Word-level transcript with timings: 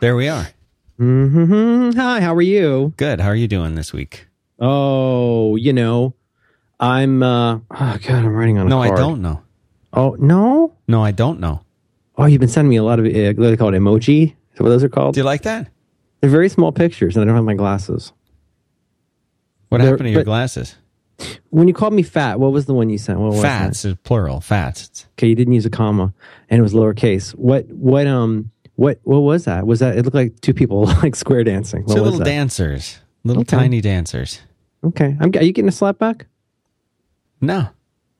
There 0.00 0.16
we 0.16 0.28
are. 0.28 0.48
hmm 0.98 1.90
Hi, 1.96 2.20
how 2.20 2.34
are 2.34 2.42
you? 2.42 2.92
Good. 2.96 3.20
How 3.20 3.28
are 3.28 3.34
you 3.34 3.48
doing 3.48 3.74
this 3.74 3.92
week? 3.92 4.26
Oh, 4.58 5.56
you 5.56 5.72
know, 5.72 6.14
I'm. 6.78 7.22
uh 7.22 7.56
Oh 7.70 7.98
God, 8.02 8.08
I'm 8.10 8.34
writing 8.34 8.58
on 8.58 8.66
a 8.66 8.70
No, 8.70 8.80
I 8.82 8.88
card. 8.88 8.98
don't 8.98 9.22
know. 9.22 9.42
Oh 9.92 10.16
no. 10.18 10.72
No, 10.88 11.02
I 11.02 11.10
don't 11.12 11.40
know. 11.40 11.60
Oh, 12.16 12.26
you've 12.26 12.40
been 12.40 12.48
sending 12.48 12.70
me 12.70 12.76
a 12.76 12.82
lot 12.84 12.98
of. 12.98 13.06
Uh, 13.06 13.08
what 13.08 13.36
do 13.36 13.50
they 13.50 13.56
call 13.56 13.74
it? 13.74 13.78
Emoji. 13.78 14.30
Is 14.32 14.58
that 14.58 14.62
what 14.62 14.68
those 14.70 14.84
are 14.84 14.88
called? 14.88 15.14
Do 15.14 15.20
you 15.20 15.24
like 15.24 15.42
that? 15.42 15.68
They're 16.20 16.30
very 16.30 16.48
small 16.48 16.72
pictures, 16.72 17.16
and 17.16 17.22
I 17.22 17.26
don't 17.26 17.34
have 17.36 17.44
my 17.44 17.54
glasses. 17.54 18.12
What 19.68 19.78
They're- 19.78 19.90
happened 19.90 20.06
to 20.06 20.10
your 20.12 20.20
but- 20.20 20.26
glasses? 20.26 20.76
When 21.50 21.68
you 21.68 21.74
called 21.74 21.92
me 21.94 22.02
fat, 22.02 22.40
what 22.40 22.50
was 22.52 22.66
the 22.66 22.74
one 22.74 22.90
you 22.90 22.98
sent? 22.98 23.20
What 23.20 23.32
was 23.32 23.40
Fats 23.42 23.84
is 23.84 23.94
plural. 24.02 24.40
Fats. 24.40 25.06
Okay, 25.12 25.28
you 25.28 25.36
didn't 25.36 25.52
use 25.54 25.64
a 25.64 25.70
comma, 25.70 26.12
and 26.50 26.58
it 26.58 26.62
was 26.62 26.74
lowercase. 26.74 27.30
What? 27.36 27.66
What? 27.68 28.06
Um. 28.08 28.50
What? 28.76 28.98
What 29.04 29.20
was 29.20 29.44
that? 29.44 29.66
Was 29.66 29.80
that? 29.80 29.96
It 29.96 30.04
looked 30.04 30.14
like 30.14 30.40
two 30.40 30.54
people 30.54 30.84
like 31.02 31.14
square 31.16 31.44
dancing. 31.44 31.84
What 31.84 31.94
Two 31.96 32.02
little 32.02 32.18
that? 32.18 32.24
dancers. 32.24 32.98
Little 33.24 33.42
Okay. 33.42 33.56
tiny 33.56 33.80
dancers. 33.80 34.40
Okay. 34.82 35.16
I'm. 35.20 35.30
Are 35.36 35.42
you 35.42 35.52
getting 35.52 35.68
a 35.68 35.72
slap 35.72 35.98
back? 35.98 36.26
No. 37.40 37.68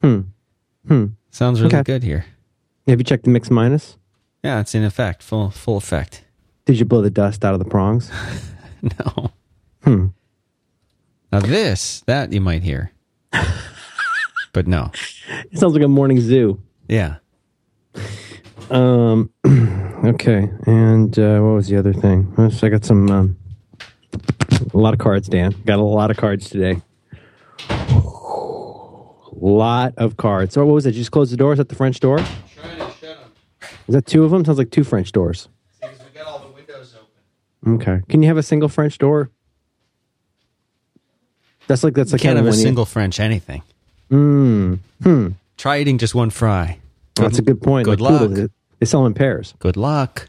Hmm. 0.03 0.21
Hmm. 0.87 1.07
Sounds 1.31 1.61
really 1.61 1.75
Okay. 1.75 1.83
good 1.83 2.03
here. 2.03 2.25
Have 2.87 3.01
you 3.01 3.05
checked 3.05 3.25
the 3.25 3.31
mix 3.31 3.51
minus? 3.51 3.97
Yeah, 4.43 4.61
it's 4.61 4.75
in 4.75 4.85
effect. 4.85 5.23
Full 5.23 5.51
full 5.51 5.77
effect. 5.79 6.25
Did 6.67 6.79
you 6.79 6.85
blow 6.85 7.03
the 7.03 7.11
dust 7.11 7.45
out 7.45 7.53
of 7.55 7.59
the 7.59 7.65
prongs? 7.69 8.11
No. 8.83 9.31
Hmm. 9.83 10.07
Now 11.33 11.41
this, 11.41 12.03
that 12.07 12.35
you 12.35 12.41
might 12.43 12.63
hear. 12.63 12.93
but 14.53 14.67
no. 14.67 14.91
It 15.51 15.59
sounds 15.59 15.73
like 15.73 15.83
a 15.83 15.89
morning 15.89 16.21
zoo. 16.21 16.61
Yeah. 16.87 17.17
Um. 18.71 19.31
Okay. 20.05 20.51
And 20.67 21.19
uh, 21.19 21.39
what 21.41 21.55
was 21.55 21.69
the 21.69 21.79
other 21.79 21.95
thing? 21.95 22.31
I 22.37 22.69
got 22.69 22.85
some. 22.85 23.11
Um, 23.11 23.37
a 24.75 24.77
lot 24.77 24.93
of 24.93 25.01
cards, 25.01 25.29
Dan. 25.31 25.55
Got 25.65 25.79
a 25.79 25.83
lot 25.83 26.11
of 26.11 26.19
cards 26.19 26.51
today. 26.51 26.83
lot 29.33 29.95
of 29.97 30.19
cards. 30.19 30.53
So 30.55 30.65
what 30.67 30.75
was 30.75 30.85
it? 30.85 30.91
You 30.95 31.01
just 31.01 31.11
close 31.11 31.31
the 31.31 31.39
door? 31.39 31.53
Is 31.53 31.59
that 31.59 31.71
the 31.71 31.75
French 31.75 32.01
door? 32.01 32.19
Is 32.19 32.27
that 33.95 34.05
two 34.05 34.25
of 34.25 34.31
them? 34.31 34.45
Sounds 34.45 34.59
like 34.59 34.71
two 34.71 34.85
French 34.85 35.11
doors. 35.13 35.49
Okay. 37.67 38.01
Can 38.11 38.21
you 38.23 38.29
have 38.29 38.37
a 38.37 38.43
single 38.43 38.69
French 38.69 38.99
door? 38.99 39.31
That's 41.67 41.83
like 41.83 41.95
that's 41.95 42.11
You 42.11 42.17
like 42.17 42.21
can't 42.21 42.37
kind 42.37 42.39
have 42.39 42.47
of 42.47 42.49
a 42.49 42.51
when 42.51 42.59
you- 42.59 42.63
single 42.63 42.85
French 42.85 43.21
anything. 43.21 43.63
Mm. 44.11 44.81
Hmm. 45.03 45.29
Try 45.57 45.79
eating 45.79 45.97
just 45.97 46.15
one 46.15 46.29
fry. 46.29 46.79
That's 47.17 47.39
a 47.39 47.43
good 47.43 47.63
point. 47.63 47.85
Good 47.85 48.01
Like 48.01 48.21
luck. 48.21 48.51
They 48.81 48.87
sell 48.87 49.07
in 49.07 49.15
pairs. 49.15 49.55
Good 49.59 49.77
luck. 49.77 50.29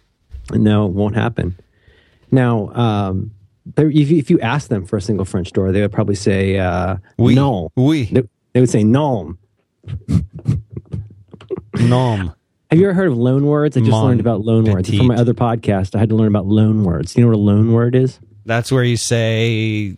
No, 0.51 0.85
it 0.85 0.91
won't 0.93 1.15
happen. 1.15 1.55
Now, 2.31 2.69
um, 2.73 3.31
there- 3.75 3.89
if 3.89 4.09
you, 4.11 4.17
if 4.17 4.29
you 4.29 4.39
ask 4.39 4.69
them 4.69 4.85
for 4.85 4.97
a 4.97 5.01
single 5.01 5.25
French 5.25 5.51
door, 5.51 5.71
they 5.71 5.81
would 5.81 5.91
probably 5.91 6.15
say 6.15 6.59
uh, 6.59 6.97
Oui. 7.17 7.33
no. 7.35 7.71
Oui. 7.75 8.05
They, 8.11 8.23
they 8.53 8.59
would 8.59 8.69
say 8.69 8.83
non. 8.83 9.37
Nom. 11.79 12.33
Have 12.71 12.79
you 12.79 12.85
ever 12.87 12.93
heard 12.93 13.07
of 13.11 13.17
loan 13.17 13.45
words? 13.45 13.77
I 13.77 13.81
just 13.81 13.91
Mon 13.91 14.05
learned 14.05 14.19
about 14.19 14.41
loan 14.41 14.65
words 14.65 14.89
from 14.95 15.07
my 15.07 15.15
other 15.15 15.33
podcast. 15.33 15.95
I 15.95 15.99
had 15.99 16.09
to 16.09 16.15
learn 16.15 16.27
about 16.27 16.45
loan 16.45 16.83
words. 16.83 17.13
Do 17.13 17.21
you 17.21 17.25
know 17.25 17.31
what 17.31 17.37
a 17.37 17.43
loan 17.43 17.71
word 17.73 17.95
is? 17.95 18.19
That's 18.45 18.71
where 18.71 18.83
you 18.83 18.97
say 18.97 19.95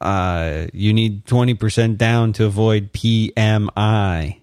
uh, 0.00 0.66
you 0.72 0.92
need 0.92 1.24
20% 1.26 1.96
down 1.96 2.32
to 2.34 2.44
avoid 2.46 2.92
PMI. 2.92 4.38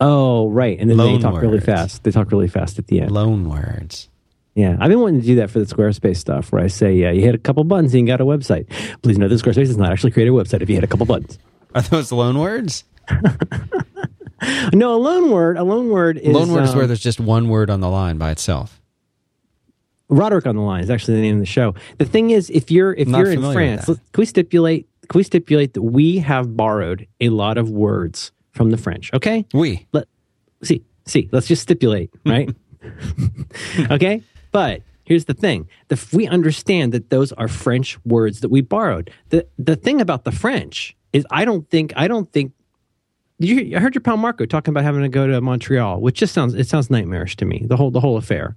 Oh, 0.00 0.48
right. 0.48 0.78
And 0.78 0.88
then 0.88 0.96
Loan 0.96 1.14
they 1.14 1.22
talk 1.22 1.40
really 1.40 1.60
fast. 1.60 2.04
They 2.04 2.10
talk 2.10 2.30
really 2.30 2.48
fast 2.48 2.78
at 2.78 2.86
the 2.86 3.00
end. 3.00 3.10
Loan 3.10 3.48
words. 3.48 4.08
Yeah, 4.54 4.76
I've 4.80 4.88
been 4.88 5.00
wanting 5.00 5.20
to 5.20 5.26
do 5.26 5.36
that 5.36 5.50
for 5.50 5.60
the 5.60 5.66
Squarespace 5.66 6.16
stuff, 6.16 6.50
where 6.50 6.62
I 6.62 6.66
say, 6.66 6.92
yeah, 6.92 7.12
you 7.12 7.20
hit 7.20 7.34
a 7.34 7.38
couple 7.38 7.62
buttons 7.64 7.94
and 7.94 8.00
you 8.00 8.06
got 8.12 8.20
a 8.20 8.24
website. 8.24 8.68
Please 9.02 9.16
note 9.16 9.28
that 9.28 9.36
Squarespace 9.36 9.66
does 9.66 9.76
not 9.76 9.92
actually 9.92 10.10
create 10.10 10.28
a 10.28 10.32
website 10.32 10.62
if 10.62 10.68
you 10.68 10.74
hit 10.74 10.82
a 10.84 10.88
couple 10.88 11.06
buttons. 11.06 11.38
Are 11.74 11.82
those 11.82 12.10
loan 12.10 12.38
words? 12.38 12.84
No, 14.72 14.94
a 14.94 15.00
loan 15.00 15.30
word. 15.30 15.56
A 15.56 15.64
loan 15.64 15.88
word 15.88 16.18
is 16.18 16.28
loan 16.32 16.52
word 16.52 16.62
is 16.62 16.70
um, 16.70 16.76
where 16.76 16.86
there's 16.86 17.00
just 17.00 17.18
one 17.20 17.48
word 17.48 17.70
on 17.70 17.80
the 17.80 17.88
line 17.88 18.18
by 18.18 18.30
itself. 18.30 18.80
Roderick 20.08 20.46
on 20.46 20.56
the 20.56 20.62
line 20.62 20.82
is 20.82 20.90
actually 20.90 21.16
the 21.16 21.22
name 21.22 21.34
of 21.34 21.40
the 21.40 21.46
show. 21.46 21.74
The 21.98 22.04
thing 22.04 22.30
is, 22.30 22.48
if 22.50 22.70
you're 22.70 22.94
if 22.94 23.08
you're 23.08 23.30
in 23.30 23.42
France, 23.52 23.86
can 23.86 23.98
we 24.16 24.24
stipulate? 24.24 24.88
Can 25.08 25.18
we 25.18 25.22
stipulate 25.22 25.74
that 25.74 25.82
we 25.82 26.18
have 26.18 26.56
borrowed 26.56 27.06
a 27.20 27.30
lot 27.30 27.58
of 27.58 27.70
words 27.70 28.30
from 28.58 28.70
the 28.70 28.76
French? 28.76 29.10
Okay, 29.14 29.46
We. 29.54 29.86
let 29.92 30.06
see 30.62 30.82
see. 31.06 31.28
Let's 31.32 31.46
just 31.46 31.62
stipulate, 31.62 32.10
right? 32.26 32.54
okay, 33.90 34.22
but 34.52 34.82
here's 35.04 35.24
the 35.24 35.34
thing: 35.34 35.68
the, 35.88 36.08
we 36.12 36.26
understand 36.26 36.92
that 36.92 37.10
those 37.10 37.32
are 37.32 37.48
French 37.48 37.98
words 38.04 38.40
that 38.40 38.50
we 38.50 38.60
borrowed. 38.60 39.10
the 39.30 39.46
The 39.58 39.76
thing 39.76 40.00
about 40.00 40.24
the 40.24 40.32
French 40.32 40.96
is, 41.12 41.26
I 41.30 41.44
don't 41.44 41.68
think 41.70 41.92
I 41.96 42.08
don't 42.08 42.30
think. 42.32 42.52
You, 43.40 43.76
I 43.76 43.78
heard 43.80 43.94
your 43.94 44.02
pal 44.02 44.16
Marco 44.16 44.46
talking 44.46 44.72
about 44.72 44.82
having 44.82 45.02
to 45.02 45.08
go 45.08 45.28
to 45.28 45.40
Montreal, 45.40 46.00
which 46.00 46.16
just 46.16 46.34
sounds 46.34 46.54
it 46.54 46.66
sounds 46.66 46.90
nightmarish 46.90 47.36
to 47.36 47.44
me. 47.44 47.64
The 47.64 47.76
whole 47.76 47.92
the 47.92 48.00
whole 48.00 48.16
affair, 48.16 48.56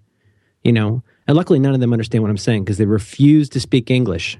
you 0.63 0.73
know. 0.73 1.03
And 1.27 1.37
luckily, 1.37 1.59
none 1.59 1.75
of 1.75 1.79
them 1.79 1.93
understand 1.93 2.23
what 2.23 2.31
I'm 2.31 2.37
saying 2.37 2.63
because 2.63 2.79
they 2.79 2.85
refuse 2.85 3.47
to 3.49 3.59
speak 3.59 3.91
English. 3.91 4.39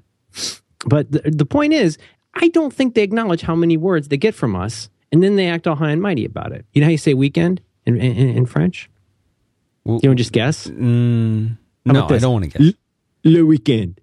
But 0.87 1.11
the, 1.11 1.21
the 1.25 1.45
point 1.45 1.73
is, 1.73 1.99
I 2.33 2.47
don't 2.47 2.73
think 2.73 2.95
they 2.95 3.03
acknowledge 3.03 3.41
how 3.43 3.55
many 3.55 3.77
words 3.77 4.07
they 4.07 4.17
get 4.17 4.33
from 4.33 4.55
us, 4.55 4.89
and 5.11 5.21
then 5.23 5.35
they 5.35 5.47
act 5.47 5.67
all 5.67 5.75
high 5.75 5.91
and 5.91 6.01
mighty 6.01 6.25
about 6.25 6.51
it. 6.51 6.65
You 6.73 6.81
know 6.81 6.85
how 6.87 6.91
you 6.91 6.97
say 6.97 7.13
weekend 7.13 7.61
in 7.85 7.97
in, 7.99 8.29
in 8.37 8.45
French? 8.45 8.89
W- 9.85 9.99
You 10.03 10.09
want 10.09 10.17
to 10.17 10.23
just 10.23 10.31
guess? 10.33 10.67
Mm, 10.67 11.57
no, 11.85 12.05
I 12.05 12.17
don't 12.19 12.33
want 12.33 12.51
to 12.51 12.57
guess. 12.57 12.73
Le 13.23 13.45
weekend. 13.45 13.99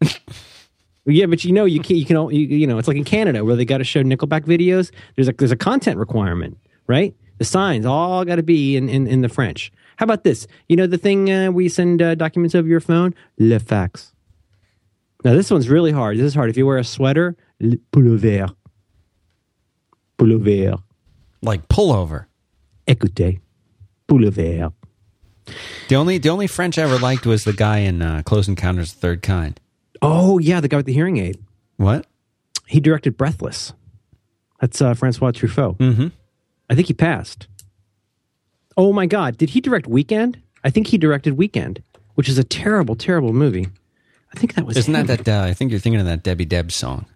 yeah, 1.06 1.26
but 1.26 1.44
you 1.44 1.52
know 1.52 1.64
you 1.64 1.80
can 1.80 1.96
you 1.96 2.04
can 2.04 2.16
all- 2.16 2.32
you, 2.32 2.46
you 2.46 2.66
know 2.66 2.78
it's 2.78 2.88
like 2.88 2.96
in 2.96 3.04
Canada 3.04 3.44
where 3.44 3.56
they 3.56 3.64
got 3.64 3.78
to 3.78 3.84
show 3.84 4.02
Nickelback 4.02 4.42
videos. 4.44 4.90
There's 5.16 5.28
a 5.28 5.32
there's 5.32 5.50
a 5.52 5.56
content 5.56 5.98
requirement, 5.98 6.58
right? 6.86 7.14
The 7.38 7.44
signs 7.44 7.84
all 7.86 8.24
got 8.24 8.36
to 8.36 8.42
be 8.42 8.76
in, 8.76 8.88
in 8.88 9.06
in 9.06 9.20
the 9.22 9.28
French. 9.28 9.72
How 9.96 10.04
about 10.04 10.24
this? 10.24 10.46
You 10.68 10.76
know 10.76 10.86
the 10.86 10.98
thing 10.98 11.30
uh, 11.30 11.50
you 11.56 11.68
send 11.68 12.00
uh, 12.02 12.14
documents 12.14 12.54
over 12.54 12.68
your 12.68 12.80
phone, 12.80 13.14
le 13.38 13.58
fax. 13.58 14.12
Now 15.24 15.34
this 15.34 15.50
one's 15.50 15.68
really 15.68 15.92
hard. 15.92 16.16
This 16.18 16.24
is 16.26 16.34
hard. 16.34 16.50
If 16.50 16.56
you 16.56 16.66
wear 16.66 16.78
a 16.78 16.84
sweater, 16.84 17.36
le 17.60 17.76
pullover. 17.92 18.54
Pullover. 20.22 20.82
Like 21.42 21.68
pullover. 21.68 22.26
Écoutez. 22.86 23.40
Pullover. 24.08 24.72
The 25.88 25.96
only 25.96 26.18
the 26.18 26.28
only 26.28 26.46
French 26.46 26.78
I 26.78 26.82
ever 26.82 26.98
liked 26.98 27.26
was 27.26 27.44
the 27.44 27.52
guy 27.52 27.78
in 27.78 28.00
uh, 28.00 28.22
Close 28.24 28.46
Encounters 28.46 28.90
of 28.90 28.96
the 28.96 29.00
Third 29.00 29.22
Kind. 29.22 29.60
Oh 30.00 30.38
yeah, 30.38 30.60
the 30.60 30.68
guy 30.68 30.76
with 30.76 30.86
the 30.86 30.92
hearing 30.92 31.16
aid. 31.16 31.38
What? 31.76 32.06
He 32.66 32.78
directed 32.80 33.16
Breathless. 33.16 33.72
That's 34.60 34.80
uh, 34.80 34.94
Francois 34.94 35.32
Truffaut. 35.32 35.76
Mm-hmm. 35.78 36.08
I 36.70 36.74
think 36.74 36.86
he 36.86 36.94
passed. 36.94 37.48
Oh 38.76 38.92
my 38.92 39.06
God! 39.06 39.36
Did 39.36 39.50
he 39.50 39.60
direct 39.60 39.86
Weekend? 39.88 40.40
I 40.62 40.70
think 40.70 40.86
he 40.86 40.98
directed 40.98 41.36
Weekend, 41.36 41.82
which 42.14 42.28
is 42.28 42.38
a 42.38 42.44
terrible, 42.44 42.94
terrible 42.94 43.32
movie. 43.32 43.66
I 44.34 44.38
think 44.38 44.54
that 44.54 44.64
was 44.64 44.76
Isn't 44.76 44.94
him. 44.94 45.06
that 45.06 45.24
that? 45.24 45.42
Uh, 45.42 45.44
I 45.44 45.54
think 45.54 45.72
you're 45.72 45.80
thinking 45.80 46.00
of 46.00 46.06
that 46.06 46.22
Debbie 46.22 46.44
Deb 46.44 46.70
song. 46.70 47.06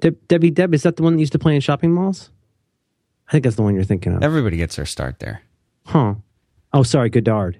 Deb, 0.00 0.28
Debbie 0.28 0.50
Deb? 0.50 0.74
Is 0.74 0.82
that 0.82 0.96
the 0.96 1.02
one 1.02 1.14
that 1.14 1.20
used 1.20 1.32
to 1.32 1.38
play 1.38 1.54
in 1.54 1.60
shopping 1.60 1.92
malls? 1.92 2.30
I 3.28 3.32
think 3.32 3.44
that's 3.44 3.56
the 3.56 3.62
one 3.62 3.74
you're 3.74 3.84
thinking 3.84 4.14
of. 4.14 4.22
Everybody 4.22 4.56
gets 4.56 4.76
their 4.76 4.86
start 4.86 5.18
there. 5.18 5.42
Huh? 5.86 6.14
Oh, 6.72 6.82
sorry, 6.82 7.10
Godard. 7.10 7.58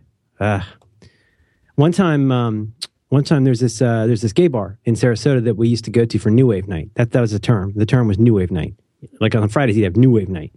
One 1.77 1.93
time, 1.93 2.31
um, 2.31 2.75
one 3.09 3.25
time 3.25 3.45
there's 3.45 3.61
this 3.61 3.81
uh, 3.83 4.07
there's 4.07 4.23
this 4.23 4.33
gay 4.33 4.49
bar 4.49 4.79
in 4.85 4.95
Sarasota 4.95 5.45
that 5.45 5.57
we 5.57 5.69
used 5.69 5.85
to 5.85 5.91
go 5.91 6.05
to 6.05 6.19
for 6.19 6.31
New 6.31 6.47
Wave 6.47 6.69
Night. 6.69 6.91
That 6.95 7.13
that 7.13 7.21
was 7.21 7.33
the 7.33 7.39
term. 7.39 7.73
The 7.77 7.87
term 7.87 8.09
was 8.09 8.19
New 8.19 8.35
Wave 8.35 8.51
Night. 8.51 8.75
Like 9.21 9.35
on 9.35 9.49
Fridays, 9.49 9.77
you'd 9.77 9.85
have 9.85 9.97
New 9.97 10.11
Wave 10.11 10.29
Night, 10.29 10.53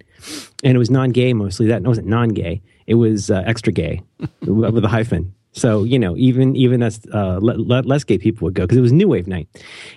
and 0.64 0.76
it 0.76 0.80
was 0.80 0.90
non-gay 0.90 1.34
mostly. 1.34 1.68
That 1.68 1.84
wasn't 1.84 2.08
non-gay. 2.08 2.62
It 2.88 2.96
was 2.96 3.30
uh, 3.30 3.44
extra 3.46 3.72
gay 3.72 4.02
with 4.42 4.84
a 4.84 4.88
hyphen. 4.88 5.34
So 5.52 5.84
you 5.84 5.98
know, 5.98 6.16
even 6.18 6.56
even 6.56 6.80
that's 6.80 7.00
uh, 7.14 7.40
le- 7.42 7.58
le- 7.58 7.82
less 7.82 8.04
gay 8.04 8.18
people 8.18 8.46
would 8.46 8.54
go 8.54 8.64
because 8.64 8.78
it 8.78 8.82
was 8.82 8.92
New 8.92 9.08
Wave 9.08 9.28
Night. 9.28 9.48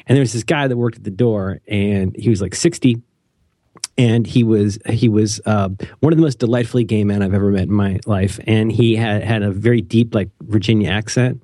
And 0.06 0.16
there 0.16 0.22
was 0.22 0.32
this 0.32 0.44
guy 0.44 0.66
that 0.66 0.76
worked 0.76 0.96
at 0.96 1.04
the 1.04 1.10
door, 1.10 1.60
and 1.69 2.16
he 2.16 2.31
was 2.31 2.40
like 2.40 2.54
sixty, 2.54 3.02
and 3.99 4.26
he 4.26 4.44
was 4.44 4.78
he 4.88 5.08
was 5.08 5.40
uh, 5.44 5.69
one 6.00 6.12
of 6.12 6.16
the 6.16 6.22
most 6.22 6.38
delightfully 6.38 6.84
gay 6.84 7.04
men 7.04 7.22
I've 7.22 7.34
ever 7.34 7.50
met 7.50 7.64
in 7.64 7.72
my 7.72 8.00
life, 8.06 8.40
and 8.46 8.72
he 8.72 8.96
had 8.96 9.22
had 9.22 9.43
a 9.43 9.50
very 9.50 9.82
deep 9.82 10.14
like 10.14 10.31
Virginia 10.40 10.88
accent, 10.90 11.43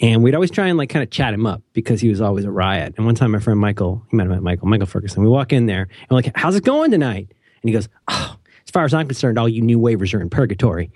and 0.00 0.22
we'd 0.22 0.34
always 0.34 0.50
try 0.50 0.66
and 0.66 0.76
like 0.76 0.90
kind 0.90 1.02
of 1.02 1.10
chat 1.10 1.32
him 1.32 1.46
up 1.46 1.62
because 1.72 2.00
he 2.00 2.08
was 2.08 2.20
always 2.20 2.44
a 2.44 2.50
riot. 2.50 2.94
And 2.96 3.06
one 3.06 3.14
time, 3.14 3.30
my 3.30 3.38
friend 3.38 3.58
Michael, 3.60 4.04
he 4.10 4.16
might 4.16 4.24
have 4.24 4.32
met 4.32 4.42
Michael, 4.42 4.66
Michael 4.68 4.86
Ferguson. 4.86 5.22
We 5.22 5.28
walk 5.28 5.52
in 5.52 5.66
there 5.66 5.82
and 5.82 6.10
we're 6.10 6.16
like, 6.16 6.32
"How's 6.36 6.56
it 6.56 6.64
going 6.64 6.90
tonight?" 6.90 7.28
And 7.62 7.68
he 7.68 7.72
goes, 7.72 7.88
"Oh, 8.08 8.36
as 8.66 8.70
far 8.72 8.84
as 8.84 8.92
I'm 8.92 9.06
concerned, 9.06 9.38
all 9.38 9.48
you 9.48 9.62
new 9.62 9.78
wavers 9.78 10.12
are 10.12 10.20
in 10.20 10.28
purgatory." 10.28 10.90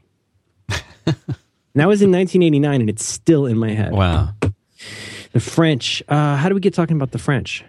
and 1.75 1.81
that 1.81 1.89
was 1.89 2.03
in 2.03 2.11
1989, 2.11 2.81
and 2.81 2.91
it's 2.91 3.05
still 3.05 3.47
in 3.47 3.59
my 3.59 3.71
head. 3.71 3.93
Wow. 3.93 4.31
The 5.33 5.41
French. 5.41 6.03
Uh, 6.09 6.37
how 6.37 6.49
do 6.49 6.55
we 6.55 6.61
get 6.61 6.75
talking 6.75 6.97
about 6.97 7.11
the 7.13 7.19
French? 7.19 7.65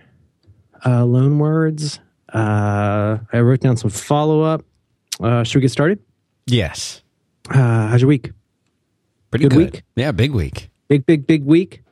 Uh, 0.85 1.05
loan 1.05 1.39
words. 1.39 2.00
Uh, 2.33 3.19
I 3.31 3.39
wrote 3.39 3.61
down 3.61 3.77
some 3.77 3.89
follow 3.89 4.41
up. 4.41 4.63
Uh, 5.21 5.44
should 5.44 5.55
we 5.59 5.61
get 5.61 5.71
started? 5.71 6.00
Yes. 6.45 7.01
Uh, 7.50 7.88
how's 7.88 8.01
your 8.01 8.07
week? 8.09 8.31
Pretty 9.31 9.44
Good 9.44 9.51
good. 9.51 9.73
week? 9.73 9.83
Yeah, 9.95 10.11
big 10.11 10.31
week. 10.31 10.69
Big, 10.88 11.06
big, 11.06 11.25
big 11.25 11.45
week. 11.45 11.83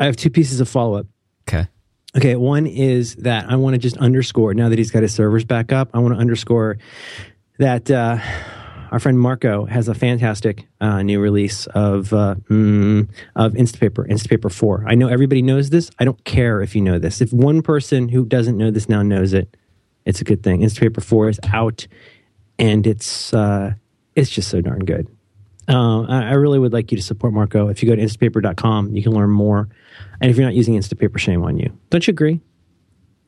I 0.00 0.04
have 0.06 0.16
two 0.16 0.30
pieces 0.30 0.60
of 0.60 0.68
follow 0.68 0.98
up. 0.98 1.06
Okay. 1.48 1.68
Okay, 2.16 2.36
one 2.36 2.66
is 2.66 3.16
that 3.16 3.50
I 3.50 3.56
want 3.56 3.74
to 3.74 3.78
just 3.78 3.96
underscore 3.98 4.54
now 4.54 4.70
that 4.70 4.78
he's 4.78 4.90
got 4.90 5.02
his 5.02 5.12
servers 5.14 5.44
back 5.44 5.70
up. 5.72 5.90
I 5.92 5.98
want 5.98 6.14
to 6.14 6.20
underscore 6.20 6.78
that 7.58 7.90
uh, 7.90 8.18
our 8.90 8.98
friend 8.98 9.18
Marco 9.18 9.64
has 9.66 9.88
a 9.88 9.94
fantastic 9.94 10.66
uh, 10.80 11.02
new 11.02 11.20
release 11.20 11.66
of 11.68 12.12
uh, 12.12 12.36
mm, 12.48 13.08
of 13.34 13.52
Instapaper, 13.52 14.08
Instapaper 14.08 14.52
Four. 14.52 14.84
I 14.86 14.94
know 14.94 15.08
everybody 15.08 15.42
knows 15.42 15.70
this. 15.70 15.90
I 15.98 16.04
don't 16.04 16.22
care 16.24 16.60
if 16.60 16.74
you 16.74 16.82
know 16.82 16.98
this. 16.98 17.20
If 17.20 17.32
one 17.32 17.62
person 17.62 18.08
who 18.08 18.24
doesn't 18.24 18.56
know 18.56 18.70
this 18.70 18.88
now 18.88 19.02
knows 19.02 19.32
it, 19.32 19.56
it's 20.04 20.20
a 20.20 20.24
good 20.24 20.42
thing. 20.42 20.60
Instapaper 20.60 21.02
Four 21.02 21.28
is 21.28 21.40
out, 21.52 21.86
and 22.58 22.86
it's 22.86 23.34
uh, 23.34 23.74
it's 24.14 24.30
just 24.30 24.48
so 24.48 24.60
darn 24.60 24.84
good. 24.84 25.08
Uh, 25.68 26.02
I 26.02 26.28
I 26.28 26.32
really 26.32 26.58
would 26.58 26.72
like 26.72 26.92
you 26.92 26.96
to 26.96 27.02
support 27.02 27.32
Marco. 27.32 27.68
If 27.68 27.82
you 27.82 27.88
go 27.88 27.96
to 27.96 28.02
instapaper.com, 28.02 28.94
you 28.94 29.02
can 29.02 29.12
learn 29.12 29.30
more. 29.30 29.68
And 30.20 30.30
if 30.30 30.36
you're 30.36 30.46
not 30.46 30.54
using 30.54 30.74
Instapaper, 30.74 31.18
shame 31.18 31.42
on 31.42 31.58
you. 31.58 31.76
Don't 31.90 32.06
you 32.06 32.12
agree? 32.12 32.40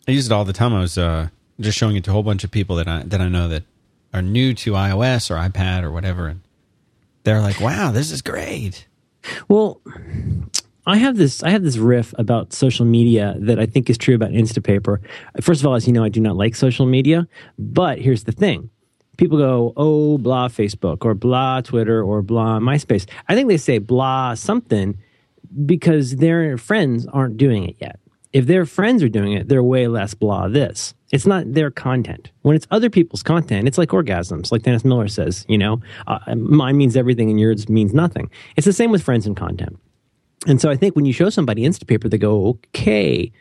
I 0.07 0.13
use 0.13 0.27
it 0.27 0.33
all 0.33 0.45
the 0.45 0.53
time. 0.53 0.73
I 0.73 0.81
was 0.81 0.97
uh, 0.97 1.29
just 1.61 1.77
showing 1.77 1.97
it 1.97 2.05
to 2.05 2.11
a 2.11 2.13
whole 2.13 2.23
bunch 2.23 2.45
of 2.45 2.51
people 2.51 2.77
that 2.77 2.89
I 2.89 3.03
that 3.03 3.21
I 3.21 3.29
know 3.29 3.49
that 3.49 3.65
are 4.13 4.23
new 4.23 4.55
to 4.55 4.73
iOS 4.73 5.31
or 5.31 5.35
iPad 5.35 5.83
or 5.83 5.91
whatever, 5.91 6.29
and 6.29 6.41
they're 7.25 7.41
like, 7.41 7.61
"Wow, 7.61 7.93
this 7.93 8.11
is 8.11 8.23
great." 8.23 8.87
Well, 9.49 9.81
I 10.87 10.97
have 10.97 11.17
this 11.17 11.43
I 11.43 11.51
have 11.51 11.63
this 11.63 11.77
riff 11.77 12.15
about 12.17 12.53
social 12.53 12.87
media 12.87 13.37
that 13.41 13.59
I 13.59 13.67
think 13.67 13.91
is 13.91 13.99
true 13.99 14.15
about 14.15 14.31
Instapaper. 14.31 14.99
First 15.41 15.61
of 15.61 15.67
all, 15.67 15.75
as 15.75 15.87
you 15.87 15.93
know, 15.93 16.03
I 16.05 16.09
do 16.09 16.21
not 16.21 16.37
like 16.37 16.55
social 16.55 16.87
media, 16.87 17.29
but 17.59 17.99
here's 17.99 18.25
the 18.25 18.33
thing. 18.33 18.71
People 19.19 19.37
go, 19.37 19.73
"Oh, 19.77 20.17
blah 20.17 20.49
Facebook 20.49 21.05
or 21.05 21.15
blah 21.15 21.61
Twitter 21.61 22.03
or 22.03 22.23
blah 22.23 22.59
MySpace." 22.59 23.07
I 23.29 23.35
think 23.35 23.49
they 23.49 23.57
say 23.59 23.79
blah 23.79 24.35
something 24.35 24.97
because 25.67 26.17
their 26.17 26.57
friends 26.57 27.07
aren't 27.07 27.37
doing 27.37 27.65
it 27.65 27.77
yet. 27.81 27.99
If 28.33 28.47
their 28.47 28.65
friends 28.65 29.03
are 29.03 29.09
doing 29.09 29.33
it, 29.33 29.49
they're 29.49 29.63
way 29.63 29.89
less 29.89 30.15
blah 30.15 30.49
this. 30.49 30.95
It's 31.11 31.27
not 31.27 31.53
their 31.55 31.71
content. 31.71 32.31
When 32.43 32.55
it's 32.55 32.67
other 32.71 32.91
people's 32.91 33.23
content, 33.23 33.67
it's 33.67 33.79
like 33.79 33.91
orgasms, 33.91 34.53
like 34.53 34.63
Dennis 34.63 34.85
Miller 34.85 35.09
says, 35.09 35.47
you 35.49 35.57
know, 35.57 35.81
uh, 36.07 36.19
mine 36.35 36.77
means 36.77 36.97
everything 36.97 37.31
and 37.31 37.41
yours 37.41 37.69
means 37.69 37.95
nothing. 37.95 38.31
It's 38.57 38.67
the 38.67 38.73
same 38.73 38.91
with 38.91 39.03
friends 39.03 39.27
and 39.27 39.37
content. 39.37 39.79
And 40.47 40.61
so 40.61 40.71
I 40.71 40.77
think 40.77 40.95
when 40.95 41.07
you 41.07 41.13
show 41.13 41.31
somebody 41.31 41.63
Instapaper, 41.63 42.11
they 42.11 42.19
go, 42.19 42.47
okay, 42.49 43.33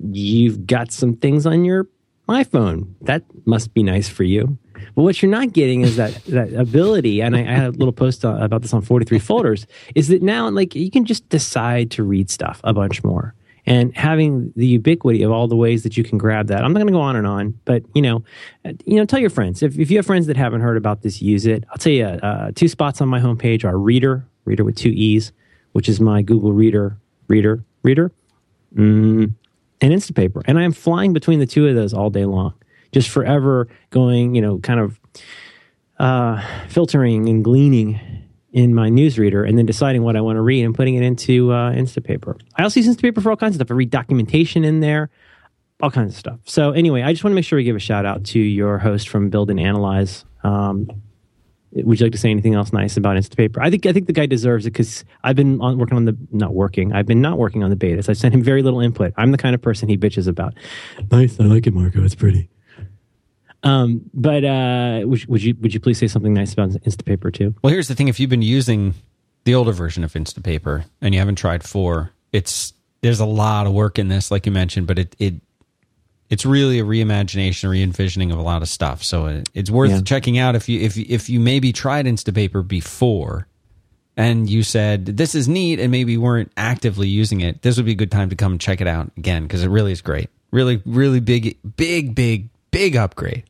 you've 0.00 0.66
got 0.66 0.92
some 0.92 1.16
things 1.16 1.46
on 1.46 1.64
your 1.64 1.88
iPhone. 2.28 2.88
That 3.02 3.22
must 3.46 3.72
be 3.72 3.82
nice 3.82 4.08
for 4.08 4.24
you. 4.24 4.58
But 4.94 5.02
what 5.02 5.22
you're 5.22 5.30
not 5.30 5.52
getting 5.52 5.82
is 5.82 5.96
that 5.96 6.14
that 6.26 6.52
ability, 6.52 7.22
and 7.22 7.36
I, 7.36 7.40
I 7.40 7.44
had 7.44 7.66
a 7.68 7.70
little 7.78 7.92
post 7.92 8.24
about 8.24 8.62
this 8.62 8.74
on 8.74 8.82
43 8.82 9.18
folders, 9.18 9.66
is 9.94 10.08
that 10.08 10.22
now 10.22 10.48
like 10.50 10.74
you 10.74 10.90
can 10.90 11.04
just 11.04 11.28
decide 11.28 11.90
to 11.92 12.02
read 12.02 12.30
stuff 12.30 12.60
a 12.64 12.74
bunch 12.74 13.02
more. 13.04 13.34
And 13.66 13.96
having 13.96 14.52
the 14.54 14.66
ubiquity 14.66 15.22
of 15.22 15.32
all 15.32 15.48
the 15.48 15.56
ways 15.56 15.82
that 15.82 15.96
you 15.96 16.04
can 16.04 16.18
grab 16.18 16.46
that, 16.48 16.64
I'm 16.64 16.72
not 16.72 16.78
going 16.78 16.86
to 16.86 16.92
go 16.92 17.00
on 17.00 17.16
and 17.16 17.26
on, 17.26 17.58
but 17.64 17.82
you 17.94 18.02
know, 18.02 18.22
uh, 18.64 18.72
you 18.84 18.96
know, 18.96 19.04
tell 19.04 19.18
your 19.18 19.30
friends 19.30 19.62
if, 19.62 19.76
if 19.78 19.90
you 19.90 19.96
have 19.96 20.06
friends 20.06 20.28
that 20.28 20.36
haven't 20.36 20.60
heard 20.60 20.76
about 20.76 21.02
this, 21.02 21.20
use 21.20 21.46
it. 21.46 21.64
I'll 21.70 21.78
tell 21.78 21.92
you, 21.92 22.04
uh, 22.04 22.52
two 22.54 22.68
spots 22.68 23.00
on 23.00 23.08
my 23.08 23.18
homepage 23.18 23.64
are 23.64 23.76
Reader, 23.76 24.24
Reader 24.44 24.62
with 24.62 24.76
two 24.76 24.90
e's, 24.90 25.32
which 25.72 25.88
is 25.88 26.00
my 26.00 26.22
Google 26.22 26.52
Reader, 26.52 26.96
Reader, 27.26 27.64
Reader, 27.82 28.12
mm, 28.74 29.32
and 29.80 29.92
Instapaper. 29.92 30.42
And 30.46 30.58
I 30.58 30.62
am 30.62 30.72
flying 30.72 31.12
between 31.12 31.40
the 31.40 31.46
two 31.46 31.66
of 31.66 31.74
those 31.74 31.92
all 31.92 32.08
day 32.08 32.24
long, 32.24 32.54
just 32.92 33.08
forever 33.08 33.66
going, 33.90 34.36
you 34.36 34.42
know, 34.42 34.58
kind 34.58 34.78
of 34.78 35.00
uh, 35.98 36.40
filtering 36.68 37.28
and 37.28 37.42
gleaning 37.42 37.98
in 38.52 38.74
my 38.74 38.88
newsreader 38.88 39.46
and 39.46 39.58
then 39.58 39.66
deciding 39.66 40.02
what 40.02 40.16
I 40.16 40.20
want 40.20 40.36
to 40.36 40.40
read 40.40 40.64
and 40.64 40.74
putting 40.74 40.94
it 40.94 41.02
into 41.02 41.52
uh, 41.52 41.72
Instapaper. 41.72 42.40
I 42.56 42.62
also 42.62 42.80
use 42.80 42.88
Instapaper 42.88 43.22
for 43.22 43.30
all 43.30 43.36
kinds 43.36 43.54
of 43.54 43.58
stuff. 43.58 43.70
I 43.70 43.74
read 43.74 43.90
documentation 43.90 44.64
in 44.64 44.80
there, 44.80 45.10
all 45.82 45.90
kinds 45.90 46.12
of 46.12 46.18
stuff. 46.18 46.40
So 46.44 46.70
anyway, 46.70 47.02
I 47.02 47.12
just 47.12 47.24
want 47.24 47.32
to 47.32 47.34
make 47.34 47.44
sure 47.44 47.56
we 47.56 47.64
give 47.64 47.76
a 47.76 47.80
shout 47.80 48.06
out 48.06 48.24
to 48.26 48.38
your 48.38 48.78
host 48.78 49.08
from 49.08 49.28
Build 49.30 49.50
and 49.50 49.60
Analyze. 49.60 50.24
Um, 50.42 50.88
would 51.72 52.00
you 52.00 52.06
like 52.06 52.12
to 52.12 52.18
say 52.18 52.30
anything 52.30 52.54
else 52.54 52.72
nice 52.72 52.96
about 52.96 53.16
Instapaper? 53.16 53.58
I 53.60 53.70
think 53.70 53.84
I 53.84 53.92
think 53.92 54.06
the 54.06 54.12
guy 54.12 54.24
deserves 54.26 54.64
it 54.64 54.70
because 54.70 55.04
I've 55.22 55.36
been 55.36 55.60
on, 55.60 55.76
working 55.76 55.96
on 55.96 56.06
the 56.06 56.16
not 56.30 56.54
working. 56.54 56.92
I've 56.94 57.06
been 57.06 57.20
not 57.20 57.36
working 57.38 57.62
on 57.62 57.70
the 57.70 57.76
betas. 57.76 58.08
I 58.08 58.14
sent 58.14 58.32
him 58.32 58.42
very 58.42 58.62
little 58.62 58.80
input. 58.80 59.12
I'm 59.16 59.32
the 59.32 59.38
kind 59.38 59.54
of 59.54 59.60
person 59.60 59.88
he 59.88 59.98
bitches 59.98 60.26
about. 60.26 60.54
Nice, 61.10 61.38
I 61.38 61.44
like 61.44 61.66
it, 61.66 61.74
Marco. 61.74 62.02
It's 62.02 62.14
pretty. 62.14 62.48
Um, 63.66 64.02
but 64.14 64.44
uh, 64.44 65.00
would, 65.04 65.26
would 65.26 65.42
you 65.42 65.54
would 65.60 65.74
you 65.74 65.80
please 65.80 65.98
say 65.98 66.06
something 66.06 66.32
nice 66.32 66.52
about 66.52 66.70
Instapaper 66.70 67.32
too? 67.32 67.54
Well, 67.62 67.72
here's 67.72 67.88
the 67.88 67.94
thing: 67.94 68.08
if 68.08 68.20
you've 68.20 68.30
been 68.30 68.42
using 68.42 68.94
the 69.44 69.54
older 69.54 69.72
version 69.72 70.04
of 70.04 70.12
Instapaper 70.12 70.84
and 71.00 71.14
you 71.14 71.20
haven't 71.20 71.36
tried 71.36 71.64
four, 71.64 72.10
it's 72.32 72.72
there's 73.02 73.20
a 73.20 73.26
lot 73.26 73.66
of 73.66 73.72
work 73.72 73.98
in 73.98 74.08
this, 74.08 74.30
like 74.30 74.46
you 74.46 74.52
mentioned, 74.52 74.86
but 74.86 74.98
it 74.98 75.16
it 75.18 75.34
it's 76.28 76.44
really 76.44 76.80
a 76.80 76.84
reimagination, 76.84 77.68
re-envisioning 77.70 78.32
of 78.32 78.38
a 78.38 78.42
lot 78.42 78.60
of 78.62 78.68
stuff. 78.68 79.02
So 79.04 79.26
it, 79.26 79.48
it's 79.54 79.70
worth 79.70 79.90
Yeah. 79.90 80.00
checking 80.00 80.38
out 80.38 80.54
if 80.56 80.68
you 80.68 80.80
if 80.80 80.96
if 80.98 81.28
you 81.30 81.40
maybe 81.40 81.72
tried 81.72 82.06
Instapaper 82.06 82.66
before 82.66 83.46
and 84.16 84.48
you 84.48 84.62
said 84.62 85.06
this 85.06 85.34
is 85.34 85.46
neat 85.48 85.78
and 85.78 85.90
maybe 85.92 86.16
weren't 86.16 86.50
actively 86.56 87.06
using 87.08 87.40
it. 87.42 87.62
This 87.62 87.76
would 87.76 87.86
be 87.86 87.92
a 87.92 87.96
good 87.96 88.10
time 88.10 88.30
to 88.30 88.36
come 88.36 88.58
check 88.58 88.80
it 88.80 88.86
out 88.86 89.10
again 89.16 89.42
because 89.44 89.62
it 89.62 89.68
really 89.68 89.92
is 89.92 90.00
great. 90.02 90.28
Really, 90.50 90.82
really 90.86 91.20
big, 91.20 91.58
big, 91.76 92.14
big, 92.14 92.48
big 92.70 92.96
upgrade. 92.96 93.44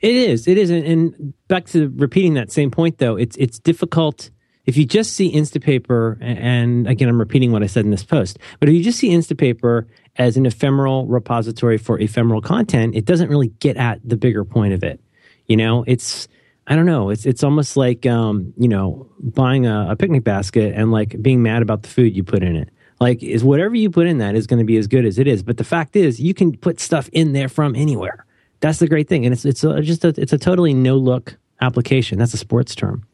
It 0.00 0.14
is. 0.14 0.46
It 0.46 0.58
is. 0.58 0.70
And, 0.70 0.84
and 0.84 1.34
back 1.48 1.66
to 1.66 1.92
repeating 1.96 2.34
that 2.34 2.52
same 2.52 2.70
point, 2.70 2.98
though, 2.98 3.16
it's 3.16 3.36
it's 3.36 3.58
difficult 3.58 4.30
if 4.64 4.76
you 4.76 4.84
just 4.84 5.14
see 5.14 5.32
Instapaper. 5.32 6.18
And 6.20 6.86
again, 6.86 7.08
I'm 7.08 7.18
repeating 7.18 7.52
what 7.52 7.62
I 7.62 7.66
said 7.66 7.84
in 7.84 7.90
this 7.90 8.04
post. 8.04 8.38
But 8.60 8.68
if 8.68 8.74
you 8.74 8.82
just 8.82 8.98
see 8.98 9.10
Instapaper 9.10 9.86
as 10.16 10.36
an 10.36 10.46
ephemeral 10.46 11.06
repository 11.06 11.78
for 11.78 11.98
ephemeral 11.98 12.40
content, 12.40 12.94
it 12.94 13.04
doesn't 13.04 13.28
really 13.28 13.48
get 13.48 13.76
at 13.76 14.00
the 14.06 14.16
bigger 14.16 14.44
point 14.44 14.72
of 14.74 14.82
it. 14.82 15.00
You 15.46 15.56
know, 15.56 15.84
it's 15.86 16.28
I 16.66 16.74
don't 16.74 16.86
know. 16.86 17.10
It's 17.10 17.26
it's 17.26 17.44
almost 17.44 17.76
like 17.76 18.06
um, 18.06 18.52
you 18.58 18.68
know 18.68 19.08
buying 19.20 19.66
a, 19.66 19.88
a 19.90 19.96
picnic 19.96 20.24
basket 20.24 20.74
and 20.74 20.90
like 20.90 21.20
being 21.22 21.42
mad 21.42 21.62
about 21.62 21.82
the 21.82 21.88
food 21.88 22.16
you 22.16 22.24
put 22.24 22.42
in 22.42 22.56
it. 22.56 22.70
Like 23.00 23.22
is 23.22 23.44
whatever 23.44 23.74
you 23.74 23.90
put 23.90 24.06
in 24.06 24.18
that 24.18 24.34
is 24.34 24.46
going 24.46 24.58
to 24.58 24.64
be 24.64 24.76
as 24.76 24.86
good 24.86 25.04
as 25.04 25.18
it 25.18 25.26
is. 25.26 25.42
But 25.42 25.58
the 25.58 25.64
fact 25.64 25.96
is, 25.96 26.18
you 26.18 26.34
can 26.34 26.56
put 26.56 26.80
stuff 26.80 27.08
in 27.12 27.32
there 27.32 27.48
from 27.48 27.76
anywhere. 27.76 28.25
That's 28.60 28.78
the 28.78 28.88
great 28.88 29.08
thing, 29.08 29.24
and 29.26 29.32
it's 29.32 29.44
it's 29.44 29.64
a, 29.64 29.80
just 29.82 30.04
a, 30.04 30.08
it's 30.16 30.32
a 30.32 30.38
totally 30.38 30.74
no 30.74 30.96
look 30.96 31.36
application. 31.60 32.18
That's 32.18 32.34
a 32.34 32.38
sports 32.38 32.74
term. 32.74 33.06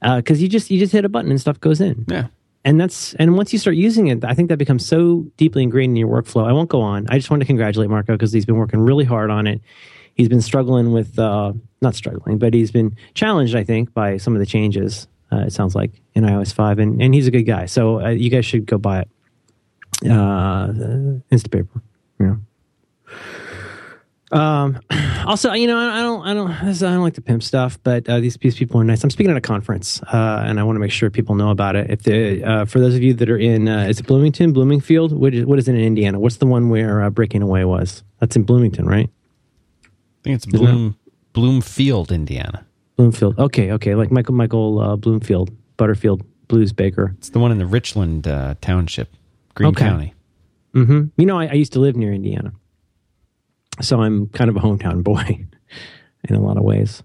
Because 0.00 0.40
you 0.40 0.48
just 0.48 0.70
you 0.70 0.78
just 0.78 0.92
hit 0.92 1.04
a 1.04 1.08
button 1.08 1.30
and 1.30 1.40
stuff 1.40 1.60
goes 1.60 1.80
in. 1.80 2.04
Yeah. 2.08 2.28
and 2.64 2.80
that's 2.80 3.14
and 3.14 3.36
once 3.36 3.52
you 3.52 3.58
start 3.58 3.76
using 3.76 4.08
it 4.08 4.24
i 4.24 4.34
think 4.34 4.48
that 4.48 4.58
becomes 4.58 4.84
so 4.84 5.24
deeply 5.36 5.62
ingrained 5.62 5.92
in 5.92 5.96
your 5.96 6.08
workflow. 6.08 6.46
I 6.46 6.52
won't 6.52 6.68
go 6.68 6.80
on. 6.80 7.06
I 7.08 7.18
just 7.18 7.30
want 7.30 7.40
to 7.40 7.46
congratulate 7.46 7.90
marco 7.90 8.12
because 8.14 8.32
he's 8.32 8.46
been 8.46 8.56
working 8.56 8.80
really 8.80 9.04
hard 9.04 9.30
on 9.30 9.46
it. 9.46 9.60
He's 10.14 10.28
been 10.28 10.40
struggling 10.40 10.92
with 10.92 11.18
uh, 11.18 11.52
not 11.80 11.94
struggling 11.94 12.38
but 12.38 12.54
he's 12.54 12.70
been 12.70 12.96
challenged 13.14 13.54
i 13.54 13.64
think 13.64 13.92
by 13.94 14.16
some 14.16 14.34
of 14.34 14.40
the 14.40 14.46
changes 14.46 15.06
uh, 15.32 15.44
it 15.46 15.52
sounds 15.52 15.74
like 15.74 15.92
in 16.14 16.24
ios 16.24 16.52
5 16.52 16.78
and, 16.78 17.02
and 17.02 17.14
he's 17.14 17.26
a 17.26 17.30
good 17.30 17.42
guy. 17.44 17.66
So 17.66 18.00
uh, 18.00 18.08
you 18.10 18.30
guys 18.30 18.46
should 18.46 18.66
go 18.66 18.78
buy 18.78 19.00
it. 19.00 19.08
Uh, 20.04 20.68
instapaper. 21.32 21.80
Yeah 22.20 22.36
um, 24.30 24.80
also, 25.26 25.52
you 25.52 25.66
know, 25.66 25.76
I 25.78 26.02
don't, 26.02 26.26
I 26.26 26.34
don't, 26.34 26.50
I 26.50 26.72
don't 26.72 27.02
like 27.02 27.14
the 27.14 27.20
pimp 27.22 27.42
stuff, 27.42 27.78
but 27.82 28.08
uh, 28.08 28.20
these, 28.20 28.36
these 28.36 28.56
people 28.56 28.80
are 28.80 28.84
nice. 28.84 29.02
I'm 29.04 29.10
speaking 29.10 29.30
at 29.30 29.36
a 29.36 29.40
conference, 29.40 30.02
uh, 30.02 30.42
and 30.46 30.58
I 30.60 30.62
want 30.64 30.76
to 30.76 30.80
make 30.80 30.90
sure 30.92 31.10
people 31.10 31.34
know 31.34 31.50
about 31.50 31.76
it. 31.76 31.90
If 31.90 32.02
they, 32.02 32.42
uh, 32.42 32.64
for 32.66 32.80
those 32.80 32.94
of 32.94 33.02
you 33.02 33.14
that 33.14 33.30
are 33.30 33.38
in, 33.38 33.68
uh, 33.68 33.84
is 33.88 34.00
it 34.00 34.06
Bloomington, 34.06 34.52
Bloomingfield? 34.52 35.12
What 35.12 35.34
is, 35.34 35.46
what 35.46 35.58
is 35.58 35.68
it 35.68 35.74
in 35.74 35.80
Indiana? 35.80 36.20
What's 36.20 36.36
the 36.36 36.46
one 36.46 36.68
where 36.68 37.02
uh, 37.02 37.10
Breaking 37.10 37.42
Away 37.42 37.64
was? 37.64 38.02
That's 38.20 38.36
in 38.36 38.42
Bloomington, 38.42 38.86
right? 38.86 39.08
I 39.84 39.88
think 40.24 40.36
it's 40.36 40.46
Bloom 40.46 40.96
Bloomfield, 41.32 42.10
Indiana. 42.12 42.66
Bloomfield. 42.96 43.38
Okay, 43.38 43.70
okay, 43.72 43.94
like 43.94 44.10
Michael 44.10 44.34
Michael 44.34 44.80
uh, 44.80 44.96
Bloomfield, 44.96 45.50
Butterfield 45.76 46.22
Blues 46.48 46.72
Baker. 46.72 47.14
It's 47.18 47.30
the 47.30 47.38
one 47.38 47.52
in 47.52 47.58
the 47.58 47.66
Richland 47.66 48.26
uh, 48.26 48.54
Township, 48.60 49.14
Green 49.54 49.68
Okay. 49.70 49.84
County. 49.84 50.14
hmm 50.72 51.04
You 51.16 51.26
know, 51.26 51.38
I, 51.38 51.46
I 51.46 51.52
used 51.52 51.72
to 51.74 51.78
live 51.80 51.94
near 51.94 52.12
Indiana, 52.12 52.52
so 53.80 54.02
I'm 54.02 54.28
kind 54.28 54.50
of 54.50 54.56
a 54.56 54.60
hometown 54.60 55.02
boy 55.02 55.46
in 56.28 56.34
a 56.34 56.40
lot 56.40 56.56
of 56.56 56.64
ways. 56.64 57.02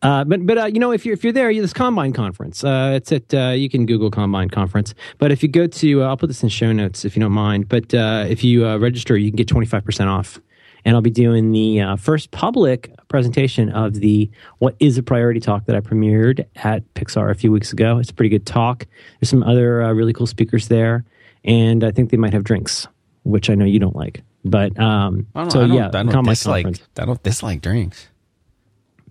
Uh, 0.00 0.24
but 0.24 0.46
but 0.46 0.58
uh, 0.58 0.64
you 0.66 0.78
know, 0.78 0.92
if 0.92 1.04
you're 1.04 1.14
if 1.14 1.24
you're 1.24 1.32
there, 1.32 1.52
this 1.52 1.72
Combine 1.72 2.12
conference, 2.12 2.62
uh, 2.62 2.92
it's 2.94 3.10
at 3.10 3.34
uh, 3.34 3.48
you 3.48 3.68
can 3.68 3.84
Google 3.84 4.10
Combine 4.10 4.48
conference. 4.48 4.94
But 5.18 5.32
if 5.32 5.42
you 5.42 5.48
go 5.48 5.66
to, 5.66 6.02
uh, 6.02 6.06
I'll 6.06 6.16
put 6.16 6.28
this 6.28 6.42
in 6.42 6.48
show 6.48 6.72
notes 6.72 7.04
if 7.04 7.16
you 7.16 7.20
don't 7.20 7.32
mind. 7.32 7.68
But 7.68 7.92
uh, 7.92 8.26
if 8.28 8.44
you 8.44 8.66
register, 8.76 9.16
you 9.16 9.30
can 9.30 9.36
get 9.36 9.48
25 9.48 9.84
percent 9.84 10.08
off. 10.08 10.40
And 10.84 10.94
I'll 10.94 11.02
be 11.02 11.10
doing 11.10 11.50
the 11.50 11.96
first 11.98 12.30
public 12.30 12.94
presentation 13.08 13.70
of 13.70 13.94
the 13.94 14.30
"What 14.58 14.76
Is 14.78 14.96
a 14.96 15.02
Priority" 15.02 15.40
talk 15.40 15.66
that 15.66 15.74
I 15.74 15.80
premiered 15.80 16.46
at 16.56 16.82
Pixar 16.94 17.30
a 17.30 17.34
few 17.34 17.50
weeks 17.50 17.72
ago. 17.72 17.98
It's 17.98 18.10
a 18.10 18.14
pretty 18.14 18.30
good 18.30 18.46
talk. 18.46 18.86
There's 19.18 19.28
some 19.28 19.42
other 19.42 19.92
really 19.92 20.12
cool 20.12 20.28
speakers 20.28 20.68
there, 20.68 21.04
and 21.44 21.82
I 21.82 21.90
think 21.90 22.10
they 22.10 22.16
might 22.16 22.32
have 22.32 22.44
drinks, 22.44 22.86
which 23.28 23.50
I 23.50 23.54
know 23.54 23.64
you 23.64 23.78
don't 23.78 23.96
like. 23.96 24.22
But 24.44 24.78
um, 24.78 25.26
I 25.34 25.40
don't, 25.42 25.50
so 25.50 25.64
I 25.64 25.66
don't, 25.66 25.76
yeah, 25.76 25.88
I 25.88 25.90
don't 25.90 26.08
Combine 26.10 26.32
dislike. 26.32 26.64
conference. 26.64 26.88
I 26.98 27.04
don't 27.04 27.22
dislike 27.22 27.60
drinks. 27.60 28.08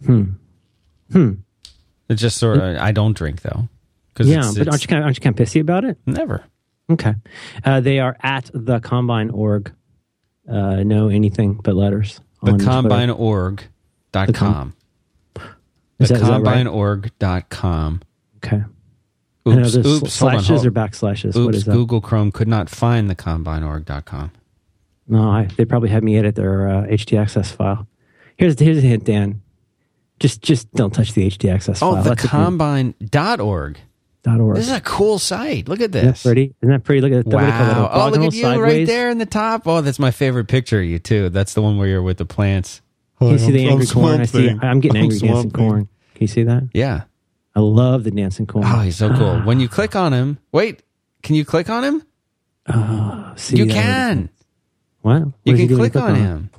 Hmm. 0.06 0.24
Hmm. 1.12 1.34
It's 2.10 2.22
just 2.22 2.38
sort 2.38 2.58
of. 2.58 2.78
I 2.78 2.92
don't 2.92 3.16
drink 3.16 3.42
though. 3.42 3.68
Yeah, 4.20 4.40
it's- 4.40 4.54
but 4.56 4.62
it's- 4.62 4.74
aren't 4.74 4.82
you 4.84 4.88
kind 4.88 5.00
of, 5.00 5.06
aren't 5.06 5.18
you 5.18 5.22
kind 5.22 5.40
of 5.40 5.48
pissy 5.48 5.62
about 5.62 5.86
it? 5.86 5.98
never. 6.06 6.44
Okay. 6.90 7.16
Uh, 7.66 7.82
they 7.82 8.00
are 8.00 8.16
at 8.22 8.50
the 8.54 8.80
combine 8.80 9.30
org. 9.30 9.74
Uh, 10.50 10.84
no 10.84 11.10
anything 11.10 11.56
but 11.56 11.76
letters. 11.76 12.22
The 12.42 12.52
on 12.54 12.60
Twitter. 12.60 12.72
combineorg.com. 12.72 14.74
Is 16.00 16.10
The 16.10 16.14
that- 16.16 16.24
that 16.26 16.42
right? 16.44 16.66
combineorg.com. 16.66 18.02
Okay. 18.38 18.64
I 19.52 19.56
know 19.56 19.62
Oops, 19.64 19.74
there's 19.74 19.86
oops, 19.88 20.20
hold 20.20 20.34
on, 20.34 20.40
slashes 20.40 20.48
hold- 20.62 20.66
or 20.68 20.72
backslashes. 20.72 21.36
what 21.36 21.42
Oops, 21.50 21.58
is 21.58 21.66
that? 21.66 21.72
Google 21.74 22.02
Chrome 22.02 22.32
could 22.32 22.48
not 22.48 22.70
find 22.70 23.10
the 23.10 23.16
combineorg.com. 23.16 24.32
No, 25.10 25.30
I, 25.30 25.48
they 25.58 25.66
probably 25.66 25.90
had 25.90 26.04
me 26.04 26.18
edit 26.18 26.36
their 26.36 26.68
uh, 26.70 26.82
htaccess 26.84 27.52
file. 27.54 27.88
Here's 28.38 28.60
here's 28.60 28.78
a 28.78 28.82
hint, 28.82 29.06
Dan. 29.06 29.42
Just 30.20 30.42
just 30.42 30.72
don't 30.74 30.94
touch 30.94 31.14
the 31.14 31.28
htaccess 31.28 31.78
Oh, 31.82 31.94
file. 31.94 32.04
the 32.04 32.10
That's 32.10 32.26
combine.org. 32.26 33.78
org. 34.28 34.56
This 34.56 34.68
is 34.68 34.74
a 34.74 34.82
cool 34.82 35.20
site. 35.20 35.70
Look 35.70 35.80
at 35.80 35.96
Isn't 35.96 36.06
that 36.06 36.12
this. 36.14 36.24
pretty? 36.24 36.54
Isn't 36.62 36.74
that 36.74 36.84
pretty? 36.84 37.02
Look 37.02 37.12
at 37.14 37.24
that. 37.26 37.34
what 37.34 37.40
do 37.42 37.46
they 37.46 37.52
call 37.52 37.66
that, 37.66 37.78
Wow. 37.78 37.90
Oh, 37.94 38.10
look 38.10 38.22
at 38.22 38.34
you 38.34 38.42
sideways? 38.42 38.78
right 38.80 38.88
there 38.88 39.10
in 39.10 39.18
the 39.20 39.26
top. 39.26 39.66
Oh, 39.68 39.80
that's 39.82 40.00
my 40.00 40.12
favorite 40.12 40.48
picture 40.50 40.80
of 40.82 40.86
you, 40.86 41.00
too. 41.00 41.30
That's 41.30 41.54
the 41.54 41.62
one 41.62 41.78
where 41.78 41.88
you're 41.88 42.02
with 42.02 42.18
the 42.18 42.26
plants. 42.26 42.82
Can 43.20 43.30
you 43.30 43.38
see 43.40 43.52
the 43.52 43.68
angry 43.68 43.86
I'm 43.88 43.94
corn? 43.94 44.22
I 44.22 44.26
see, 44.26 44.50
I'm 44.50 44.80
getting 44.82 44.98
I'm 44.98 45.04
angry 45.04 45.20
dancing 45.20 45.30
swamping. 45.30 45.52
corn. 45.52 45.82
Can 46.16 46.22
you 46.22 46.28
see 46.28 46.44
that? 46.44 46.64
Yeah. 46.74 47.04
I 47.58 47.60
love 47.60 48.04
the 48.04 48.12
dancing 48.12 48.46
corn. 48.46 48.66
Oh, 48.68 48.82
he's 48.82 48.98
so 48.98 49.12
cool. 49.16 49.40
When 49.44 49.60
you 49.60 49.68
click 49.68 49.96
on 49.96 50.14
him, 50.14 50.38
wait, 50.52 50.84
can 51.24 51.34
you 51.34 51.44
click 51.44 51.72
on 51.72 51.84
him? 51.84 52.04
Oh, 52.72 53.34
see 53.36 53.58
you 53.58 53.66
can. 53.66 54.30
What? 55.02 55.24
What 55.24 55.34
You 55.44 55.56
can 55.56 55.68
when 55.68 55.78
click 55.90 55.96
on 55.96 56.14
him. 56.14 56.50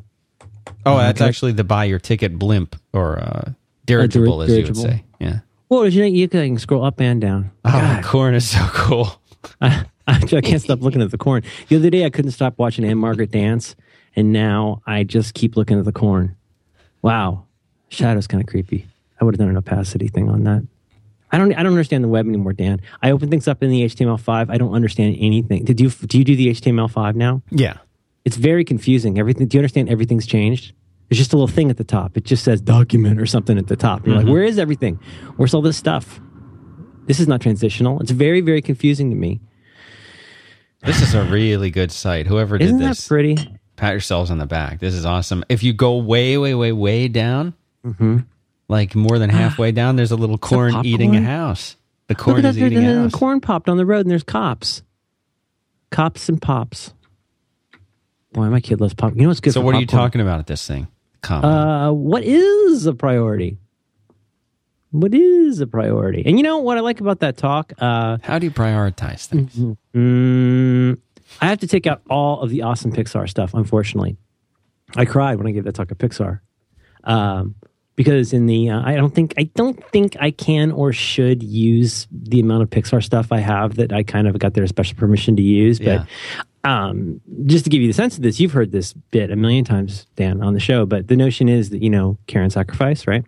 Oh, 0.85 0.99
that's 0.99 1.21
okay. 1.21 1.29
actually 1.29 1.53
the 1.53 1.63
buy 1.63 1.85
your 1.85 2.01
ticket 2.01 2.37
blimp 2.37 2.75
or 2.93 3.21
uh, 3.21 3.53
dirigible, 3.87 4.43
as 4.43 4.51
you 4.51 4.65
would 4.65 4.77
say. 4.77 5.05
Yeah. 5.21 5.41
Well, 5.69 5.87
you 5.87 6.01
know, 6.01 6.07
you 6.09 6.27
can 6.27 6.59
scroll 6.59 6.85
up 6.85 7.01
and 7.01 7.21
down. 7.21 7.53
Oh, 7.65 7.97
the 7.97 8.03
corn 8.03 8.35
is 8.35 8.51
so 8.51 8.67
cool. 8.73 9.21
I, 9.61 9.85
I 10.09 10.19
can't 10.19 10.61
stop 10.61 10.81
looking 10.81 11.01
at 11.01 11.13
the 11.13 11.19
corn. 11.19 11.45
The 11.69 11.77
other 11.77 11.91
day, 11.91 12.07
I 12.07 12.11
couldn't 12.11 12.33
stop 12.33 12.59
watching 12.59 12.85
Ann-Margret 12.85 13.31
dance, 13.31 13.77
and 14.17 14.33
now 14.33 14.83
I 14.85 15.05
just 15.05 15.35
keep 15.35 15.57
looking 15.57 15.79
at 15.79 15.85
the 15.85 15.93
corn. 15.93 16.35
Wow, 17.03 17.45
shadow's 17.89 18.27
kind 18.27 18.43
of 18.43 18.49
creepy. 18.49 18.89
I 19.21 19.25
would 19.25 19.35
have 19.35 19.39
done 19.39 19.51
an 19.51 19.57
opacity 19.57 20.09
thing 20.09 20.29
on 20.29 20.43
that. 20.43 20.67
I 21.31 21.39
don't. 21.39 21.53
I 21.55 21.63
don't 21.63 21.73
understand 21.73 22.05
the 22.05 22.09
web 22.09 22.27
anymore, 22.27 22.53
Dan. 22.53 22.81
I 23.03 23.11
open 23.11 23.31
things 23.31 23.49
up 23.49 23.63
in 23.63 23.71
the 23.71 23.83
HTML5. 23.83 24.51
I 24.51 24.57
don't 24.59 24.73
understand 24.73 25.17
anything. 25.19 25.65
Did 25.65 25.81
you? 25.81 25.91
Do 25.91 26.19
you 26.19 26.25
do 26.25 26.37
the 26.37 26.49
HTML5 26.49 27.15
now? 27.15 27.43
Yeah. 27.51 27.79
It's 28.25 28.37
very 28.37 28.65
confusing. 28.65 29.19
Everything. 29.19 29.47
Do 29.47 29.57
you 29.57 29.61
understand? 29.61 29.89
Everything's 29.89 30.27
changed. 30.27 30.73
There's 31.09 31.19
just 31.19 31.33
a 31.33 31.37
little 31.37 31.49
thing 31.49 31.71
at 31.71 31.79
the 31.79 31.85
top. 31.85 32.17
It 32.17 32.25
just 32.25 32.45
says 32.45 32.61
document 32.61 33.21
or 33.21 33.27
something 33.27 33.57
at 33.57 33.67
the 33.67 33.77
top. 33.77 34.07
You're 34.07 34.17
like, 34.17 34.25
mm-hmm. 34.25 34.33
where 34.33 34.43
is 34.43 34.59
everything? 34.59 35.01
Where's 35.37 35.55
all 35.55 35.63
this 35.63 35.77
stuff? 35.77 36.21
This 37.07 37.19
is 37.19 37.27
not 37.27 37.41
transitional. 37.41 38.01
It's 38.01 38.11
very, 38.11 38.43
very 38.43 38.61
confusing 38.61 39.09
to 39.09 39.17
me. 39.17 39.41
This 40.83 41.01
is 41.01 41.15
a 41.15 41.25
really 41.25 41.71
good 41.71 41.91
site. 41.91 42.27
Whoever 42.27 42.59
did 42.59 42.67
Isn't 42.67 42.79
this, 42.79 43.03
that 43.03 43.09
pretty? 43.09 43.37
pat 43.77 43.93
yourselves 43.93 44.31
on 44.31 44.39
the 44.39 44.47
back. 44.47 44.81
This 44.81 44.95
is 44.95 45.07
awesome. 45.07 45.43
If 45.49 45.63
you 45.63 45.73
go 45.73 45.97
way, 45.97 46.37
way, 46.37 46.55
way, 46.55 46.73
way 46.73 47.09
down, 47.09 47.55
mm-hmm. 47.85 48.19
Like 48.69 48.95
more 48.95 49.19
than 49.19 49.31
halfway 49.43 49.73
down, 49.73 49.97
there's 49.97 50.13
a 50.13 50.17
little 50.17 50.39
corn 50.39 50.85
eating 50.87 51.17
a 51.17 51.23
house. 51.23 51.77
The 52.07 52.15
corn 52.15 52.45
is 52.45 52.57
eating 52.59 52.85
a 52.85 52.91
a 52.91 53.03
house. 53.03 53.13
corn 53.13 53.41
popped 53.41 53.69
on 53.69 53.77
the 53.77 53.85
road, 53.87 54.01
and 54.01 54.11
there's 54.11 54.23
cops. 54.23 54.83
Cops 55.91 56.29
and 56.29 56.41
pops. 56.41 56.93
Boy, 58.33 58.47
my 58.47 58.61
kid 58.61 58.81
loves 58.81 58.95
pop. 58.95 59.15
You 59.15 59.23
know 59.23 59.29
what's 59.29 59.41
good? 59.41 59.53
So 59.53 59.61
what 59.61 59.75
are 59.75 59.81
you 59.81 59.87
talking 59.87 60.21
about 60.21 60.39
at 60.39 60.47
this 60.47 60.67
thing? 60.67 60.87
Come. 61.23 61.45
Uh, 61.45 61.93
what 61.93 62.23
is 62.23 62.87
a 62.87 62.95
priority? 62.95 63.59
What 64.91 65.15
is 65.15 65.61
a 65.61 65.67
priority? 65.67 66.23
And 66.25 66.39
you 66.39 66.43
know 66.43 66.59
what 66.59 66.79
I 66.79 66.81
like 66.81 67.01
about 67.01 67.21
that 67.21 67.37
talk? 67.37 67.73
Uh, 67.79 68.19
How 68.23 68.39
do 68.39 68.47
you 68.47 68.51
prioritize 68.51 69.27
things? 69.27 69.55
mm, 69.95 70.99
I 71.41 71.47
have 71.47 71.59
to 71.61 71.67
take 71.67 71.87
out 71.87 72.01
all 72.09 72.41
of 72.41 72.51
the 72.51 72.63
awesome 72.63 72.93
Pixar 72.93 73.29
stuff. 73.29 73.53
Unfortunately, 73.53 74.17
I 74.97 75.05
cried 75.05 75.37
when 75.37 75.47
I 75.47 75.51
gave 75.51 75.65
that 75.65 75.75
talk 75.75 75.91
at 75.91 75.99
Pixar 75.99 76.41
um, 77.05 77.55
because 77.99 78.33
in 78.33 78.47
the 78.47 78.71
uh, 78.71 78.81
I 78.85 78.95
don't 78.95 79.13
think 79.13 79.35
I 79.37 79.51
don't 79.57 79.85
think 79.91 80.17
I 80.21 80.31
can 80.31 80.71
or 80.71 80.93
should 80.93 81.43
use 81.43 82.07
the 82.13 82.39
amount 82.39 82.63
of 82.63 82.71
Pixar 82.71 83.03
stuff 83.03 83.33
I 83.33 83.41
have 83.41 83.75
that 83.75 83.93
I 83.93 84.05
kind 84.05 84.29
of 84.29 84.39
got 84.39 84.55
their 84.55 84.69
special 84.69 84.97
permission 84.97 85.35
to 85.35 85.43
use. 85.43 85.81
But 85.81 86.07
um, 86.63 87.21
just 87.47 87.65
to 87.65 87.71
give 87.71 87.83
you 87.83 87.89
the 87.89 87.93
sense 87.93 88.17
of 88.17 88.23
this, 88.23 88.39
you've 88.39 88.53
heard 88.53 88.71
this 88.71 88.93
bit 88.93 89.33
a 89.33 89.37
million 89.37 89.65
times, 89.65 90.07
Dan, 90.15 90.45
on 90.45 90.55
the 90.55 90.61
show. 90.61 90.87
But 90.87 91.09
the 91.09 91.17
notion 91.17 91.49
is 91.49 91.71
that 91.71 91.83
you 91.83 91.91
know 91.91 92.17
Karen 92.29 92.51
sacrifice, 92.51 93.09
right? 93.09 93.25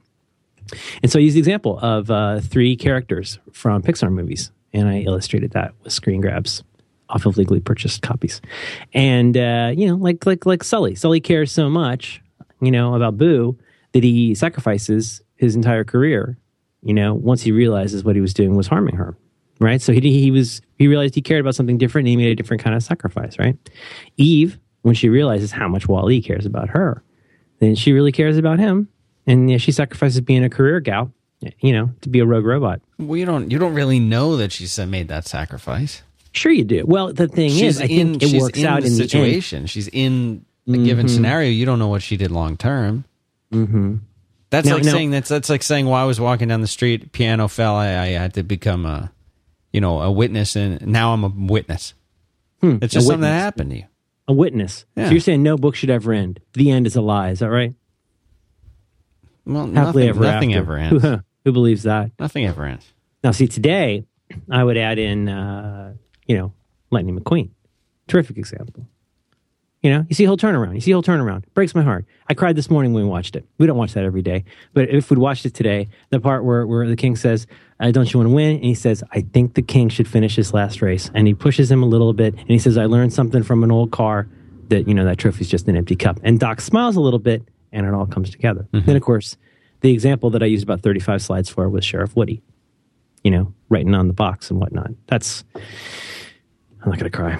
And 1.02 1.10
so 1.10 1.18
I 1.18 1.22
used 1.22 1.34
the 1.34 1.40
example 1.40 1.80
of 1.80 2.08
uh, 2.08 2.38
three 2.38 2.76
characters 2.76 3.40
from 3.52 3.82
Pixar 3.82 4.12
movies, 4.12 4.52
and 4.72 4.88
I 4.88 5.00
illustrated 5.00 5.50
that 5.50 5.74
with 5.82 5.92
screen 5.92 6.20
grabs 6.20 6.62
off 7.08 7.26
of 7.26 7.36
legally 7.36 7.58
purchased 7.58 8.02
copies. 8.02 8.40
And 8.94 9.36
uh, 9.36 9.72
you 9.76 9.88
know, 9.88 9.96
like 9.96 10.26
like 10.26 10.46
like 10.46 10.62
Sully, 10.62 10.94
Sully 10.94 11.20
cares 11.20 11.50
so 11.50 11.68
much, 11.68 12.22
you 12.60 12.70
know, 12.70 12.94
about 12.94 13.18
Boo 13.18 13.58
that 13.92 14.02
he 14.04 14.34
sacrifices 14.34 15.20
his 15.36 15.56
entire 15.56 15.84
career. 15.84 16.36
You 16.82 16.94
know, 16.94 17.14
once 17.14 17.42
he 17.42 17.52
realizes 17.52 18.04
what 18.04 18.14
he 18.14 18.20
was 18.22 18.32
doing 18.32 18.56
was 18.56 18.66
harming 18.66 18.96
her, 18.96 19.16
right? 19.58 19.82
So 19.82 19.92
he 19.92 20.00
he 20.00 20.30
was 20.30 20.62
he 20.78 20.88
realized 20.88 21.14
he 21.14 21.20
cared 21.22 21.40
about 21.40 21.54
something 21.54 21.76
different, 21.78 22.06
and 22.08 22.10
he 22.10 22.16
made 22.16 22.32
a 22.32 22.34
different 22.34 22.62
kind 22.62 22.74
of 22.74 22.82
sacrifice, 22.82 23.38
right? 23.38 23.56
Eve, 24.16 24.58
when 24.82 24.94
she 24.94 25.08
realizes 25.10 25.52
how 25.52 25.68
much 25.68 25.86
WALL-E 25.88 26.22
cares 26.22 26.46
about 26.46 26.70
her, 26.70 27.02
then 27.58 27.74
she 27.74 27.92
really 27.92 28.12
cares 28.12 28.38
about 28.38 28.58
him, 28.58 28.88
and 29.26 29.50
yeah, 29.50 29.58
she 29.58 29.72
sacrifices 29.72 30.22
being 30.22 30.42
a 30.42 30.48
career 30.48 30.80
gal, 30.80 31.12
you 31.58 31.72
know, 31.72 31.90
to 32.00 32.08
be 32.08 32.18
a 32.20 32.24
rogue 32.26 32.46
robot. 32.46 32.80
Well, 32.98 33.18
you 33.18 33.26
don't. 33.26 33.50
You 33.50 33.58
don't 33.58 33.74
really 33.74 34.00
know 34.00 34.38
that 34.38 34.50
she's 34.52 34.78
uh, 34.78 34.86
made 34.86 35.08
that 35.08 35.26
sacrifice. 35.26 36.02
Sure, 36.32 36.52
you 36.52 36.64
do. 36.64 36.84
Well, 36.86 37.12
the 37.12 37.26
thing 37.28 37.50
She's 37.50 37.76
is, 37.76 37.80
I 37.82 37.84
in. 37.86 38.18
think 38.18 38.22
it 38.34 38.40
works 38.40 38.58
in 38.58 38.64
out 38.64 38.80
the 38.82 38.86
in 38.86 38.94
the 38.94 39.02
end. 39.02 39.10
situation. 39.10 39.66
She's 39.66 39.88
in 39.88 40.46
a 40.68 40.78
given 40.78 41.08
scenario. 41.08 41.50
You 41.50 41.66
don't 41.66 41.78
know 41.80 41.88
what 41.88 42.02
she 42.02 42.16
did 42.16 42.30
long 42.30 42.56
term. 42.56 43.04
Mm-hmm. 43.52 43.96
That's 44.50 44.66
Now- 44.66 44.74
like 44.74 44.84
now- 44.84 44.92
saying 44.92 45.10
that's 45.10 45.28
that's 45.28 45.48
like 45.50 45.62
saying 45.62 45.86
while 45.86 46.02
I 46.02 46.06
was 46.06 46.20
walking 46.20 46.48
down 46.48 46.60
the 46.60 46.66
street, 46.66 47.12
piano 47.12 47.48
fell. 47.48 47.74
I, 47.76 47.88
I 47.98 48.06
had 48.08 48.34
to 48.34 48.42
become 48.42 48.84
a, 48.86 49.12
you 49.72 49.80
know, 49.80 50.00
a 50.02 50.10
witness, 50.10 50.56
and 50.56 50.84
now 50.86 51.12
I'm 51.12 51.24
a 51.24 51.28
witness. 51.28 51.94
it's 52.62 52.92
just 52.94 53.06
a 53.06 53.08
something 53.08 53.20
that 53.22 53.38
happened 53.40 53.70
to 53.70 53.76
you. 53.78 53.84
A 54.28 54.32
witness. 54.32 54.84
Yeah. 54.96 55.06
So 55.06 55.12
you're 55.12 55.20
saying 55.20 55.42
no 55.42 55.56
book 55.56 55.74
should 55.74 55.90
ever 55.90 56.12
end. 56.12 56.40
The 56.54 56.70
end 56.70 56.86
is 56.86 56.94
a 56.96 57.00
lie. 57.00 57.30
Is 57.30 57.38
that 57.40 57.50
right? 57.50 57.74
Well, 59.46 59.66
Happily 59.72 60.06
nothing, 60.06 60.08
ever 60.08 60.20
nothing 60.20 60.54
after. 60.54 60.60
ever 60.62 60.76
ends. 60.78 61.02
Who, 61.02 61.18
who 61.44 61.52
believes 61.52 61.82
that? 61.84 62.10
nothing 62.18 62.46
ever 62.46 62.64
ends. 62.64 62.92
Now, 63.24 63.32
see, 63.32 63.48
today 63.48 64.04
I 64.50 64.62
would 64.62 64.76
add 64.76 64.98
in, 64.98 65.28
uh, 65.28 65.94
you 66.26 66.36
know, 66.38 66.52
Lightning 66.90 67.18
McQueen. 67.18 67.50
Terrific 68.06 68.36
example. 68.38 68.86
You 69.82 69.90
know, 69.90 70.04
you 70.08 70.14
see 70.14 70.24
a 70.24 70.26
whole 70.26 70.36
turnaround. 70.36 70.74
You 70.74 70.80
see 70.80 70.90
a 70.90 70.94
whole 70.94 71.02
turnaround. 71.02 71.44
Breaks 71.54 71.74
my 71.74 71.82
heart. 71.82 72.04
I 72.28 72.34
cried 72.34 72.54
this 72.54 72.68
morning 72.68 72.92
when 72.92 73.04
we 73.04 73.08
watched 73.08 73.34
it. 73.34 73.46
We 73.58 73.66
don't 73.66 73.78
watch 73.78 73.94
that 73.94 74.04
every 74.04 74.20
day. 74.20 74.44
But 74.74 74.90
if 74.90 75.08
we'd 75.10 75.18
watched 75.18 75.46
it 75.46 75.54
today, 75.54 75.88
the 76.10 76.20
part 76.20 76.44
where, 76.44 76.66
where 76.66 76.86
the 76.86 76.96
king 76.96 77.16
says, 77.16 77.46
uh, 77.80 77.90
Don't 77.90 78.12
you 78.12 78.18
want 78.18 78.28
to 78.28 78.34
win? 78.34 78.56
And 78.56 78.64
he 78.64 78.74
says, 78.74 79.02
I 79.12 79.22
think 79.22 79.54
the 79.54 79.62
king 79.62 79.88
should 79.88 80.06
finish 80.06 80.36
his 80.36 80.52
last 80.52 80.82
race. 80.82 81.10
And 81.14 81.26
he 81.26 81.34
pushes 81.34 81.70
him 81.70 81.82
a 81.82 81.86
little 81.86 82.12
bit. 82.12 82.34
And 82.34 82.48
he 82.48 82.58
says, 82.58 82.76
I 82.76 82.84
learned 82.84 83.12
something 83.12 83.42
from 83.42 83.64
an 83.64 83.70
old 83.70 83.90
car 83.90 84.28
that, 84.68 84.86
you 84.86 84.94
know, 84.94 85.04
that 85.06 85.16
trophy's 85.18 85.48
just 85.48 85.66
an 85.66 85.76
empty 85.76 85.96
cup. 85.96 86.20
And 86.22 86.38
Doc 86.38 86.60
smiles 86.60 86.96
a 86.96 87.00
little 87.00 87.18
bit 87.18 87.42
and 87.72 87.86
it 87.86 87.94
all 87.94 88.06
comes 88.06 88.30
together. 88.30 88.68
Then, 88.72 88.96
of 88.96 89.02
course, 89.02 89.36
the 89.80 89.92
example 89.92 90.28
that 90.30 90.42
I 90.42 90.46
used 90.46 90.62
about 90.62 90.82
35 90.82 91.22
slides 91.22 91.48
for 91.48 91.68
was 91.68 91.84
Sheriff 91.84 92.14
Woody 92.14 92.42
you 93.22 93.30
know, 93.30 93.52
writing 93.68 93.94
on 93.94 94.08
the 94.08 94.14
box 94.14 94.50
and 94.50 94.60
whatnot. 94.60 94.90
That's 95.06 95.44
I'm 96.82 96.90
not 96.90 96.98
gonna 96.98 97.10
cry. 97.10 97.38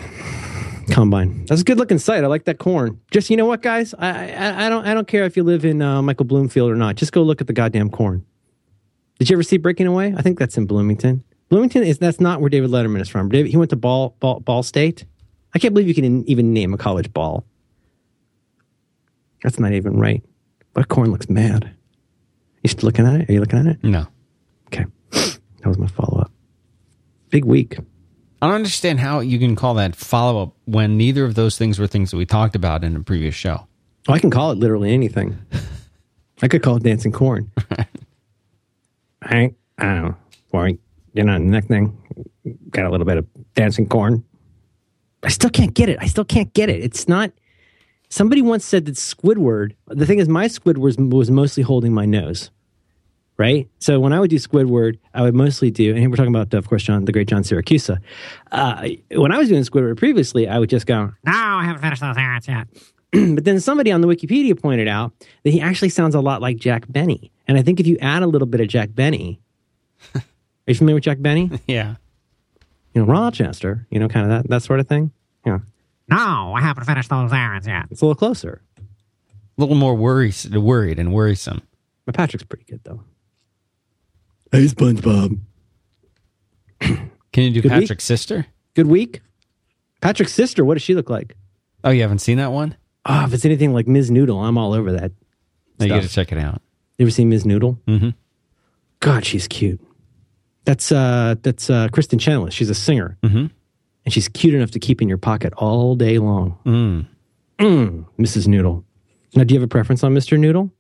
Combine. 0.91 1.45
That's 1.47 1.61
a 1.61 1.65
good 1.65 1.79
looking 1.79 1.99
site. 1.99 2.25
I 2.25 2.27
like 2.27 2.45
that 2.45 2.59
corn. 2.59 3.01
Just 3.11 3.31
you 3.31 3.37
know 3.37 3.47
what, 3.47 3.63
guys? 3.63 3.95
I 3.99 4.33
I, 4.33 4.67
I 4.67 4.69
don't 4.69 4.87
I 4.87 4.95
don't 4.95 5.07
care 5.09 5.25
if 5.25 5.37
you 5.37 5.43
live 5.45 5.65
in 5.65 5.81
uh, 5.83 6.03
Michael 6.03 6.27
Bloomfield 6.27 6.71
or 6.71 6.75
not. 6.77 6.97
Just 6.97 7.13
go 7.13 7.23
look 7.23 7.41
at 7.41 7.47
the 7.47 7.53
goddamn 7.53 7.91
corn. 7.91 8.25
Did 9.19 9.31
you 9.31 9.37
ever 9.37 9.43
see 9.43 9.59
Breaking 9.59 9.87
Away? 9.87 10.15
I 10.17 10.23
think 10.23 10.39
that's 10.39 10.57
in 10.57 10.67
Bloomington. 10.67 11.23
Bloomington 11.49 11.83
is 11.83 11.99
that's 11.99 12.21
not 12.21 12.41
where 12.41 12.49
David 12.51 12.71
Letterman 12.71 13.01
is 13.01 13.09
from. 13.09 13.29
David, 13.29 13.51
he 13.51 13.57
went 13.57 13.71
to 13.71 13.77
Ball, 13.77 14.17
Ball 14.21 14.41
Ball 14.41 14.63
State. 14.63 15.05
I 15.55 15.59
can't 15.59 15.75
believe 15.75 15.89
you 15.89 15.95
can 15.95 16.25
even 16.29 16.53
name 16.53 16.73
a 16.73 16.79
college 16.79 17.13
ball. 17.13 17.45
That's 19.43 19.59
not 19.59 19.73
even 19.73 19.99
right. 19.99 20.23
But 20.75 20.89
corn 20.89 21.11
looks 21.11 21.29
mad. 21.29 21.71
You 22.63 22.69
still 22.69 22.87
looking 22.87 23.07
at 23.07 23.23
it? 23.23 23.29
Are 23.29 23.33
you 23.33 23.41
looking 23.41 23.59
at 23.59 23.67
it? 23.67 23.83
No, 23.83 24.07
Okay. 24.69 24.85
That 25.13 25.67
was 25.69 25.79
my 25.79 25.89
follow 25.89 26.21
up. 26.21 26.31
Big 27.31 27.45
week. 27.45 27.79
I 28.43 28.47
don't 28.47 28.55
understand 28.55 29.01
how 29.01 29.21
you 29.21 29.39
can 29.39 29.55
call 29.55 29.75
that 29.75 29.95
follow 29.95 30.43
up 30.43 30.55
when 30.65 30.97
neither 30.97 31.25
of 31.25 31.35
those 31.35 31.59
things 31.59 31.79
were 31.79 31.87
things 31.87 32.11
that 32.11 32.17
we 32.17 32.25
talked 32.25 32.57
about 32.57 32.85
in 32.85 32.97
a 32.97 33.01
previous 33.01 33.35
show. 33.35 33.67
Oh, 34.09 34.15
I 34.15 34.19
can 34.19 34.31
call 34.31 34.51
it 34.51 34.59
literally 34.59 34.93
anything. 34.93 35.39
I 36.43 36.49
could 36.49 36.63
call 36.63 36.77
it 36.77 36.83
dancing 36.83 37.13
corn. 37.13 37.51
I, 39.23 39.55
I 39.79 39.85
don't 39.85 40.03
know. 40.03 40.17
Boy, 40.51 40.79
you 41.13 41.23
know, 41.23 41.37
next 41.37 41.67
thing, 41.67 41.97
got 42.71 42.87
a 42.87 42.91
little 42.91 43.07
bit 43.07 43.19
of 43.19 43.27
dancing 43.55 43.87
corn. 43.87 44.25
I 45.23 45.29
still 45.29 45.51
can't 45.51 45.75
get 45.75 45.91
it. 45.91 45.99
I 46.01 46.07
still 46.07 46.25
can't 46.25 46.53
get 46.55 46.71
it. 46.71 46.83
It's 46.83 47.07
not. 47.07 47.33
Somebody 48.09 48.43
once 48.43 48.65
said 48.65 48.87
that 48.87 48.97
Squidward. 48.97 49.75
The 49.87 50.07
thing 50.07 50.19
is, 50.19 50.29
my 50.29 50.47
Squidward 50.47 50.79
was, 50.79 50.97
was 50.97 51.31
mostly 51.31 51.63
holding 51.63 51.93
my 51.93 52.07
nose, 52.07 52.51
right? 53.41 53.67
So 53.79 53.99
when 53.99 54.13
I 54.13 54.21
would 54.21 54.29
do 54.29 54.37
Squidward, 54.37 54.99
I 55.15 55.23
would 55.23 55.35
mostly 55.35 55.71
do, 55.71 55.89
and 55.91 55.99
here 55.99 56.11
we're 56.11 56.17
talking 56.17 56.35
about, 56.35 56.53
of 56.53 56.69
course, 56.69 56.83
John, 56.83 57.07
the 57.07 57.11
great 57.13 57.27
John 57.27 57.43
Siracusa. 57.43 57.99
Uh, 58.53 58.89
when 59.13 59.33
I 59.33 59.39
was 59.39 59.49
doing 59.49 59.63
Squidward 59.63 59.97
previously, 59.97 60.47
I 60.47 60.59
would 60.59 60.69
just 60.69 60.87
go, 60.87 61.13
No, 61.25 61.33
I 61.33 61.65
haven't 61.65 61.81
finished 61.81 62.03
those 62.03 62.19
errands 62.19 62.47
yet. 62.47 62.69
but 63.35 63.45
then 63.47 63.59
somebody 63.59 63.91
on 63.91 64.03
the 64.03 64.07
Wikipedia 64.09 64.61
pointed 64.61 64.89
out 64.89 65.13
that 65.43 65.51
he 65.51 65.61
actually 65.61 65.89
sounds 65.89 66.15
a 66.15 66.21
lot 66.21 66.43
like 66.43 66.59
Jack 66.59 66.85
Benny. 66.93 67.33
And 67.49 67.57
I 67.57 67.63
think 67.63 67.81
if 67.81 67.87
you 67.87 67.97
add 68.03 68.23
a 68.23 68.27
little 68.27 68.47
bit 68.47 68.61
of 68.61 68.69
Jack 68.69 68.91
Benny, 68.95 69.41
are 70.15 70.23
you 70.67 70.75
familiar 70.75 70.97
with 70.97 71.05
Jack 71.05 71.23
Benny? 71.23 71.51
Yeah. 71.67 71.97
You 72.95 73.01
know, 73.03 73.07
Rochester, 73.11 73.87
you 73.91 73.99
know, 73.99 74.09
kind 74.09 74.31
of 74.31 74.43
that, 74.43 74.51
that 74.51 74.63
sort 74.63 74.81
of 74.81 74.87
thing. 74.87 75.13
Yeah, 75.47 75.61
No, 76.09 76.53
I 76.55 76.61
haven't 76.61 76.85
finished 76.85 77.09
those 77.09 77.33
errands 77.33 77.67
yet. 77.67 77.87
it's 77.91 78.03
a 78.03 78.05
little 78.05 78.19
closer. 78.19 78.61
A 78.77 78.83
little 79.57 79.77
more 79.77 79.95
worries, 79.95 80.47
worried 80.51 80.99
and 80.99 81.13
worrisome. 81.15 81.63
But 82.05 82.15
Patrick's 82.17 82.45
pretty 82.45 82.65
good, 82.65 82.81
though. 82.85 83.03
Hey, 84.53 84.67
SpongeBob. 84.67 85.39
Can 86.81 87.03
you 87.45 87.51
do 87.51 87.61
we? 87.63 87.69
Patrick's 87.69 88.05
sister? 88.05 88.47
Good 88.75 88.87
week. 88.89 89.21
Patrick's 90.01 90.33
sister, 90.33 90.65
what 90.65 90.75
does 90.75 90.83
she 90.83 90.95
look 90.95 91.11
like? 91.11 91.37
Oh, 91.85 91.91
you 91.91 92.03
haven't 92.03 92.19
seen 92.21 92.39
that 92.39 92.53
one? 92.53 92.77
Oh, 93.07 93.25
if 93.25 93.33
it's 93.35 93.45
anything 93.45 93.73
like 93.73 93.87
Ms. 93.87 94.11
Noodle, 94.11 94.41
I'm 94.41 94.59
all 94.59 94.73
over 94.73 94.93
that. 94.93 95.13
No, 95.79 95.87
you 95.87 95.93
got 95.93 96.03
to 96.03 96.09
check 96.09 96.33
it 96.33 96.39
out. 96.39 96.61
You 96.99 97.05
ever 97.05 97.11
seen 97.11 97.29
Ms. 97.29 97.47
Noodle? 97.47 97.79
Mhm. 97.87 98.15
God, 99.01 99.25
she's 99.25 99.47
cute. 99.49 99.81
That's 100.65 100.93
uh 100.93 101.37
that's 101.43 101.71
uh 101.71 101.89
Kristin 101.89 102.21
Chenoweth. 102.21 102.53
She's 102.53 102.69
a 102.71 102.75
singer. 102.75 103.17
Mhm. 103.23 103.51
And 104.05 104.13
she's 104.15 104.29
cute 104.29 104.55
enough 104.55 104.71
to 104.73 104.79
keep 104.79 105.01
in 105.01 105.09
your 105.09 105.17
pocket 105.19 105.53
all 105.57 105.95
day 105.95 106.19
long. 106.19 106.59
Mm. 106.67 107.07
Mm, 107.59 108.05
Mrs. 108.19 108.47
Noodle. 108.47 108.85
Now, 109.35 109.45
do 109.45 109.55
you 109.55 109.61
have 109.61 109.65
a 109.67 109.69
preference 109.71 110.03
on 110.05 110.15
Mr. 110.15 110.39
Noodle? 110.39 110.71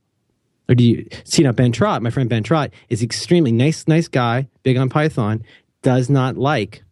Or 0.70 0.74
do 0.74 0.84
you 0.84 1.06
see 1.24 1.42
now 1.42 1.52
Ben 1.52 1.72
Trott, 1.72 2.00
my 2.00 2.10
friend 2.10 2.30
Ben 2.30 2.44
Trott, 2.44 2.70
is 2.88 3.02
extremely 3.02 3.50
nice, 3.50 3.88
nice 3.88 4.08
guy, 4.08 4.48
big 4.62 4.76
on 4.76 4.88
Python, 4.88 5.42
does 5.82 6.08
not 6.08 6.36
like 6.36 6.84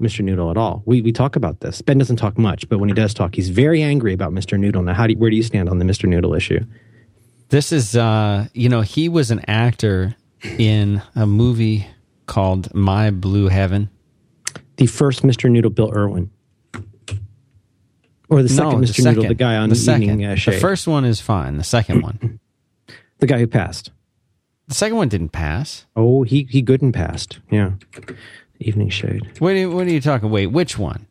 Mr. 0.00 0.24
Noodle 0.24 0.50
at 0.50 0.56
all. 0.56 0.82
We 0.86 1.02
we 1.02 1.12
talk 1.12 1.36
about 1.36 1.60
this. 1.60 1.82
Ben 1.82 1.98
doesn't 1.98 2.16
talk 2.16 2.38
much, 2.38 2.68
but 2.68 2.78
when 2.78 2.88
he 2.88 2.94
does 2.94 3.12
talk, 3.12 3.34
he's 3.34 3.48
very 3.48 3.82
angry 3.82 4.12
about 4.12 4.32
Mr. 4.32 4.58
Noodle. 4.58 4.82
Now, 4.82 4.94
how 4.94 5.06
do 5.06 5.12
you, 5.14 5.18
where 5.18 5.30
do 5.30 5.36
you 5.36 5.42
stand 5.42 5.68
on 5.68 5.78
the 5.78 5.84
Mr. 5.84 6.08
Noodle 6.08 6.34
issue? 6.34 6.60
This 7.48 7.72
is, 7.72 7.96
uh, 7.96 8.46
you 8.54 8.68
know, 8.68 8.80
he 8.80 9.08
was 9.08 9.30
an 9.30 9.40
actor 9.48 10.16
in 10.58 11.02
a 11.14 11.26
movie 11.26 11.86
called 12.26 12.74
My 12.74 13.10
Blue 13.10 13.48
Heaven. 13.48 13.90
The 14.76 14.86
first 14.86 15.22
Mr. 15.22 15.50
Noodle, 15.50 15.70
Bill 15.70 15.92
Irwin. 15.94 16.30
Or 18.28 18.42
the 18.42 18.48
second 18.48 18.80
the 18.80 18.86
Mr. 18.86 19.04
Noodle, 19.04 19.28
the 19.28 19.34
guy 19.34 19.56
on 19.56 19.68
the 19.68 19.76
Evening 19.76 20.18
second. 20.18 20.24
uh, 20.24 20.56
the 20.56 20.60
first 20.60 20.88
one 20.88 21.04
is 21.04 21.20
fine. 21.20 21.56
The 21.58 21.64
second 21.64 22.02
one, 22.02 22.40
the 23.18 23.26
guy 23.26 23.38
who 23.38 23.46
passed. 23.46 23.90
the 24.68 24.74
second 24.74 24.96
one 24.96 25.08
didn't 25.08 25.30
pass. 25.30 25.86
Oh, 25.96 26.22
he, 26.22 26.46
he 26.50 26.62
good 26.62 26.82
and 26.82 26.92
passed. 26.92 27.38
Yeah. 27.50 27.72
Evening 28.60 28.88
Shade. 28.88 29.30
What 29.38 29.52
are 29.52 29.56
you, 29.56 29.70
what 29.70 29.86
are 29.86 29.90
you 29.90 30.00
talking? 30.00 30.30
Wait, 30.30 30.46
which 30.48 30.78
one? 30.78 31.06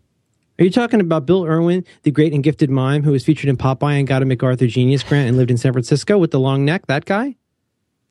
Are 0.59 0.63
you 0.63 0.69
talking 0.71 0.99
about 1.01 1.25
Bill 1.25 1.45
Irwin, 1.45 1.83
the 2.03 2.11
great 2.11 2.31
and 2.33 2.43
gifted 2.43 2.69
mime 2.69 3.03
who 3.03 3.11
was 3.11 3.23
featured 3.25 3.49
in 3.49 3.57
Popeye 3.57 3.97
and 3.97 4.07
got 4.07 4.21
a 4.21 4.25
MacArthur 4.25 4.67
Genius 4.67 5.01
Grant 5.03 5.27
and 5.27 5.35
lived 5.37 5.49
in 5.51 5.57
San 5.57 5.73
Francisco 5.73 6.17
with 6.17 6.31
the 6.31 6.39
long 6.39 6.63
neck? 6.63 6.85
That 6.87 7.05
guy? 7.05 7.35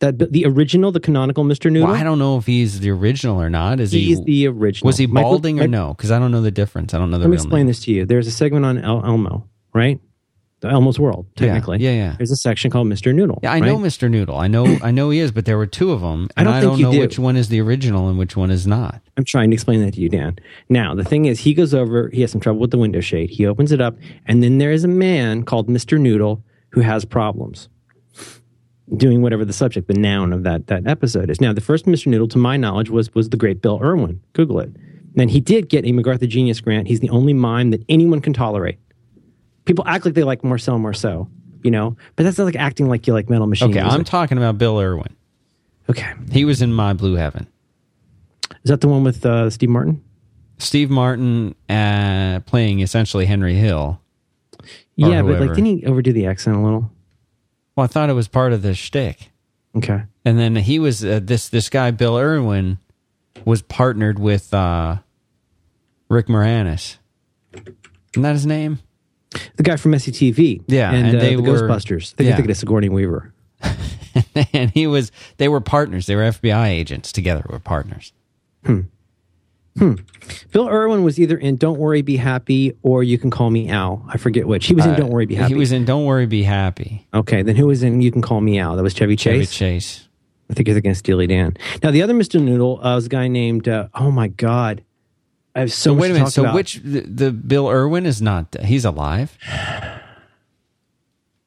That 0.01 0.33
the 0.33 0.45
original, 0.47 0.91
the 0.91 0.99
canonical 0.99 1.45
Mr. 1.45 1.71
Noodle? 1.71 1.89
Well, 1.89 1.97
I 1.97 2.03
don't 2.03 2.19
know 2.19 2.37
if 2.37 2.47
he's 2.47 2.81
the 2.81 2.91
original 2.91 3.41
or 3.41 3.49
not. 3.49 3.79
Is 3.79 3.93
he? 3.93 4.17
The 4.17 4.49
original. 4.49 4.89
was 4.89 4.99
he 4.99 5.07
Michael- 5.07 5.31
balding 5.31 5.61
or 5.61 5.69
no? 5.69 5.95
Because 5.95 6.11
I 6.11 6.19
don't 6.19 6.33
know 6.33 6.43
the 6.43 6.51
difference. 6.51 6.93
I 6.93 6.99
don't 6.99 7.11
know 7.13 7.19
the 7.19 7.25
Let 7.25 7.31
me 7.31 7.37
explain 7.37 7.61
name. 7.61 7.67
this 7.69 7.81
to 7.85 7.93
you. 7.93 8.05
There's 8.05 8.27
a 8.27 8.33
segment 8.33 8.65
on 8.65 8.79
El- 8.79 9.05
Elmo, 9.07 9.49
right? 9.73 10.01
The 10.62 10.69
Elmo's 10.69 10.97
World, 10.97 11.26
technically. 11.35 11.78
Yeah, 11.81 11.90
yeah. 11.90 12.14
There's 12.16 12.31
a 12.31 12.37
section 12.37 12.71
called 12.71 12.87
Mr. 12.87 13.12
Noodle. 13.12 13.40
Yeah, 13.42 13.52
I 13.52 13.59
know? 13.59 13.78
Mr. 13.78 14.09
Noodle. 14.09 14.38
I 14.38 14.47
know, 14.47 14.78
I 14.81 14.92
know 14.92 15.11
he 15.11 15.19
is, 15.19 15.33
but 15.33 15.45
there 15.45 15.59
were 15.59 15.66
two 15.66 15.90
of 15.90 16.02
them, 16.02 16.28
I 16.37 16.45
don't 16.45 16.54
I 16.54 16.61
think 16.61 16.71
don't 16.71 16.78
you 16.78 16.85
know 16.87 16.92
do. 16.92 17.00
which 17.00 17.19
one 17.19 17.37
is 17.37 17.49
the 17.49 17.61
original 17.61 18.09
and 18.09 18.16
which 18.16 18.37
one 18.37 18.52
is 18.52 18.64
not. 18.64 19.02
I'm 19.16 19.25
trying 19.25 19.50
to 19.50 19.54
explain 19.54 19.85
that 19.85 19.95
to 19.95 20.00
you, 20.00 20.09
Dan. 20.09 20.38
Now, 20.69 20.95
the 20.95 21.02
thing 21.02 21.25
is, 21.25 21.40
he 21.40 21.52
goes 21.52 21.75
over, 21.75 22.11
he 22.11 22.20
has 22.20 22.31
some 22.31 22.40
trouble 22.40 22.61
with 22.61 22.70
the 22.70 22.79
window 22.79 23.01
shade. 23.01 23.31
He 23.31 23.44
opens 23.44 23.72
it 23.72 23.81
up, 23.81 23.96
and 24.27 24.40
then 24.40 24.59
there 24.59 24.70
is 24.70 24.85
a 24.85 24.88
man 24.88 25.42
called 25.42 25.68
Mr. 25.68 25.98
Noodle 26.01 26.44
who 26.70 26.81
has 26.81 27.05
problems 27.05 27.68
doing 28.96 29.20
whatever 29.20 29.44
the 29.44 29.53
subject, 29.53 29.88
the 29.88 29.94
noun 29.94 30.33
of 30.33 30.44
that, 30.44 30.68
that 30.68 30.87
episode 30.87 31.29
is. 31.29 31.40
Now, 31.40 31.53
the 31.53 31.61
first 31.61 31.87
Mr. 31.87 32.07
Noodle, 32.07 32.29
to 32.29 32.38
my 32.38 32.57
knowledge, 32.57 32.88
was, 32.90 33.12
was 33.14 33.31
the 33.31 33.37
great 33.37 33.62
Bill 33.62 33.81
Irwin. 33.83 34.20
Google 34.33 34.61
it. 34.61 34.70
And 35.16 35.31
he 35.31 35.40
did 35.40 35.68
get 35.68 35.85
a 35.85 35.92
MacArthur 35.92 36.27
Genius 36.27 36.61
Grant. 36.61 36.88
He's 36.88 37.01
the 37.01 37.11
only 37.11 37.33
mime 37.33 37.70
that 37.70 37.85
anyone 37.88 38.20
can 38.20 38.33
tolerate. 38.33 38.79
People 39.64 39.85
act 39.87 40.05
like 40.05 40.14
they 40.14 40.25
like 40.25 40.42
Marcel 40.44 40.79
Marceau, 40.79 41.29
you 41.62 41.70
know, 41.70 41.96
but 42.16 42.25
that's 42.25 42.38
not 42.38 42.44
like 42.44 42.57
acting 42.57 42.88
like 42.88 43.07
you 43.07 43.12
like 43.12 43.31
Metal 43.31 43.46
Machine. 43.46 43.70
Okay, 43.70 43.81
music. 43.81 43.98
I'm 43.98 44.05
talking 44.05 44.38
about 44.38 44.59
Bill 44.59 44.79
Irwin. 44.79 45.14
okay. 45.88 46.12
He 46.31 46.44
was 46.44 46.62
in 46.62 46.72
My 46.72 46.92
Blue 46.92 47.14
Heaven. 47.14 47.46
Is 48.64 48.68
that 48.70 48.81
the 48.81 48.88
one 48.88 49.05
with 49.05 49.25
uh, 49.25 49.51
Steve 49.51 49.68
Martin? 49.70 50.03
Steve 50.59 50.90
Martin 50.90 51.55
uh, 51.68 52.40
playing 52.46 52.81
essentially 52.81 53.27
Henry 53.27 53.55
Hill. 53.55 54.01
Yeah, 54.94 55.22
but 55.22 55.40
like, 55.40 55.55
didn't 55.55 55.64
he 55.79 55.87
overdo 55.87 56.12
the 56.12 56.27
accent 56.27 56.57
a 56.57 56.61
little? 56.61 56.90
Well, 57.75 57.85
I 57.85 57.87
thought 57.87 58.11
it 58.11 58.14
was 58.14 58.29
part 58.29 58.53
of 58.53 58.62
the 58.62 58.75
shtick. 58.75 59.31
Okay. 59.75 60.03
And 60.25 60.38
then 60.38 60.55
he 60.57 60.79
was 60.79 61.05
uh, 61.05 61.20
this 61.22 61.48
this 61.48 61.68
guy 61.68 61.90
Bill 61.90 62.16
Irwin 62.18 62.79
was 63.44 63.62
partnered 63.62 64.18
with 64.18 64.53
uh, 64.53 64.98
Rick 66.09 66.27
Moranis. 66.27 66.98
Isn't 67.55 68.22
that 68.22 68.33
his 68.33 68.46
name? 68.46 68.81
The 69.57 69.62
guy 69.62 69.77
from 69.77 69.92
SCTV. 69.92 70.62
Yeah, 70.68 70.92
and, 70.92 71.09
and 71.09 71.16
uh, 71.16 71.21
they 71.21 71.35
the 71.37 71.42
were- 71.42 71.49
Ghostbusters. 71.68 72.14
I 72.18 72.25
think 72.25 72.47
yeah. 72.47 72.51
It's 72.51 72.61
Sigourney 72.61 72.88
Weaver. 72.88 73.33
and 74.53 74.71
he 74.73 74.87
was 74.87 75.12
they 75.37 75.49
were 75.49 75.61
partners. 75.61 76.07
They 76.07 76.16
were 76.16 76.23
FBI 76.23 76.68
agents 76.68 77.12
together. 77.12 77.45
Were 77.49 77.59
partners. 77.61 78.12
Hmm. 78.64 78.81
Hmm. 79.79 79.95
Bill 80.53 80.68
Irwin 80.68 81.03
was 81.03 81.18
either 81.18 81.38
in 81.38 81.57
Don't 81.57 81.79
Worry, 81.79 82.03
Be 82.03 82.16
Happy 82.18 82.77
or 82.83 83.03
You 83.03 83.16
Can 83.16 83.31
Call 83.31 83.49
Me 83.51 83.71
Al. 83.71 84.05
I 84.07 84.18
forget 84.18 84.47
which. 84.47 84.66
He 84.66 84.75
was 84.75 84.85
in 84.85 84.90
Uh, 84.92 84.97
Don't 84.97 85.09
Worry, 85.11 85.25
Be 85.25 85.35
Happy. 85.35 85.55
He 85.55 85.59
was 85.59 85.73
in 85.73 85.87
Don't 85.87 86.05
Worry, 86.05 86.27
Be 86.27 86.42
Happy. 86.42 87.07
okay, 87.14 87.40
then 87.42 87.57
who 87.57 87.66
was 87.68 87.83
in 87.83 88.03
You 88.03 88.12
Can 88.12 88.21
Call 88.21 88.42
Me 88.42 88.59
Al? 88.59 88.77
That 88.77 88.83
was 88.83 88.92
Chevy 88.92 89.16
Chase. 89.16 89.51
Chevy 89.51 89.77
Chase. 89.77 90.09
I 90.51 90.55
think 90.55 90.68
you're 90.68 90.75
thinking 90.75 90.90
of 90.90 90.99
Steely 90.99 91.27
Dan. 91.27 91.57
Now 91.83 91.90
the 91.90 92.03
other 92.03 92.12
Mr. 92.12 92.38
Noodle 92.42 92.85
uh, 92.85 92.95
was 92.97 93.07
a 93.07 93.09
guy 93.09 93.29
named. 93.29 93.66
Uh, 93.66 93.88
oh 93.95 94.11
my 94.11 94.29
God, 94.29 94.83
I 95.55 95.61
have 95.61 95.73
so, 95.73 95.91
So 95.91 95.95
wait 95.95 96.11
a 96.11 96.15
minute. 96.15 96.31
So 96.31 96.43
about. 96.43 96.55
which 96.55 96.81
the, 96.83 97.01
the 97.01 97.31
Bill 97.33 97.69
Irwin 97.69 98.07
is 98.07 98.23
not? 98.23 98.57
He's 98.65 98.85
alive. 98.85 99.37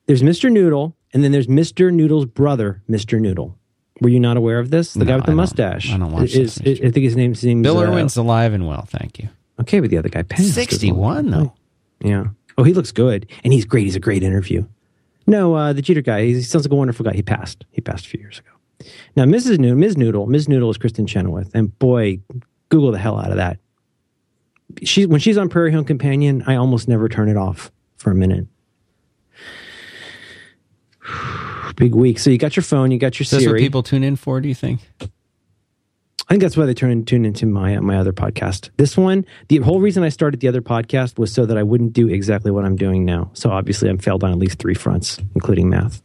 There's 0.07 0.21
Mr. 0.21 0.51
Noodle, 0.51 0.95
and 1.13 1.23
then 1.23 1.31
there's 1.31 1.47
Mr. 1.47 1.91
Noodle's 1.91 2.25
brother, 2.25 2.81
Mr. 2.89 3.19
Noodle. 3.19 3.57
Were 4.01 4.09
you 4.09 4.19
not 4.19 4.37
aware 4.37 4.59
of 4.59 4.69
this? 4.69 4.93
The 4.93 4.99
No, 4.99 5.05
guy 5.05 5.15
with 5.15 5.23
I 5.23 5.25
the 5.25 5.31
don't- 5.31 5.37
mustache. 5.37 5.91
I 5.91 5.97
don't 5.97 6.11
watch 6.11 6.33
is, 6.35 6.53
Sesame 6.55 6.71
I 6.85 6.91
think 6.91 7.03
his 7.03 7.15
name 7.15 7.33
seems 7.33 7.63
Bill 7.63 7.77
uh, 7.79 7.83
Irwin's 7.85 8.17
alive 8.17 8.53
and 8.53 8.67
well. 8.67 8.85
Thank 8.89 9.19
you. 9.19 9.29
Okay, 9.61 9.79
but 9.79 9.89
the 9.89 9.97
other 9.97 10.09
guy 10.09 10.21
passed. 10.23 10.53
Sixty-one 10.53 11.29
though. 11.31 11.53
Yeah. 12.01 12.25
Oh, 12.57 12.63
he 12.63 12.73
looks 12.73 12.91
good, 12.91 13.25
and 13.43 13.53
he's 13.53 13.65
great. 13.65 13.83
He's 13.85 13.95
a 13.95 13.99
great 14.01 14.21
interview. 14.21 14.65
No, 15.27 15.55
uh, 15.55 15.73
the 15.73 15.81
Jeter 15.81 16.01
guy. 16.01 16.25
He 16.25 16.41
sounds 16.41 16.65
like 16.65 16.71
a 16.71 16.75
wonderful 16.75 17.03
guy. 17.05 17.13
He 17.13 17.21
passed. 17.23 17.65
He 17.71 17.81
passed 17.81 18.05
a 18.05 18.09
few 18.09 18.19
years 18.19 18.39
ago. 18.39 18.49
Now, 19.15 19.23
Mrs. 19.23 19.57
Noodle, 19.59 19.77
Ms. 19.77 19.97
Noodle, 19.97 20.25
Ms. 20.27 20.47
Noodle 20.49 20.69
is 20.69 20.77
Kristin 20.77 21.07
Chenoweth, 21.07 21.49
and 21.55 21.77
boy, 21.79 22.19
Google 22.69 22.91
the 22.91 22.99
hell 22.99 23.17
out 23.17 23.31
of 23.31 23.37
that. 23.37 23.57
She 24.83 25.05
when 25.05 25.19
she's 25.19 25.37
on 25.37 25.49
Prairie 25.49 25.71
Home 25.71 25.85
Companion, 25.85 26.43
I 26.47 26.55
almost 26.55 26.87
never 26.87 27.07
turn 27.09 27.29
it 27.29 27.37
off 27.37 27.71
for 27.97 28.11
a 28.11 28.15
minute. 28.15 28.47
Big 31.75 31.93
week. 31.93 32.19
So 32.19 32.29
you 32.29 32.37
got 32.37 32.55
your 32.55 32.63
phone, 32.63 32.91
you 32.91 32.97
got 32.97 33.19
your 33.19 33.23
Is 33.23 33.31
this 33.31 33.47
what 33.47 33.57
people 33.57 33.83
tune 33.83 34.03
in 34.03 34.15
for? 34.15 34.39
Do 34.41 34.47
you 34.47 34.55
think? 34.55 34.81
I 36.27 36.33
think 36.33 36.41
that's 36.41 36.57
why 36.57 36.65
they 36.65 36.73
turn 36.73 36.89
in, 36.89 37.05
tune 37.05 37.23
into 37.25 37.45
my 37.45 37.77
my 37.79 37.97
other 37.97 38.13
podcast. 38.13 38.71
This 38.77 38.97
one, 38.97 39.25
the 39.49 39.57
whole 39.57 39.79
reason 39.79 40.03
I 40.03 40.09
started 40.09 40.39
the 40.39 40.47
other 40.47 40.61
podcast 40.61 41.19
was 41.19 41.31
so 41.31 41.45
that 41.45 41.57
I 41.57 41.63
wouldn't 41.63 41.93
do 41.93 42.07
exactly 42.09 42.49
what 42.51 42.65
I'm 42.65 42.75
doing 42.75 43.05
now. 43.05 43.29
So 43.33 43.51
obviously, 43.51 43.89
I'm 43.89 43.99
failed 43.99 44.23
on 44.23 44.31
at 44.31 44.37
least 44.39 44.57
three 44.57 44.73
fronts, 44.73 45.19
including 45.35 45.69
math. 45.69 46.01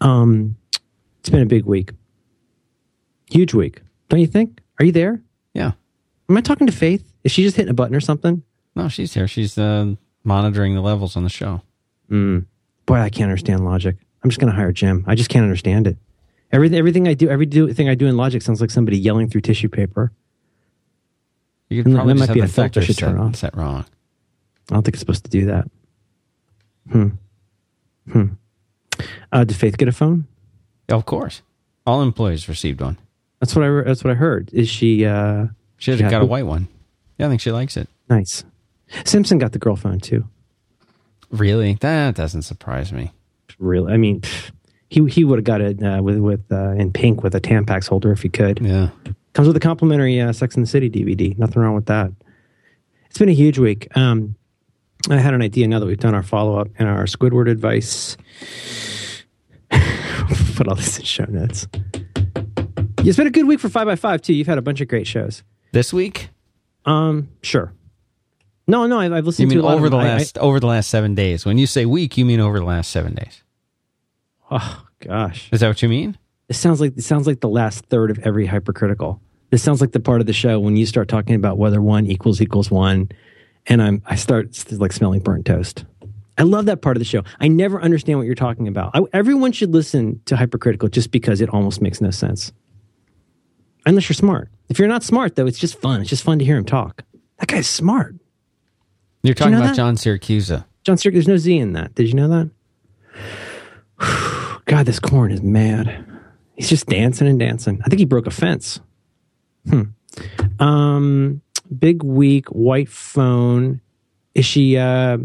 Um, 0.00 0.56
it's 1.20 1.30
been 1.30 1.42
a 1.42 1.46
big 1.46 1.64
week, 1.64 1.92
huge 3.30 3.54
week, 3.54 3.80
don't 4.08 4.20
you 4.20 4.26
think? 4.26 4.60
Are 4.78 4.84
you 4.84 4.92
there? 4.92 5.22
Yeah. 5.54 5.72
Am 6.28 6.36
I 6.36 6.40
talking 6.40 6.66
to 6.66 6.72
Faith? 6.72 7.09
Is 7.24 7.32
she 7.32 7.42
just 7.42 7.56
hitting 7.56 7.70
a 7.70 7.74
button 7.74 7.94
or 7.94 8.00
something? 8.00 8.42
No, 8.74 8.88
she's 8.88 9.14
here. 9.14 9.28
She's 9.28 9.58
uh, 9.58 9.94
monitoring 10.24 10.74
the 10.74 10.80
levels 10.80 11.16
on 11.16 11.24
the 11.24 11.30
show. 11.30 11.62
Boy, 12.10 12.96
I 12.96 13.08
can't 13.10 13.30
understand 13.30 13.64
logic. 13.64 13.96
I'm 14.22 14.30
just 14.30 14.40
going 14.40 14.50
to 14.50 14.56
hire 14.56 14.72
Jim. 14.72 15.04
I 15.06 15.14
just 15.14 15.30
can't 15.30 15.44
understand 15.44 15.86
it. 15.86 15.96
Everything, 16.52 16.78
everything 16.78 17.08
I 17.08 17.14
do, 17.14 17.28
everything 17.30 17.88
I 17.88 17.94
do 17.94 18.06
in 18.06 18.16
logic 18.16 18.42
sounds 18.42 18.60
like 18.60 18.70
somebody 18.70 18.98
yelling 18.98 19.28
through 19.28 19.42
tissue 19.42 19.68
paper. 19.68 20.12
You 21.68 21.84
could 21.84 21.92
that 21.92 21.96
probably 21.96 22.14
might 22.14 22.26
just 22.26 22.34
be 22.34 22.40
a 22.40 22.48
filter 22.48 22.82
should 22.82 22.98
turn 22.98 23.14
set, 23.14 23.20
off. 23.20 23.36
set 23.36 23.56
wrong. 23.56 23.84
I 24.70 24.74
don't 24.74 24.82
think 24.82 24.94
it's 24.94 25.00
supposed 25.00 25.24
to 25.24 25.30
do 25.30 25.46
that. 25.46 25.70
Hmm. 26.90 27.08
Hmm. 28.10 28.26
Uh, 29.30 29.44
did 29.44 29.56
Faith 29.56 29.78
get 29.78 29.86
a 29.86 29.92
phone? 29.92 30.26
Of 30.88 31.06
course, 31.06 31.42
all 31.86 32.02
employees 32.02 32.48
received 32.48 32.80
one. 32.80 32.98
That's 33.38 33.54
what 33.54 33.64
I. 33.64 33.82
That's 33.82 34.02
what 34.02 34.10
I 34.10 34.14
heard. 34.14 34.50
Is 34.52 34.68
she 34.68 35.06
uh, 35.06 35.46
She 35.78 35.96
She 35.96 36.02
got 36.02 36.22
a 36.22 36.26
white 36.26 36.46
one. 36.46 36.66
Yeah, 37.20 37.26
I 37.26 37.28
think 37.28 37.42
she 37.42 37.52
likes 37.52 37.76
it. 37.76 37.86
nice? 38.08 38.44
Simpson 39.04 39.36
got 39.38 39.52
the 39.52 39.58
girl 39.58 39.76
phone 39.76 40.00
too. 40.00 40.24
Really? 41.30 41.74
That 41.80 42.14
doesn't 42.16 42.42
surprise 42.42 42.92
me. 42.92 43.12
Really? 43.58 43.92
I 43.92 43.98
mean, 43.98 44.22
He 44.88 45.06
he 45.08 45.22
would 45.22 45.38
have 45.38 45.44
got 45.44 45.60
it 45.60 45.82
uh, 45.82 46.00
with 46.02 46.18
with 46.18 46.40
uh, 46.50 46.70
in 46.72 46.92
pink 46.92 47.22
with 47.22 47.34
a 47.34 47.40
Tampax 47.40 47.86
holder 47.88 48.10
if 48.10 48.22
he 48.22 48.28
could. 48.30 48.58
Yeah. 48.60 48.88
Comes 49.34 49.46
with 49.46 49.56
a 49.56 49.60
complimentary 49.60 50.20
uh, 50.20 50.32
Sex 50.32 50.56
and 50.56 50.64
the 50.64 50.68
City 50.68 50.88
DVD. 50.90 51.38
Nothing 51.38 51.62
wrong 51.62 51.74
with 51.74 51.86
that. 51.86 52.10
It's 53.10 53.18
been 53.18 53.28
a 53.28 53.32
huge 53.34 53.58
week. 53.58 53.86
Um, 53.96 54.34
I 55.08 55.18
had 55.18 55.34
an 55.34 55.42
idea 55.42 55.68
now 55.68 55.78
that 55.78 55.86
we've 55.86 55.98
done 55.98 56.14
our 56.14 56.22
follow 56.22 56.58
up 56.58 56.68
and 56.78 56.88
our 56.88 57.04
Squidward 57.04 57.48
advice. 57.50 58.16
Put 60.56 60.68
all 60.68 60.74
this 60.74 60.98
in 60.98 61.04
show 61.04 61.24
notes. 61.26 61.68
It's 62.98 63.16
been 63.16 63.26
a 63.26 63.30
good 63.30 63.46
week 63.46 63.60
for 63.60 63.68
five 63.68 63.86
by 63.86 63.96
five 63.96 64.20
too. 64.22 64.34
You've 64.34 64.46
had 64.48 64.58
a 64.58 64.62
bunch 64.62 64.80
of 64.80 64.88
great 64.88 65.06
shows. 65.06 65.42
This 65.72 65.92
week? 65.92 66.30
Um, 66.86 67.28
sure. 67.42 67.72
No, 68.66 68.86
no, 68.86 68.98
I've, 69.00 69.12
I've 69.12 69.24
You 69.24 69.26
listened 69.26 69.48
mean 69.50 69.58
to 69.60 69.66
over 69.68 69.86
of 69.86 69.90
the 69.92 69.98
them. 69.98 70.06
I- 70.06 70.16
last 70.18 70.38
over 70.38 70.60
the 70.60 70.66
last 70.66 70.88
seven 70.90 71.14
days? 71.14 71.44
When 71.44 71.58
you 71.58 71.66
say 71.66 71.86
week, 71.86 72.16
you 72.16 72.24
mean 72.24 72.40
over 72.40 72.58
the 72.58 72.64
last 72.64 72.90
seven 72.90 73.14
days. 73.14 73.42
Oh 74.50 74.84
gosh, 75.00 75.48
Is 75.52 75.60
that 75.60 75.68
what 75.68 75.82
you 75.82 75.88
mean? 75.88 76.18
it 76.48 76.54
sounds 76.54 76.80
like 76.80 76.96
it 76.96 77.02
sounds 77.04 77.26
like 77.26 77.40
the 77.40 77.48
last 77.48 77.86
third 77.86 78.10
of 78.10 78.18
every 78.20 78.46
hypercritical. 78.46 79.20
This 79.50 79.62
sounds 79.62 79.80
like 79.80 79.92
the 79.92 80.00
part 80.00 80.20
of 80.20 80.26
the 80.26 80.32
show 80.32 80.58
when 80.60 80.76
you 80.76 80.86
start 80.86 81.08
talking 81.08 81.34
about 81.34 81.58
whether 81.58 81.80
one 81.82 82.06
equals 82.06 82.40
equals 82.40 82.70
one, 82.70 83.08
and 83.66 83.80
I'm 83.82 84.02
I 84.06 84.16
start 84.16 84.56
like 84.72 84.92
smelling 84.92 85.20
burnt 85.20 85.46
toast. 85.46 85.84
I 86.38 86.42
love 86.42 86.66
that 86.66 86.80
part 86.82 86.96
of 86.96 87.00
the 87.00 87.04
show. 87.04 87.22
I 87.38 87.48
never 87.48 87.80
understand 87.82 88.18
what 88.18 88.26
you're 88.26 88.34
talking 88.34 88.66
about. 88.66 88.92
I, 88.94 89.02
everyone 89.12 89.52
should 89.52 89.72
listen 89.72 90.20
to 90.24 90.36
hypercritical 90.36 90.88
just 90.88 91.10
because 91.10 91.40
it 91.40 91.50
almost 91.50 91.82
makes 91.82 92.00
no 92.00 92.10
sense, 92.10 92.52
unless 93.86 94.08
you're 94.08 94.14
smart. 94.14 94.48
If 94.68 94.78
you're 94.78 94.88
not 94.88 95.02
smart, 95.02 95.36
though, 95.36 95.46
it's 95.46 95.58
just 95.58 95.80
fun. 95.80 96.00
It's 96.00 96.10
just 96.10 96.22
fun 96.22 96.38
to 96.38 96.44
hear 96.44 96.56
him 96.56 96.64
talk. 96.64 97.04
That 97.38 97.48
guy's 97.48 97.66
smart. 97.66 98.16
You're 99.22 99.34
talking 99.34 99.52
know 99.52 99.58
about 99.58 99.68
that? 99.68 99.76
John 99.76 99.96
Siracusa. 99.96 100.64
John 100.84 100.96
Siracusa. 100.96 101.12
there's 101.12 101.28
no 101.28 101.36
Z 101.36 101.58
in 101.58 101.72
that. 101.72 101.94
Did 101.94 102.08
you 102.08 102.14
know 102.14 102.50
that? 103.98 104.62
God, 104.66 104.86
this 104.86 104.98
corn 104.98 105.32
is 105.32 105.42
mad. 105.42 106.06
He's 106.56 106.68
just 106.68 106.86
dancing 106.86 107.26
and 107.26 107.38
dancing. 107.38 107.80
I 107.84 107.88
think 107.88 107.98
he 107.98 108.04
broke 108.04 108.26
a 108.26 108.30
fence. 108.30 108.80
Hmm. 109.68 109.82
Um, 110.58 111.42
big 111.78 112.02
week, 112.02 112.48
white 112.48 112.88
phone. 112.88 113.80
Is 114.34 114.44
she? 114.44 114.76
Uh, 114.76 115.18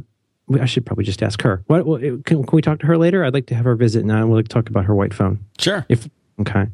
I 0.59 0.65
should 0.65 0.85
probably 0.85 1.05
just 1.05 1.23
ask 1.23 1.41
her. 1.41 1.63
What? 1.67 1.83
can, 2.01 2.23
can 2.23 2.47
we 2.51 2.61
talk 2.61 2.79
to 2.79 2.85
her 2.85 2.97
later? 2.97 3.23
I'd 3.23 3.33
like 3.33 3.47
to 3.47 3.55
have 3.55 3.65
her 3.65 3.75
visit 3.75 4.05
now, 4.05 4.17
and 4.17 4.31
we'll 4.31 4.43
talk 4.43 4.69
about 4.69 4.85
her 4.85 4.95
white 4.95 5.13
phone. 5.13 5.43
Sure. 5.57 5.85
If 5.89 6.07
okay, 6.39 6.67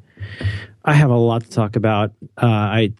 I 0.83 0.93
have 0.93 1.09
a 1.09 1.15
lot 1.17 1.43
to 1.43 1.49
talk 1.49 1.75
about. 1.75 2.11
Uh, 2.41 2.45
I 2.47 2.93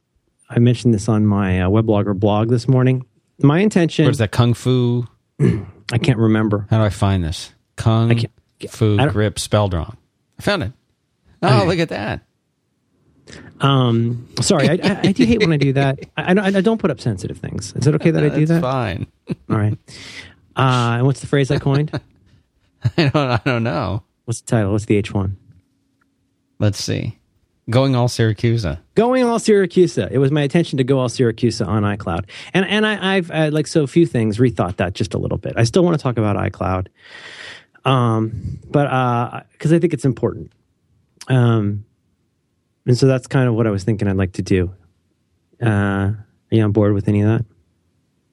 I 0.50 0.60
mentioned 0.60 0.94
this 0.94 1.10
on 1.10 1.26
my 1.26 1.62
uh, 1.62 1.70
weblogger 1.70 2.18
blog 2.18 2.50
this 2.50 2.68
morning. 2.68 3.06
My 3.40 3.60
intention. 3.60 4.06
What 4.06 4.12
is 4.12 4.18
that? 4.20 4.32
Kung 4.32 4.54
Fu. 4.54 5.08
I 5.40 5.98
can't 5.98 6.20
remember. 6.20 6.68
How 6.70 6.78
do 6.78 6.84
I 6.84 6.90
find 6.90 7.24
this? 7.24 7.54
Kung 7.76 8.20
Fu 8.70 8.98
grip 9.10 9.40
spelled 9.40 9.74
wrong. 9.74 9.98
I 10.40 10.44
found 10.44 10.64
it. 10.64 10.72
Oh, 11.42 11.58
Okay. 11.62 11.68
look 11.68 11.80
at 11.80 11.90
that. 11.90 12.22
Um, 13.62 14.28
sorry, 14.42 14.70
I, 14.70 14.74
I, 14.84 15.00
I 15.04 15.12
do 15.12 15.24
hate 15.24 15.40
when 15.40 15.54
I 15.54 15.58
do 15.58 15.74
that. 15.74 16.00
I, 16.18 16.32
I, 16.32 16.34
don't, 16.34 16.56
I 16.58 16.62
don't 16.62 16.80
put 16.80 16.92
up 16.92 17.00
sensitive 17.00 17.38
things. 17.38 17.74
Is 17.76 17.88
it 17.88 17.96
okay 17.96 18.12
that 18.12 18.24
I 18.24 18.30
do 18.30 18.46
That's 18.46 18.50
that? 18.52 18.62
fine. 18.62 19.08
All 19.50 19.58
right. 19.58 19.78
Uh, 20.56 20.98
and 20.98 21.06
what's 21.06 21.22
the 21.22 21.28
phrase 21.28 21.50
I 21.50 21.58
coined? 21.60 21.92
I 22.98 23.10
don't. 23.10 23.16
I 23.16 23.40
don't 23.46 23.64
know. 23.64 24.04
What's 24.26 24.42
the 24.42 24.48
title? 24.48 24.72
What's 24.72 24.86
the 24.86 24.98
H 24.98 25.14
one? 25.14 25.38
Let's 26.60 26.84
see. 26.84 27.18
Going 27.72 27.96
all 27.96 28.10
Siracusa. 28.10 28.80
Going 28.96 29.24
all 29.24 29.40
Siracusa. 29.40 30.12
It 30.12 30.18
was 30.18 30.30
my 30.30 30.42
intention 30.42 30.78
to 30.78 30.84
go 30.84 31.00
all 31.00 31.10
Syracuse 31.10 31.62
on 31.62 31.84
iCloud, 31.84 32.26
and 32.54 32.66
and 32.66 32.86
I, 32.86 33.16
I've 33.16 33.32
uh, 33.32 33.50
like 33.52 33.66
so 33.66 33.88
few 33.88 34.06
things 34.06 34.38
rethought 34.38 34.76
that 34.78 34.94
just 34.94 35.14
a 35.14 35.18
little 35.18 35.38
bit. 35.38 35.54
I 35.56 35.64
still 35.64 35.84
want 35.84 35.98
to 35.98 36.04
talk 36.04 36.18
about 36.18 36.36
iCloud, 36.36 36.88
um, 37.86 38.60
but 38.70 39.48
because 39.54 39.72
I 39.72 39.80
think 39.80 39.94
it's 39.94 40.06
important, 40.06 40.52
um, 41.30 41.86
and 42.86 42.98
so 42.98 43.08
that's 43.08 43.28
kind 43.28 43.48
of 43.48 43.56
what 43.56 43.66
I 43.66 43.70
was 43.70 43.86
thinking 43.86 44.08
I'd 44.08 44.18
like 44.18 44.34
to 44.34 44.42
do. 44.42 44.74
Uh, 45.62 45.68
are 45.70 46.26
you 46.50 46.64
on 46.64 46.74
board 46.74 46.94
with 46.94 47.08
any 47.08 47.22
of 47.22 47.30
that? 47.30 47.46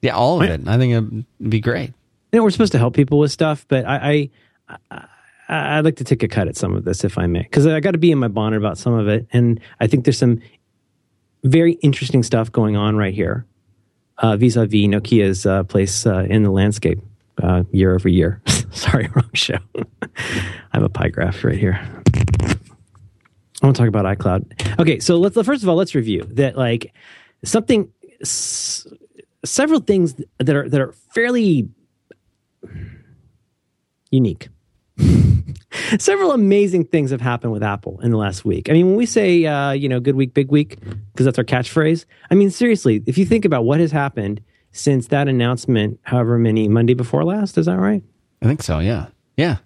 Yeah, 0.01 0.15
all 0.15 0.41
of 0.41 0.49
it. 0.49 0.67
I 0.67 0.77
think 0.77 0.93
it'd 0.93 1.49
be 1.49 1.61
great. 1.61 1.93
you 2.33 2.39
know, 2.39 2.43
we're 2.43 2.51
supposed 2.51 2.73
to 2.73 2.77
help 2.77 2.93
people 2.93 3.19
with 3.19 3.31
stuff, 3.31 3.65
but 3.69 3.85
I, 3.85 4.29
I, 4.67 4.77
I 4.91 5.05
I'd 5.49 5.83
like 5.83 5.95
to 5.97 6.03
take 6.03 6.21
a 6.21 6.27
cut 6.27 6.47
at 6.47 6.55
some 6.55 6.75
of 6.75 6.85
this 6.85 7.03
if 7.03 7.17
I 7.17 7.25
may, 7.25 7.41
because 7.41 7.65
I 7.65 7.79
got 7.79 7.91
to 7.91 7.97
be 7.97 8.11
in 8.11 8.19
my 8.19 8.27
bonnet 8.27 8.57
about 8.57 8.77
some 8.77 8.93
of 8.93 9.07
it, 9.07 9.25
and 9.31 9.59
I 9.79 9.87
think 9.87 10.05
there's 10.05 10.17
some 10.17 10.39
very 11.43 11.73
interesting 11.81 12.21
stuff 12.21 12.51
going 12.51 12.75
on 12.75 12.95
right 12.95 13.13
here, 13.13 13.45
uh, 14.19 14.37
vis-a-vis 14.37 14.87
Nokia's 14.87 15.45
uh, 15.45 15.63
place 15.63 16.05
uh, 16.05 16.25
in 16.29 16.43
the 16.43 16.51
landscape 16.51 16.99
uh, 17.41 17.63
year 17.71 17.95
over 17.95 18.07
year. 18.07 18.41
Sorry, 18.71 19.09
wrong 19.15 19.29
show. 19.33 19.57
I 19.75 19.83
have 20.73 20.83
a 20.83 20.89
pie 20.89 21.09
graph 21.09 21.43
right 21.43 21.57
here. 21.57 21.79
I 23.61 23.65
want 23.65 23.75
to 23.75 23.81
talk 23.81 23.87
about 23.87 24.05
iCloud. 24.17 24.79
Okay, 24.79 24.99
so 24.99 25.17
let's 25.17 25.35
first 25.41 25.63
of 25.63 25.69
all 25.69 25.75
let's 25.75 25.95
review 25.95 26.23
that 26.31 26.57
like 26.57 26.93
something, 27.43 27.91
s- 28.21 28.85
several 29.43 29.79
things 29.79 30.15
that 30.37 30.55
are 30.55 30.69
that 30.69 30.79
are 30.79 30.93
fairly 31.13 31.67
unique. 34.11 34.49
Several 35.99 36.31
amazing 36.31 36.85
things 36.85 37.11
have 37.11 37.21
happened 37.21 37.51
with 37.51 37.63
Apple 37.63 37.99
in 38.01 38.11
the 38.11 38.17
last 38.17 38.45
week. 38.45 38.69
I 38.69 38.73
mean, 38.73 38.87
when 38.87 38.95
we 38.95 39.05
say, 39.05 39.45
uh, 39.45 39.71
you 39.71 39.89
know, 39.89 39.99
good 39.99 40.15
week, 40.15 40.33
big 40.33 40.51
week, 40.51 40.79
because 40.79 41.25
that's 41.25 41.37
our 41.37 41.43
catchphrase, 41.43 42.05
I 42.29 42.35
mean, 42.35 42.49
seriously, 42.49 43.03
if 43.05 43.17
you 43.17 43.25
think 43.25 43.45
about 43.45 43.65
what 43.65 43.79
has 43.79 43.91
happened 43.91 44.41
since 44.71 45.07
that 45.07 45.27
announcement, 45.27 45.99
however 46.03 46.37
many, 46.37 46.67
Monday 46.67 46.93
before 46.93 47.23
last, 47.23 47.57
is 47.57 47.65
that 47.65 47.77
right? 47.77 48.03
I 48.41 48.45
think 48.45 48.61
so. 48.61 48.79
Yeah. 48.79 49.07
Yeah. 49.37 49.57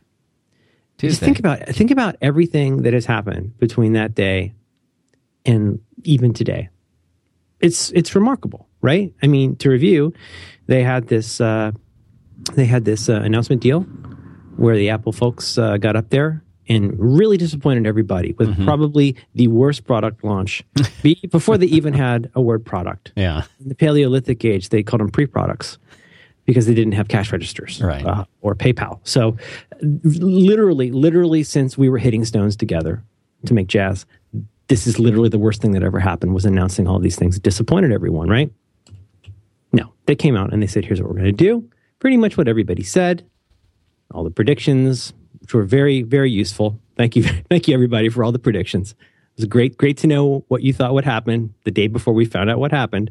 Just 0.97 1.19
think 1.19 1.39
about 1.39 1.67
think 1.67 1.91
about 1.91 2.15
everything 2.21 2.83
that 2.83 2.93
has 2.93 3.05
happened 3.05 3.57
between 3.57 3.93
that 3.93 4.15
day 4.15 4.53
and 5.45 5.81
even 6.03 6.33
today. 6.33 6.69
It's 7.59 7.91
it's 7.91 8.15
remarkable, 8.15 8.69
right? 8.81 9.13
I 9.21 9.27
mean, 9.27 9.57
to 9.57 9.69
review, 9.69 10.13
they 10.67 10.81
had 10.81 11.07
this 11.07 11.41
uh, 11.41 11.71
they 12.53 12.65
had 12.65 12.85
this 12.85 13.09
uh, 13.09 13.15
announcement 13.15 13.61
deal 13.61 13.85
where 14.57 14.75
the 14.75 14.89
Apple 14.89 15.11
folks 15.11 15.57
uh, 15.57 15.77
got 15.77 15.95
up 15.95 16.09
there 16.09 16.43
and 16.69 16.93
really 16.97 17.35
disappointed 17.37 17.85
everybody 17.85 18.33
with 18.37 18.63
probably 18.63 19.15
the 19.35 19.47
worst 19.49 19.83
product 19.85 20.23
launch 20.23 20.63
before 21.31 21.57
they 21.57 21.65
even 21.65 21.93
had 21.93 22.29
a 22.35 22.41
word 22.41 22.65
product. 22.65 23.11
yeah. 23.17 23.43
In 23.59 23.69
the 23.69 23.75
Paleolithic 23.75 24.43
age, 24.45 24.69
they 24.69 24.81
called 24.83 25.01
them 25.01 25.09
pre-products 25.09 25.77
because 26.45 26.65
they 26.65 26.73
didn't 26.73 26.93
have 26.93 27.07
cash 27.09 27.31
registers 27.31 27.81
Right. 27.81 28.05
uh, 28.05 28.23
or 28.41 28.55
PayPal. 28.55 28.99
So, 29.03 29.35
literally, 29.81 30.91
literally, 30.91 31.43
since 31.43 31.77
we 31.77 31.89
were 31.89 31.97
hitting 31.97 32.25
stones 32.25 32.55
together 32.55 33.03
to 33.45 33.53
make 33.53 33.67
jazz, 33.67 34.05
this 34.67 34.87
is 34.87 34.99
literally 34.99 35.29
the 35.29 35.37
worst 35.39 35.61
thing 35.61 35.71
that 35.71 35.83
ever 35.83 35.99
happened. 35.99 36.33
Was 36.33 36.45
announcing 36.45 36.87
all 36.87 36.99
these 36.99 37.15
things 37.17 37.37
It 37.37 37.43
disappointed 37.43 37.91
everyone, 37.91 38.29
right? 38.29 38.51
No, 39.71 39.93
they 40.05 40.15
came 40.15 40.35
out 40.35 40.53
and 40.53 40.61
they 40.61 40.67
said, 40.67 40.85
"Here's 40.85 41.01
what 41.01 41.09
we're 41.09 41.15
going 41.19 41.25
to 41.25 41.31
do." 41.31 41.69
Pretty 41.99 42.17
much 42.17 42.37
what 42.37 42.47
everybody 42.47 42.83
said. 42.83 43.25
All 44.13 44.23
the 44.23 44.31
predictions, 44.31 45.13
which 45.41 45.53
were 45.53 45.63
very, 45.63 46.01
very 46.03 46.29
useful. 46.31 46.79
Thank 46.97 47.15
you, 47.15 47.23
thank 47.49 47.67
you, 47.67 47.73
everybody, 47.73 48.09
for 48.09 48.23
all 48.23 48.31
the 48.31 48.39
predictions. 48.39 48.91
It 48.91 49.37
was 49.41 49.45
great, 49.45 49.77
great 49.77 49.97
to 49.99 50.07
know 50.07 50.45
what 50.47 50.61
you 50.61 50.73
thought 50.73 50.93
would 50.93 51.05
happen 51.05 51.53
the 51.63 51.71
day 51.71 51.87
before 51.87 52.13
we 52.13 52.25
found 52.25 52.49
out 52.49 52.59
what 52.59 52.71
happened. 52.71 53.09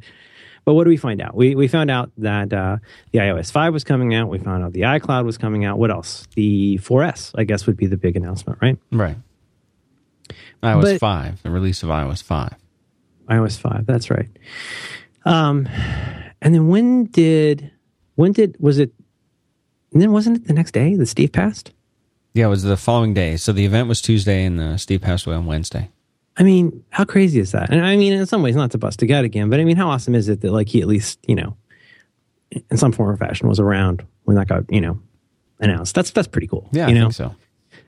But 0.64 0.74
what 0.74 0.84
do 0.84 0.90
we 0.90 0.96
find 0.96 1.20
out? 1.20 1.34
We 1.34 1.56
we 1.56 1.66
found 1.66 1.90
out 1.90 2.12
that 2.18 2.52
uh, 2.52 2.76
the 3.10 3.18
iOS 3.18 3.50
5 3.50 3.72
was 3.72 3.82
coming 3.82 4.14
out. 4.14 4.28
We 4.28 4.38
found 4.38 4.62
out 4.62 4.72
the 4.72 4.82
iCloud 4.82 5.24
was 5.24 5.36
coming 5.36 5.64
out. 5.64 5.76
What 5.76 5.90
else? 5.90 6.28
The 6.36 6.78
4S, 6.78 7.32
I 7.36 7.42
guess, 7.42 7.66
would 7.66 7.76
be 7.76 7.86
the 7.86 7.96
big 7.96 8.14
announcement, 8.14 8.60
right? 8.62 8.78
Right. 8.92 9.16
iOS 10.62 10.82
But- 10.82 11.00
5, 11.00 11.42
the 11.42 11.50
release 11.50 11.82
of 11.82 11.88
iOS 11.88 12.22
5. 12.22 12.54
iOS 13.28 13.58
5, 13.58 13.86
that's 13.86 14.08
right. 14.10 14.28
Um, 15.24 15.68
and 16.40 16.54
then 16.54 16.68
when 16.68 17.06
did 17.06 17.72
when 18.14 18.30
did 18.32 18.56
was 18.60 18.78
it? 18.78 18.92
And 19.92 20.00
then 20.00 20.12
wasn't 20.12 20.38
it 20.38 20.46
the 20.46 20.54
next 20.54 20.72
day 20.72 20.96
that 20.96 21.06
Steve 21.06 21.32
passed? 21.32 21.72
Yeah, 22.34 22.46
it 22.46 22.50
was 22.50 22.62
the 22.62 22.76
following 22.76 23.12
day. 23.12 23.36
So 23.36 23.52
the 23.52 23.64
event 23.66 23.88
was 23.88 24.00
Tuesday 24.00 24.44
and 24.44 24.58
uh, 24.58 24.76
Steve 24.78 25.02
passed 25.02 25.26
away 25.26 25.36
on 25.36 25.46
Wednesday. 25.46 25.90
I 26.38 26.44
mean, 26.44 26.82
how 26.90 27.04
crazy 27.04 27.40
is 27.40 27.52
that? 27.52 27.70
And 27.70 27.84
I 27.84 27.94
mean, 27.96 28.14
in 28.14 28.24
some 28.24 28.42
ways, 28.42 28.56
not 28.56 28.70
to 28.70 28.78
bust 28.78 29.02
a 29.02 29.06
gut 29.06 29.24
again, 29.24 29.50
but 29.50 29.60
I 29.60 29.64
mean, 29.64 29.76
how 29.76 29.90
awesome 29.90 30.14
is 30.14 30.28
it 30.30 30.40
that 30.40 30.50
like 30.50 30.68
he 30.68 30.80
at 30.80 30.86
least 30.86 31.18
you 31.26 31.34
know, 31.34 31.56
in 32.70 32.76
some 32.78 32.92
form 32.92 33.10
or 33.10 33.16
fashion, 33.18 33.48
was 33.48 33.60
around 33.60 34.02
when 34.24 34.36
that 34.36 34.48
got 34.48 34.64
you 34.72 34.80
know 34.80 34.98
announced? 35.60 35.94
That's 35.94 36.10
that's 36.10 36.28
pretty 36.28 36.46
cool. 36.46 36.70
Yeah, 36.72 36.88
you 36.88 36.94
I 36.96 36.98
know, 36.98 37.04
think 37.10 37.14
so. 37.14 37.34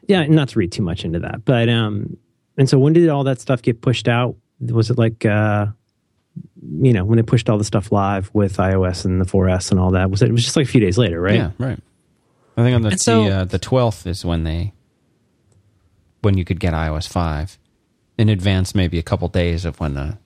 yeah, 0.09 0.27
not 0.27 0.51
to 0.51 0.59
read 0.59 0.73
too 0.73 0.83
much 0.83 1.07
into 1.07 1.21
that, 1.21 1.47
but 1.47 1.71
um, 1.71 2.19
and 2.59 2.69
so 2.69 2.79
when 2.79 2.93
did 2.93 3.09
all 3.09 3.25
that 3.25 3.41
stuff 3.41 3.63
get 3.63 3.81
pushed 3.81 4.09
out? 4.09 4.37
Was 4.61 4.91
it 4.91 4.99
like 4.99 5.25
uh, 5.25 5.69
you 6.81 6.93
know, 6.93 7.05
when 7.07 7.17
they 7.17 7.23
pushed 7.23 7.49
all 7.49 7.57
the 7.57 7.65
stuff 7.65 7.93
live 7.93 8.31
with 8.35 8.59
iOS 8.59 9.07
and 9.07 9.21
the 9.23 9.27
4S 9.27 9.71
and 9.71 9.81
all 9.81 9.93
that? 9.93 10.11
Was 10.11 10.21
it? 10.23 10.29
It 10.29 10.33
was 10.33 10.45
just 10.45 10.57
like 10.57 10.67
a 10.67 10.69
few 10.71 10.81
days 10.81 10.99
later, 10.99 11.19
right? 11.21 11.37
Yeah, 11.37 11.51
right. 11.59 11.79
I 12.57 12.63
think 12.63 12.75
on 12.75 12.83
the 12.83 12.97
so- 12.97 13.25
the, 13.25 13.31
uh, 13.31 13.45
the 13.45 13.59
12th 13.59 14.07
is 14.07 14.25
when 14.25 14.45
they 14.45 14.73
when 16.23 16.39
you 16.39 16.45
could 16.45 16.59
get 16.59 16.73
iOS 16.73 17.07
5 17.07 17.59
in 18.17 18.29
advance 18.31 18.75
maybe 18.75 18.99
a 18.99 19.03
couple 19.03 19.29
days 19.29 19.65
of 19.65 19.79
when 19.79 19.95
the 19.95 20.17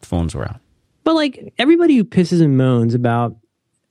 phones 0.00 0.34
were 0.34 0.44
out. 0.44 0.60
But 1.04 1.14
like 1.14 1.52
everybody 1.58 1.96
who 1.96 2.04
pisses 2.04 2.40
and 2.40 2.56
moans 2.56 2.94
about 2.94 3.36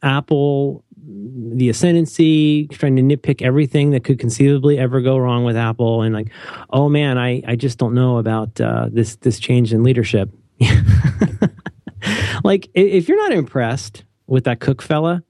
Apple 0.01 0.83
the 1.07 1.69
ascendancy, 1.69 2.67
trying 2.67 2.97
to 2.97 3.01
nitpick 3.01 3.41
everything 3.41 3.91
that 3.91 4.03
could 4.03 4.19
conceivably 4.19 4.77
ever 4.77 4.99
go 5.01 5.17
wrong 5.17 5.45
with 5.45 5.55
Apple, 5.55 6.01
and 6.01 6.13
like, 6.13 6.29
oh 6.69 6.89
man, 6.89 7.17
I, 7.17 7.41
I 7.47 7.55
just 7.55 7.77
don't 7.77 7.93
know 7.93 8.17
about 8.17 8.59
uh, 8.59 8.89
this 8.91 9.15
this 9.17 9.39
change 9.39 9.73
in 9.73 9.83
leadership. 9.83 10.29
like, 12.43 12.69
if 12.73 13.07
you're 13.07 13.17
not 13.17 13.31
impressed 13.31 14.03
with 14.27 14.43
that 14.45 14.59
Cook 14.59 14.81
fella, 14.81 15.23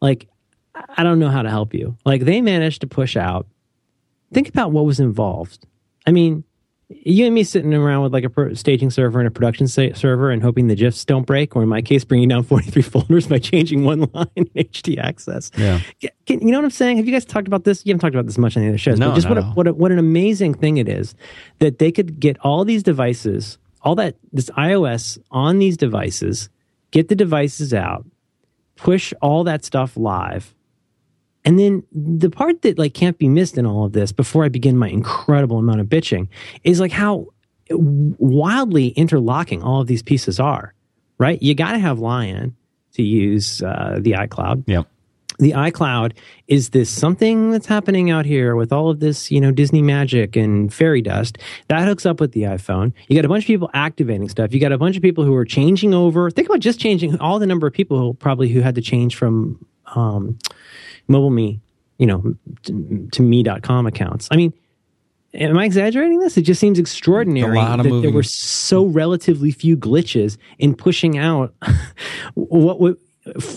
like, 0.00 0.28
I 0.74 1.02
don't 1.02 1.18
know 1.18 1.28
how 1.28 1.42
to 1.42 1.50
help 1.50 1.74
you. 1.74 1.96
Like, 2.04 2.22
they 2.22 2.40
managed 2.40 2.80
to 2.82 2.86
push 2.86 3.16
out. 3.16 3.46
Think 4.32 4.48
about 4.48 4.72
what 4.72 4.84
was 4.86 5.00
involved. 5.00 5.66
I 6.06 6.10
mean, 6.10 6.44
you 6.88 7.26
and 7.26 7.34
me 7.34 7.44
sitting 7.44 7.72
around 7.74 8.02
with 8.02 8.12
like 8.12 8.24
a 8.24 8.30
pro- 8.30 8.54
staging 8.54 8.90
server 8.90 9.18
and 9.18 9.26
a 9.28 9.30
production 9.30 9.66
sa- 9.68 9.92
server 9.94 10.30
and 10.30 10.42
hoping 10.42 10.68
the 10.68 10.74
GIFs 10.74 11.04
don't 11.04 11.26
break, 11.26 11.54
or 11.56 11.62
in 11.62 11.68
my 11.68 11.82
case, 11.82 12.04
bringing 12.04 12.28
down 12.28 12.42
43 12.44 12.82
folders 12.82 13.26
by 13.26 13.38
changing 13.38 13.84
one 13.84 14.08
line 14.12 14.26
in 14.36 14.44
htaccess. 14.56 15.50
Yeah. 15.58 15.80
Can- 16.26 16.40
you 16.40 16.50
know 16.52 16.58
what 16.58 16.64
I'm 16.64 16.70
saying? 16.70 16.96
Have 16.98 17.06
you 17.06 17.12
guys 17.12 17.24
talked 17.24 17.46
about 17.46 17.64
this? 17.64 17.84
You 17.84 17.90
haven't 17.90 18.00
talked 18.00 18.14
about 18.14 18.26
this 18.26 18.38
much 18.38 18.56
on 18.56 18.62
the 18.62 18.68
other 18.68 18.78
shows. 18.78 18.98
No, 18.98 19.10
but 19.10 19.14
just 19.16 19.28
what, 19.28 19.38
a, 19.38 19.42
at 19.42 19.56
what, 19.56 19.66
a, 19.68 19.72
what 19.74 19.92
an 19.92 19.98
amazing 19.98 20.54
thing 20.54 20.78
it 20.78 20.88
is 20.88 21.14
that 21.58 21.78
they 21.78 21.92
could 21.92 22.18
get 22.20 22.38
all 22.40 22.64
these 22.64 22.82
devices, 22.82 23.58
all 23.82 23.94
that, 23.96 24.16
this 24.32 24.50
iOS 24.50 25.18
on 25.30 25.58
these 25.58 25.76
devices, 25.76 26.48
get 26.90 27.08
the 27.08 27.16
devices 27.16 27.72
out, 27.74 28.06
push 28.76 29.12
all 29.22 29.44
that 29.44 29.64
stuff 29.64 29.96
live. 29.96 30.54
And 31.44 31.58
then 31.58 31.82
the 31.92 32.30
part 32.30 32.62
that 32.62 32.78
like 32.78 32.94
can't 32.94 33.18
be 33.18 33.28
missed 33.28 33.58
in 33.58 33.66
all 33.66 33.84
of 33.84 33.92
this 33.92 34.12
before 34.12 34.44
I 34.44 34.48
begin 34.48 34.76
my 34.76 34.88
incredible 34.88 35.58
amount 35.58 35.80
of 35.80 35.86
bitching 35.88 36.28
is 36.62 36.78
like 36.80 36.92
how 36.92 37.28
wildly 37.70 38.88
interlocking 38.88 39.62
all 39.62 39.80
of 39.80 39.86
these 39.86 40.02
pieces 40.02 40.38
are, 40.38 40.74
right? 41.18 41.40
You 41.42 41.54
got 41.54 41.72
to 41.72 41.78
have 41.78 41.98
Lion 41.98 42.54
to 42.94 43.02
use 43.02 43.62
uh, 43.62 43.98
the 44.00 44.12
iCloud 44.12 44.64
Yep. 44.66 44.86
the 45.38 45.52
iCloud 45.52 46.12
is 46.46 46.68
this 46.70 46.90
something 46.90 47.50
that's 47.50 47.66
happening 47.66 48.10
out 48.10 48.26
here 48.26 48.54
with 48.54 48.70
all 48.72 48.90
of 48.90 49.00
this, 49.00 49.30
you 49.30 49.40
know, 49.40 49.50
Disney 49.50 49.80
magic 49.82 50.36
and 50.36 50.72
fairy 50.72 51.00
dust 51.02 51.38
that 51.68 51.88
hooks 51.88 52.04
up 52.04 52.20
with 52.20 52.32
the 52.32 52.42
iPhone. 52.42 52.92
You 53.08 53.16
got 53.16 53.24
a 53.24 53.28
bunch 53.28 53.44
of 53.44 53.48
people 53.48 53.70
activating 53.72 54.28
stuff. 54.28 54.52
You 54.52 54.60
got 54.60 54.72
a 54.72 54.78
bunch 54.78 54.96
of 54.96 55.02
people 55.02 55.24
who 55.24 55.34
are 55.34 55.46
changing 55.46 55.94
over. 55.94 56.30
Think 56.30 56.48
about 56.48 56.60
just 56.60 56.78
changing 56.78 57.18
all 57.18 57.38
the 57.38 57.46
number 57.46 57.66
of 57.66 57.72
people 57.72 57.98
who 57.98 58.14
probably 58.14 58.48
who 58.50 58.60
had 58.60 58.74
to 58.74 58.82
change 58.82 59.16
from 59.16 59.64
um, 59.94 60.38
MobileMe, 61.08 61.60
you 61.98 62.06
know, 62.06 62.34
to, 62.64 63.08
to 63.12 63.22
me.com 63.22 63.86
accounts. 63.86 64.28
I 64.30 64.36
mean, 64.36 64.52
am 65.34 65.58
I 65.58 65.64
exaggerating 65.64 66.18
this? 66.20 66.36
It 66.36 66.42
just 66.42 66.60
seems 66.60 66.78
extraordinary 66.78 67.56
A 67.56 67.60
lot 67.60 67.80
of 67.80 67.84
that 67.84 68.00
there 68.02 68.10
were 68.10 68.22
so 68.22 68.84
relatively 68.86 69.50
few 69.50 69.76
glitches 69.76 70.36
in 70.58 70.74
pushing 70.74 71.18
out 71.18 71.54
what 72.34 72.80
would 72.80 72.98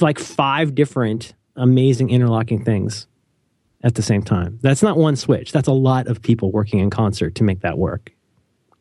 like 0.01 0.19
five 0.19 0.75
different 0.75 1.33
amazing 1.55 2.09
interlocking 2.09 2.63
things 2.63 3.07
at 3.83 3.95
the 3.95 4.01
same 4.01 4.21
time. 4.21 4.59
That's 4.61 4.83
not 4.83 4.97
one 4.97 5.15
switch. 5.15 5.51
That's 5.51 5.67
a 5.67 5.73
lot 5.73 6.07
of 6.07 6.21
people 6.21 6.51
working 6.51 6.79
in 6.79 6.89
concert 6.89 7.35
to 7.35 7.43
make 7.43 7.61
that 7.61 7.77
work. 7.77 8.11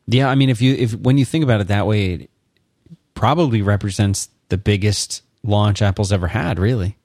Yeah, 0.07 0.29
I 0.29 0.35
mean, 0.35 0.51
if 0.51 0.61
you 0.61 0.75
if 0.75 0.95
when 0.95 1.19
you 1.19 1.25
think 1.25 1.45
about 1.45 1.61
it 1.61 1.69
that 1.69 1.87
way, 1.87 2.13
it 2.13 2.31
probably 3.15 3.63
represents 3.63 4.29
the 4.49 4.59
biggest 4.59 5.23
launch 5.43 5.81
Apple's 5.81 6.13
ever 6.13 6.27
had. 6.27 6.59
Really, 6.59 6.99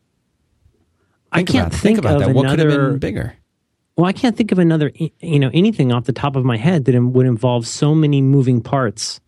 think 1.37 1.49
I 1.49 1.51
can't 1.53 1.67
about 1.67 1.73
it. 1.73 1.77
think, 1.81 1.97
about 1.99 2.13
of 2.15 2.19
that. 2.27 2.35
What 2.35 2.49
could 2.49 2.59
have 2.59 2.67
another. 2.69 2.89
been 2.91 2.99
bigger? 2.99 3.33
Well, 3.95 4.05
I 4.05 4.13
can't 4.13 4.35
think 4.37 4.51
of 4.51 4.59
another, 4.59 4.91
you 5.19 5.39
know, 5.39 5.51
anything 5.53 5.91
off 5.91 6.05
the 6.05 6.13
top 6.13 6.35
of 6.35 6.45
my 6.45 6.55
head 6.57 6.85
that 6.85 6.99
would 6.99 7.25
involve 7.25 7.67
so 7.67 7.93
many 7.93 8.21
moving 8.21 8.61
parts. 8.61 9.19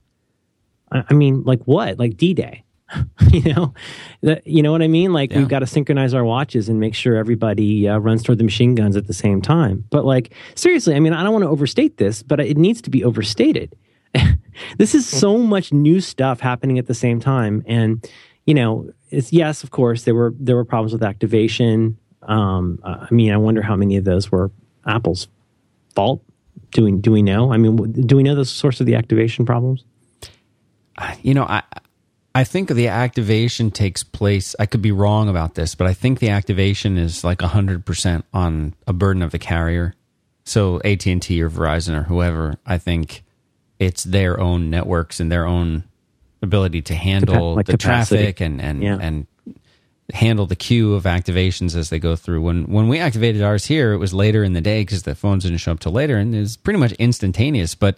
I 0.91 1.03
I 1.09 1.13
mean, 1.13 1.43
like 1.43 1.61
what? 1.63 1.99
Like 1.99 2.15
D 2.17 2.33
Day. 2.33 2.63
you 3.31 3.53
know, 3.53 3.73
that, 4.21 4.45
you 4.45 4.61
know 4.61 4.71
what 4.71 4.81
I 4.81 4.87
mean? 4.87 5.13
Like 5.13 5.31
Yeah. 5.31 5.39
we've 5.39 5.47
got 5.47 5.59
to 5.59 5.67
synchronize 5.67 6.13
our 6.13 6.25
watches 6.25 6.67
and 6.69 6.79
make 6.79 6.93
sure 6.93 7.15
everybody 7.15 7.87
uh, 7.87 7.97
runs 7.97 8.21
toward 8.23 8.37
the 8.37 8.43
machine 8.43 8.75
guns 8.75 8.97
at 8.97 9.07
the 9.07 9.13
same 9.13 9.41
time. 9.41 9.85
But 9.89 10.03
like 10.05 10.33
seriously, 10.55 10.95
I 10.95 10.99
mean, 10.99 11.13
I 11.13 11.23
don't 11.23 11.31
want 11.33 11.43
to 11.43 11.49
overstate 11.49 11.97
this, 11.97 12.21
but 12.23 12.39
it 12.41 12.57
needs 12.57 12.81
to 12.81 12.89
be 12.89 13.03
overstated. 13.03 13.75
this 14.77 14.93
is 14.93 15.07
so 15.07 15.37
much 15.37 15.71
new 15.71 16.01
stuff 16.01 16.41
happening 16.41 16.77
at 16.79 16.87
the 16.87 16.93
same 16.93 17.19
time, 17.21 17.63
and 17.65 18.05
you 18.45 18.53
know, 18.53 18.89
yes, 19.11 19.63
of 19.63 19.71
course, 19.71 20.03
there 20.03 20.15
were 20.15 20.33
there 20.39 20.55
were 20.55 20.65
problems 20.65 20.93
with 20.93 21.03
activation. 21.03 21.97
Um, 22.23 22.79
uh, 22.83 23.07
I 23.09 23.13
mean, 23.13 23.31
I 23.31 23.37
wonder 23.37 23.61
how 23.61 23.75
many 23.75 23.97
of 23.97 24.03
those 24.03 24.31
were 24.31 24.51
Apple's 24.85 25.27
fault. 25.95 26.23
Do 26.71 26.85
we 26.85 26.91
do 26.93 27.11
we 27.11 27.21
know? 27.21 27.51
I 27.51 27.57
mean, 27.57 27.91
do 27.91 28.15
we 28.15 28.23
know 28.23 28.35
the 28.35 28.45
source 28.45 28.79
of 28.79 28.85
the 28.85 28.95
activation 28.95 29.45
problems? 29.45 29.83
You 31.21 31.33
know, 31.33 31.43
I 31.43 31.63
I 32.33 32.43
think 32.43 32.69
the 32.69 32.87
activation 32.87 33.71
takes 33.71 34.03
place. 34.03 34.55
I 34.59 34.65
could 34.65 34.81
be 34.81 34.91
wrong 34.91 35.27
about 35.27 35.55
this, 35.55 35.75
but 35.75 35.87
I 35.87 35.93
think 35.93 36.19
the 36.19 36.29
activation 36.29 36.97
is 36.97 37.23
like 37.23 37.41
hundred 37.41 37.85
percent 37.85 38.25
on 38.33 38.73
a 38.87 38.93
burden 38.93 39.21
of 39.21 39.31
the 39.31 39.39
carrier. 39.39 39.95
So 40.45 40.79
AT 40.85 41.05
and 41.05 41.21
T 41.21 41.41
or 41.41 41.49
Verizon 41.49 41.97
or 41.97 42.03
whoever, 42.03 42.55
I 42.65 42.77
think 42.77 43.23
it's 43.79 44.03
their 44.03 44.39
own 44.39 44.69
networks 44.69 45.19
and 45.19 45.31
their 45.31 45.45
own 45.45 45.83
ability 46.41 46.81
to 46.83 46.95
handle 46.95 47.55
like 47.55 47.65
the 47.67 47.73
capacity. 47.73 48.17
traffic 48.23 48.41
and 48.41 48.61
and 48.61 48.81
Yeah. 48.83 48.97
and 48.99 49.27
handle 50.13 50.45
the 50.45 50.55
queue 50.57 50.93
of 50.93 51.03
activations 51.03 51.73
as 51.75 51.89
they 51.89 51.99
go 51.99 52.15
through. 52.15 52.41
When 52.41 52.63
when 52.65 52.87
we 52.87 52.99
activated 52.99 53.41
ours 53.41 53.65
here, 53.65 53.93
it 53.93 53.97
was 53.97 54.13
later 54.13 54.43
in 54.43 54.53
the 54.53 54.61
day 54.61 54.81
because 54.81 55.03
the 55.03 55.15
phones 55.15 55.43
didn't 55.43 55.59
show 55.59 55.71
up 55.71 55.79
till 55.79 55.91
later, 55.93 56.17
and 56.17 56.33
it 56.35 56.39
was 56.39 56.57
pretty 56.57 56.79
much 56.79 56.91
instantaneous. 56.93 57.75
But 57.75 57.97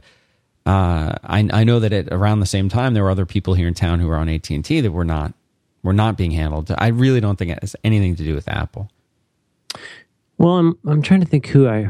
uh, 0.65 1.15
I 1.23 1.49
I 1.51 1.63
know 1.63 1.79
that 1.79 1.91
at 1.93 2.10
around 2.12 2.39
the 2.39 2.45
same 2.45 2.69
time 2.69 2.93
there 2.93 3.03
were 3.03 3.10
other 3.12 3.25
people 3.25 3.53
here 3.56 3.67
in 3.67 3.73
town 3.73 3.99
who 3.99 4.08
were 4.08 4.17
on 4.17 4.29
AT 4.29 4.49
and 4.51 4.63
T 4.63 4.79
that 4.82 4.91
were 4.91 5.03
not 5.06 5.34
were 5.82 5.93
not 5.93 6.15
being 6.17 6.32
handled. 6.32 6.71
I 6.77 6.88
really 6.88 7.19
don't 7.19 7.38
think 7.38 7.51
it 7.51 7.60
has 7.62 7.75
anything 7.84 8.15
to 8.15 8.23
do 8.23 8.36
with 8.36 8.47
Apple. 8.47 8.89
Well, 10.38 10.58
I'm 10.58 10.77
I'm 10.86 11.01
trying 11.01 11.21
to 11.21 11.25
think 11.27 11.47
who 11.47 11.67
I 11.67 11.89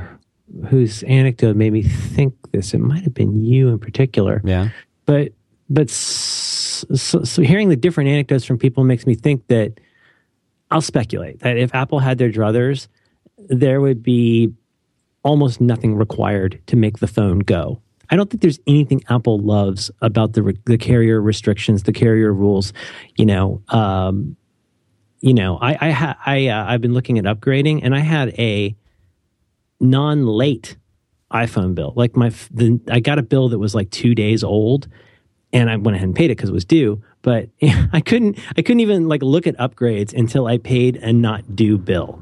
whose 0.70 1.04
anecdote 1.04 1.56
made 1.56 1.74
me 1.74 1.82
think 1.84 2.34
this. 2.52 2.74
It 2.74 2.80
might 2.80 3.04
have 3.04 3.14
been 3.14 3.44
you 3.44 3.70
in 3.70 3.80
particular. 3.80 4.42
Yeah, 4.44 4.70
but 5.06 5.34
but 5.70 5.90
so, 6.94 7.24
so 7.24 7.42
hearing 7.42 7.70
the 7.70 7.76
different 7.76 8.10
anecdotes 8.10 8.46
from 8.46 8.58
people 8.58 8.84
makes 8.84 9.06
me 9.06 9.16
think 9.16 9.48
that 9.48 9.80
I'll 10.72 10.82
speculate 10.82 11.40
that 11.40 11.58
if 11.58 11.74
Apple 11.76 12.00
had 12.00 12.18
their 12.18 12.32
druthers, 12.32 12.88
there 13.38 13.82
would 13.82 14.02
be 14.02 14.52
almost 15.24 15.62
nothing 15.62 15.96
required 15.96 16.62
to 16.68 16.76
make 16.76 17.00
the 17.00 17.08
phone 17.08 17.40
go. 17.40 17.82
I 18.10 18.16
don't 18.16 18.30
think 18.30 18.42
there's 18.42 18.60
anything 18.68 19.02
Apple 19.10 19.40
loves 19.40 19.90
about 20.02 20.34
the 20.34 20.56
the 20.66 20.78
carrier 20.78 21.22
restrictions, 21.22 21.84
the 21.84 21.94
carrier 21.94 22.34
rules. 22.34 22.74
You 23.18 23.26
know, 23.26 23.62
um, 23.70 24.36
you 25.22 25.34
know, 25.34 25.58
I 25.62 25.78
I 25.80 25.92
ha- 25.92 26.18
I 26.26 26.48
uh, 26.48 26.66
I've 26.68 26.82
been 26.82 26.94
looking 26.94 27.18
at 27.18 27.26
upgrading, 27.26 27.80
and 27.84 27.96
I 27.96 28.00
had 28.00 28.30
a 28.38 28.76
non 29.80 30.26
late 30.26 30.78
iPhone 31.32 31.74
bill. 31.74 31.94
Like 31.96 32.16
my 32.16 32.30
the, 32.52 32.80
I 32.90 33.00
got 33.00 33.20
a 33.20 33.24
bill 33.24 33.50
that 33.50 33.60
was 33.60 33.74
like 33.74 33.90
two 33.90 34.14
days 34.14 34.44
old, 34.44 34.88
and 35.54 35.70
I 35.70 35.78
went 35.78 35.96
ahead 35.96 36.08
and 36.08 36.16
paid 36.16 36.26
it 36.32 36.36
because 36.38 36.50
it 36.50 36.54
was 36.54 36.66
due. 36.66 37.02
But 37.22 37.48
I 37.94 38.02
couldn't 38.02 38.38
I 38.58 38.62
couldn't 38.62 38.82
even 38.82 39.08
like 39.08 39.22
look 39.24 39.48
at 39.48 39.56
upgrades 39.58 40.14
until 40.14 40.48
I 40.48 40.58
paid 40.58 40.98
a 40.98 41.14
not 41.14 41.56
due 41.56 41.78
bill. 41.78 42.22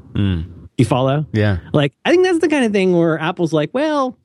You 0.78 0.84
follow? 0.84 1.26
yeah. 1.32 1.58
Like 1.72 1.92
I 2.04 2.10
think 2.10 2.22
that's 2.24 2.38
the 2.38 2.48
kind 2.48 2.64
of 2.64 2.72
thing 2.72 2.92
where 2.96 3.18
Apple's 3.18 3.52
like, 3.52 3.70
well, 3.72 4.16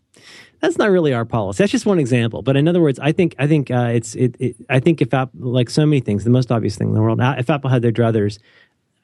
that's 0.59 0.77
not 0.77 0.89
really 0.89 1.13
our 1.13 1.25
policy. 1.25 1.61
That's 1.63 1.71
just 1.71 1.85
one 1.85 1.99
example. 1.99 2.41
But 2.41 2.57
in 2.57 2.67
other 2.67 2.81
words, 2.81 2.99
I 2.99 3.11
think 3.11 3.35
I 3.39 3.47
think 3.47 3.69
uh, 3.71 3.91
it's 3.93 4.15
it, 4.15 4.35
it. 4.39 4.55
I 4.69 4.79
think 4.79 5.01
if 5.01 5.13
Apple, 5.13 5.39
like 5.51 5.69
so 5.69 5.85
many 5.85 5.99
things, 5.99 6.23
the 6.23 6.29
most 6.29 6.51
obvious 6.51 6.75
thing 6.77 6.89
in 6.89 6.93
the 6.93 7.01
world, 7.01 7.19
if 7.21 7.49
Apple 7.49 7.69
had 7.69 7.81
their 7.83 7.91
druthers, 7.91 8.39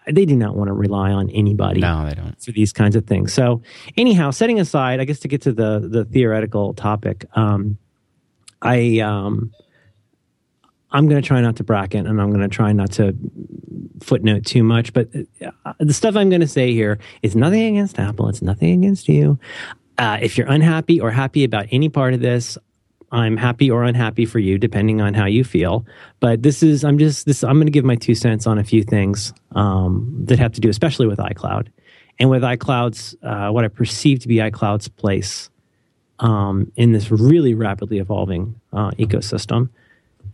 they 0.07 0.25
do 0.25 0.35
not 0.35 0.55
want 0.55 0.67
to 0.69 0.73
rely 0.73 1.11
on 1.11 1.29
anybody 1.29 1.79
No, 1.81 2.05
they 2.09 2.15
don't. 2.15 2.41
for 2.41 2.51
these 2.51 2.73
kinds 2.73 2.95
of 2.95 3.05
things. 3.05 3.33
So, 3.33 3.61
anyhow, 3.97 4.31
setting 4.31 4.59
aside, 4.59 4.99
I 4.99 5.05
guess 5.05 5.19
to 5.19 5.27
get 5.27 5.41
to 5.43 5.51
the 5.53 5.79
the 5.79 6.05
theoretical 6.05 6.73
topic, 6.73 7.25
um, 7.35 7.77
I 8.61 8.99
um, 8.99 9.51
I'm 10.93 11.07
going 11.07 11.21
to 11.21 11.27
try 11.27 11.41
not 11.41 11.55
to 11.57 11.63
bracket, 11.63 12.05
and 12.05 12.21
I'm 12.21 12.29
going 12.29 12.47
to 12.47 12.55
try 12.55 12.71
not 12.71 12.91
to 12.93 13.15
footnote 14.01 14.45
too 14.45 14.63
much. 14.63 14.93
But 14.93 15.09
uh, 15.65 15.73
the 15.79 15.93
stuff 15.93 16.15
I'm 16.15 16.29
going 16.29 16.41
to 16.41 16.47
say 16.47 16.71
here 16.71 16.99
is 17.23 17.35
nothing 17.35 17.75
against 17.75 17.99
Apple. 17.99 18.29
It's 18.29 18.41
nothing 18.41 18.83
against 18.83 19.09
you. 19.09 19.39
Uh, 19.97 20.19
if 20.21 20.37
you're 20.37 20.49
unhappy 20.49 21.01
or 21.01 21.11
happy 21.11 21.43
about 21.43 21.65
any 21.71 21.89
part 21.89 22.13
of 22.13 22.19
this, 22.19 22.57
I'm 23.11 23.37
happy 23.37 23.69
or 23.69 23.83
unhappy 23.83 24.25
for 24.25 24.39
you, 24.39 24.57
depending 24.57 25.01
on 25.01 25.13
how 25.13 25.25
you 25.25 25.43
feel. 25.43 25.85
But 26.19 26.41
this 26.41 26.63
is, 26.63 26.83
I'm 26.83 26.97
just, 26.97 27.25
this, 27.25 27.43
I'm 27.43 27.57
going 27.57 27.67
to 27.67 27.71
give 27.71 27.85
my 27.85 27.95
two 27.95 28.15
cents 28.15 28.47
on 28.47 28.57
a 28.57 28.63
few 28.63 28.83
things 28.83 29.33
um, 29.51 30.15
that 30.25 30.39
have 30.39 30.53
to 30.53 30.61
do, 30.61 30.69
especially 30.69 31.05
with 31.05 31.19
iCloud 31.19 31.67
and 32.19 32.29
with 32.29 32.41
iCloud's, 32.41 33.15
uh, 33.21 33.49
what 33.49 33.65
I 33.65 33.67
perceive 33.67 34.19
to 34.21 34.27
be 34.27 34.37
iCloud's 34.37 34.87
place 34.87 35.51
um, 36.19 36.71
in 36.75 36.91
this 36.91 37.11
really 37.11 37.53
rapidly 37.53 37.99
evolving 37.99 38.59
uh, 38.71 38.91
ecosystem. 38.91 39.69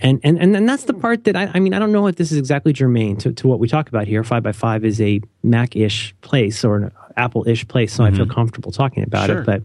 And, 0.01 0.19
and 0.23 0.39
and 0.39 0.55
and 0.55 0.67
that's 0.69 0.85
the 0.85 0.93
part 0.93 1.25
that 1.25 1.35
I, 1.35 1.51
I 1.53 1.59
mean 1.59 1.73
I 1.73 1.79
don't 1.79 1.91
know 1.91 2.07
if 2.07 2.15
this 2.15 2.31
is 2.31 2.37
exactly 2.37 2.71
germane 2.71 3.17
to, 3.17 3.33
to 3.33 3.47
what 3.47 3.59
we 3.59 3.67
talk 3.67 3.89
about 3.89 4.07
here. 4.07 4.23
Five 4.23 4.43
by 4.43 4.53
five 4.53 4.85
is 4.85 5.01
a 5.01 5.19
Mac-ish 5.43 6.15
place 6.21 6.63
or 6.63 6.77
an 6.77 6.91
Apple-ish 7.17 7.67
place, 7.67 7.93
so 7.93 8.05
I 8.05 8.11
feel 8.11 8.25
comfortable 8.25 8.71
talking 8.71 9.03
about 9.03 9.27
Sure. 9.27 9.41
it. 9.41 9.45
But 9.45 9.63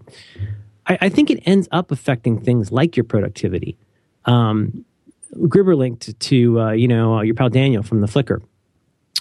I, 0.86 0.98
I 1.02 1.08
think 1.08 1.30
it 1.30 1.40
ends 1.46 1.68
up 1.70 1.92
affecting 1.92 2.40
things 2.40 2.72
like 2.72 2.96
your 2.96 3.04
productivity. 3.04 3.76
Um, 4.24 4.84
Gruber 5.48 5.76
linked 5.76 6.18
to 6.18 6.60
uh, 6.60 6.70
you 6.72 6.88
know 6.88 7.20
your 7.20 7.34
pal 7.36 7.48
Daniel 7.48 7.82
from 7.84 8.00
the 8.00 8.08
Flickr 8.08 8.42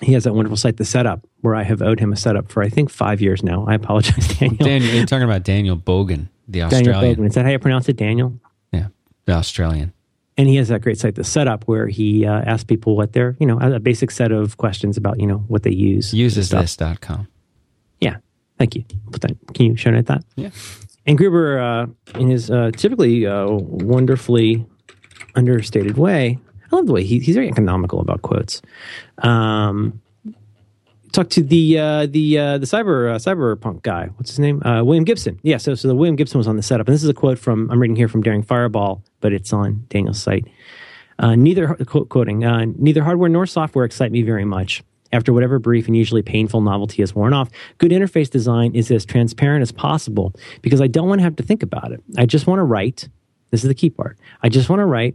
he 0.01 0.13
has 0.13 0.23
that 0.23 0.33
wonderful 0.33 0.57
site, 0.57 0.77
The 0.77 0.85
Setup, 0.85 1.25
where 1.41 1.55
I 1.55 1.63
have 1.63 1.81
owed 1.81 1.99
him 1.99 2.11
a 2.11 2.15
setup 2.15 2.51
for 2.51 2.63
I 2.63 2.69
think 2.69 2.89
five 2.89 3.21
years 3.21 3.43
now. 3.43 3.65
I 3.67 3.75
apologize, 3.75 4.27
Daniel. 4.39 4.57
Daniel, 4.65 4.93
you're 4.93 5.05
talking 5.05 5.23
about 5.23 5.43
Daniel 5.43 5.77
Bogan, 5.77 6.29
the 6.47 6.63
Australian. 6.63 6.93
Daniel 6.93 7.15
Bogan. 7.15 7.27
Is 7.27 7.35
that 7.35 7.45
how 7.45 7.51
you 7.51 7.59
pronounce 7.59 7.87
it, 7.89 7.95
Daniel? 7.97 8.39
Yeah, 8.71 8.87
the 9.25 9.33
Australian. 9.33 9.93
And 10.37 10.47
he 10.47 10.55
has 10.55 10.69
that 10.69 10.81
great 10.81 10.97
site, 10.97 11.15
The 11.15 11.23
Setup, 11.23 11.63
where 11.65 11.87
he 11.87 12.25
uh, 12.25 12.41
asks 12.41 12.63
people 12.63 12.95
what 12.95 13.13
their, 13.13 13.35
you 13.39 13.45
know, 13.45 13.59
a 13.59 13.79
basic 13.79 14.09
set 14.09 14.31
of 14.31 14.57
questions 14.57 14.97
about, 14.97 15.19
you 15.19 15.27
know, 15.27 15.39
what 15.47 15.63
they 15.63 15.71
use. 15.71 16.07
stuff. 16.07 16.65
Usesthis.com. 16.65 17.27
Yeah. 18.01 18.17
Thank 18.57 18.75
you. 18.75 18.83
Can 19.53 19.65
you 19.65 19.75
show 19.75 19.91
note 19.91 20.07
that? 20.07 20.23
Yeah. 20.35 20.49
And 21.05 21.17
Gruber, 21.17 21.59
uh, 21.59 21.87
in 22.19 22.29
his 22.29 22.49
uh, 22.49 22.71
typically 22.75 23.27
uh, 23.27 23.47
wonderfully 23.49 24.65
understated 25.35 25.97
way, 25.97 26.39
I 26.71 26.75
love 26.75 26.87
the 26.87 26.93
way 26.93 27.03
he, 27.03 27.19
he's 27.19 27.35
very 27.35 27.49
economical 27.49 27.99
about 27.99 28.21
quotes. 28.21 28.61
Um, 29.19 30.01
talk 31.13 31.29
to 31.29 31.43
the 31.43 31.79
uh, 31.79 32.05
the 32.07 32.37
uh, 32.37 32.57
the 32.57 32.65
cyber 32.65 33.13
uh, 33.13 33.17
cyberpunk 33.17 33.83
guy. 33.83 34.07
What's 34.17 34.31
his 34.31 34.39
name? 34.39 34.61
Uh, 34.63 34.83
William 34.83 35.05
Gibson. 35.05 35.39
Yeah. 35.43 35.57
So 35.57 35.75
so 35.75 35.87
the 35.87 35.95
William 35.95 36.17
Gibson 36.17 36.37
was 36.37 36.47
on 36.47 36.57
the 36.57 36.63
setup, 36.63 36.87
and 36.87 36.93
this 36.93 37.03
is 37.03 37.09
a 37.09 37.13
quote 37.13 37.39
from 37.39 37.69
I'm 37.71 37.79
reading 37.79 37.95
here 37.95 38.09
from 38.09 38.21
Daring 38.21 38.43
Fireball, 38.43 39.03
but 39.21 39.31
it's 39.31 39.53
on 39.53 39.85
Daniel's 39.89 40.21
site. 40.21 40.45
Uh, 41.19 41.35
neither 41.35 41.75
quoting 41.85 42.43
uh, 42.43 42.65
neither 42.77 43.03
hardware 43.03 43.29
nor 43.29 43.45
software 43.45 43.85
excite 43.85 44.11
me 44.11 44.23
very 44.23 44.45
much. 44.45 44.83
After 45.13 45.31
whatever 45.31 45.59
brief 45.59 45.85
and 45.85 45.95
usually 45.95 46.23
painful 46.23 46.61
novelty 46.61 47.03
has 47.03 47.13
worn 47.13 47.33
off, 47.33 47.49
good 47.77 47.91
interface 47.91 48.31
design 48.31 48.73
is 48.73 48.89
as 48.89 49.05
transparent 49.05 49.61
as 49.61 49.71
possible 49.71 50.33
because 50.63 50.81
I 50.81 50.87
don't 50.87 51.07
want 51.07 51.19
to 51.19 51.23
have 51.23 51.35
to 51.35 51.43
think 51.43 51.61
about 51.61 51.91
it. 51.91 52.01
I 52.17 52.25
just 52.25 52.47
want 52.47 52.57
to 52.59 52.63
write. 52.63 53.07
This 53.51 53.63
is 53.63 53.67
the 53.67 53.75
key 53.75 53.91
part. 53.91 54.17
I 54.41 54.49
just 54.49 54.69
want 54.69 54.79
to 54.79 54.87
write 54.87 55.13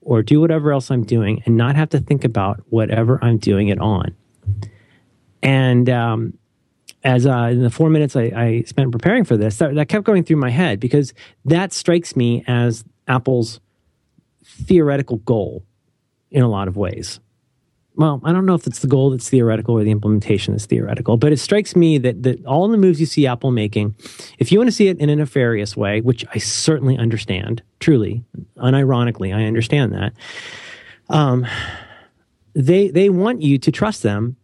or 0.00 0.24
do 0.24 0.40
whatever 0.40 0.72
else 0.72 0.90
I'm 0.90 1.04
doing 1.04 1.44
and 1.46 1.56
not 1.56 1.76
have 1.76 1.90
to 1.90 2.00
think 2.00 2.24
about 2.24 2.60
whatever 2.70 3.20
I'm 3.22 3.38
doing 3.38 3.68
it 3.68 3.78
on. 3.78 4.16
And 5.42 5.88
um, 5.88 6.38
as 7.02 7.26
uh, 7.26 7.48
in 7.52 7.62
the 7.62 7.70
four 7.70 7.90
minutes 7.90 8.16
I, 8.16 8.32
I 8.34 8.62
spent 8.66 8.92
preparing 8.92 9.24
for 9.24 9.36
this, 9.36 9.56
that, 9.58 9.74
that 9.74 9.88
kept 9.88 10.04
going 10.04 10.24
through 10.24 10.36
my 10.36 10.50
head 10.50 10.80
because 10.80 11.14
that 11.44 11.72
strikes 11.72 12.14
me 12.16 12.44
as 12.46 12.84
Apple's 13.08 13.60
theoretical 14.44 15.18
goal 15.18 15.64
in 16.30 16.42
a 16.42 16.48
lot 16.48 16.68
of 16.68 16.76
ways. 16.76 17.20
Well, 17.96 18.20
I 18.24 18.32
don't 18.32 18.46
know 18.46 18.54
if 18.54 18.66
it's 18.66 18.78
the 18.78 18.86
goal 18.86 19.10
that's 19.10 19.28
theoretical 19.28 19.76
or 19.76 19.84
the 19.84 19.90
implementation 19.90 20.54
that's 20.54 20.64
theoretical, 20.64 21.16
but 21.16 21.32
it 21.32 21.38
strikes 21.38 21.74
me 21.74 21.98
that, 21.98 22.22
that 22.22 22.44
all 22.46 22.68
the 22.68 22.76
moves 22.76 23.00
you 23.00 23.06
see 23.06 23.26
Apple 23.26 23.50
making, 23.50 23.94
if 24.38 24.52
you 24.52 24.58
want 24.58 24.68
to 24.68 24.72
see 24.72 24.88
it 24.88 24.98
in 24.98 25.10
a 25.10 25.16
nefarious 25.16 25.76
way, 25.76 26.00
which 26.00 26.24
I 26.32 26.38
certainly 26.38 26.96
understand, 26.96 27.62
truly, 27.78 28.24
unironically, 28.56 29.34
I 29.34 29.44
understand 29.44 29.92
that, 29.92 30.12
um, 31.08 31.46
they 32.54 32.88
they 32.88 33.08
want 33.10 33.42
you 33.42 33.58
to 33.58 33.70
trust 33.70 34.02
them 34.02 34.36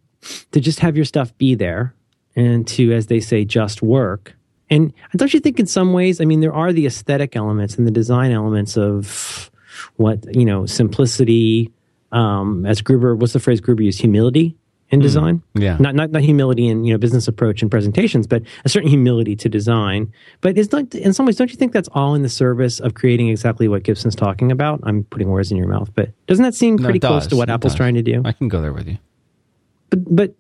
to 0.53 0.61
just 0.61 0.81
have 0.81 0.97
your 0.97 1.05
stuff 1.05 1.37
be 1.39 1.55
there 1.55 1.95
and 2.35 2.67
to, 2.69 2.93
as 2.93 3.07
they 3.07 3.21
say, 3.21 3.45
just 3.45 3.83
work. 3.83 4.35
And 4.69 4.93
don't 5.15 5.33
you 5.33 5.41
think 5.41 5.61
in 5.61 5.67
some 5.67 5.93
ways, 5.93 6.21
I 6.21 6.25
mean, 6.25 6.41
there 6.41 6.53
are 6.53 6.73
the 6.73 6.87
aesthetic 6.87 7.37
elements 7.37 7.77
and 7.77 7.87
the 7.87 7.91
design 7.93 8.33
elements 8.33 8.77
of 8.77 9.51
what, 9.97 10.25
you 10.35 10.45
know, 10.45 10.67
simplicity, 10.67 11.71
um, 12.13 12.67
as 12.67 12.81
Gruber, 12.83 13.15
what's 13.15 13.33
the 13.33 13.41
phrase 13.41 13.61
Gruber 13.61 13.83
used? 13.85 14.01
Humility 14.01 14.57
in 14.91 15.01
design? 15.01 15.43
yeah. 15.55 15.77
Not, 15.79 15.95
not, 15.95 16.11
not 16.11 16.23
humility 16.23 16.69
in, 16.69 16.85
you 16.85 16.93
know, 16.93 16.99
business 16.99 17.27
approach 17.29 17.61
and 17.63 17.71
presentations, 17.71 18.27
but 18.27 18.43
a 18.65 18.69
certain 18.69 18.89
humility 18.89 19.35
to 19.37 19.49
design. 19.49 20.13
But 20.41 20.57
it's 20.59 20.73
not, 20.73 20.95
in 20.95 21.13
some 21.13 21.27
ways, 21.27 21.37
don't 21.37 21.51
you 21.51 21.57
think 21.57 21.73
that's 21.73 21.89
all 21.93 22.15
in 22.15 22.23
the 22.23 22.29
service 22.29 22.81
of 22.81 22.95
creating 22.95 23.29
exactly 23.29 23.69
what 23.69 23.83
Gibson's 23.83 24.15
talking 24.17 24.51
about? 24.53 24.81
I'm 24.85 25.05
putting 25.05 25.29
words 25.29 25.51
in 25.51 25.57
your 25.57 25.69
mouth, 25.69 25.91
but 25.95 26.11
doesn't 26.27 26.43
that 26.45 26.55
seem 26.55 26.79
pretty 26.79 26.99
it 26.99 27.01
close 27.03 27.23
does. 27.25 27.31
to 27.31 27.37
what 27.37 27.49
It 27.49 27.53
Apple's 27.53 27.73
does. 27.73 27.77
trying 27.79 27.95
to 27.95 28.03
do? 28.03 28.23
I 28.25 28.33
can 28.33 28.49
go 28.49 28.61
there 28.63 28.73
with 28.73 28.89
you. 28.89 28.99
But 29.91 30.15
but 30.15 30.35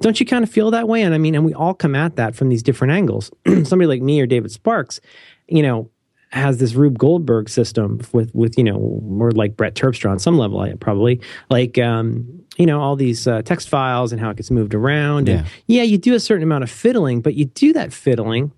don't 0.00 0.18
you 0.18 0.26
kind 0.26 0.42
of 0.42 0.50
feel 0.50 0.70
that 0.70 0.88
way? 0.88 1.02
And 1.02 1.14
I 1.14 1.18
mean, 1.18 1.34
and 1.34 1.44
we 1.44 1.54
all 1.54 1.74
come 1.74 1.94
at 1.94 2.16
that 2.16 2.34
from 2.34 2.48
these 2.48 2.62
different 2.62 2.92
angles. 2.92 3.30
Somebody 3.46 3.86
like 3.86 4.02
me 4.02 4.20
or 4.20 4.26
David 4.26 4.50
Sparks, 4.50 5.00
you 5.46 5.62
know, 5.62 5.90
has 6.30 6.58
this 6.58 6.74
Rube 6.74 6.98
Goldberg 6.98 7.48
system 7.48 8.00
with 8.12 8.34
with 8.34 8.56
you 8.56 8.64
know 8.64 9.00
more 9.04 9.30
like 9.32 9.56
Brett 9.56 9.74
Terpstra 9.74 10.10
on 10.10 10.18
some 10.18 10.38
level, 10.38 10.66
probably 10.78 11.20
like 11.50 11.76
um, 11.78 12.44
you 12.56 12.66
know 12.66 12.80
all 12.80 12.96
these 12.96 13.26
uh, 13.26 13.42
text 13.42 13.68
files 13.68 14.12
and 14.12 14.20
how 14.20 14.30
it 14.30 14.36
gets 14.36 14.50
moved 14.50 14.74
around. 14.74 15.28
And 15.28 15.46
yeah, 15.66 15.82
you 15.82 15.98
do 15.98 16.14
a 16.14 16.20
certain 16.20 16.42
amount 16.42 16.64
of 16.64 16.70
fiddling, 16.70 17.20
but 17.20 17.34
you 17.34 17.46
do 17.46 17.72
that 17.74 17.92
fiddling 17.92 18.52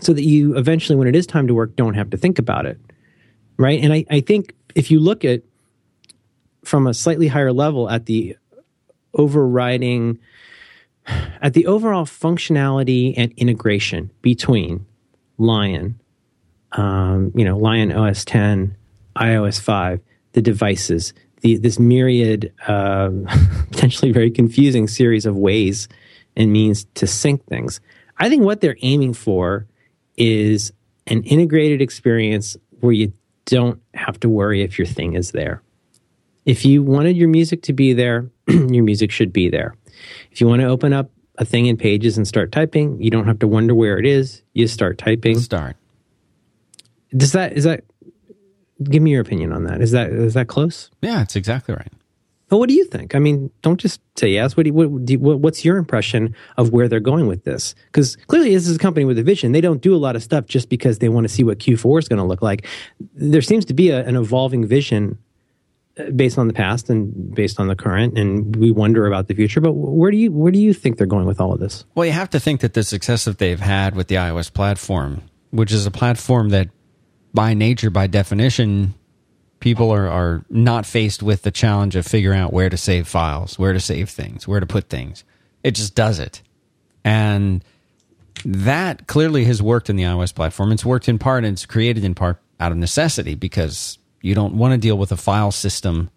so 0.00 0.12
that 0.12 0.22
you 0.22 0.56
eventually, 0.56 0.96
when 0.96 1.08
it 1.08 1.16
is 1.16 1.26
time 1.26 1.46
to 1.48 1.54
work, 1.54 1.74
don't 1.76 1.94
have 1.94 2.10
to 2.10 2.16
think 2.16 2.38
about 2.38 2.66
it, 2.66 2.78
right? 3.56 3.82
And 3.82 3.92
I, 3.92 4.04
I 4.10 4.20
think 4.20 4.54
if 4.74 4.90
you 4.90 5.00
look 5.00 5.24
at 5.24 5.42
from 6.64 6.86
a 6.86 6.94
slightly 6.94 7.26
higher 7.28 7.52
level 7.52 7.88
at 7.88 8.06
the 8.06 8.36
overriding 9.14 10.18
at 11.40 11.54
the 11.54 11.66
overall 11.66 12.04
functionality 12.04 13.14
and 13.16 13.32
integration 13.36 14.10
between 14.22 14.84
Lion, 15.38 15.98
um, 16.72 17.32
you 17.34 17.44
know, 17.44 17.56
Lion 17.56 17.92
OS 17.92 18.24
10, 18.24 18.76
iOS 19.16 19.60
5, 19.60 20.00
the 20.32 20.42
devices, 20.42 21.14
the, 21.40 21.56
this 21.56 21.78
myriad, 21.78 22.52
uh, 22.66 23.10
potentially 23.70 24.12
very 24.12 24.30
confusing 24.30 24.88
series 24.88 25.26
of 25.26 25.36
ways 25.36 25.88
and 26.36 26.52
means 26.52 26.84
to 26.94 27.06
sync 27.06 27.44
things. 27.46 27.80
I 28.18 28.28
think 28.28 28.42
what 28.42 28.60
they're 28.60 28.76
aiming 28.82 29.14
for 29.14 29.66
is 30.16 30.72
an 31.06 31.22
integrated 31.22 31.80
experience 31.80 32.56
where 32.80 32.92
you 32.92 33.12
don't 33.46 33.80
have 33.94 34.20
to 34.20 34.28
worry 34.28 34.62
if 34.62 34.78
your 34.78 34.86
thing 34.86 35.14
is 35.14 35.30
there. 35.30 35.62
If 36.44 36.64
you 36.64 36.82
wanted 36.82 37.16
your 37.16 37.28
music 37.28 37.62
to 37.62 37.72
be 37.72 37.92
there, 37.92 38.28
your 38.72 38.84
music 38.84 39.10
should 39.10 39.32
be 39.32 39.48
there. 39.48 39.74
If 40.30 40.40
you 40.40 40.46
want 40.46 40.60
to 40.60 40.68
open 40.68 40.92
up 40.92 41.10
a 41.36 41.44
thing 41.44 41.66
in 41.66 41.76
Pages 41.76 42.16
and 42.16 42.26
start 42.26 42.52
typing, 42.52 43.00
you 43.00 43.10
don't 43.10 43.26
have 43.26 43.38
to 43.40 43.48
wonder 43.48 43.74
where 43.74 43.98
it 43.98 44.06
is. 44.06 44.42
You 44.54 44.66
start 44.66 44.98
typing. 44.98 45.38
Start. 45.38 45.76
Does 47.16 47.32
that 47.32 47.52
is 47.52 47.64
that? 47.64 47.84
Give 48.82 49.02
me 49.02 49.10
your 49.10 49.20
opinion 49.20 49.52
on 49.52 49.64
that. 49.64 49.80
Is 49.80 49.92
that 49.92 50.10
is 50.10 50.34
that 50.34 50.48
close? 50.48 50.90
Yeah, 51.00 51.22
it's 51.22 51.36
exactly 51.36 51.74
right. 51.74 51.92
Well, 52.50 52.60
what 52.60 52.68
do 52.70 52.74
you 52.74 52.84
think? 52.86 53.14
I 53.14 53.18
mean, 53.18 53.50
don't 53.60 53.78
just 53.78 54.00
say 54.16 54.30
yes. 54.30 54.56
What 54.56 54.62
do 54.62 54.68
you, 54.68 54.74
what, 54.74 55.04
do 55.04 55.12
you, 55.12 55.18
what's 55.18 55.66
your 55.66 55.76
impression 55.76 56.34
of 56.56 56.70
where 56.70 56.88
they're 56.88 56.98
going 56.98 57.26
with 57.26 57.44
this? 57.44 57.74
Because 57.86 58.16
clearly, 58.26 58.54
this 58.54 58.66
is 58.66 58.76
a 58.76 58.78
company 58.78 59.04
with 59.04 59.18
a 59.18 59.22
vision. 59.22 59.52
They 59.52 59.60
don't 59.60 59.82
do 59.82 59.94
a 59.94 59.98
lot 59.98 60.16
of 60.16 60.22
stuff 60.22 60.46
just 60.46 60.70
because 60.70 60.98
they 60.98 61.10
want 61.10 61.24
to 61.24 61.28
see 61.28 61.44
what 61.44 61.58
Q4 61.58 61.98
is 61.98 62.08
going 62.08 62.18
to 62.18 62.24
look 62.24 62.40
like. 62.40 62.66
There 63.14 63.42
seems 63.42 63.66
to 63.66 63.74
be 63.74 63.90
a, 63.90 64.02
an 64.06 64.16
evolving 64.16 64.66
vision 64.66 65.18
based 66.14 66.38
on 66.38 66.46
the 66.46 66.52
past 66.52 66.90
and 66.90 67.34
based 67.34 67.60
on 67.60 67.68
the 67.68 67.76
current, 67.76 68.18
and 68.18 68.54
we 68.56 68.70
wonder 68.70 69.06
about 69.06 69.26
the 69.26 69.34
future. 69.34 69.60
But 69.60 69.72
where 69.72 70.10
do 70.10 70.16
you 70.16 70.30
where 70.30 70.52
do 70.52 70.58
you 70.58 70.72
think 70.72 70.96
they're 70.96 71.06
going 71.06 71.26
with 71.26 71.40
all 71.40 71.52
of 71.52 71.60
this? 71.60 71.84
Well, 71.94 72.06
you 72.06 72.12
have 72.12 72.30
to 72.30 72.40
think 72.40 72.60
that 72.60 72.74
the 72.74 72.84
success 72.84 73.24
that 73.24 73.38
they've 73.38 73.60
had 73.60 73.94
with 73.94 74.08
the 74.08 74.16
iOS 74.16 74.52
platform, 74.52 75.22
which 75.50 75.72
is 75.72 75.86
a 75.86 75.90
platform 75.90 76.50
that 76.50 76.68
by 77.34 77.54
nature, 77.54 77.90
by 77.90 78.06
definition, 78.06 78.94
people 79.60 79.90
are, 79.90 80.08
are 80.08 80.44
not 80.48 80.86
faced 80.86 81.22
with 81.22 81.42
the 81.42 81.50
challenge 81.50 81.96
of 81.96 82.06
figuring 82.06 82.38
out 82.38 82.52
where 82.52 82.68
to 82.68 82.76
save 82.76 83.08
files, 83.08 83.58
where 83.58 83.72
to 83.72 83.80
save 83.80 84.10
things, 84.10 84.46
where 84.46 84.60
to 84.60 84.66
put 84.66 84.88
things. 84.88 85.24
It 85.62 85.72
just 85.72 85.94
does 85.94 86.18
it. 86.18 86.42
And 87.04 87.64
that 88.44 89.06
clearly 89.06 89.44
has 89.44 89.62
worked 89.62 89.90
in 89.90 89.96
the 89.96 90.04
iOS 90.04 90.34
platform. 90.34 90.72
It's 90.72 90.84
worked 90.84 91.08
in 91.08 91.18
part 91.18 91.44
and 91.44 91.54
it's 91.54 91.66
created 91.66 92.04
in 92.04 92.14
part 92.14 92.40
out 92.60 92.72
of 92.72 92.78
necessity 92.78 93.34
because 93.34 93.98
you 94.20 94.34
don't 94.34 94.54
want 94.54 94.72
to 94.72 94.78
deal 94.78 94.98
with 94.98 95.12
a 95.12 95.16
file 95.16 95.52
system 95.52 96.10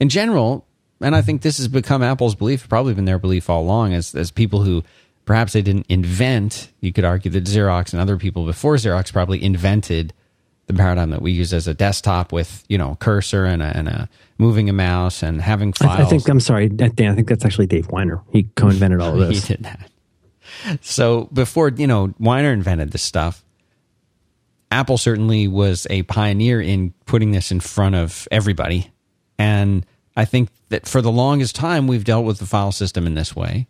in 0.00 0.08
general. 0.08 0.66
And 1.00 1.14
I 1.14 1.22
think 1.22 1.42
this 1.42 1.58
has 1.58 1.68
become 1.68 2.02
Apple's 2.02 2.34
belief, 2.34 2.68
probably 2.68 2.94
been 2.94 3.04
their 3.04 3.18
belief 3.18 3.50
all 3.50 3.62
along, 3.62 3.92
as, 3.92 4.14
as 4.14 4.30
people 4.30 4.62
who 4.62 4.82
perhaps 5.24 5.52
they 5.52 5.62
didn't 5.62 5.86
invent. 5.88 6.70
You 6.80 6.92
could 6.92 7.04
argue 7.04 7.30
that 7.32 7.44
Xerox 7.44 7.92
and 7.92 8.00
other 8.00 8.16
people 8.16 8.46
before 8.46 8.76
Xerox 8.76 9.12
probably 9.12 9.42
invented 9.42 10.14
the 10.66 10.74
paradigm 10.74 11.10
that 11.10 11.20
we 11.20 11.32
use 11.32 11.52
as 11.52 11.68
a 11.68 11.74
desktop 11.74 12.32
with, 12.32 12.64
you 12.68 12.78
know, 12.78 12.96
cursor 13.00 13.44
and 13.44 13.62
a, 13.62 13.76
and 13.76 13.88
a 13.88 14.08
moving 14.38 14.70
a 14.70 14.72
mouse 14.72 15.22
and 15.22 15.42
having 15.42 15.74
I, 15.80 15.86
files. 15.86 16.06
I 16.06 16.10
think 16.10 16.28
I'm 16.28 16.40
sorry, 16.40 16.68
Dan. 16.68 17.12
I 17.12 17.14
think 17.14 17.28
that's 17.28 17.44
actually 17.44 17.66
Dave 17.66 17.88
Winer. 17.88 18.22
He 18.32 18.44
co-invented 18.56 19.00
all 19.00 19.20
of 19.20 19.28
he 19.28 19.34
this. 19.34 19.46
did 19.46 19.62
that. 19.64 19.90
So 20.80 21.28
before 21.32 21.68
you 21.68 21.86
know 21.86 22.14
Weiner 22.18 22.52
invented 22.52 22.92
this 22.92 23.02
stuff, 23.02 23.43
Apple 24.74 24.98
certainly 24.98 25.46
was 25.46 25.86
a 25.88 26.02
pioneer 26.02 26.60
in 26.60 26.92
putting 27.06 27.30
this 27.30 27.52
in 27.52 27.60
front 27.60 27.94
of 27.94 28.26
everybody, 28.32 28.90
and 29.38 29.86
I 30.16 30.24
think 30.24 30.48
that 30.70 30.88
for 30.88 31.00
the 31.00 31.12
longest 31.12 31.54
time 31.54 31.86
we've 31.86 32.02
dealt 32.02 32.24
with 32.24 32.38
the 32.38 32.46
file 32.46 32.72
system 32.72 33.06
in 33.06 33.14
this 33.14 33.36
way. 33.36 33.68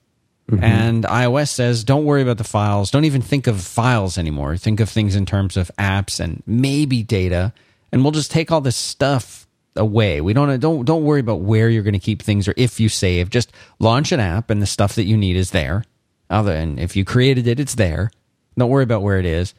Mm-hmm. 0.50 0.64
And 0.64 1.05
iOS 1.05 1.48
says, 1.48 1.84
don't 1.84 2.05
worry 2.05 2.20
about 2.20 2.36
the 2.36 2.44
files. 2.44 2.90
Don't 2.90 3.07
even 3.07 3.22
think 3.22 3.46
of 3.46 3.62
files 3.62 4.18
anymore. 4.18 4.59
Think 4.59 4.78
of 4.80 4.90
things 4.90 5.16
in 5.16 5.24
terms 5.24 5.57
of 5.57 5.70
apps 5.78 6.20
and 6.20 6.42
maybe 6.46 7.02
data, 7.02 7.52
and 7.92 8.02
we'll 8.02 8.12
just 8.12 8.30
take 8.30 8.50
all 8.50 8.61
this 8.61 8.76
stuff 8.76 9.46
away. 9.76 10.20
We 10.20 10.32
don't 10.32 10.59
don't 10.61 10.84
don't 10.84 11.05
worry 11.05 11.20
about 11.20 11.40
where 11.40 11.68
you're 11.68 11.82
going 11.82 11.94
to 11.94 11.98
keep 11.98 12.22
things 12.22 12.48
or 12.48 12.55
if 12.57 12.80
you 12.80 12.88
save. 12.88 13.28
Just 13.30 13.52
launch 13.78 14.12
an 14.12 14.20
app, 14.20 14.48
and 14.48 14.62
the 14.62 14.66
stuff 14.66 14.94
that 14.94 15.05
you 15.05 15.16
need 15.16 15.36
is 15.36 15.50
there. 15.50 15.84
Other 16.30 16.55
and 16.55 16.80
if 16.80 16.96
you 16.96 17.05
created 17.05 17.46
it, 17.46 17.61
it's 17.61 17.74
there. 17.74 18.11
Don't 18.57 18.70
worry 18.70 18.84
about 18.84 19.02
where 19.02 19.18
it 19.18 19.26
is. 19.26 19.55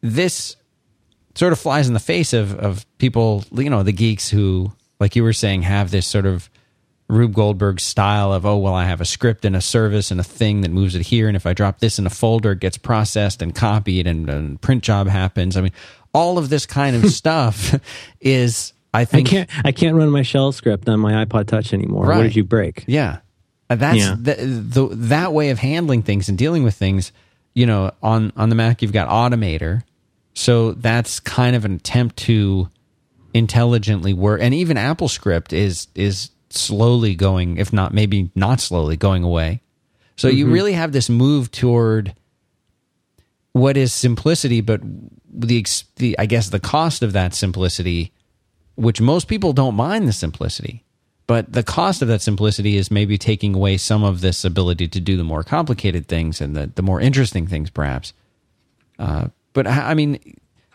This 0.00 0.56
sort 1.34 1.52
of 1.52 1.58
flies 1.58 1.88
in 1.88 1.94
the 1.94 2.00
face 2.00 2.32
of 2.32 2.54
of 2.58 2.86
people, 2.98 3.44
you 3.52 3.70
know, 3.70 3.82
the 3.82 3.92
geeks 3.92 4.30
who, 4.30 4.72
like 5.00 5.16
you 5.16 5.22
were 5.22 5.32
saying, 5.32 5.62
have 5.62 5.90
this 5.90 6.06
sort 6.06 6.26
of 6.26 6.48
Rube 7.08 7.34
Goldberg 7.34 7.78
style 7.78 8.32
of 8.32 8.44
oh 8.44 8.56
well 8.56 8.74
I 8.74 8.84
have 8.84 9.00
a 9.00 9.04
script 9.04 9.44
and 9.44 9.54
a 9.54 9.60
service 9.60 10.10
and 10.10 10.18
a 10.18 10.24
thing 10.24 10.62
that 10.62 10.70
moves 10.70 10.96
it 10.96 11.02
here 11.02 11.28
and 11.28 11.36
if 11.36 11.46
I 11.46 11.52
drop 11.52 11.78
this 11.78 11.98
in 12.00 12.06
a 12.06 12.10
folder 12.10 12.52
it 12.52 12.60
gets 12.60 12.76
processed 12.76 13.42
and 13.42 13.54
copied 13.54 14.08
and 14.08 14.28
a 14.28 14.58
print 14.58 14.82
job 14.82 15.06
happens. 15.06 15.56
I 15.56 15.60
mean 15.60 15.72
all 16.12 16.36
of 16.36 16.48
this 16.48 16.66
kind 16.66 16.96
of 16.96 17.06
stuff 17.12 17.78
is 18.20 18.72
I 18.92 19.02
I 19.02 19.04
think 19.04 19.28
can't 19.28 19.50
I 19.64 19.70
can't 19.70 19.94
run 19.94 20.10
my 20.10 20.22
shell 20.22 20.50
script 20.50 20.88
on 20.88 20.98
my 20.98 21.24
iPod 21.24 21.46
Touch 21.46 21.72
anymore. 21.72 22.06
Right. 22.06 22.16
What 22.16 22.22
did 22.24 22.34
you 22.36 22.44
break? 22.44 22.84
Yeah, 22.88 23.18
that's 23.68 23.98
Yeah. 23.98 24.16
The, 24.18 24.34
the 24.34 24.88
that 24.96 25.32
way 25.32 25.50
of 25.50 25.58
handling 25.58 26.02
things 26.02 26.28
and 26.28 26.36
dealing 26.36 26.64
with 26.64 26.74
things. 26.74 27.12
You 27.56 27.66
know, 27.66 27.90
on 28.02 28.32
on 28.36 28.50
the 28.50 28.54
Mac 28.54 28.82
you've 28.82 28.92
got 28.92 29.08
Automator, 29.08 29.82
so 30.34 30.72
that's 30.72 31.18
kind 31.18 31.56
of 31.56 31.64
an 31.64 31.72
attempt 31.72 32.16
to 32.18 32.68
intelligently 33.32 34.12
work. 34.12 34.40
And 34.42 34.54
even 34.54 34.76
AppleScript 34.76 35.52
is 35.52 35.88
is 35.94 36.30
slowly 36.50 37.14
going, 37.14 37.56
if 37.56 37.72
not 37.72 37.92
maybe 37.92 38.30
not 38.34 38.60
slowly 38.60 38.96
going 38.96 39.22
away. 39.24 39.62
So 40.16 40.28
you 40.28 40.44
mm-hmm. 40.44 40.54
really 40.54 40.72
have 40.72 40.92
this 40.92 41.08
move 41.08 41.50
toward 41.50 42.14
what 43.52 43.76
is 43.76 43.92
simplicity, 43.92 44.60
but 44.60 44.80
the 45.32 45.64
the 45.96 46.18
I 46.18 46.26
guess 46.26 46.50
the 46.50 46.60
cost 46.60 47.02
of 47.02 47.12
that 47.12 47.34
simplicity, 47.34 48.12
which 48.74 49.00
most 49.00 49.28
people 49.28 49.52
don't 49.52 49.74
mind 49.74 50.08
the 50.08 50.12
simplicity, 50.12 50.84
but 51.26 51.52
the 51.52 51.62
cost 51.62 52.02
of 52.02 52.08
that 52.08 52.22
simplicity 52.22 52.76
is 52.76 52.90
maybe 52.90 53.18
taking 53.18 53.54
away 53.54 53.76
some 53.76 54.04
of 54.04 54.20
this 54.20 54.44
ability 54.44 54.88
to 54.88 55.00
do 55.00 55.16
the 55.16 55.24
more 55.24 55.42
complicated 55.42 56.06
things 56.06 56.40
and 56.40 56.56
the 56.56 56.70
the 56.74 56.82
more 56.82 57.00
interesting 57.00 57.46
things, 57.46 57.70
perhaps. 57.70 58.12
Uh, 58.98 59.28
but 59.52 59.66
I 59.66 59.94
mean, 59.94 60.18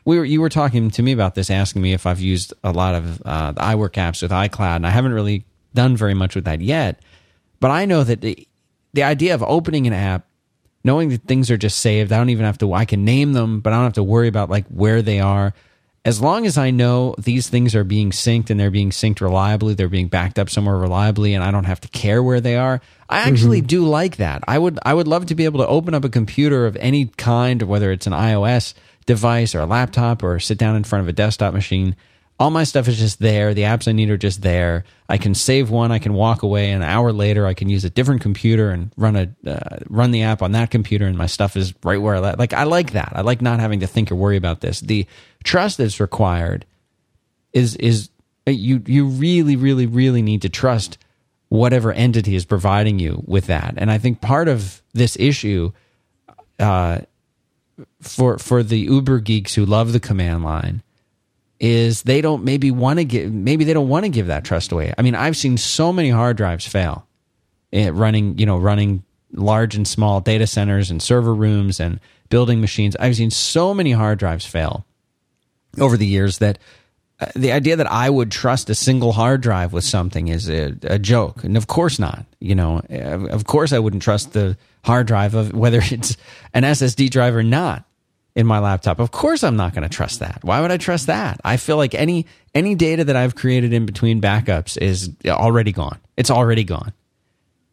we 0.04 0.18
were 0.18 0.26
you 0.26 0.42
were 0.42 0.50
talking 0.50 0.90
to 0.92 1.02
me 1.04 1.12
about 1.12 1.36
this, 1.36 1.50
asking 1.50 1.82
me 1.82 1.94
if 1.94 2.06
I've 2.06 2.20
used 2.20 2.54
a 2.64 2.72
lot 2.72 2.96
of 2.96 3.22
uh, 3.24 3.52
the 3.52 3.62
iWork 3.62 3.94
apps 3.94 4.22
with 4.22 4.32
iCloud, 4.32 4.78
and 4.78 4.88
I 4.88 4.90
haven't 4.90 5.14
really 5.14 5.46
done 5.74 5.96
very 5.96 6.14
much 6.14 6.36
with 6.36 6.46
that 6.46 6.62
yet. 6.62 7.00
But 7.60 7.72
I 7.72 7.86
know 7.86 8.04
that 8.04 8.22
the 8.22 8.48
the 8.94 9.04
idea 9.04 9.34
of 9.34 9.44
opening 9.44 9.88
an 9.88 9.94
app, 9.94 10.28
knowing 10.84 11.10
that 11.10 11.24
things 11.24 11.50
are 11.50 11.58
just 11.58 11.80
saved, 11.80 12.12
I 12.12 12.18
don't 12.18 12.30
even 12.30 12.46
have 12.46 12.58
to. 12.58 12.74
I 12.74 12.86
can 12.86 13.06
name 13.06 13.34
them, 13.34 13.62
but 13.62 13.72
I 13.72 13.78
don't 13.78 13.86
have 13.86 13.94
to 13.94 14.04
worry 14.04 14.28
about 14.28 14.50
like 14.50 14.68
where 14.68 15.02
they 15.02 15.20
are. 15.22 15.54
As 16.04 16.20
long 16.20 16.48
as 16.48 16.58
I 16.58 16.72
know 16.72 17.14
these 17.20 17.48
things 17.48 17.76
are 17.76 17.84
being 17.84 18.10
synced 18.10 18.50
and 18.50 18.60
they're 18.60 18.72
being 18.72 18.90
synced 18.90 19.22
reliably, 19.22 19.76
they're 19.76 19.88
being 19.88 20.08
backed 20.08 20.40
up 20.40 20.50
somewhere 20.50 20.78
reliably, 20.78 21.36
and 21.36 21.44
I 21.44 21.52
don't 21.52 21.66
have 21.66 21.82
to 21.82 21.88
care 21.90 22.24
where 22.24 22.42
they 22.42 22.56
are. 22.56 22.82
I 23.08 23.20
actually 23.30 23.62
do 23.62 23.86
like 23.86 24.18
that. 24.18 24.44
I 24.48 24.58
would 24.58 24.80
I 24.84 24.96
would 24.96 25.08
love 25.08 25.28
to 25.28 25.36
be 25.36 25.46
able 25.46 25.60
to 25.60 25.68
open 25.68 25.94
up 25.94 26.04
a 26.04 26.10
computer 26.10 26.66
of 26.66 26.76
any 26.78 27.06
kind, 27.18 27.62
whether 27.62 27.92
it's 27.92 28.08
an 28.08 28.14
iOS 28.14 28.74
device 29.06 29.54
or 29.54 29.60
a 29.60 29.66
laptop 29.68 30.24
or 30.24 30.40
sit 30.40 30.58
down 30.58 30.76
in 30.76 30.84
front 30.84 31.04
of 31.04 31.10
a 31.10 31.14
desktop 31.14 31.54
machine. 31.54 31.96
All 32.40 32.50
my 32.50 32.64
stuff 32.64 32.88
is 32.88 32.98
just 32.98 33.20
there. 33.20 33.54
The 33.54 33.64
apps 33.64 33.88
I 33.88 33.92
need 33.92 34.10
are 34.10 34.18
just 34.18 34.42
there. 34.42 34.86
I 35.08 35.20
can 35.20 35.36
save 35.36 35.70
one. 35.70 35.92
I 35.92 36.00
can 36.00 36.16
walk 36.16 36.42
away. 36.42 36.72
An 36.72 36.82
hour 36.82 37.14
later, 37.14 37.46
I 37.46 37.54
can 37.54 37.70
use 37.70 37.86
a 37.86 37.90
different 37.92 38.22
computer 38.22 38.72
and 38.72 38.92
run 38.98 39.16
a 39.16 39.30
uh, 39.48 39.78
run 39.88 40.10
the 40.10 40.24
app 40.24 40.42
on 40.42 40.54
that 40.54 40.72
computer, 40.72 41.06
and 41.06 41.16
my 41.16 41.28
stuff 41.28 41.56
is 41.56 41.76
right 41.84 42.02
where 42.02 42.16
I 42.16 42.20
let. 42.20 42.40
Like 42.40 42.54
I 42.54 42.64
like 42.64 42.94
that. 42.94 43.14
I 43.16 43.22
like 43.22 43.44
not 43.44 43.60
having 43.60 43.82
to 43.82 43.88
think 43.88 44.12
or 44.12 44.16
worry 44.16 44.38
about 44.38 44.62
this. 44.62 44.80
The 44.80 45.06
trust 45.44 45.78
that's 45.78 46.00
required 46.00 46.66
is 47.54 47.76
is 47.76 48.10
uh, 48.48 48.52
you 48.52 48.82
you 48.86 49.06
really 49.06 49.56
really 49.56 49.86
really 49.86 50.22
need 50.22 50.42
to 50.42 50.50
trust 50.50 50.98
whatever 51.50 51.92
entity 51.92 52.36
is 52.36 52.46
providing 52.46 52.98
you 52.98 53.22
with 53.28 53.48
that. 53.48 53.74
And 53.76 53.92
I 53.92 53.98
think 53.98 54.22
part 54.22 54.48
of 54.48 54.82
this 54.94 55.18
issue 55.20 55.72
uh, 56.60 57.00
for 58.00 58.38
for 58.38 58.64
the 58.64 58.80
Uber 58.80 59.20
geeks 59.20 59.54
who 59.54 59.66
love 59.66 59.94
the 59.94 60.00
command 60.00 60.44
line 60.44 60.82
is 61.60 62.04
they 62.04 62.22
don't 62.22 62.44
maybe 62.44 62.72
want 62.72 63.00
to 63.00 63.06
give 63.06 63.32
maybe 63.32 63.64
they 63.64 63.74
don't 63.74 63.90
want 63.90 64.06
to 64.06 64.10
give 64.10 64.28
that 64.28 64.44
trust 64.44 64.72
away. 64.72 64.94
I 64.98 65.02
mean, 65.02 65.16
I've 65.16 65.38
seen 65.38 65.58
so 65.58 65.92
many 65.92 66.10
hard 66.10 66.38
drives 66.38 66.66
fail 66.66 67.06
eh, 67.74 67.90
running, 67.94 68.38
you 68.38 68.46
know, 68.46 68.58
running 68.58 69.04
large 69.34 69.76
and 69.76 69.88
small 69.88 70.20
data 70.22 70.48
centers 70.48 70.90
and 70.90 71.02
server 71.02 71.34
rooms 71.34 71.80
and 71.80 72.00
building 72.30 72.62
machines. 72.62 72.96
I've 73.00 73.16
seen 73.16 73.30
so 73.30 73.74
many 73.74 73.92
hard 73.92 74.20
drives 74.20 74.46
fail 74.46 74.86
over 75.80 75.98
the 75.98 76.06
years 76.06 76.40
that 76.40 76.60
uh, 77.20 77.28
the 77.36 77.52
idea 77.52 77.76
that 77.76 77.92
I 77.92 78.10
would 78.10 78.32
trust 78.32 78.70
a 78.70 78.76
single 78.76 79.12
hard 79.12 79.42
drive 79.42 79.74
with 79.74 79.84
something 79.84 80.28
is 80.28 80.50
a, 80.50 80.76
a 80.84 80.98
joke, 80.98 81.44
and 81.44 81.56
of 81.56 81.68
course 81.68 82.00
not. 82.00 82.26
You 82.40 82.56
know, 82.56 82.82
of 82.90 83.26
of 83.26 83.46
course 83.46 83.74
I 83.74 83.80
wouldn't 83.80 84.04
trust 84.04 84.34
the 84.34 84.58
hard 84.84 85.08
drive 85.08 85.36
of 85.36 85.54
whether 85.54 85.80
it's 85.84 86.18
an 86.54 86.64
SSD 86.64 87.10
drive 87.10 87.36
or 87.36 87.44
not 87.44 87.86
in 88.36 88.48
my 88.48 88.60
laptop. 88.60 89.00
Of 89.00 89.12
course 89.12 89.44
I'm 89.44 89.56
not 89.56 89.74
going 89.74 89.88
to 89.88 89.96
trust 89.96 90.20
that. 90.20 90.40
Why 90.44 90.62
would 90.62 90.72
I 90.72 90.78
trust 90.78 91.08
that? 91.08 91.40
I 91.44 91.58
feel 91.58 91.78
like 91.78 91.94
any 91.94 92.26
any 92.56 92.76
data 92.76 93.04
that 93.06 93.16
I've 93.16 93.36
created 93.36 93.74
in 93.74 93.86
between 93.86 94.22
backups 94.22 94.78
is 94.78 95.12
already 95.28 95.72
gone. 95.72 96.00
It's 96.18 96.32
already 96.32 96.64
gone. 96.64 96.94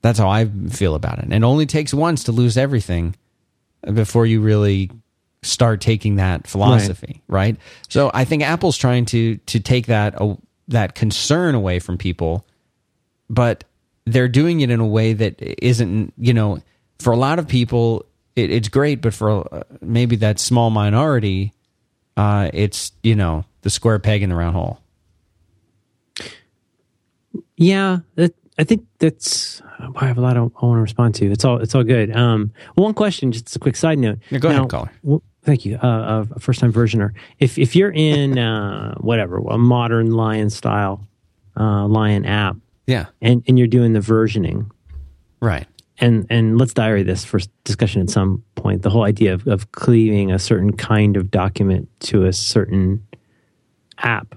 That's 0.02 0.18
how 0.18 0.28
I 0.28 0.46
feel 0.70 0.94
about 0.94 1.18
it. 1.18 1.24
And 1.24 1.34
it 1.34 1.42
only 1.42 1.66
takes 1.66 1.92
once 1.92 2.24
to 2.24 2.32
lose 2.32 2.56
everything 2.56 3.16
before 3.92 4.26
you 4.26 4.40
really 4.40 4.90
start 5.42 5.80
taking 5.80 6.16
that 6.16 6.46
philosophy, 6.46 7.22
right? 7.28 7.56
So 7.88 8.10
I 8.12 8.24
think 8.24 8.42
Apple's 8.42 8.76
trying 8.76 9.04
to 9.06 9.36
to 9.36 9.60
take 9.60 9.86
that 9.86 10.20
uh, 10.20 10.36
that 10.68 10.94
concern 10.94 11.54
away 11.54 11.78
from 11.78 11.98
people, 11.98 12.46
but 13.30 13.64
they're 14.04 14.28
doing 14.28 14.60
it 14.60 14.70
in 14.70 14.80
a 14.80 14.86
way 14.86 15.12
that 15.12 15.36
isn't, 15.40 16.14
you 16.16 16.32
know, 16.32 16.60
for 16.98 17.12
a 17.12 17.16
lot 17.16 17.38
of 17.38 17.46
people 17.46 18.06
it, 18.38 18.50
it's 18.50 18.68
great, 18.68 19.00
but 19.00 19.12
for 19.12 19.52
uh, 19.52 19.64
maybe 19.80 20.16
that 20.16 20.38
small 20.38 20.70
minority, 20.70 21.52
uh, 22.16 22.50
it's 22.54 22.92
you 23.02 23.16
know 23.16 23.44
the 23.62 23.70
square 23.70 23.98
peg 23.98 24.22
in 24.22 24.30
the 24.30 24.36
round 24.36 24.54
hole. 24.54 24.80
Yeah, 27.56 27.98
that, 28.14 28.34
I 28.56 28.64
think 28.64 28.86
that's. 28.98 29.60
I 29.96 30.06
have 30.06 30.18
a 30.18 30.20
lot 30.20 30.36
of, 30.36 30.52
I 30.60 30.66
want 30.66 30.78
to 30.78 30.82
respond 30.82 31.14
to. 31.16 31.30
It's 31.30 31.44
all. 31.44 31.58
It's 31.58 31.74
all 31.74 31.84
good. 31.84 32.14
Um, 32.14 32.52
one 32.74 32.94
question, 32.94 33.30
just 33.32 33.54
a 33.54 33.58
quick 33.58 33.76
side 33.76 33.98
note. 33.98 34.18
Yeah, 34.30 34.38
go 34.38 34.48
ahead, 34.48 34.68
caller. 34.68 34.90
w- 35.04 35.22
thank 35.42 35.64
you. 35.64 35.76
Uh, 35.76 36.24
a 36.34 36.40
first 36.40 36.60
time 36.60 36.72
versioner. 36.72 37.12
If 37.38 37.58
if 37.58 37.76
you're 37.76 37.92
in 37.92 38.38
uh, 38.38 38.94
whatever 38.98 39.38
a 39.38 39.56
modern 39.58 40.10
Lion 40.10 40.50
style 40.50 41.06
uh, 41.56 41.86
Lion 41.86 42.24
app, 42.26 42.56
Yeah, 42.86 43.06
and 43.22 43.42
and 43.46 43.58
you're 43.58 43.68
doing 43.68 43.92
the 43.92 44.00
versioning, 44.00 44.70
right. 45.40 45.66
and 45.98 46.26
and 46.30 46.58
let's 46.58 46.74
diary 46.74 47.02
this 47.04 47.24
for 47.24 47.38
discussion 47.64 48.02
at 48.02 48.10
some 48.10 48.42
point. 48.56 48.82
The 48.82 48.90
whole 48.90 49.04
idea 49.04 49.34
of, 49.34 49.46
of 49.46 49.70
cleaving 49.72 50.32
a 50.32 50.38
certain 50.38 50.72
kind 50.76 51.16
of 51.16 51.30
document 51.30 51.88
to 52.00 52.24
a 52.24 52.32
certain 52.32 53.04
app, 53.98 54.34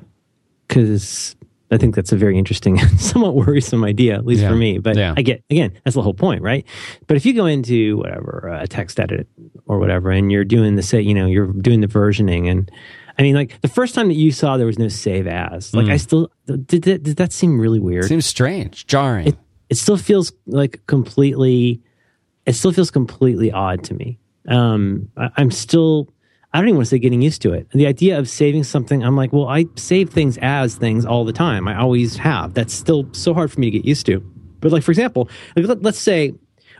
because 0.67 1.35
I 1.71 1.77
think 1.77 1.95
that's 1.95 2.11
a 2.11 2.17
very 2.17 2.37
interesting, 2.37 2.79
and 2.79 2.99
somewhat 3.11 3.35
worrisome 3.35 3.83
idea, 3.83 4.15
at 4.15 4.25
least 4.25 4.41
Yeah. 4.41 4.49
for 4.49 4.55
me. 4.55 4.77
But 4.77 4.97
Yeah. 4.97 5.13
I 5.17 5.21
get 5.21 5.43
again, 5.49 5.71
that's 5.83 5.95
the 5.95 6.01
whole 6.01 6.13
point, 6.13 6.41
right? 6.41 6.65
But 7.07 7.17
if 7.17 7.25
you 7.25 7.33
go 7.33 7.45
into 7.45 7.97
whatever 7.97 8.49
a 8.61 8.67
text 8.67 8.99
edit 8.99 9.27
or 9.65 9.79
whatever, 9.79 10.11
and 10.11 10.31
you're 10.31 10.43
doing 10.45 10.75
the 10.75 10.83
say, 10.83 11.01
you 11.01 11.13
know, 11.13 11.25
you're 11.27 11.47
doing 11.47 11.81
the 11.81 11.87
versioning, 11.87 12.49
and 12.49 12.69
I 13.17 13.23
mean, 13.23 13.35
like 13.35 13.59
the 13.61 13.67
first 13.67 13.95
time 13.95 14.07
that 14.09 14.15
you 14.15 14.31
saw 14.31 14.57
there 14.57 14.65
was 14.67 14.79
no 14.79 14.87
save 14.87 15.27
as, 15.27 15.73
like 15.73 15.87
I 15.87 15.97
still 15.97 16.31
did. 16.45 16.83
That, 16.83 17.03
did 17.03 17.17
that 17.17 17.31
seem 17.33 17.59
really 17.59 17.79
weird? 17.79 18.05
Seems 18.05 18.25
strange, 18.25 18.85
jarring. 18.87 19.27
it 19.27 19.37
it 19.69 19.75
still 19.77 19.97
feels 19.97 20.33
like 20.47 20.81
completely 20.87 21.81
it 22.45 22.53
still 22.53 22.71
feels 22.73 22.91
completely 22.91 23.51
odd 23.51 23.83
to 23.85 23.93
me 23.93 24.17
um 24.49 25.07
I, 25.15 25.29
i'm 25.37 25.51
still 25.51 26.09
i 26.53 26.59
don't 26.59 26.67
even 26.67 26.77
want 26.77 26.85
to 26.87 26.89
say 26.89 26.99
getting 26.99 27.21
used 27.21 27.41
to 27.41 27.53
it. 27.53 27.69
The 27.71 27.87
idea 27.87 28.17
of 28.19 28.29
saving 28.29 28.63
something 28.63 29.03
i'm 29.03 29.15
like 29.15 29.33
well 29.33 29.47
i 29.47 29.65
save 29.75 30.09
things 30.09 30.37
as 30.41 30.75
things 30.75 31.05
all 31.05 31.25
the 31.25 31.33
time. 31.33 31.67
I 31.67 31.77
always 31.77 32.17
have. 32.17 32.53
That's 32.53 32.73
still 32.73 33.07
so 33.11 33.33
hard 33.33 33.51
for 33.51 33.59
me 33.59 33.71
to 33.71 33.77
get 33.77 33.85
used 33.85 34.05
to. 34.07 34.19
But 34.59 34.71
like 34.71 34.83
for 34.83 34.91
example 34.91 35.29
let, 35.55 35.81
let's 35.81 35.99
say 35.99 36.33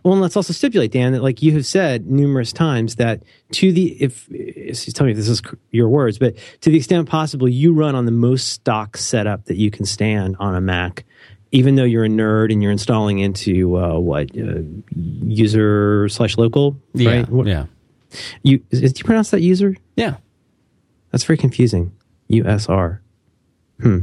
well 0.04 0.14
and 0.14 0.22
let's 0.22 0.36
also 0.36 0.54
stipulate 0.54 0.92
dan 0.92 1.14
that 1.14 1.24
like 1.24 1.42
you 1.42 1.52
have 1.54 1.66
said 1.66 2.10
numerous 2.10 2.52
times 2.52 2.96
that 2.96 3.24
to 3.52 3.72
the 3.72 4.02
if 4.02 4.28
tell 4.94 5.06
me 5.06 5.12
if 5.12 5.18
this 5.18 5.28
is 5.28 5.42
your 5.72 5.90
words 5.90 6.18
but 6.18 6.36
to 6.62 6.70
the 6.70 6.78
extent 6.78 7.08
possible 7.08 7.48
you 7.48 7.74
run 7.74 7.96
on 7.96 8.06
the 8.06 8.12
most 8.12 8.50
stock 8.50 8.98
setup 8.98 9.46
that 9.46 9.58
you 9.58 9.70
can 9.70 9.86
stand 9.86 10.36
on 10.40 10.56
a 10.56 10.62
mac 10.62 11.06
even 11.52 11.76
though 11.76 11.84
you're 11.84 12.06
a 12.06 12.10
nerd 12.10 12.52
and 12.52 12.64
you're 12.64 12.72
installing 12.72 13.20
into 13.20 13.78
uh, 13.78 14.00
what 14.00 14.30
uh, 14.38 14.62
user 14.96 16.08
slash 16.10 16.38
local, 16.38 16.80
yeah, 16.94 17.10
right? 17.10 17.30
What, 17.30 17.48
yeah, 17.48 17.66
You 18.44 18.64
is, 18.70 18.94
do 18.94 19.00
you 19.00 19.04
pronounce 19.04 19.32
that 19.32 19.42
user? 19.42 19.76
yeah. 19.96 20.16
That's 21.12 21.26
very 21.26 21.38
confusing. 21.38 21.92
USR. 22.32 23.00
Hmm. 23.82 24.00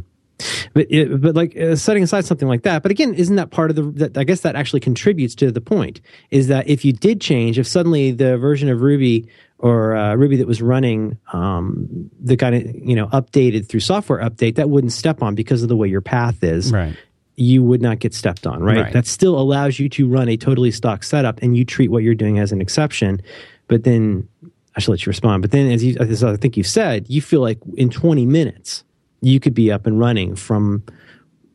But 0.74 0.86
it, 0.90 1.20
but 1.20 1.34
like 1.34 1.56
uh, 1.56 1.74
setting 1.74 2.02
aside 2.02 2.24
something 2.26 2.46
like 2.46 2.62
that. 2.62 2.82
But 2.82 2.90
again, 2.92 3.14
isn't 3.14 3.36
that 3.36 3.50
part 3.50 3.70
of 3.70 3.76
the? 3.76 3.82
That, 3.82 4.18
I 4.18 4.24
guess 4.24 4.42
that 4.42 4.54
actually 4.54 4.80
contributes 4.80 5.34
to 5.36 5.50
the 5.50 5.60
point. 5.62 6.00
Is 6.30 6.46
that 6.48 6.68
if 6.68 6.84
you 6.84 6.92
did 6.92 7.20
change, 7.20 7.58
if 7.58 7.66
suddenly 7.66 8.12
the 8.12 8.36
version 8.36 8.68
of 8.68 8.82
Ruby 8.82 9.26
or 9.58 9.96
uh, 9.96 10.14
Ruby 10.14 10.36
that 10.36 10.46
was 10.46 10.60
running 10.62 11.18
um, 11.32 12.10
the 12.20 12.36
kind 12.36 12.54
of 12.54 12.62
you 12.76 12.94
know 12.94 13.06
updated 13.08 13.68
through 13.68 13.80
software 13.80 14.20
update, 14.20 14.56
that 14.56 14.70
wouldn't 14.70 14.92
step 14.92 15.22
on 15.22 15.34
because 15.34 15.62
of 15.62 15.68
the 15.70 15.76
way 15.76 15.88
your 15.88 16.02
path 16.02 16.44
is 16.44 16.70
Right. 16.70 16.94
you 17.36 17.62
would 17.64 17.80
not 17.82 17.98
get 17.98 18.14
stepped 18.14 18.46
on, 18.46 18.62
right? 18.62 18.76
Right. 18.76 18.92
That 18.92 19.06
still 19.06 19.38
allows 19.40 19.80
you 19.80 19.88
to 19.88 20.06
run 20.06 20.28
a 20.28 20.36
totally 20.36 20.70
stock 20.70 21.02
setup 21.02 21.40
and 21.42 21.56
you 21.56 21.64
treat 21.64 21.90
what 21.90 22.02
you're 22.04 22.14
doing 22.14 22.38
as 22.38 22.52
an 22.52 22.60
exception. 22.60 23.22
But 23.68 23.84
then 23.84 24.28
I 24.76 24.80
should 24.80 24.90
let 24.90 25.06
you 25.06 25.10
respond. 25.10 25.42
But 25.42 25.50
then, 25.52 25.70
as, 25.70 25.84
you, 25.84 25.96
as 26.00 26.24
I 26.24 26.36
think 26.36 26.56
you've 26.56 26.66
said, 26.66 27.08
you 27.08 27.22
feel 27.22 27.40
like 27.40 27.58
in 27.76 27.90
20 27.90 28.26
minutes 28.26 28.84
you 29.20 29.40
could 29.40 29.54
be 29.54 29.70
up 29.72 29.86
and 29.86 29.98
running 29.98 30.36
from 30.36 30.82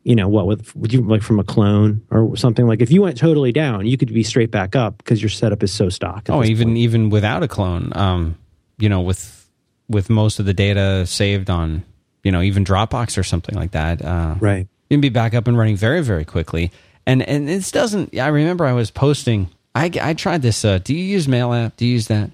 you 0.02 0.14
know 0.14 0.28
what 0.28 0.46
with 0.46 0.76
would 0.76 0.92
you 0.92 1.00
like 1.00 1.22
from 1.22 1.40
a 1.40 1.44
clone 1.44 2.02
or 2.10 2.36
something 2.36 2.66
like 2.66 2.82
if 2.82 2.90
you 2.90 3.00
went 3.00 3.16
totally 3.16 3.52
down 3.52 3.86
you 3.86 3.96
could 3.96 4.12
be 4.12 4.22
straight 4.22 4.50
back 4.50 4.76
up 4.76 4.98
because 4.98 5.22
your 5.22 5.30
setup 5.30 5.62
is 5.62 5.72
so 5.72 5.88
stock 5.88 6.26
Oh, 6.28 6.44
even 6.44 6.68
point. 6.68 6.76
even 6.76 7.08
without 7.08 7.42
a 7.42 7.48
clone, 7.48 7.90
um, 7.96 8.36
you 8.76 8.90
know, 8.90 9.00
with 9.00 9.48
with 9.88 10.10
most 10.10 10.38
of 10.38 10.44
the 10.44 10.52
data 10.52 11.06
saved 11.06 11.48
on, 11.48 11.84
you 12.22 12.32
know, 12.32 12.42
even 12.42 12.64
Dropbox 12.66 13.16
or 13.16 13.22
something 13.22 13.54
like 13.54 13.70
that, 13.70 14.04
uh, 14.04 14.34
right 14.40 14.68
you 14.90 14.96
can 14.96 15.00
be 15.00 15.08
back 15.08 15.32
up 15.32 15.48
and 15.48 15.56
running 15.56 15.76
very 15.76 16.02
very 16.02 16.26
quickly. 16.26 16.70
And 17.06 17.22
and 17.22 17.48
this 17.48 17.70
doesn't. 17.70 18.18
I 18.18 18.28
remember 18.28 18.66
I 18.66 18.72
was 18.72 18.90
posting. 18.90 19.48
I 19.74 19.90
I 20.00 20.14
tried 20.14 20.42
this. 20.42 20.64
Uh, 20.64 20.78
do 20.78 20.94
you 20.94 21.04
use 21.04 21.26
Mail 21.26 21.52
app? 21.52 21.76
Do 21.76 21.86
you 21.86 21.92
use 21.92 22.08
that? 22.08 22.30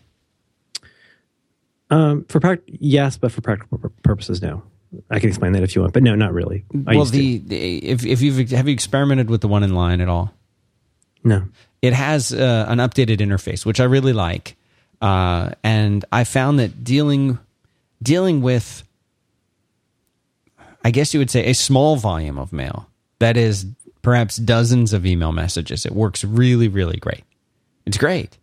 um 1.92 2.24
for 2.28 2.60
yes 2.68 3.16
but 3.16 3.32
for 3.32 3.40
practical 3.40 3.76
purposes 4.04 4.40
no 4.40 4.62
i 5.10 5.18
can 5.18 5.28
explain 5.28 5.50
that 5.50 5.64
if 5.64 5.74
you 5.74 5.82
want 5.82 5.92
but 5.92 6.04
no 6.04 6.14
not 6.14 6.32
really 6.32 6.64
I 6.86 6.94
well, 6.94 7.04
the, 7.04 7.38
the 7.38 7.84
if 7.84 8.06
if 8.06 8.22
you've 8.22 8.50
have 8.50 8.68
you 8.68 8.72
experimented 8.72 9.28
with 9.28 9.40
the 9.40 9.48
one 9.48 9.64
in 9.64 9.74
Lion 9.74 10.00
at 10.00 10.08
all? 10.08 10.32
no 11.24 11.48
it 11.82 11.92
has 11.92 12.32
uh, 12.32 12.66
an 12.68 12.78
updated 12.78 13.18
interface, 13.18 13.64
which 13.64 13.80
I 13.80 13.84
really 13.84 14.12
like. 14.12 14.56
Uh, 15.00 15.52
and 15.64 16.04
I 16.12 16.24
found 16.24 16.58
that 16.58 16.84
dealing 16.84 17.38
dealing 18.02 18.42
with, 18.42 18.84
I 20.84 20.90
guess 20.90 21.14
you 21.14 21.20
would 21.20 21.30
say, 21.30 21.46
a 21.46 21.54
small 21.54 21.96
volume 21.96 22.38
of 22.38 22.52
mail 22.52 22.88
that 23.18 23.36
is 23.36 23.66
perhaps 24.02 24.36
dozens 24.36 24.92
of 24.92 25.06
email 25.06 25.32
messages, 25.32 25.86
it 25.86 25.92
works 25.92 26.24
really, 26.24 26.68
really 26.68 26.98
great. 26.98 27.24
It's 27.90 27.98
great. 27.98 28.38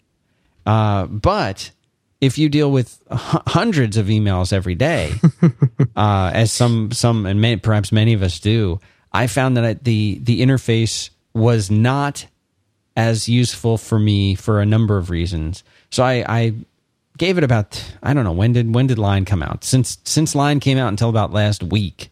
Uh, 0.65 1.05
but 1.05 1.71
if 2.19 2.37
you 2.37 2.49
deal 2.49 2.69
with 2.69 3.01
h- 3.09 3.17
hundreds 3.47 3.95
of 3.95 4.07
emails 4.07 4.51
every 4.51 4.75
day, 4.75 5.13
uh, 5.95 6.31
as 6.33 6.51
some 6.51 6.91
some 6.91 7.25
and 7.25 7.39
may, 7.39 7.55
perhaps 7.55 7.93
many 7.93 8.11
of 8.11 8.21
us 8.21 8.41
do, 8.41 8.81
I 9.13 9.27
found 9.27 9.55
that 9.55 9.63
I, 9.63 9.73
the 9.75 10.19
the 10.21 10.41
interface 10.41 11.11
was 11.33 11.71
not 11.71 12.25
as 12.97 13.29
useful 13.29 13.77
for 13.77 13.97
me 13.97 14.35
for 14.35 14.59
a 14.59 14.65
number 14.65 14.97
of 14.97 15.09
reasons. 15.09 15.63
So 15.89 16.03
I, 16.03 16.25
I 16.27 16.53
gave 17.17 17.37
it 17.37 17.45
about 17.45 17.81
I 18.03 18.13
don't 18.13 18.25
know 18.25 18.33
when 18.33 18.51
did 18.51 18.75
when 18.75 18.87
did 18.87 18.99
Lion 18.99 19.23
come 19.23 19.41
out? 19.41 19.63
Since 19.63 19.97
since 20.03 20.35
Lion 20.35 20.59
came 20.59 20.77
out 20.77 20.89
until 20.89 21.07
about 21.07 21.31
last 21.31 21.63
week, 21.63 22.09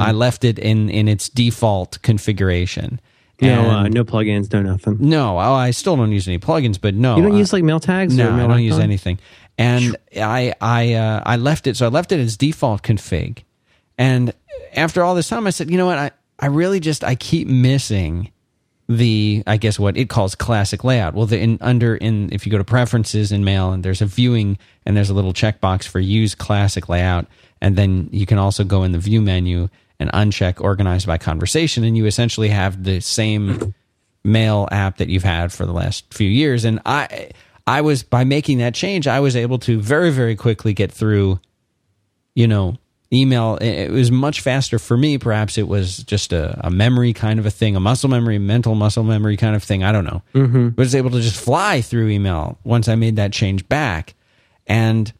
I 0.00 0.12
left 0.12 0.44
it 0.44 0.58
in 0.58 0.88
in 0.88 1.06
its 1.06 1.28
default 1.28 2.00
configuration. 2.00 2.98
No 3.42 3.70
uh, 3.70 3.88
no 3.88 4.04
plugins 4.04 4.52
no 4.52 4.62
nothing 4.62 4.96
no, 5.00 5.38
oh, 5.38 5.52
I 5.54 5.70
still 5.72 5.96
don't 5.96 6.12
use 6.12 6.26
any 6.28 6.38
plugins, 6.38 6.80
but 6.80 6.94
no, 6.94 7.16
you 7.16 7.22
don't 7.22 7.34
I- 7.34 7.38
use 7.38 7.52
like 7.52 7.64
mail 7.64 7.80
tags 7.80 8.16
no, 8.16 8.28
or 8.28 8.32
mail 8.32 8.44
I 8.44 8.48
don't 8.48 8.62
use 8.62 8.74
icon? 8.74 8.82
anything. 8.84 9.18
And 9.58 9.96
I 10.16 10.54
I 10.60 10.94
uh, 10.94 11.22
I 11.26 11.36
left 11.36 11.66
it 11.66 11.76
so 11.76 11.86
I 11.86 11.88
left 11.90 12.12
it 12.12 12.20
as 12.20 12.36
default 12.36 12.82
config. 12.82 13.44
And 13.98 14.32
after 14.74 15.02
all 15.04 15.14
this 15.14 15.28
time 15.28 15.46
I 15.46 15.50
said, 15.50 15.70
you 15.70 15.76
know 15.76 15.86
what? 15.86 15.98
I 15.98 16.10
I 16.38 16.46
really 16.46 16.80
just 16.80 17.04
I 17.04 17.14
keep 17.14 17.46
missing 17.48 18.30
the 18.88 19.42
I 19.46 19.56
guess 19.58 19.78
what 19.78 19.96
it 19.96 20.08
calls 20.08 20.34
classic 20.34 20.84
layout. 20.84 21.14
Well, 21.14 21.26
the 21.26 21.38
in 21.38 21.58
under 21.60 21.94
in 21.96 22.32
if 22.32 22.46
you 22.46 22.52
go 22.52 22.58
to 22.58 22.64
preferences 22.64 23.30
in 23.32 23.44
mail 23.44 23.72
and 23.72 23.84
there's 23.84 24.02
a 24.02 24.06
viewing 24.06 24.58
and 24.86 24.96
there's 24.96 25.10
a 25.10 25.14
little 25.14 25.32
checkbox 25.32 25.86
for 25.86 26.00
use 26.00 26.34
classic 26.34 26.88
layout 26.88 27.26
and 27.60 27.76
then 27.76 28.08
you 28.10 28.26
can 28.26 28.38
also 28.38 28.64
go 28.64 28.82
in 28.82 28.92
the 28.92 28.98
view 28.98 29.20
menu 29.20 29.68
and 30.02 30.12
uncheck 30.12 30.60
organized 30.60 31.06
by 31.06 31.16
conversation 31.16 31.84
and 31.84 31.96
you 31.96 32.04
essentially 32.04 32.48
have 32.48 32.84
the 32.84 33.00
same 33.00 33.74
mail 34.24 34.68
app 34.70 34.98
that 34.98 35.08
you've 35.08 35.22
had 35.22 35.52
for 35.52 35.64
the 35.64 35.72
last 35.72 36.12
few 36.12 36.28
years. 36.28 36.64
And 36.64 36.80
i 36.84 37.30
i 37.66 37.80
was 37.80 38.02
by 38.02 38.24
making 38.24 38.58
that 38.58 38.74
change 38.74 39.06
i 39.06 39.20
was 39.20 39.36
able 39.36 39.56
to 39.56 39.80
very 39.80 40.10
very 40.10 40.34
quickly 40.34 40.74
get 40.74 40.90
through 40.90 41.38
you 42.34 42.48
know 42.48 42.76
email. 43.12 43.56
It 43.56 43.90
was 43.90 44.10
much 44.10 44.40
faster 44.40 44.78
for 44.78 44.96
me. 44.96 45.18
Perhaps 45.18 45.58
it 45.58 45.68
was 45.68 45.98
just 45.98 46.32
a, 46.32 46.58
a 46.66 46.70
memory 46.70 47.12
kind 47.12 47.38
of 47.38 47.46
a 47.46 47.50
thing 47.50 47.76
a 47.76 47.80
muscle 47.80 48.08
memory 48.08 48.38
mental 48.38 48.74
muscle 48.74 49.04
memory 49.04 49.36
kind 49.36 49.54
of 49.54 49.62
thing. 49.62 49.84
I 49.84 49.92
don't 49.92 50.04
know. 50.04 50.22
Mm-hmm. 50.34 50.68
but 50.70 50.82
I 50.82 50.84
was 50.84 50.94
able 50.94 51.10
to 51.10 51.20
just 51.20 51.42
fly 51.42 51.82
through 51.82 52.08
email 52.08 52.58
once 52.64 52.88
i 52.88 52.94
made 52.94 53.16
that 53.16 53.32
change 53.32 53.68
back. 53.68 54.14
And 54.66 55.12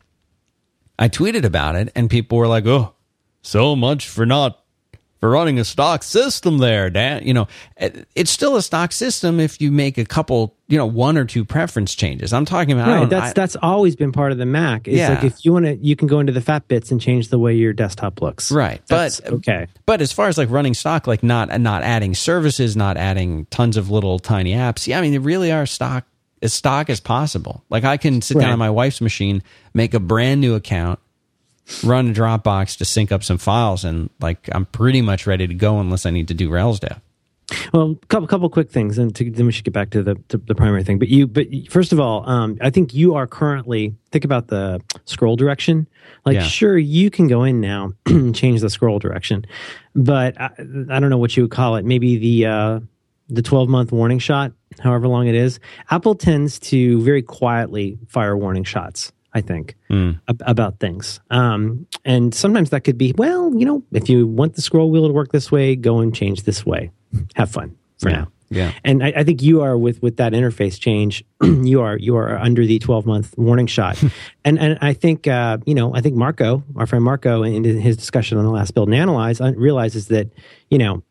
i 0.99 1.09
tweeted 1.09 1.45
about 1.45 1.77
it 1.77 1.91
and 1.95 2.09
people 2.09 2.39
were 2.39 2.49
like 2.49 2.67
oh 2.67 2.95
so 3.43 3.75
much 3.75 4.09
for 4.09 4.25
not 4.25 4.62
for 5.23 5.31
running 5.31 5.61
a 5.61 5.65
stock 5.65 6.03
system 6.03 6.59
there, 6.59 6.91
Dan. 6.91 7.25
You 7.25 7.33
know, 7.33 7.47
it's 8.17 8.31
still 8.33 8.57
a 8.57 8.63
stock 8.63 8.91
system 8.91 9.39
if 9.39 9.61
you 9.61 9.71
make 9.71 9.97
a 9.97 10.05
couple, 10.05 10.57
you 10.67 10.77
know, 10.77 10.85
one 10.85 11.17
or 11.17 11.25
two 11.25 11.45
preference 11.45 11.95
changes. 11.95 12.33
I'm 12.33 12.45
talking 12.45 12.73
about. 12.73 12.89
Right, 12.89 13.09
that's 13.09 13.31
I- 13.31 13.33
that's 13.33 13.55
always 13.63 13.95
been 13.95 14.11
part 14.11 14.33
of 14.33 14.39
the 14.39 14.47
Mac. 14.47 14.89
It's 14.89 14.97
Yeah. 14.97 15.11
like 15.11 15.23
if 15.23 15.45
you 15.45 15.53
want 15.53 15.67
to, 15.67 15.77
you 15.77 15.95
can 15.95 16.09
go 16.09 16.19
into 16.19 16.33
the 16.33 16.41
fat 16.41 16.67
bits 16.67 16.91
and 16.91 17.01
change 17.01 17.29
the 17.29 17.39
way 17.39 17.55
your 17.55 17.73
desktop 17.73 18.21
looks. 18.21 18.51
Right, 18.51 18.81
That's 18.89 19.21
but 19.21 19.33
okay. 19.35 19.69
But 19.87 20.01
as 20.01 20.11
far 20.11 20.27
as 20.27 20.37
like 20.37 20.51
running 20.51 20.75
stock, 20.75 21.07
like 21.07 21.23
not 21.23 21.57
not 21.61 21.85
adding 21.85 22.15
services, 22.17 22.77
not 22.77 22.97
adding 22.97 23.47
tons 23.47 23.77
of 23.77 23.93
little 23.93 24.19
tiny 24.19 24.55
apps. 24.55 24.89
Yeah, 24.89 24.99
I 24.99 25.03
mean, 25.03 25.13
they 25.13 25.19
really 25.19 25.53
are 25.53 25.67
stock 25.67 26.05
as 26.43 26.53
stock 26.53 26.91
as 26.91 26.99
possible. 26.99 27.63
Like 27.71 27.85
I 27.85 27.97
can 27.97 28.23
sit 28.23 28.41
down 28.41 28.51
on 28.51 28.59
my 28.59 28.71
wife's 28.71 29.01
machine, 29.01 29.45
make 29.73 29.95
a 29.95 30.01
brand 30.01 30.41
new 30.41 30.57
account, 30.57 30.99
run 31.85 32.11
a 32.11 32.13
Dropbox 32.13 32.79
to 32.79 32.85
sync 32.85 33.13
up 33.13 33.23
some 33.25 33.39
files, 33.39 33.85
and 33.85 34.11
like 34.21 34.49
I'm 34.53 34.67
pretty 34.67 35.03
much 35.03 35.27
ready 35.27 35.47
to 35.47 35.55
go 35.55 35.79
unless 35.81 36.07
I 36.07 36.11
need 36.11 36.29
to 36.29 36.35
do 36.35 36.51
Rails 36.51 36.81
dev. 36.81 37.01
Well, 37.75 37.91
a 38.03 38.07
couple 38.07 38.27
couple 38.29 38.49
quick 38.49 38.71
things, 38.71 38.97
and 38.97 39.15
to, 39.17 39.31
then 39.31 39.45
we 39.45 39.53
should 39.53 39.65
get 39.65 39.75
back 39.75 39.91
to 39.91 40.03
the 40.03 40.15
to 40.29 40.39
the 40.39 40.55
primary 40.55 40.85
thing. 40.85 40.99
But 40.99 41.09
you, 41.09 41.27
but 41.27 41.49
first 41.69 41.93
of 41.93 42.01
all, 42.01 42.27
um, 42.29 42.57
I 42.63 42.71
think 42.71 42.95
you 42.95 43.15
are 43.15 43.27
currently 43.27 43.95
think 44.11 44.25
about 44.25 44.47
the 44.49 44.81
scroll 45.05 45.37
direction. 45.37 45.87
Like, 46.25 46.35
Yeah. 46.37 46.43
sure, 46.45 46.79
you 46.79 47.11
can 47.11 47.29
go 47.29 47.43
in 47.45 47.61
now 47.61 47.93
and 48.07 48.35
change 48.35 48.61
the 48.63 48.71
scroll 48.71 48.99
direction, 48.99 49.45
but 49.95 50.41
I, 50.41 50.51
I 50.57 51.01
don't 51.01 51.11
know 51.11 51.19
what 51.19 51.37
you 51.37 51.43
would 51.43 51.51
call 51.53 51.77
it. 51.77 51.85
Maybe 51.85 52.17
the 52.17 52.47
uh, 52.47 52.81
the 53.29 53.43
twelve 53.43 53.69
month 53.69 53.93
warning 53.93 54.19
shot, 54.19 54.53
however 54.81 55.07
long 55.09 55.27
it 55.27 55.35
is. 55.35 55.61
Apple 55.91 56.15
tends 56.15 56.59
to 56.61 57.03
very 57.03 57.23
quietly 57.23 57.99
fire 58.09 58.37
warning 58.37 58.65
shots. 58.65 59.13
I 59.35 59.41
think 59.41 59.75
ab- 59.91 60.43
about 60.47 60.79
things, 60.81 61.21
um, 61.31 61.87
and 62.05 62.35
sometimes 62.35 62.71
that 62.71 62.81
could 62.85 62.99
be 62.99 63.13
well, 63.17 63.55
you 63.55 63.65
know, 63.65 63.83
if 63.93 64.09
you 64.09 64.27
want 64.27 64.55
the 64.55 64.63
scroll 64.63 64.91
wheel 64.91 65.07
to 65.07 65.13
work 65.13 65.33
this 65.33 65.51
way, 65.51 65.75
go 65.77 66.01
and 66.01 66.15
change 66.15 66.43
this 66.43 66.65
way. 66.67 66.91
Have 67.35 67.51
fun 67.51 67.77
for 67.99 68.11
Yeah. 68.11 68.17
now. 68.17 68.29
Yeah. 68.51 68.73
And 68.85 69.03
I, 69.03 69.15
I 69.17 69.25
think 69.25 69.41
you 69.41 69.63
are 69.63 69.79
with 69.79 70.03
with 70.03 70.19
that 70.19 70.33
interface 70.35 70.79
change. 70.79 71.25
you 71.43 71.81
are 71.81 71.97
you 71.97 72.15
are 72.17 72.37
under 72.37 72.67
the 72.67 72.79
twelve 72.79 73.07
month 73.07 73.33
warning 73.39 73.67
shot, 73.67 73.97
and 74.45 74.59
and 74.59 74.77
I 74.83 74.93
think 74.93 75.27
uh, 75.27 75.57
you 75.65 75.75
know 75.75 75.95
I 75.95 76.03
think 76.03 76.17
Marco, 76.17 76.63
our 76.77 76.87
friend 76.87 77.03
Marco, 77.03 77.43
in 77.43 77.65
his 77.65 77.97
discussion 77.97 78.37
on 78.37 78.45
the 78.45 78.51
last 78.51 78.75
build 78.75 78.89
and 78.89 78.95
analyze, 78.95 79.41
uh, 79.41 79.53
realizes 79.57 80.09
that 80.09 80.29
you 80.71 80.77
know. 80.77 81.03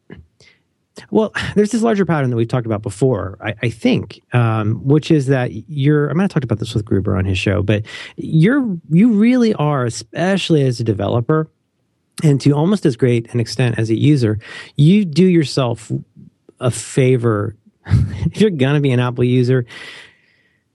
Well, 1.10 1.34
there's 1.56 1.72
this 1.72 1.82
larger 1.82 2.06
pattern 2.06 2.30
that 2.30 2.36
we've 2.36 2.48
talked 2.48 2.66
about 2.66 2.82
before, 2.82 3.38
I, 3.42 3.56
I 3.64 3.70
think, 3.70 4.22
um, 4.34 4.76
which 4.86 5.12
is 5.12 5.28
that 5.28 5.52
you're. 5.70 6.10
I 6.10 6.14
might 6.14 6.24
have 6.24 6.32
talked 6.32 6.44
about 6.44 6.60
this 6.60 6.74
with 6.74 6.86
Gruber 6.86 7.16
on 7.16 7.26
his 7.26 7.38
show, 7.38 7.62
but 7.62 7.84
you're 8.18 8.78
you 8.90 9.12
really 9.14 9.54
are, 9.56 9.86
especially 9.86 10.64
as 10.64 10.80
a 10.80 10.84
developer, 10.84 11.50
and 12.24 12.40
to 12.42 12.52
almost 12.52 12.86
as 12.86 12.96
great 12.96 13.34
an 13.34 13.40
extent 13.40 13.80
as 13.80 13.90
a 13.90 13.98
user, 13.98 14.40
you 14.76 15.06
do 15.06 15.26
yourself 15.26 15.92
a 16.60 16.72
favor. 16.72 17.56
if 17.86 18.40
you're 18.40 18.52
to 18.52 18.80
be 18.80 18.92
an 18.92 19.00
Apple 19.00 19.24
user, 19.24 19.66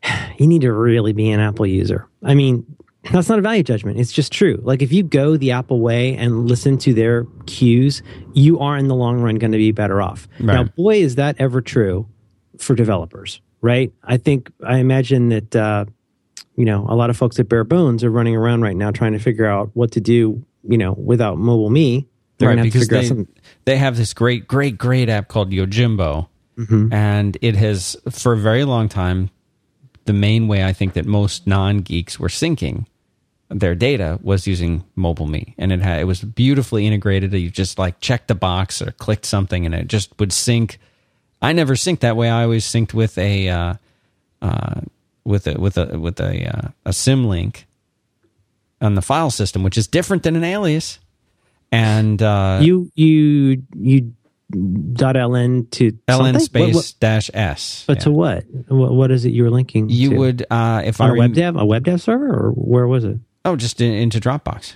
you 0.39 0.47
need 0.47 0.63
to 0.63 0.73
really 0.73 1.13
be 1.13 1.31
an 1.31 1.41
Apple 1.41 1.67
user. 1.67 2.09
I 2.23 2.35
mean, 2.35 2.67
that's 3.13 3.29
not 3.29 3.39
a 3.39 3.43
value 3.43 3.63
judgment. 3.63 3.99
It's 3.99 4.13
just 4.13 4.33
true. 4.33 4.61
Like 4.63 4.83
if 4.83 4.93
you 4.93 5.03
go 5.03 5.37
the 5.37 5.53
Apple 5.53 5.81
way 5.81 6.17
and 6.17 6.49
listen 6.49 6.79
to 6.79 6.95
their 6.95 7.25
cues, 7.47 8.03
you 8.35 8.59
are 8.61 8.77
in 8.77 8.89
the 8.89 8.95
long 8.95 9.21
run 9.21 9.37
going 9.37 9.53
to 9.53 9.59
be 9.59 9.73
better 9.73 10.01
off. 10.03 10.29
Now, 10.39 10.65
boy, 10.65 10.97
is 10.97 11.17
that 11.17 11.37
ever 11.39 11.61
true 11.61 12.07
for 12.59 12.75
developers, 12.75 13.41
right? 13.61 13.93
I 14.03 14.17
think, 14.17 14.51
I 14.65 14.79
imagine 14.79 15.29
that, 15.31 15.55
uh, 15.57 15.85
you 16.57 16.65
know, 16.65 16.87
a 16.89 16.95
lot 16.95 17.11
of 17.11 17.17
folks 17.17 17.39
at 17.39 17.49
Bare 17.49 17.65
Bones 17.65 18.03
are 18.03 18.11
running 18.11 18.35
around 18.35 18.63
right 18.63 18.77
now 18.77 18.91
trying 18.91 19.13
to 19.13 19.19
figure 19.19 19.47
out 19.47 19.71
what 19.75 19.93
to 19.93 20.01
do, 20.01 20.45
you 20.69 20.79
know, 20.79 20.93
without 20.93 21.37
MobileMe. 21.37 22.07
They're 22.39 22.49
right, 22.49 22.57
going 22.57 22.71
to 22.71 22.79
have 22.79 22.87
to 22.87 22.89
because 22.89 23.09
they, 23.17 23.27
they 23.65 23.77
have 23.77 23.97
this 23.97 24.13
great, 24.15 24.47
great, 24.49 24.77
great 24.79 25.09
app 25.09 25.29
called 25.29 25.51
Yojimbo, 25.51 26.29
Mm-hmm. 26.57 26.91
and 26.91 27.37
it 27.43 27.55
has 27.55 27.99
for 28.09 28.33
a 28.33 28.37
very 28.39 28.65
long 28.65 28.89
time 28.89 29.29
the 30.07 30.15
main 30.15 30.49
way 30.49 30.65
I 30.65 30.73
think 30.73 30.95
that 30.95 31.05
most 31.05 31.47
non 31.47 31.83
geeks 31.83 32.19
were 32.19 32.29
syncing 32.29 32.87
their 33.49 33.75
data 33.75 34.19
was 34.23 34.47
using 34.47 34.83
MobileMe 34.99 35.55
and 35.59 35.73
it 35.73 35.81
had 35.81 36.01
it 36.01 36.05
was 36.05 36.21
beautifully 36.23 36.87
integrated 36.87 37.33
you 37.33 37.51
just 37.51 37.79
like 37.79 38.01
checked 38.01 38.29
the 38.29 38.35
box 38.35 38.83
or 38.83 38.91
clicked 38.93 39.25
something 39.27 39.65
and 39.65 39.75
it 39.75 39.87
just 39.87 40.19
would 40.19 40.33
sync 40.33 40.79
i 41.41 41.53
never 41.53 41.75
synced 41.75 42.01
that 42.01 42.17
way 42.17 42.29
i 42.29 42.43
always 42.43 42.65
synced 42.65 42.93
with 42.93 43.17
a 43.19 43.49
uh, 43.49 43.75
uh, 44.43 44.81
with 45.25 45.47
a 45.47 45.61
with 45.61 45.79
a 45.79 45.99
with 45.99 46.19
a 46.21 46.47
uh, 46.49 46.69
a 46.87 46.91
symlink 46.91 47.65
on 48.81 48.95
the 48.97 49.03
file 49.03 49.31
system 49.31 49.63
which 49.63 49.79
is 49.79 49.87
different 49.87 50.23
than 50.25 50.35
an 50.35 50.43
alias 50.45 50.99
and 51.73 52.21
uh 52.23 52.59
you, 52.63 52.91
you, 52.95 53.63
you 53.77 54.13
dot 54.93 55.15
ln 55.17 55.67
to 55.71 55.93
ln 55.93 56.01
something? 56.35 56.39
space 56.41 56.75
What- 56.75 56.85
what- 56.85 56.95
dash 57.01 57.31
s 57.35 57.85
but 57.87 57.99
Yeah. 57.99 58.03
to 58.05 58.11
what? 58.11 58.45
what? 58.69 58.93
What 58.95 59.11
is 59.11 59.25
it 59.25 59.33
you 59.33 59.43
were 59.45 59.51
linking? 59.51 59.89
you 59.89 60.11
to? 60.11 60.17
would 60.17 60.47
uh 60.51 60.83
if 60.85 61.01
on 61.01 61.07
i 61.07 61.11
a 61.11 61.13
rem- 61.13 61.19
web 61.21 61.35
dev, 61.35 61.57
a 61.57 61.65
web 61.65 61.85
dev 61.85 62.01
server, 62.03 62.29
or 62.33 62.51
where 62.53 62.87
was 62.87 63.05
it? 63.05 63.19
Oh 63.47 63.57
just 63.57 63.81
in, 63.81 63.93
into 63.95 64.19
dropbox 64.21 64.75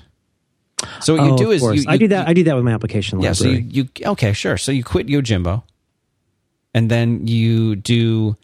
So 1.00 1.14
what 1.16 1.24
you 1.26 1.32
Oh, 1.32 1.36
do 1.36 1.48
of 1.50 1.56
is 1.56 1.60
course. 1.60 1.76
you, 1.76 1.84
I 1.88 1.96
do 1.98 2.08
that. 2.08 2.26
I 2.28 2.32
do 2.32 2.44
that 2.44 2.54
with 2.56 2.64
my 2.64 2.72
application 2.72 3.20
Yeah, 3.20 3.32
so 3.34 3.48
you, 3.48 3.66
you 3.70 3.88
okay, 4.12 4.32
sure. 4.32 4.56
So 4.56 4.72
you 4.72 4.82
quit 4.82 5.06
Yojimbo, 5.08 5.62
and 6.72 6.90
then 6.90 7.26
you 7.26 7.76
do 7.76 8.36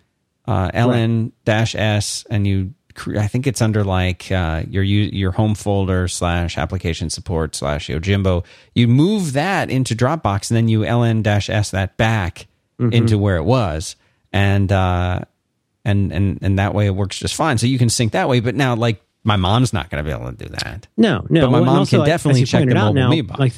uh, 0.46 0.70
ln 0.74 1.32
dash 1.44 1.74
s, 1.74 2.24
and 2.30 2.46
you 2.46 2.74
I 3.18 3.26
think 3.26 3.46
it's 3.46 3.60
under 3.60 3.84
like 3.84 4.30
uh, 4.32 4.62
your 4.68 4.82
your 4.82 5.32
home 5.32 5.54
folder 5.54 6.08
slash 6.08 6.56
application 6.58 7.10
support 7.10 7.54
slash 7.54 7.88
Yojimbo. 7.88 8.44
You 8.74 8.88
move 8.88 9.32
that 9.34 9.70
into 9.70 9.94
Dropbox, 9.94 10.50
and 10.50 10.56
then 10.56 10.68
you 10.68 10.80
ln 10.84 11.22
dash 11.22 11.48
s 11.50 11.70
that 11.70 11.96
back 11.96 12.46
Mm-hmm. 12.78 12.92
into 12.92 13.16
where 13.16 13.36
it 13.38 13.44
was, 13.44 13.96
and 14.34 14.70
uh, 14.70 15.20
and 15.86 16.12
and 16.12 16.38
and 16.42 16.58
that 16.58 16.74
way 16.74 16.84
it 16.84 16.94
works 16.94 17.18
just 17.18 17.34
fine. 17.34 17.56
So 17.56 17.66
you 17.66 17.78
can 17.78 17.88
sync 17.88 18.12
that 18.12 18.28
way. 18.28 18.40
But 18.40 18.54
now, 18.54 18.76
like 18.76 19.00
my 19.26 19.36
mom's 19.36 19.72
not 19.72 19.90
going 19.90 20.02
to 20.02 20.08
be 20.08 20.14
able 20.14 20.30
to 20.30 20.36
do 20.44 20.48
that. 20.50 20.86
No, 20.96 21.26
no. 21.28 21.42
But 21.42 21.50
my 21.50 21.56
and 21.58 21.66
mom 21.66 21.78
also, 21.80 21.98
can 21.98 22.06
definitely 22.06 22.44
check 22.44 22.64
the 22.66 22.76
out 22.76 22.94
mobile 22.94 22.94
now, 22.94 23.10
Me 23.10 23.20
box. 23.22 23.38
Like, 23.40 23.52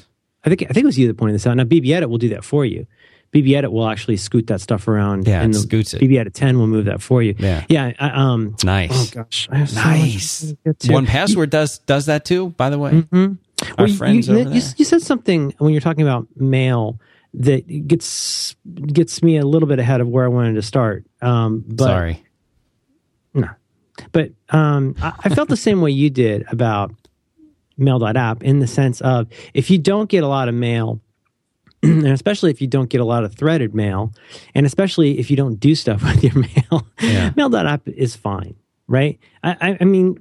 I 0.44 0.48
think 0.48 0.62
I 0.62 0.72
think 0.72 0.78
it 0.78 0.86
was 0.86 0.98
you 0.98 1.06
that 1.08 1.14
pointed 1.14 1.34
this 1.34 1.46
out. 1.46 1.56
Now, 1.56 1.64
BBEdit 1.64 2.08
will 2.08 2.18
do 2.18 2.30
that 2.30 2.42
for 2.44 2.64
you. 2.64 2.86
BBEdit 3.34 3.70
will 3.70 3.86
actually 3.86 4.16
scoot 4.16 4.46
that 4.46 4.60
stuff 4.62 4.88
around. 4.88 5.26
Yeah, 5.28 5.42
and 5.42 5.50
it 5.52 5.56
the 5.58 5.62
scoots 5.62 5.92
it. 5.92 6.00
BBEdit 6.00 6.32
10 6.32 6.58
will 6.58 6.66
move 6.66 6.86
that 6.86 7.02
for 7.02 7.22
you. 7.22 7.34
Yeah. 7.38 7.64
yeah. 7.68 7.92
I, 7.98 8.08
um, 8.10 8.56
Nice. 8.64 8.90
oh 8.92 9.22
gosh, 9.22 9.46
I 9.52 9.56
have 9.58 9.68
so 9.68 9.80
Nice. 9.82 10.54
1Password 10.64 11.50
does 11.50 11.78
does 11.80 12.06
that 12.06 12.24
too. 12.24 12.48
By 12.50 12.70
the 12.70 12.78
way, 12.78 13.04
Well, 13.12 13.36
our 13.76 13.86
you- 13.86 13.94
friends 13.96 14.28
you, 14.28 14.34
over 14.38 14.44
you, 14.54 14.60
there. 14.60 14.74
you 14.78 14.84
said 14.86 15.02
something 15.02 15.52
when 15.58 15.72
you're 15.74 15.82
talking 15.82 16.02
about 16.02 16.26
mail 16.36 16.98
that 17.34 17.66
gets 17.86 18.56
gets 18.86 19.22
me 19.22 19.36
a 19.36 19.44
little 19.44 19.68
bit 19.68 19.78
ahead 19.78 20.00
of 20.00 20.08
where 20.08 20.24
I 20.24 20.28
wanted 20.28 20.54
to 20.54 20.62
start. 20.62 21.04
Um, 21.20 21.62
but 21.68 21.84
Sorry. 21.84 22.24
No. 23.34 23.48
But 24.12 24.30
um, 24.50 24.94
I, 25.02 25.12
I 25.24 25.28
felt 25.30 25.48
the 25.48 25.56
same 25.56 25.80
way 25.80 25.90
you 25.90 26.10
did 26.10 26.44
about 26.50 26.92
mail.app 27.76 28.42
in 28.42 28.58
the 28.58 28.66
sense 28.66 29.00
of 29.02 29.28
if 29.54 29.70
you 29.70 29.78
don't 29.78 30.08
get 30.10 30.24
a 30.24 30.28
lot 30.28 30.48
of 30.48 30.54
mail, 30.54 31.00
and 31.82 32.06
especially 32.08 32.50
if 32.50 32.60
you 32.60 32.66
don't 32.66 32.90
get 32.90 33.00
a 33.00 33.04
lot 33.04 33.24
of 33.24 33.34
threaded 33.34 33.74
mail, 33.74 34.12
and 34.54 34.66
especially 34.66 35.18
if 35.18 35.30
you 35.30 35.36
don't 35.36 35.60
do 35.60 35.74
stuff 35.74 36.02
with 36.04 36.24
your 36.24 36.34
mail, 36.34 36.86
Yeah. 37.00 37.32
mail.app 37.36 37.86
is 37.88 38.16
fine, 38.16 38.54
right? 38.88 39.18
I, 39.44 39.56
I, 39.60 39.78
I 39.80 39.84
mean, 39.84 40.18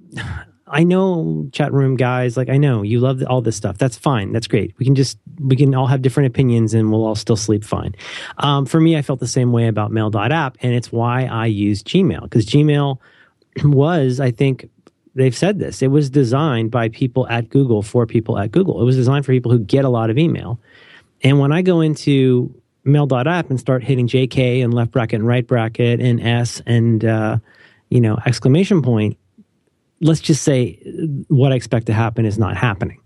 I 0.67 0.83
know 0.83 1.49
chat 1.53 1.71
room 1.73 1.95
guys, 1.95 2.35
like 2.37 2.49
I 2.49 2.57
know 2.57 2.81
you 2.83 2.99
love 2.99 3.23
all 3.27 3.41
this 3.41 3.55
stuff. 3.55 3.77
That's 3.77 3.97
fine. 3.97 4.33
That's 4.33 4.47
great. 4.47 4.75
We 4.77 4.85
can 4.85 4.95
just, 4.95 5.17
we 5.39 5.55
can 5.55 5.73
all 5.73 5.87
have 5.87 6.01
different 6.01 6.27
opinions 6.27 6.73
and 6.73 6.91
we'll 6.91 7.05
all 7.05 7.15
still 7.15 7.37
sleep 7.37 7.63
fine. 7.63 7.95
Um, 8.39 8.65
for 8.65 8.79
me, 8.81 8.97
I 8.97 9.01
felt 9.01 9.19
the 9.21 9.27
same 9.27 9.51
way 9.53 9.67
about 9.67 9.91
mail.app, 9.91 10.57
and 10.61 10.73
it's 10.73 10.91
why 10.91 11.25
I 11.25 11.45
use 11.47 11.81
Gmail 11.83 12.23
because 12.23 12.45
Gmail 12.45 12.99
was, 13.63 14.19
I 14.19 14.31
think, 14.31 14.69
they've 15.15 15.35
said 15.35 15.59
this. 15.59 15.81
It 15.81 15.87
was 15.87 16.09
designed 16.09 16.71
by 16.71 16.89
people 16.89 17.27
at 17.27 17.49
Google 17.49 17.81
for 17.81 18.05
people 18.05 18.37
at 18.37 18.51
Google. 18.51 18.81
It 18.81 18.85
was 18.85 18.95
designed 18.95 19.25
for 19.25 19.31
people 19.31 19.51
who 19.51 19.59
get 19.59 19.83
a 19.83 19.89
lot 19.89 20.09
of 20.09 20.17
email. 20.17 20.59
And 21.23 21.39
when 21.39 21.51
I 21.51 21.63
go 21.63 21.81
into 21.81 22.53
mail.app 22.83 23.49
and 23.49 23.59
start 23.59 23.83
hitting 23.83 24.07
JK 24.07 24.63
and 24.63 24.73
left 24.73 24.91
bracket 24.91 25.19
and 25.19 25.27
right 25.27 25.45
bracket 25.45 25.99
and 25.99 26.21
S 26.21 26.61
and, 26.65 27.03
uh, 27.03 27.37
you 27.89 27.99
know, 27.99 28.17
exclamation 28.25 28.81
point, 28.81 29.17
let's 29.99 30.21
just 30.21 30.43
say 30.43 30.75
what 31.27 31.51
I 31.51 31.55
expect 31.55 31.87
to 31.87 31.93
happen 31.93 32.25
is 32.25 32.37
not 32.37 32.55
happening. 32.55 33.01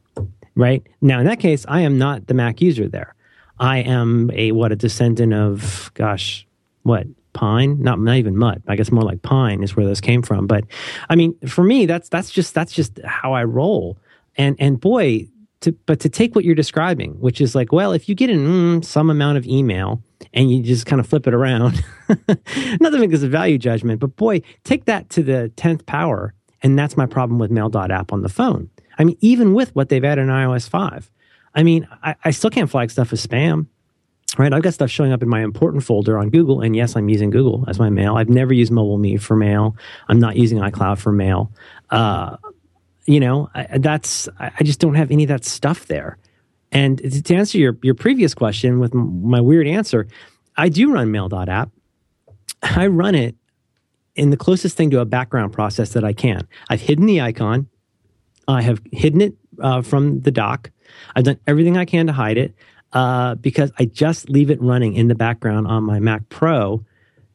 Right 0.56 0.86
now, 1.00 1.20
in 1.20 1.26
that 1.26 1.40
case, 1.40 1.66
I 1.70 1.82
am 1.82 1.98
not 1.98 2.28
the 2.28 2.34
Mac 2.34 2.62
user 2.62 2.90
there. 2.90 3.16
I 3.58 3.78
am 3.78 4.30
a 4.34 4.52
what 4.52 4.74
a 4.74 4.76
descendant 4.76 5.34
of 5.34 5.92
gosh, 5.94 6.46
what 6.84 7.08
pine? 7.34 7.82
Not 7.82 8.00
not 8.00 8.16
even 8.16 8.38
mutt. 8.38 8.62
I 8.68 8.76
guess 8.76 8.92
more 8.92 9.04
like 9.04 9.22
pine 9.22 9.64
is 9.64 9.76
where 9.76 9.86
those 9.86 10.02
came 10.02 10.22
from. 10.22 10.48
But 10.48 10.66
I 11.10 11.16
mean, 11.16 11.38
for 11.48 11.64
me, 11.64 11.86
that's 11.86 12.10
that's 12.10 12.32
just 12.32 12.54
that's 12.54 12.74
just 12.74 13.00
how 13.04 13.34
I 13.34 13.44
roll. 13.44 13.98
And 14.38 14.56
and 14.60 14.80
boy, 14.80 15.28
to 15.62 15.72
but 15.86 16.00
to 16.02 16.10
take 16.10 16.36
what 16.36 16.46
you're 16.46 16.56
describing, 16.56 17.14
which 17.20 17.42
is 17.42 17.56
like, 17.56 17.72
well, 17.72 17.94
if 17.94 18.10
you 18.10 18.16
get 18.16 18.30
in 18.30 18.40
mm, 18.40 18.86
some 18.86 19.10
amount 19.10 19.38
of 19.38 19.46
email 19.46 20.02
and 20.34 20.52
you 20.52 20.62
just 20.62 20.86
kind 20.86 21.00
of 21.00 21.08
flip 21.08 21.28
it 21.28 21.34
around, 21.34 21.84
nothing 22.80 23.02
because 23.02 23.24
of 23.24 23.32
value 23.32 23.58
judgment. 23.58 24.00
But 24.00 24.16
boy, 24.16 24.42
take 24.64 24.86
that 24.86 25.10
to 25.12 25.24
the 25.24 25.50
tenth 25.56 25.86
power, 25.86 26.34
and 26.62 26.78
that's 26.78 26.98
my 26.98 27.06
problem 27.06 27.40
with 27.40 27.52
Mail.app 27.52 28.12
on 28.12 28.22
the 28.22 28.30
phone. 28.30 28.70
I 28.98 29.04
mean, 29.04 29.18
even 29.22 29.54
with 29.54 29.74
what 29.76 29.90
they've 29.90 30.04
added 30.04 30.24
in 30.24 30.28
iOS 30.28 30.68
five, 30.70 31.10
I 31.56 31.64
mean, 31.64 31.88
I, 32.04 32.16
I 32.24 32.32
still 32.32 32.50
can't 32.50 32.70
flag 32.70 32.92
stuff 32.92 33.14
as 33.14 33.26
spam 33.26 33.68
right? 34.38 34.54
I've 34.54 34.62
got 34.62 34.74
stuff 34.74 34.90
showing 34.90 35.12
up 35.12 35.22
in 35.22 35.30
my 35.30 35.42
important 35.42 35.84
folder 35.84 36.18
on 36.18 36.30
Google, 36.30 36.62
and 36.62 36.76
yes, 36.76 36.96
I'm 36.96 37.10
using 37.10 37.30
Google 37.30 37.66
as 37.68 37.80
my 37.80 37.90
mail. 37.90 38.18
I've 38.18 38.30
never 38.30 38.54
used 38.54 38.72
MobileMe 38.72 39.22
for 39.22 39.36
mail. 39.36 39.76
I'm 40.08 40.20
not 40.20 40.36
using 40.36 40.60
iCloud 40.60 41.00
for 41.00 41.12
mail. 41.12 41.52
Uh, 41.90 42.38
you 43.06 43.20
know, 43.20 43.50
I, 43.54 43.78
that's 43.80 44.30
I 44.40 44.64
just 44.64 44.80
don't 44.80 44.96
have 44.96 45.12
any 45.12 45.24
of 45.24 45.30
that 45.30 45.46
stuff 45.46 45.88
there. 45.88 46.18
And 46.72 47.00
to 47.00 47.22
to 47.22 47.36
answer 47.36 47.58
your 47.58 47.78
your 47.82 47.96
previous 47.96 48.34
question 48.34 48.80
with 48.80 48.94
my 48.94 49.42
weird 49.42 49.68
answer, 49.68 50.08
I 50.58 50.70
do 50.70 50.92
run 50.94 51.12
Mail.app. 51.12 51.70
I 52.64 52.88
run 52.88 53.16
it 53.16 53.36
in 54.16 54.30
the 54.30 54.38
closest 54.38 54.78
thing 54.78 54.90
to 54.92 55.00
a 55.00 55.06
background 55.06 55.54
process 55.54 55.94
that 55.94 56.04
I 56.04 56.14
can. 56.14 56.48
I've 56.70 56.82
hidden 56.82 57.06
the 57.06 57.22
icon. 57.22 57.68
I 58.48 58.62
have 58.62 58.82
hidden 58.92 59.22
it 59.22 59.36
uh, 59.60 59.82
from 59.82 60.22
the 60.22 60.32
dock. 60.32 60.70
I've 61.16 61.24
done 61.24 61.40
everything 61.48 61.78
I 61.78 61.86
can 61.86 62.08
to 62.08 62.14
hide 62.14 62.38
it 62.38 62.54
uh, 62.94 63.36
because 63.36 63.72
I 63.80 63.86
just 63.86 64.30
leave 64.30 64.50
it 64.50 64.62
running 64.62 64.96
in 64.96 65.08
the 65.08 65.16
background 65.16 65.68
on 65.68 65.84
my 65.84 66.00
Mac 66.00 66.30
Pro 66.30 66.84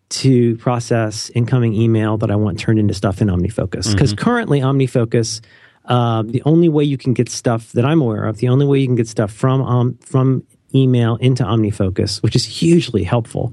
to 0.09 0.57
process 0.57 1.31
incoming 1.31 1.75
email 1.75 2.17
that 2.19 2.31
I 2.31 2.37
want 2.37 2.59
turned 2.59 2.79
into 2.79 2.95
stuff 2.95 3.21
in 3.21 3.29
OmniFocus. 3.29 3.93
Because 3.93 4.13
currently, 4.13 4.61
OmniFocus, 4.61 5.41
uh, 5.87 6.23
the 6.23 6.43
only 6.45 6.69
way 6.69 6.85
you 6.85 6.99
can 6.99 7.13
get 7.13 7.29
stuff 7.29 7.73
that 7.73 7.85
I'm 7.85 8.01
aware 8.01 8.25
of, 8.25 8.39
the 8.39 8.49
only 8.49 8.67
way 8.67 8.79
you 8.79 8.87
can 8.87 8.97
get 8.97 9.09
stuff 9.09 9.33
from 9.33 9.63
um, 9.63 9.99
from 9.99 10.45
email 10.75 11.17
into 11.17 11.43
OmniFocus, 11.43 12.23
which 12.23 12.37
is 12.37 12.45
hugely 12.45 13.03
helpful, 13.03 13.53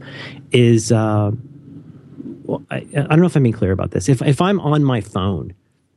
is 0.51 0.91
uh, 0.91 1.31
well, 2.43 2.63
I, 2.69 2.77
I 2.77 3.01
don't 3.01 3.19
know 3.19 3.25
if 3.25 3.35
I'm 3.35 3.43
being 3.43 3.53
clear 3.53 3.71
about 3.71 3.91
this. 3.91 4.09
If 4.09 4.21
if 4.21 4.41
I'm 4.41 4.59
on 4.59 4.83
my 4.83 5.01
phone, 5.01 5.53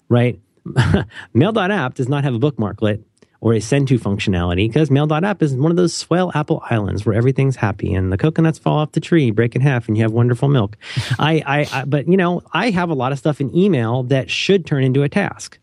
right, 0.09 0.39
Mail.app 1.35 1.95
does 1.95 2.09
not 2.09 2.25
have 2.25 2.35
a 2.35 2.39
bookmarklet 2.39 3.03
or 3.41 3.55
a 3.55 3.61
send 3.61 3.89
to 3.89 3.99
functionality 3.99 4.69
because 4.69 4.91
Mail.app 4.91 5.43
is 5.43 5.55
one 5.55 5.71
of 5.71 5.77
those 5.77 5.95
swell 5.95 6.33
Apple 6.35 6.63
islands 6.71 7.05
where 7.05 7.15
everything's 7.15 7.57
happy 7.57 7.95
and 7.95 8.13
the 8.13 8.19
coconuts 8.19 8.59
fall 8.59 8.79
off 8.79 8.93
the 8.93 9.01
tree, 9.01 9.31
break 9.31 9.55
in 9.55 9.61
half, 9.61 9.89
and 9.89 9.97
you 9.97 10.03
have 10.03 10.13
wonderful 10.13 10.49
milk. 10.49 10.77
I, 11.19 11.43
I, 11.47 11.81
I, 11.81 11.85
but 11.85 12.09
you 12.09 12.17
know, 12.17 12.43
I 12.53 12.71
have 12.71 12.91
a 12.91 12.95
lot 12.95 13.13
of 13.13 13.19
stuff 13.19 13.41
in 13.41 13.55
email 13.57 14.05
that 14.05 14.31
should 14.31 14.67
turn 14.67 14.85
into 14.85 15.03
a 15.03 15.09
task. 15.09 15.59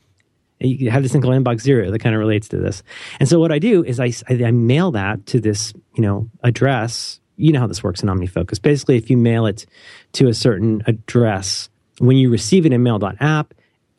You 0.59 0.91
have 0.91 1.03
this 1.03 1.11
thing 1.11 1.21
called 1.21 1.33
inbox 1.33 1.61
zero 1.61 1.91
that 1.91 1.99
kind 1.99 2.15
of 2.15 2.19
relates 2.19 2.47
to 2.49 2.57
this. 2.57 2.83
And 3.19 3.27
so 3.27 3.39
what 3.39 3.51
I 3.51 3.59
do 3.59 3.83
is 3.83 3.99
I, 3.99 4.13
I, 4.29 4.45
I 4.45 4.51
mail 4.51 4.91
that 4.91 5.25
to 5.27 5.39
this, 5.39 5.73
you 5.95 6.01
know, 6.01 6.29
address. 6.43 7.19
You 7.35 7.51
know 7.51 7.59
how 7.59 7.67
this 7.67 7.83
works 7.83 8.01
in 8.01 8.09
OmniFocus. 8.09 8.61
Basically, 8.61 8.95
if 8.95 9.09
you 9.09 9.17
mail 9.17 9.45
it 9.45 9.65
to 10.13 10.27
a 10.27 10.33
certain 10.33 10.81
address, 10.87 11.69
when 11.97 12.15
you 12.15 12.29
receive 12.29 12.65
it 12.65 12.71
in 12.71 12.81
mail.app, 12.83 13.53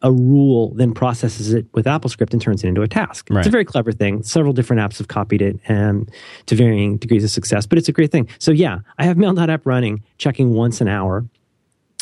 a 0.05 0.13
rule 0.13 0.73
then 0.75 0.93
processes 0.93 1.55
it 1.55 1.67
with 1.73 1.87
AppleScript 1.87 2.33
and 2.33 2.41
turns 2.41 2.63
it 2.63 2.69
into 2.69 2.83
a 2.83 2.89
task. 2.89 3.29
It's 3.41 3.49
a 3.49 3.51
very 3.51 3.65
clever 3.65 3.91
thing. 3.91 4.23
Several 4.23 4.53
different 4.53 4.81
apps 4.81 4.99
have 4.99 5.09
copied 5.09 5.41
it 5.41 5.59
and 5.67 6.11
to 6.47 6.55
varying 6.55 6.99
degrees 6.99 7.25
of 7.25 7.31
success, 7.31 7.67
but 7.67 7.79
it's 7.79 7.89
a 7.89 7.93
great 7.93 8.13
thing. 8.13 8.29
So 8.39 8.53
yeah, 8.53 8.81
I 8.99 9.05
have 9.05 9.17
mail.app 9.17 9.67
running, 9.67 10.05
checking 10.19 10.53
once 10.53 10.83
an 10.83 10.89
hour 10.89 11.25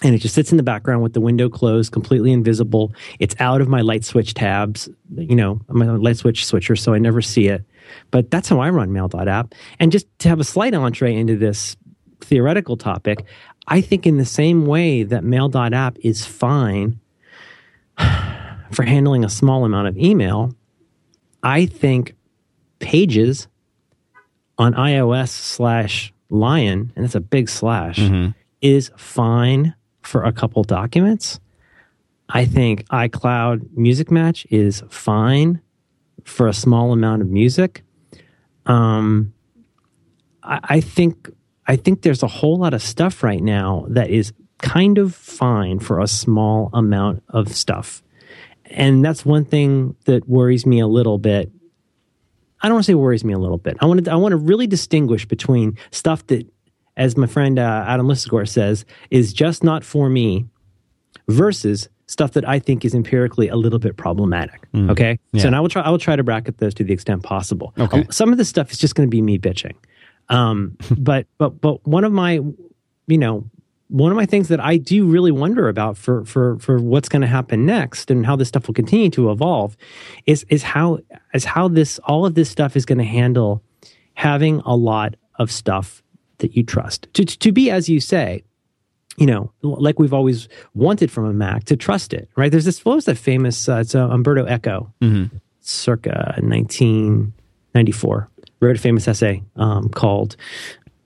and 0.03 0.17
it 0.17 0.19
just 0.19 0.35
sits 0.35 0.51
in 0.51 0.57
the 0.57 0.65
background 0.65 1.05
with 1.05 1.13
the 1.13 1.21
window 1.21 1.49
closed, 1.49 1.93
completely 1.93 2.33
invisible. 2.33 2.93
It's 3.21 3.37
out 3.39 3.61
of 3.61 3.69
my 3.69 3.83
LiteSwitch 3.83 4.33
tabs, 4.35 4.89
you 5.17 5.37
know, 5.37 5.61
my 5.69 5.87
LiteSwitch 5.87 6.45
switcher, 6.45 6.75
so 6.75 6.93
I 6.93 6.99
never 6.99 7.23
see 7.23 7.47
it. 7.47 7.65
But 8.11 8.29
that's 8.29 8.49
how 8.49 8.59
I 8.59 8.71
run 8.71 8.93
mail.app. 8.93 9.55
And 9.79 9.93
just 9.93 10.07
to 10.21 10.29
have 10.29 10.41
a 10.41 10.45
slight 10.45 10.75
entree 10.75 11.15
into 11.15 11.37
this 11.37 11.77
theoretical 12.21 12.77
topic, 12.77 13.25
I 13.69 13.81
think 13.81 14.05
in 14.05 14.17
the 14.17 14.25
same 14.25 14.67
way 14.67 15.05
that 15.05 15.23
mail.app 15.23 15.99
is 16.01 16.27
fine 16.27 16.99
for 18.72 18.82
handling 18.82 19.24
a 19.24 19.28
small 19.28 19.64
amount 19.64 19.88
of 19.88 19.97
email, 19.97 20.55
I 21.43 21.66
think 21.66 22.14
pages 22.78 23.49
on 24.59 24.74
iOS 24.74 25.28
slash 25.28 26.12
Lion, 26.30 26.93
and 26.97 27.05
it's 27.05 27.14
a 27.14 27.20
big 27.20 27.49
slash, 27.49 27.99
is 28.61 28.90
fine 28.97 29.74
for 30.03 30.24
a 30.24 30.32
couple 30.32 30.62
documents. 30.64 31.40
I 32.28 32.47
think 32.47 32.86
iCloud 32.88 33.76
Music 33.76 34.11
Match 34.11 34.47
is 34.51 34.82
fine 34.88 35.61
for 36.24 36.49
a 36.49 36.53
small 36.55 36.93
amount 36.93 37.20
of 37.22 37.28
music. 37.28 37.82
Um, 38.66 39.34
I, 40.43 40.61
I 40.62 40.80
think 40.80 41.30
I 41.66 41.76
think 41.76 42.03
there's 42.03 42.22
a 42.22 42.28
whole 42.28 42.59
lot 42.59 42.74
of 42.74 42.82
stuff 42.82 43.22
right 43.22 43.43
now 43.43 43.86
that 43.88 44.11
is 44.11 44.32
kind 44.63 44.97
of 44.99 45.15
fine 45.15 45.79
for 45.81 46.01
a 46.01 46.07
small 46.07 46.71
amount 46.73 47.23
of 47.29 47.55
stuff, 47.55 48.03
and 48.67 49.05
that's 49.05 49.27
one 49.27 49.45
thing 49.45 49.95
that 50.07 50.27
worries 50.29 50.65
me 50.65 50.81
a 50.81 50.87
little 50.87 51.19
bit. 51.19 51.51
I 52.63 52.69
don't 52.69 52.77
want 52.77 52.85
to 52.87 52.93
say 52.93 52.95
worries 52.95 53.25
me 53.25 53.33
a 53.35 53.39
little 53.39 53.59
bit. 53.59 53.77
I 53.81 53.87
want 53.87 54.05
to 54.05 54.11
I 54.11 54.15
want 54.17 54.33
to 54.33 54.37
really 54.39 54.67
distinguish 54.67 55.27
between 55.27 55.77
stuff 55.91 56.27
that, 56.29 56.47
as 56.97 57.17
my 57.17 57.27
friend 57.27 57.59
uh, 57.59 57.85
Adam 57.87 58.07
Lisagor 58.07 58.49
says, 58.49 58.85
is 59.11 59.33
just 59.33 59.63
not 59.65 59.85
for 59.85 60.09
me, 60.09 60.47
versus 61.29 61.89
stuff 62.07 62.33
that 62.33 62.47
I 62.49 62.59
think 62.59 62.85
is 62.85 62.95
empirically 62.95 63.49
a 63.49 63.57
little 63.57 63.79
bit 63.79 63.97
problematic. 63.97 64.69
Okay, 64.75 65.19
Yeah. 65.33 65.43
so 65.43 65.47
and 65.49 65.57
I 65.57 65.61
will 65.61 65.69
try. 65.69 65.83
I 65.83 65.91
will 65.91 65.99
try 65.99 66.17
to 66.17 66.23
bracket 66.23 66.59
those 66.59 66.75
to 66.75 66.85
the 66.85 66.93
extent 66.93 67.23
possible. 67.23 67.73
Okay. 67.79 68.01
Um, 68.01 68.07
some 68.11 68.31
of 68.33 68.39
this 68.39 68.49
stuff 68.49 68.71
is 68.71 68.79
just 68.79 68.95
going 68.95 69.09
to 69.09 69.11
be 69.11 69.23
me 69.23 69.39
bitching, 69.39 69.75
um, 70.29 70.77
but 70.99 71.27
but 71.39 71.61
but 71.61 71.87
one 71.87 72.05
of 72.05 72.13
my, 72.13 72.41
you 73.07 73.19
know, 73.19 73.45
one 73.93 74.11
of 74.11 74.16
my 74.16 74.24
things 74.24 74.49
that 74.49 74.59
I 74.59 74.78
do 74.78 75.07
really 75.07 75.30
wonder 75.30 75.68
about 75.68 75.99
for 75.99 76.24
for 76.24 76.59
for 76.59 76.78
what's 76.78 77.11
going 77.11 77.20
to 77.22 77.28
happen 77.28 77.66
next 77.66 78.11
and 78.11 78.24
how 78.24 78.36
this 78.36 78.49
stuff 78.49 78.66
will 78.66 78.74
continue 78.74 79.11
to 79.11 79.30
evolve, 79.30 79.76
is 80.26 80.45
is 80.49 80.62
how 80.62 81.01
is 81.34 81.45
how 81.45 81.68
this 81.68 81.99
all 82.01 82.24
of 82.24 82.34
this 82.34 82.49
stuff 82.49 82.74
is 82.74 82.86
going 82.86 82.99
to 82.99 83.05
handle 83.05 83.62
having 84.14 84.61
a 84.64 84.74
lot 84.74 85.14
of 85.38 85.51
stuff 85.51 86.03
that 86.38 86.57
you 86.57 86.62
trust. 86.62 87.07
To 87.14 87.24
to 87.24 87.53
be 87.53 87.70
as 87.70 87.88
you 87.88 88.01
say 88.01 88.45
you 89.18 89.26
know, 89.26 89.53
like 89.61 89.99
we've 89.99 90.14
always 90.14 90.49
wanted 90.74 91.11
from 91.11 91.26
a 91.26 91.34
Mac 91.34 91.64
to 91.64 91.76
trust 91.76 92.14
it, 92.14 92.30
right? 92.34 92.51
There's 92.51 92.64
this, 92.64 92.82
what 92.82 92.95
was 92.97 93.05
that 93.05 93.18
famous, 93.18 93.68
uh, 93.68 93.80
it's 93.80 93.95
uh, 93.95 94.09
Umberto 94.09 94.47
Eco, 94.47 94.90
circa 95.61 96.34
1994, 96.38 98.30
wrote 98.61 98.76
a 98.76 98.78
famous 98.78 99.07
essay 99.07 99.43
um, 99.57 99.90
called 99.90 100.36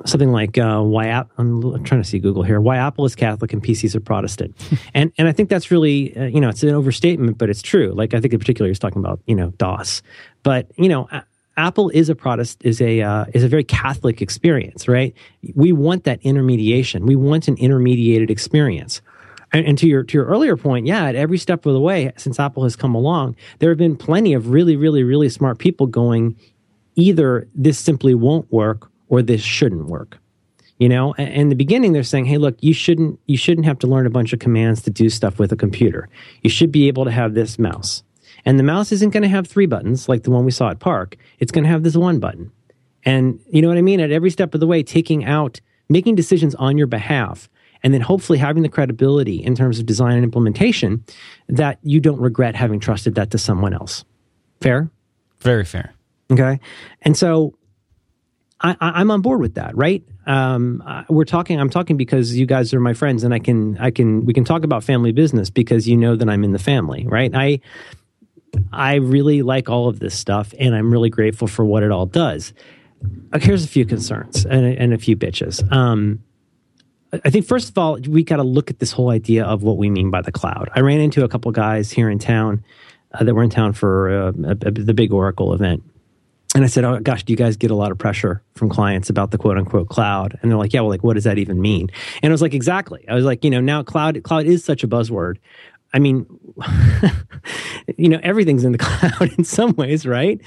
something 0.09 0.33
like 0.33 0.59
uh, 0.59 0.81
why 0.81 1.25
I'm, 1.39 1.85
trying 1.85 2.03
to 2.03 2.09
see 2.09 2.19
Google 2.19 2.43
here, 2.43 2.61
why 2.61 2.77
Apple 2.77 3.05
is 3.05 3.15
Catholic 3.15 3.53
and 3.53 3.63
PCs 3.63 3.95
are 3.95 4.01
Protestant. 4.01 4.57
and, 4.95 5.13
and 5.19 5.29
I 5.29 5.33
think 5.33 5.49
that's 5.49 5.71
really, 5.71 6.17
uh, 6.17 6.25
you 6.25 6.41
know, 6.41 6.49
it's 6.49 6.63
an 6.63 6.71
overstatement, 6.71 7.39
but 7.39 7.51
it's 7.51 7.63
true. 7.63 7.93
Like 7.93 8.15
I 8.15 8.21
think 8.21 8.33
in 8.33 8.39
particular, 8.39 8.69
he's 8.69 8.79
talking 8.79 9.01
about, 9.01 9.21
you 9.27 9.35
know, 9.35 9.51
DOS, 9.51 10.03
but 10.43 10.71
you 10.77 10.89
know, 10.89 11.09
A- 11.13 11.25
Apple 11.57 11.89
is 11.91 12.09
a 12.09 12.15
Protestant, 12.15 12.67
is 12.67 12.81
a 12.81 13.01
uh, 13.01 13.25
is 13.33 13.43
a 13.43 13.49
very 13.49 13.65
Catholic 13.65 14.21
experience, 14.21 14.89
right? 14.89 15.15
We 15.55 15.73
want 15.73 16.05
that 16.05 16.21
intermediation. 16.23 17.07
We 17.07 17.17
want 17.17 17.49
an 17.49 17.57
intermediated 17.57 18.31
experience. 18.31 19.01
And, 19.53 19.65
and 19.65 19.79
to 19.79 19.87
your 19.87 20.03
to 20.03 20.19
your 20.19 20.27
earlier 20.27 20.57
point, 20.57 20.87
yeah, 20.87 21.07
at 21.07 21.15
every 21.15 21.39
step 21.39 21.65
of 21.65 21.73
the 21.73 21.81
way 21.81 22.13
since 22.17 22.39
Apple 22.39 22.65
has 22.65 22.77
come 22.77 22.95
along, 22.95 23.37
there 23.59 23.71
have 23.71 23.79
been 23.79 23.97
plenty 23.97 24.35
of 24.35 24.51
really, 24.51 24.77
really, 24.77 25.03
really 25.03 25.29
smart 25.29 25.59
people 25.59 25.87
going. 25.87 26.37
Either 26.99 27.47
this 27.55 27.79
simply 27.79 28.15
won't 28.15 28.51
work, 28.51 28.91
or 29.09 29.23
this 29.23 29.43
shouldn't 29.43 29.87
work. 29.87 30.19
You 30.79 30.91
know, 30.91 31.15
in 31.15 31.49
the 31.49 31.55
beginning, 31.55 31.93
they're 31.93 32.03
saying, 32.03 32.27
"Hey, 32.27 32.37
look, 32.37 32.57
you 32.61 32.75
shouldn't 32.75 33.19
you 33.27 33.37
shouldn't 33.37 33.67
have 33.67 33.79
to 33.79 33.87
learn 33.87 34.07
a 34.07 34.11
bunch 34.11 34.33
of 34.33 34.41
commands 34.41 34.83
to 34.83 34.91
do 34.91 35.09
stuff 35.09 35.39
with 35.39 35.53
a 35.53 35.57
computer. 35.57 36.09
You 36.43 36.51
should 36.51 36.71
be 36.71 36.89
able 36.89 37.05
to 37.07 37.11
have 37.11 37.35
this 37.35 37.59
mouse." 37.59 38.03
And 38.45 38.59
the 38.59 38.63
mouse 38.63 38.93
isn't 38.93 39.11
going 39.11 39.23
to 39.23 39.29
have 39.29 39.47
three 39.47 39.67
buttons 39.67 40.09
like 40.09 40.23
the 40.23 40.31
one 40.31 40.45
we 40.45 40.51
saw 40.51 40.71
at 40.71 40.79
PARC. 40.79 41.17
It's 41.39 41.51
going 41.51 41.65
to 41.65 41.71
have 41.71 41.83
this 41.83 41.97
one 41.97 42.21
button. 42.21 42.53
And 43.05 43.41
you 43.51 43.63
know 43.63 43.69
what 43.69 43.79
I 43.79 43.83
mean? 43.83 44.01
At 44.01 44.11
every 44.11 44.31
step 44.31 44.55
of 44.55 44.61
the 44.61 44.67
way, 44.67 44.83
taking 44.83 45.25
out, 45.25 45.61
making 45.89 46.15
decisions 46.15 46.55
on 46.57 46.77
your 46.77 46.87
behalf, 46.87 47.49
and 47.83 47.95
then 47.95 48.01
hopefully 48.01 48.39
having 48.39 48.63
the 48.63 48.69
credibility 48.69 49.37
in 49.37 49.55
terms 49.55 49.79
of 49.79 49.87
design 49.87 50.17
and 50.17 50.25
implementation 50.25 51.05
that 51.49 51.79
you 51.83 52.01
don't 52.01 52.21
regret 52.21 52.55
having 52.55 52.81
trusted 52.81 53.15
that 53.15 53.31
to 53.31 53.39
someone 53.39 53.73
else. 53.73 54.05
Fair? 54.61 54.91
Very 55.41 55.65
fair. 55.65 55.93
Okay. 56.31 56.61
And 57.03 57.17
so 57.17 57.55
I, 58.67 58.77
I'm 58.81 59.11
on 59.11 59.21
board 59.23 59.41
with 59.41 59.55
that, 59.55 59.77
right? 59.77 60.03
Um, 60.27 60.83
we're 61.09 61.25
talking. 61.25 61.61
I'm 61.61 61.71
talking 61.71 61.97
because 61.97 62.37
you 62.37 62.47
guys 62.47 62.75
are 62.75 62.81
my 62.81 62.95
friends, 62.95 63.23
and 63.23 63.33
I 63.33 63.39
can, 63.39 63.79
I 63.79 63.91
can, 63.91 64.25
we 64.25 64.33
can 64.33 64.45
talk 64.45 64.65
about 64.65 64.83
family 64.83 65.13
business 65.13 65.51
because 65.51 65.89
you 65.89 65.97
know 65.97 66.17
that 66.17 66.29
I'm 66.29 66.43
in 66.45 66.53
the 66.53 66.59
family, 66.59 67.07
right? 67.07 67.33
I, 67.35 67.61
I 68.73 68.95
really 68.97 69.43
like 69.43 69.69
all 69.69 69.89
of 69.89 69.99
this 69.99 70.15
stuff, 70.19 70.53
and 70.59 70.75
I'm 70.75 70.91
really 70.91 71.11
grateful 71.11 71.49
for 71.49 71.65
what 71.65 71.83
it 71.83 71.91
all 71.91 72.07
does. 72.07 72.53
Uh, 73.33 73.39
Here's 73.39 73.65
a 73.65 73.69
few 73.69 73.85
concerns 73.85 74.45
and, 74.45 74.65
and 74.65 74.93
a 74.93 74.99
few 74.99 75.17
bitches. 75.17 75.71
Um, 75.71 76.23
I 77.13 77.21
I 77.25 77.31
think 77.31 77.47
first 77.47 77.69
of 77.69 77.79
all, 77.79 77.99
we 78.09 78.25
got 78.25 78.37
to 78.37 78.43
look 78.43 78.71
at 78.71 78.79
this 78.79 78.93
whole 78.93 79.11
idea 79.11 79.45
of 79.45 79.63
what 79.63 79.77
we 79.77 79.91
mean 79.91 80.11
by 80.11 80.23
the 80.23 80.33
cloud. 80.33 80.69
I 80.75 80.81
ran 80.81 81.01
into 81.01 81.25
a 81.25 81.29
couple 81.29 81.51
guys 81.53 81.91
here 81.91 82.11
in 82.11 82.19
town 82.19 82.65
uh, 83.13 83.25
that 83.25 83.35
were 83.35 83.43
in 83.43 83.51
town 83.51 83.73
for 83.73 84.11
uh, 84.11 84.33
a, 84.45 84.69
a, 84.69 84.71
the 84.71 84.95
big 84.95 85.13
Oracle 85.13 85.53
event. 85.55 85.83
And 86.57 86.65
I 86.65 86.69
said, 86.69 86.85
"Oh 86.85 86.99
gosh, 87.01 87.23
do 87.23 87.35
you 87.35 87.37
guys 87.37 87.59
get 87.59 87.71
a 87.71 87.75
lot 87.75 87.93
of 87.93 87.99
pressure 87.99 88.43
from 88.55 88.71
clients 88.71 89.11
about 89.11 89.31
the 89.31 89.37
quote 89.37 89.59
unquote 89.59 89.91
cloud?" 89.91 90.39
And 90.41 90.51
they're 90.51 90.57
like, 90.57 90.73
"Yeah, 90.73 90.81
well, 90.81 90.89
like 90.89 91.05
what 91.05 91.13
does 91.13 91.25
that 91.25 91.37
even 91.37 91.61
mean?" 91.61 91.91
And 92.23 92.31
I 92.31 92.33
was 92.33 92.41
like, 92.41 92.55
"Exactly." 92.55 93.05
I 93.09 93.15
was 93.15 93.27
like, 93.27 93.45
"You 93.45 93.51
know, 93.51 93.61
now 93.61 93.83
cloud 93.83 94.23
cloud 94.23 94.47
is 94.47 94.65
such 94.65 94.83
a 94.83 94.89
buzzword. 94.89 95.37
I 95.93 95.99
mean, 95.99 96.27
you 97.99 98.09
know, 98.09 98.21
everything's 98.23 98.65
in 98.65 98.73
the 98.73 98.79
cloud 98.87 99.35
in 99.37 99.45
some 99.45 99.73
ways, 99.73 100.07
right? 100.07 100.41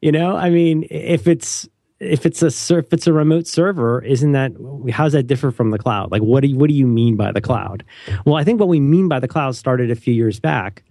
You 0.00 0.10
know, 0.10 0.36
I 0.36 0.50
mean, 0.50 0.84
if 0.90 1.28
it's 1.28 1.68
if 2.00 2.26
it's 2.26 2.42
a 2.42 2.78
if 2.78 2.92
it's 2.92 3.06
a 3.06 3.12
remote 3.12 3.46
server, 3.46 4.02
isn't 4.02 4.32
that 4.32 4.50
how 4.92 5.04
does 5.04 5.12
that 5.12 5.28
differ 5.28 5.52
from 5.52 5.70
the 5.70 5.78
cloud? 5.78 6.10
Like, 6.10 6.22
what 6.22 6.42
do 6.42 6.48
you, 6.48 6.56
what 6.56 6.68
do 6.68 6.74
you 6.74 6.88
mean 6.88 7.16
by 7.16 7.30
the 7.30 7.40
cloud? 7.40 7.84
Well, 8.24 8.34
I 8.34 8.42
think 8.42 8.58
what 8.58 8.68
we 8.68 8.80
mean 8.80 9.06
by 9.06 9.20
the 9.20 9.28
cloud 9.28 9.54
started 9.54 9.92
a 9.92 9.94
few 9.94 10.12
years 10.12 10.40
back. 10.40 10.82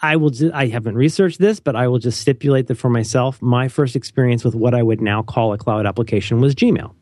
I 0.00 0.16
will. 0.16 0.30
Ju- 0.30 0.50
I 0.54 0.68
haven't 0.68 0.94
researched 0.94 1.38
this, 1.38 1.60
but 1.60 1.76
I 1.76 1.88
will 1.88 1.98
just 1.98 2.20
stipulate 2.20 2.66
that 2.68 2.76
for 2.76 2.88
myself. 2.88 3.40
My 3.42 3.68
first 3.68 3.94
experience 3.94 4.44
with 4.44 4.54
what 4.54 4.74
I 4.74 4.82
would 4.82 5.00
now 5.00 5.22
call 5.22 5.52
a 5.52 5.58
cloud 5.58 5.86
application 5.86 6.40
was 6.40 6.54
Gmail. 6.54 6.94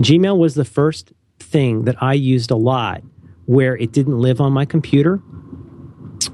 Gmail 0.00 0.36
was 0.36 0.54
the 0.54 0.64
first 0.64 1.12
thing 1.38 1.84
that 1.84 2.02
I 2.02 2.12
used 2.12 2.50
a 2.50 2.56
lot 2.56 3.02
where 3.46 3.76
it 3.76 3.92
didn't 3.92 4.18
live 4.18 4.40
on 4.40 4.52
my 4.52 4.66
computer, 4.66 5.22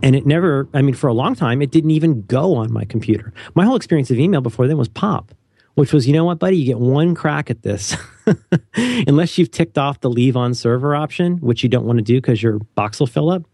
and 0.03 0.17
it 0.17 0.27
never. 0.27 0.69
I 0.75 0.83
mean, 0.83 0.95
for 0.95 1.07
a 1.07 1.15
long 1.15 1.37
time, 1.37 1.63
it 1.63 1.71
didn't 1.71 1.93
even 1.93 2.23
go 2.23 2.57
on 2.57 2.73
my 2.73 2.85
computer. 2.85 3.33
My 3.55 3.65
whole 3.65 3.77
experience 3.77 4.11
of 4.11 4.19
email 4.19 4.41
before 4.41 4.67
then 4.67 4.79
was 4.79 4.89
Pop, 4.89 5.33
which 5.75 5.93
was, 5.93 6.09
you 6.09 6.13
know 6.13 6.25
what, 6.25 6.41
buddy, 6.41 6.57
you 6.57 6.67
get 6.67 6.81
one 6.81 7.15
crack 7.15 7.49
at 7.49 7.63
this, 7.63 7.97
unless 9.07 9.39
you've 9.39 9.53
ticked 9.53 9.79
off 9.79 10.01
the 10.01 10.11
leave 10.11 10.37
on 10.37 10.53
server 10.53 10.97
option, 10.97 11.37
which 11.37 11.63
you 11.63 11.69
don't 11.69 11.85
want 11.85 11.99
to 11.99 12.03
do 12.03 12.17
because 12.21 12.43
your 12.43 12.59
box 12.75 12.99
will 12.99 13.07
fill 13.07 13.31
up 13.31 13.45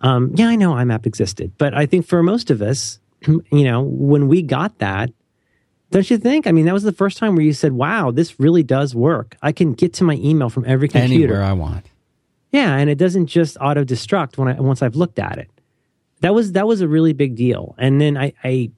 um, 0.00 0.32
yeah, 0.34 0.48
I 0.48 0.56
know 0.56 0.72
IMAP 0.72 1.06
existed, 1.06 1.52
but 1.58 1.74
I 1.74 1.86
think 1.86 2.06
for 2.06 2.22
most 2.22 2.50
of 2.50 2.62
us, 2.62 3.00
you 3.26 3.64
know, 3.64 3.82
when 3.82 4.28
we 4.28 4.42
got 4.42 4.78
that, 4.78 5.10
don't 5.90 6.10
you 6.10 6.18
think? 6.18 6.46
I 6.46 6.52
mean, 6.52 6.66
that 6.66 6.74
was 6.74 6.82
the 6.82 6.92
first 6.92 7.18
time 7.18 7.36
where 7.36 7.44
you 7.44 7.52
said, 7.52 7.72
"Wow, 7.72 8.10
this 8.10 8.40
really 8.40 8.62
does 8.62 8.94
work. 8.94 9.36
I 9.40 9.52
can 9.52 9.72
get 9.72 9.92
to 9.94 10.04
my 10.04 10.14
email 10.14 10.50
from 10.50 10.64
every 10.66 10.88
computer." 10.88 11.14
Anywhere 11.14 11.42
I 11.42 11.52
want. 11.52 11.86
Yeah, 12.52 12.76
and 12.76 12.90
it 12.90 12.98
doesn't 12.98 13.26
just 13.26 13.56
auto 13.60 13.84
destruct 13.84 14.36
when 14.36 14.48
I 14.48 14.60
once 14.60 14.82
I've 14.82 14.96
looked 14.96 15.18
at 15.18 15.38
it. 15.38 15.50
That 16.20 16.34
was 16.34 16.52
that 16.52 16.66
was 16.66 16.80
a 16.80 16.88
really 16.88 17.12
big 17.12 17.36
deal. 17.36 17.74
And 17.78 18.00
then 18.00 18.16
I, 18.16 18.32
I 18.42 18.70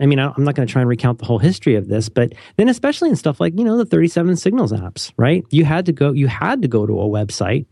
I 0.00 0.06
mean, 0.06 0.18
I'm 0.18 0.44
not 0.44 0.54
going 0.54 0.66
to 0.66 0.72
try 0.72 0.80
and 0.80 0.88
recount 0.88 1.18
the 1.18 1.24
whole 1.24 1.38
history 1.38 1.74
of 1.74 1.88
this, 1.88 2.08
but 2.08 2.32
then 2.56 2.68
especially 2.68 3.08
in 3.08 3.16
stuff 3.16 3.40
like 3.40 3.58
you 3.58 3.64
know 3.64 3.76
the 3.76 3.84
37 3.84 4.36
Signals 4.36 4.72
apps, 4.72 5.12
right? 5.16 5.44
You 5.50 5.64
had 5.64 5.86
to 5.86 5.92
go, 5.92 6.12
you 6.12 6.28
had 6.28 6.62
to 6.62 6.68
go 6.68 6.86
to 6.86 7.00
a 7.00 7.04
website 7.04 7.66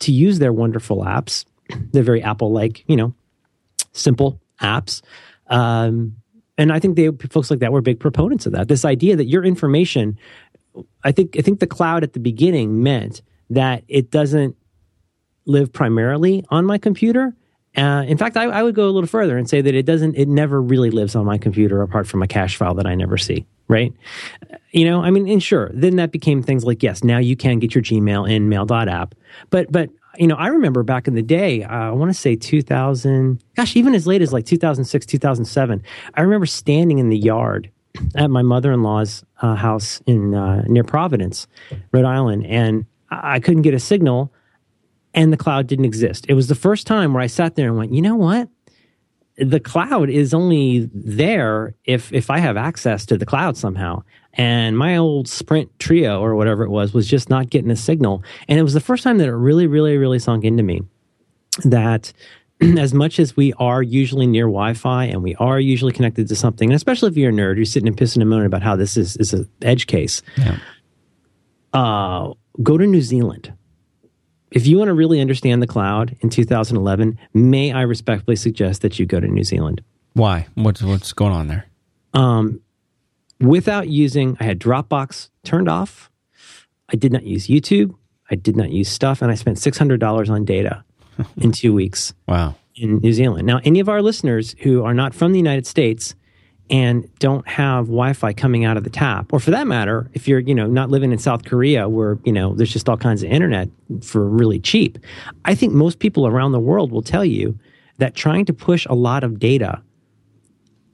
to 0.00 0.12
use 0.12 0.38
their 0.38 0.52
wonderful 0.52 1.04
apps. 1.04 1.44
They're 1.92 2.02
very 2.02 2.22
Apple-like, 2.22 2.84
you 2.88 2.96
know, 2.96 3.14
simple 3.92 4.40
apps. 4.60 5.02
Um, 5.48 6.16
and 6.58 6.72
I 6.72 6.78
think 6.78 6.96
they 6.96 7.10
folks 7.28 7.50
like 7.50 7.60
that 7.60 7.72
were 7.72 7.80
big 7.80 7.98
proponents 7.98 8.46
of 8.46 8.52
that. 8.52 8.68
This 8.68 8.84
idea 8.84 9.16
that 9.16 9.26
your 9.26 9.44
information, 9.44 10.18
I 11.02 11.12
think, 11.12 11.38
I 11.38 11.42
think 11.42 11.60
the 11.60 11.66
cloud 11.66 12.02
at 12.02 12.12
the 12.12 12.20
beginning 12.20 12.82
meant 12.82 13.22
that 13.48 13.82
it 13.88 14.10
doesn't 14.10 14.56
live 15.46 15.72
primarily 15.72 16.44
on 16.50 16.64
my 16.64 16.78
computer. 16.78 17.34
Uh, 17.76 18.04
in 18.06 18.18
fact, 18.18 18.36
I, 18.36 18.44
I 18.44 18.62
would 18.62 18.74
go 18.74 18.88
a 18.88 18.90
little 18.90 19.08
further 19.08 19.38
and 19.38 19.48
say 19.48 19.60
that 19.60 19.74
it 19.74 19.86
doesn't. 19.86 20.16
It 20.16 20.28
never 20.28 20.60
really 20.60 20.90
lives 20.90 21.14
on 21.14 21.24
my 21.24 21.38
computer, 21.38 21.82
apart 21.82 22.06
from 22.06 22.22
a 22.22 22.26
cache 22.26 22.56
file 22.56 22.74
that 22.74 22.86
I 22.86 22.94
never 22.94 23.16
see. 23.16 23.46
Right? 23.68 23.92
You 24.72 24.84
know, 24.84 25.00
I 25.00 25.10
mean, 25.10 25.28
and 25.28 25.40
sure, 25.40 25.70
then 25.72 25.96
that 25.96 26.10
became 26.10 26.42
things 26.42 26.64
like 26.64 26.82
yes, 26.82 27.04
now 27.04 27.18
you 27.18 27.36
can 27.36 27.60
get 27.60 27.74
your 27.74 27.82
Gmail 27.82 28.28
in 28.28 28.48
Mail.app, 28.48 29.14
but 29.50 29.70
but 29.70 29.90
you 30.16 30.26
know, 30.26 30.36
I 30.36 30.48
remember 30.48 30.82
back 30.82 31.06
in 31.06 31.14
the 31.14 31.22
day, 31.22 31.62
uh, 31.62 31.68
I 31.68 31.90
want 31.90 32.10
to 32.10 32.18
say 32.18 32.36
2000, 32.36 33.42
gosh, 33.54 33.76
even 33.76 33.94
as 33.94 34.06
late 34.06 34.22
as 34.22 34.32
like 34.32 34.46
2006, 34.46 35.06
2007, 35.06 35.82
I 36.14 36.20
remember 36.20 36.46
standing 36.46 36.98
in 36.98 37.08
the 37.08 37.18
yard 37.18 37.70
at 38.14 38.30
my 38.30 38.42
mother-in-law's 38.42 39.24
uh, 39.42 39.54
house 39.54 40.00
in 40.06 40.34
uh, 40.34 40.62
near 40.66 40.84
Providence, 40.84 41.46
Rhode 41.92 42.04
Island, 42.04 42.46
and 42.46 42.86
I 43.10 43.34
I 43.34 43.40
couldn't 43.40 43.62
get 43.62 43.74
a 43.74 43.80
signal, 43.80 44.32
and 45.14 45.32
the 45.32 45.36
cloud 45.36 45.66
didn't 45.66 45.84
exist. 45.84 46.26
It 46.28 46.34
was 46.34 46.48
the 46.48 46.54
first 46.54 46.86
time 46.86 47.12
where 47.12 47.22
I 47.22 47.26
sat 47.26 47.56
there 47.56 47.68
and 47.68 47.76
went, 47.76 47.92
you 47.92 48.02
know 48.02 48.14
what? 48.14 48.48
The 49.36 49.60
cloud 49.60 50.10
is 50.10 50.34
only 50.34 50.88
there 50.92 51.74
if 51.84 52.12
if 52.12 52.30
I 52.30 52.38
have 52.38 52.56
access 52.56 53.06
to 53.06 53.16
the 53.16 53.26
cloud 53.26 53.56
somehow. 53.56 54.02
And 54.34 54.78
my 54.78 54.96
old 54.96 55.28
Sprint 55.28 55.76
Treo 55.78 56.20
or 56.20 56.36
whatever 56.36 56.62
it 56.62 56.70
was 56.70 56.94
was 56.94 57.06
just 57.06 57.28
not 57.28 57.50
getting 57.50 57.70
a 57.70 57.76
signal. 57.76 58.22
And 58.48 58.58
it 58.58 58.62
was 58.62 58.74
the 58.74 58.80
first 58.80 59.02
time 59.02 59.18
that 59.18 59.28
it 59.28 59.34
really, 59.34 59.66
really, 59.66 59.96
really 59.96 60.18
sunk 60.18 60.44
into 60.44 60.62
me 60.62 60.82
that 61.64 62.12
as 62.78 62.94
much 62.94 63.18
as 63.18 63.36
we 63.36 63.52
are 63.54 63.82
usually 63.82 64.26
near 64.26 64.44
Wi-Fi 64.44 65.04
and 65.04 65.22
we 65.22 65.34
are 65.36 65.58
usually 65.58 65.92
connected 65.92 66.28
to 66.28 66.36
something, 66.36 66.68
and 66.68 66.76
especially 66.76 67.10
if 67.10 67.16
you're 67.16 67.30
a 67.30 67.32
nerd, 67.32 67.56
you're 67.56 67.64
sitting 67.64 67.88
and 67.88 67.96
pissing 67.96 68.20
and 68.20 68.30
moaning 68.30 68.46
about 68.46 68.62
how 68.62 68.76
this 68.76 68.96
is 68.96 69.16
is 69.16 69.32
an 69.32 69.48
edge 69.62 69.86
case. 69.86 70.22
Yeah. 70.36 70.58
Uh, 71.72 72.34
go 72.62 72.76
to 72.76 72.86
New 72.86 73.02
Zealand. 73.02 73.52
If 74.50 74.66
you 74.66 74.78
want 74.78 74.88
to 74.88 74.94
really 74.94 75.20
understand 75.20 75.62
the 75.62 75.66
cloud 75.66 76.16
in 76.20 76.28
2011, 76.28 77.18
may 77.32 77.72
I 77.72 77.82
respectfully 77.82 78.36
suggest 78.36 78.82
that 78.82 78.98
you 78.98 79.06
go 79.06 79.20
to 79.20 79.28
New 79.28 79.44
Zealand. 79.44 79.80
Why? 80.14 80.48
What's 80.54 80.82
what's 80.82 81.12
going 81.12 81.32
on 81.32 81.46
there? 81.46 81.66
Um, 82.14 82.60
without 83.40 83.88
using, 83.88 84.36
I 84.40 84.44
had 84.44 84.58
Dropbox 84.58 85.28
turned 85.44 85.68
off. 85.68 86.10
I 86.92 86.96
did 86.96 87.12
not 87.12 87.24
use 87.24 87.46
YouTube. 87.46 87.94
I 88.30 88.34
did 88.36 88.56
not 88.56 88.70
use 88.70 88.88
stuff, 88.88 89.22
and 89.22 89.30
I 89.30 89.34
spent 89.34 89.58
six 89.58 89.76
hundred 89.78 90.00
dollars 90.00 90.30
on 90.30 90.44
data 90.44 90.84
in 91.40 91.52
two 91.52 91.72
weeks 91.72 92.12
Wow. 92.28 92.54
in 92.76 92.98
New 92.98 93.12
Zealand. 93.12 93.46
Now, 93.46 93.60
any 93.64 93.80
of 93.80 93.88
our 93.88 94.02
listeners 94.02 94.54
who 94.60 94.84
are 94.84 94.94
not 94.94 95.14
from 95.14 95.32
the 95.32 95.38
United 95.38 95.66
States 95.66 96.14
and 96.68 97.08
don't 97.18 97.46
have 97.48 97.86
Wi-Fi 97.86 98.32
coming 98.32 98.64
out 98.64 98.76
of 98.76 98.84
the 98.84 98.90
tap, 98.90 99.32
or 99.32 99.40
for 99.40 99.50
that 99.50 99.66
matter, 99.66 100.08
if 100.14 100.28
you're 100.28 100.38
you 100.38 100.54
know 100.54 100.66
not 100.68 100.90
living 100.90 101.10
in 101.12 101.18
South 101.18 101.44
Korea 101.44 101.88
where 101.88 102.18
you 102.24 102.32
know 102.32 102.54
there's 102.54 102.72
just 102.72 102.88
all 102.88 102.96
kinds 102.96 103.22
of 103.24 103.30
internet 103.30 103.68
for 104.02 104.24
really 104.28 104.60
cheap, 104.60 104.98
I 105.44 105.54
think 105.56 105.72
most 105.72 105.98
people 105.98 106.26
around 106.26 106.52
the 106.52 106.60
world 106.60 106.92
will 106.92 107.02
tell 107.02 107.24
you 107.24 107.58
that 107.98 108.14
trying 108.14 108.44
to 108.46 108.52
push 108.52 108.86
a 108.88 108.94
lot 108.94 109.24
of 109.24 109.38
data 109.40 109.82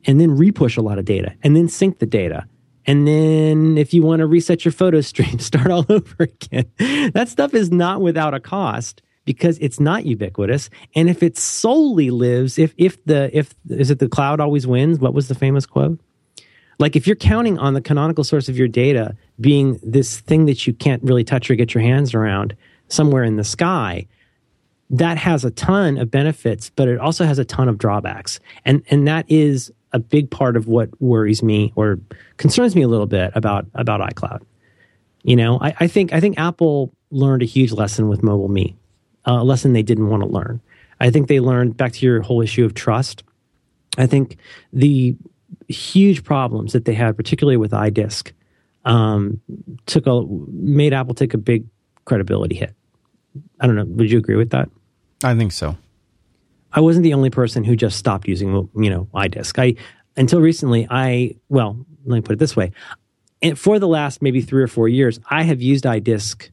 and 0.06 0.20
then 0.20 0.30
repush 0.30 0.78
a 0.78 0.82
lot 0.82 0.98
of 0.98 1.04
data 1.04 1.34
and 1.42 1.56
then 1.56 1.68
sync 1.68 1.98
the 1.98 2.06
data. 2.06 2.46
And 2.86 3.06
then 3.06 3.76
if 3.76 3.92
you 3.92 4.02
want 4.02 4.20
to 4.20 4.26
reset 4.26 4.64
your 4.64 4.72
photo 4.72 5.00
stream, 5.02 5.38
start 5.38 5.70
all 5.70 5.84
over 5.88 6.16
again. 6.20 6.66
That 7.12 7.28
stuff 7.28 7.54
is 7.54 7.70
not 7.70 8.00
without 8.00 8.34
a 8.34 8.40
cost 8.40 9.02
because 9.24 9.58
it's 9.58 9.80
not 9.80 10.06
ubiquitous. 10.06 10.70
And 10.94 11.10
if 11.10 11.22
it 11.22 11.36
solely 11.36 12.10
lives, 12.10 12.58
if 12.58 12.72
if 12.78 13.04
the 13.04 13.36
if 13.36 13.54
is 13.68 13.90
it 13.90 13.98
the 13.98 14.08
cloud 14.08 14.40
always 14.40 14.66
wins? 14.66 15.00
What 15.00 15.14
was 15.14 15.28
the 15.28 15.34
famous 15.34 15.66
quote? 15.66 16.00
Like 16.78 16.94
if 16.94 17.06
you're 17.06 17.16
counting 17.16 17.58
on 17.58 17.74
the 17.74 17.80
canonical 17.80 18.22
source 18.22 18.48
of 18.48 18.56
your 18.56 18.68
data 18.68 19.16
being 19.40 19.80
this 19.82 20.20
thing 20.20 20.46
that 20.46 20.66
you 20.66 20.72
can't 20.72 21.02
really 21.02 21.24
touch 21.24 21.50
or 21.50 21.54
get 21.54 21.74
your 21.74 21.82
hands 21.82 22.14
around 22.14 22.54
somewhere 22.88 23.24
in 23.24 23.36
the 23.36 23.44
sky, 23.44 24.06
that 24.90 25.18
has 25.18 25.44
a 25.44 25.50
ton 25.50 25.98
of 25.98 26.10
benefits, 26.10 26.70
but 26.70 26.86
it 26.86 26.98
also 26.98 27.24
has 27.24 27.38
a 27.38 27.44
ton 27.44 27.68
of 27.68 27.78
drawbacks. 27.78 28.38
And 28.64 28.82
and 28.90 29.08
that 29.08 29.26
is 29.28 29.72
a 29.96 29.98
big 29.98 30.30
part 30.30 30.56
of 30.56 30.68
what 30.68 30.90
worries 31.00 31.42
me 31.42 31.72
or 31.74 31.98
concerns 32.36 32.76
me 32.76 32.82
a 32.82 32.88
little 32.88 33.06
bit 33.06 33.32
about 33.34 33.66
about 33.74 34.00
iCloud. 34.00 34.42
You 35.22 35.36
know, 35.36 35.58
I, 35.60 35.74
I 35.80 35.86
think 35.86 36.12
I 36.12 36.20
think 36.20 36.38
Apple 36.38 36.92
learned 37.10 37.42
a 37.42 37.46
huge 37.46 37.72
lesson 37.72 38.08
with 38.08 38.20
MobileMe, 38.20 38.74
a 39.24 39.42
lesson 39.42 39.72
they 39.72 39.82
didn't 39.82 40.08
want 40.08 40.22
to 40.22 40.28
learn. 40.28 40.60
I 41.00 41.10
think 41.10 41.28
they 41.28 41.40
learned 41.40 41.76
back 41.76 41.92
to 41.94 42.06
your 42.06 42.20
whole 42.20 42.42
issue 42.42 42.64
of 42.64 42.74
trust. 42.74 43.24
I 43.96 44.06
think 44.06 44.36
the 44.72 45.16
huge 45.68 46.24
problems 46.24 46.74
that 46.74 46.84
they 46.84 46.94
had, 46.94 47.16
particularly 47.16 47.56
with 47.56 47.70
iDisk, 47.72 48.32
um, 48.84 49.40
took 49.86 50.06
a 50.06 50.22
made 50.50 50.92
Apple 50.92 51.14
take 51.14 51.32
a 51.32 51.38
big 51.38 51.64
credibility 52.04 52.54
hit. 52.54 52.74
I 53.60 53.66
don't 53.66 53.76
know. 53.76 53.84
Would 53.84 54.10
you 54.10 54.18
agree 54.18 54.36
with 54.36 54.50
that? 54.50 54.68
I 55.24 55.34
think 55.34 55.52
so. 55.52 55.76
I 56.76 56.80
wasn't 56.80 57.04
the 57.04 57.14
only 57.14 57.30
person 57.30 57.64
who 57.64 57.74
just 57.74 57.96
stopped 57.96 58.28
using, 58.28 58.68
you 58.76 58.90
know, 58.90 59.08
iDisk. 59.14 59.58
I 59.58 59.74
until 60.16 60.40
recently, 60.40 60.86
I 60.88 61.34
well, 61.48 61.84
let 62.04 62.16
me 62.16 62.20
put 62.20 62.34
it 62.34 62.38
this 62.38 62.54
way: 62.54 62.70
and 63.42 63.58
for 63.58 63.78
the 63.78 63.88
last 63.88 64.22
maybe 64.22 64.42
three 64.42 64.62
or 64.62 64.68
four 64.68 64.86
years, 64.86 65.18
I 65.30 65.42
have 65.42 65.62
used 65.62 65.84
iDisk 65.84 66.50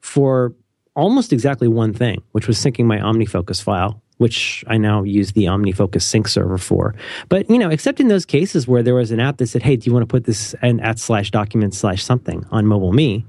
for 0.00 0.54
almost 0.94 1.32
exactly 1.32 1.68
one 1.68 1.92
thing, 1.92 2.22
which 2.32 2.46
was 2.46 2.56
syncing 2.58 2.86
my 2.86 2.98
OmniFocus 2.98 3.62
file, 3.62 4.00
which 4.18 4.64
I 4.68 4.78
now 4.78 5.02
use 5.02 5.32
the 5.32 5.44
OmniFocus 5.44 6.02
sync 6.02 6.28
server 6.28 6.58
for. 6.58 6.94
But 7.28 7.50
you 7.50 7.58
know, 7.58 7.68
except 7.68 7.98
in 7.98 8.06
those 8.06 8.24
cases 8.24 8.68
where 8.68 8.84
there 8.84 8.94
was 8.94 9.10
an 9.10 9.18
app 9.18 9.38
that 9.38 9.48
said, 9.48 9.62
"Hey, 9.62 9.76
do 9.76 9.90
you 9.90 9.92
want 9.92 10.04
to 10.04 10.12
put 10.12 10.24
this 10.24 10.54
and 10.62 10.80
at 10.80 11.00
slash 11.00 11.32
document 11.32 11.74
slash 11.74 12.04
something 12.04 12.46
on 12.52 12.66
MobileMe?" 12.66 13.24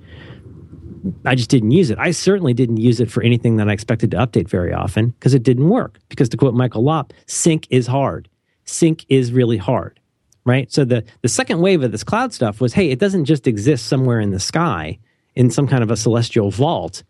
I 1.26 1.36
just 1.36 1.50
didn't 1.50 1.72
use 1.72 1.90
it. 1.90 1.98
I 2.00 2.12
certainly 2.12 2.54
didn't 2.54 2.78
use 2.78 3.00
it 3.00 3.12
for 3.12 3.24
anything 3.24 3.58
that 3.58 3.70
I 3.70 3.74
expected 3.74 4.12
to 4.12 4.18
update 4.18 4.50
very 4.50 4.74
often 4.74 5.10
because 5.10 5.34
it 5.34 5.44
didn't 5.44 5.70
work. 5.70 6.00
Because 6.10 6.30
to 6.30 6.38
quote 6.38 6.54
Michael 6.54 6.84
Lopp, 6.84 7.14
sync 7.26 7.68
is 7.70 7.88
hard. 7.88 8.30
Sync 8.66 9.06
is 9.10 9.32
really 9.32 9.58
hard, 9.58 10.00
right? 10.46 10.72
So 10.72 10.86
the, 10.86 11.04
the 11.22 11.30
second 11.30 11.62
wave 11.62 11.84
of 11.84 11.92
this 11.92 12.04
cloud 12.04 12.34
stuff 12.34 12.60
was, 12.60 12.74
hey, 12.74 12.90
it 12.90 13.00
doesn't 13.00 13.26
just 13.26 13.48
exist 13.48 13.88
somewhere 13.88 14.20
in 14.20 14.32
the 14.32 14.40
sky 14.40 15.00
in 15.36 15.50
some 15.50 15.68
kind 15.68 15.84
of 15.84 15.92
a 15.92 15.98
celestial 15.98 16.52
vault. 16.52 17.04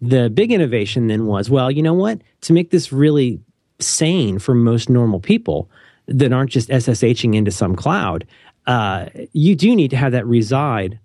The 0.00 0.28
big 0.28 0.52
innovation 0.52 1.06
then 1.06 1.26
was, 1.26 1.48
well, 1.48 1.70
you 1.70 1.82
know 1.82 1.94
what? 1.94 2.20
To 2.42 2.52
make 2.52 2.70
this 2.70 2.92
really 2.92 3.40
sane 3.78 4.38
for 4.38 4.54
most 4.54 4.88
normal 4.88 5.20
people 5.20 5.70
that 6.06 6.32
aren't 6.32 6.50
just 6.50 6.68
SSHing 6.68 7.34
into 7.34 7.50
some 7.50 7.76
cloud, 7.76 8.26
uh, 8.66 9.06
you 9.32 9.54
do 9.54 9.74
need 9.74 9.90
to 9.90 9.96
have 9.96 10.12
that 10.12 10.26
reside 10.26 10.98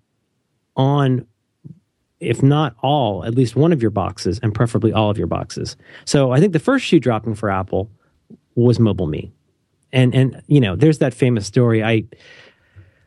on 0.76 1.26
if 2.20 2.42
not 2.42 2.76
all, 2.82 3.24
at 3.24 3.34
least 3.34 3.56
one 3.56 3.72
of 3.72 3.80
your 3.82 3.90
boxes, 3.90 4.38
and 4.42 4.54
preferably 4.54 4.92
all 4.92 5.10
of 5.10 5.18
your 5.18 5.26
boxes. 5.26 5.76
So 6.04 6.30
I 6.32 6.40
think 6.40 6.52
the 6.52 6.58
first 6.58 6.84
shoe 6.84 7.00
dropping 7.00 7.34
for 7.34 7.50
Apple 7.50 7.90
was 8.54 8.78
MobileMe, 8.78 9.30
and 9.92 10.14
and 10.14 10.42
you 10.46 10.60
know, 10.60 10.76
there's 10.76 10.98
that 10.98 11.14
famous 11.14 11.46
story. 11.46 11.82
I 11.82 12.04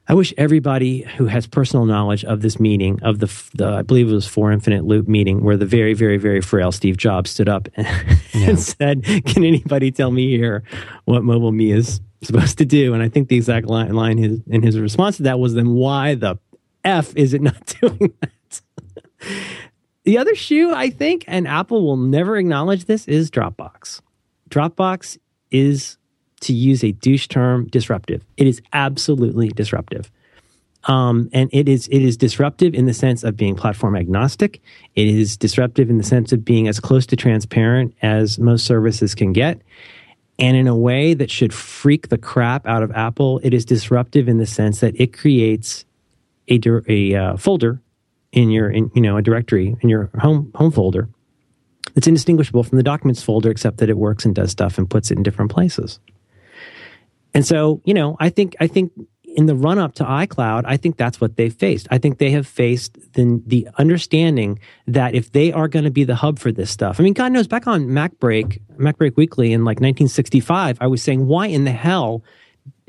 I 0.08 0.16
wish 0.16 0.34
everybody 0.38 1.04
who 1.18 1.28
has 1.28 1.48
personal 1.48 1.86
knowledge 1.86 2.26
of 2.26 2.42
this 2.42 2.60
meeting, 2.60 3.02
of 3.04 3.20
the, 3.20 3.32
the 3.56 3.68
I 3.68 3.82
believe 3.84 4.10
it 4.10 4.14
was 4.14 4.28
for 4.28 4.52
Infinite 4.52 4.84
Loop 4.84 5.08
meeting, 5.08 5.44
where 5.44 5.56
the 5.56 5.66
very 5.66 5.94
very 5.94 6.18
very 6.18 6.42
frail 6.42 6.72
Steve 6.72 6.98
Jobs 6.98 7.30
stood 7.30 7.48
up 7.48 7.68
and, 7.76 7.88
Yeah. 8.34 8.50
and 8.50 8.60
said, 8.60 9.04
"Can 9.26 9.44
anybody 9.46 9.92
tell 9.92 10.12
me 10.12 10.30
here 10.36 10.64
what 11.06 11.22
MobileMe 11.24 11.74
is 11.74 12.02
supposed 12.22 12.58
to 12.58 12.66
do?" 12.66 12.94
And 12.94 13.02
I 13.04 13.08
think 13.10 13.30
the 13.30 13.38
exact 13.38 13.68
line, 13.68 13.94
line 13.94 14.18
his, 14.18 14.42
in 14.48 14.62
his 14.62 14.78
response 14.80 15.18
to 15.18 15.24
that 15.24 15.40
was, 15.40 15.54
"Then 15.54 15.70
why 15.70 16.16
the 16.16 16.38
f 16.84 17.16
is 17.16 17.34
it 17.34 17.42
not 17.42 17.76
doing 17.82 18.12
that?" 18.22 18.32
The 20.04 20.18
other 20.18 20.36
shoe, 20.36 20.74
I 20.74 20.90
think, 20.90 21.24
and 21.28 21.48
Apple 21.48 21.86
will 21.86 21.98
never 21.98 22.38
acknowledge 22.38 22.86
this, 22.86 23.08
is 23.08 23.32
Dropbox. 23.32 24.02
Dropbox 24.50 25.18
is, 25.50 25.98
to 26.42 26.54
use 26.54 26.84
a 26.84 26.92
douche 26.92 27.28
term, 27.28 27.68
disruptive. 27.68 28.24
It 28.36 28.48
is 28.48 28.62
absolutely 28.74 29.50
disruptive. 29.50 30.12
Um, 30.86 31.30
and 31.32 31.50
it 31.54 31.70
is 31.70 31.88
it 31.88 32.02
is 32.02 32.18
disruptive 32.18 32.74
in 32.74 32.86
the 32.86 32.94
sense 32.94 33.24
of 33.24 33.38
being 33.38 33.56
platform 33.56 33.96
agnostic. 33.96 34.62
It 34.96 35.08
is 35.08 35.38
disruptive 35.38 35.90
in 35.90 35.98
the 35.98 36.04
sense 36.04 36.34
of 36.34 36.44
being 36.44 36.68
as 36.68 36.82
close 36.82 37.06
to 37.06 37.16
transparent 37.16 37.96
as 38.02 38.38
most 38.38 38.66
services 38.66 39.16
can 39.16 39.32
get. 39.32 39.62
And 40.40 40.58
in 40.58 40.68
a 40.68 40.76
way 40.76 41.14
that 41.14 41.32
should 41.32 41.54
freak 41.54 42.10
the 42.10 42.18
crap 42.18 42.68
out 42.68 42.84
of 42.84 42.92
Apple, 42.92 43.40
it 43.44 43.54
is 43.54 43.64
disruptive 43.64 44.28
in 44.28 44.40
the 44.40 44.46
sense 44.46 44.82
that 44.82 45.00
it 45.00 45.14
creates 45.14 45.86
a, 46.50 46.60
a 46.90 47.16
uh, 47.16 47.38
folder 47.38 47.80
in 48.34 48.50
your 48.50 48.70
in, 48.70 48.92
you 48.94 49.02
know 49.02 49.16
a 49.16 49.22
directory 49.22 49.78
in 49.80 49.88
your 49.88 50.10
home 50.20 50.52
home 50.56 50.72
folder 50.72 51.08
it's 51.96 52.08
indistinguishable 52.08 52.64
from 52.64 52.78
the 52.78 52.84
documents 52.84 53.22
folder 53.22 53.52
except 53.52 53.78
that 53.78 53.90
it 53.90 53.98
works 53.98 54.26
and 54.26 54.34
does 54.34 54.52
stuff 54.52 54.78
and 54.78 54.90
puts 54.90 55.12
it 55.12 55.18
in 55.18 55.24
different 55.24 55.52
places. 55.52 56.00
And 57.34 57.46
so 57.46 57.82
you 57.86 57.94
know 57.94 58.18
i 58.20 58.30
think 58.30 58.56
i 58.60 58.68
think 58.68 58.92
in 59.24 59.48
the 59.48 59.56
run 59.56 59.80
up 59.80 59.96
to 59.96 60.04
icloud 60.04 60.64
i 60.66 60.78
think 60.78 60.98
that's 60.98 61.20
what 61.20 61.36
they've 61.38 61.54
faced. 61.54 61.88
I 61.90 61.98
think 61.98 62.20
they 62.20 62.30
have 62.32 62.46
faced 62.46 63.14
the, 63.14 63.42
the 63.48 63.68
understanding 63.80 64.60
that 64.86 65.16
if 65.16 65.32
they 65.32 65.52
are 65.52 65.68
going 65.68 65.86
to 65.86 65.92
be 65.92 66.04
the 66.04 66.16
hub 66.16 66.38
for 66.38 66.52
this 66.52 66.70
stuff 66.70 67.00
i 67.00 67.04
mean 67.04 67.14
god 67.14 67.32
knows 67.32 67.48
back 67.48 67.66
on 67.66 67.88
MacBreak 67.88 68.62
mac 68.78 68.98
break 68.98 69.18
weekly 69.18 69.52
in 69.52 69.62
like 69.62 69.78
1965 69.78 70.78
i 70.80 70.86
was 70.86 71.02
saying 71.02 71.26
why 71.26 71.48
in 71.48 71.64
the 71.64 71.72
hell 71.72 72.24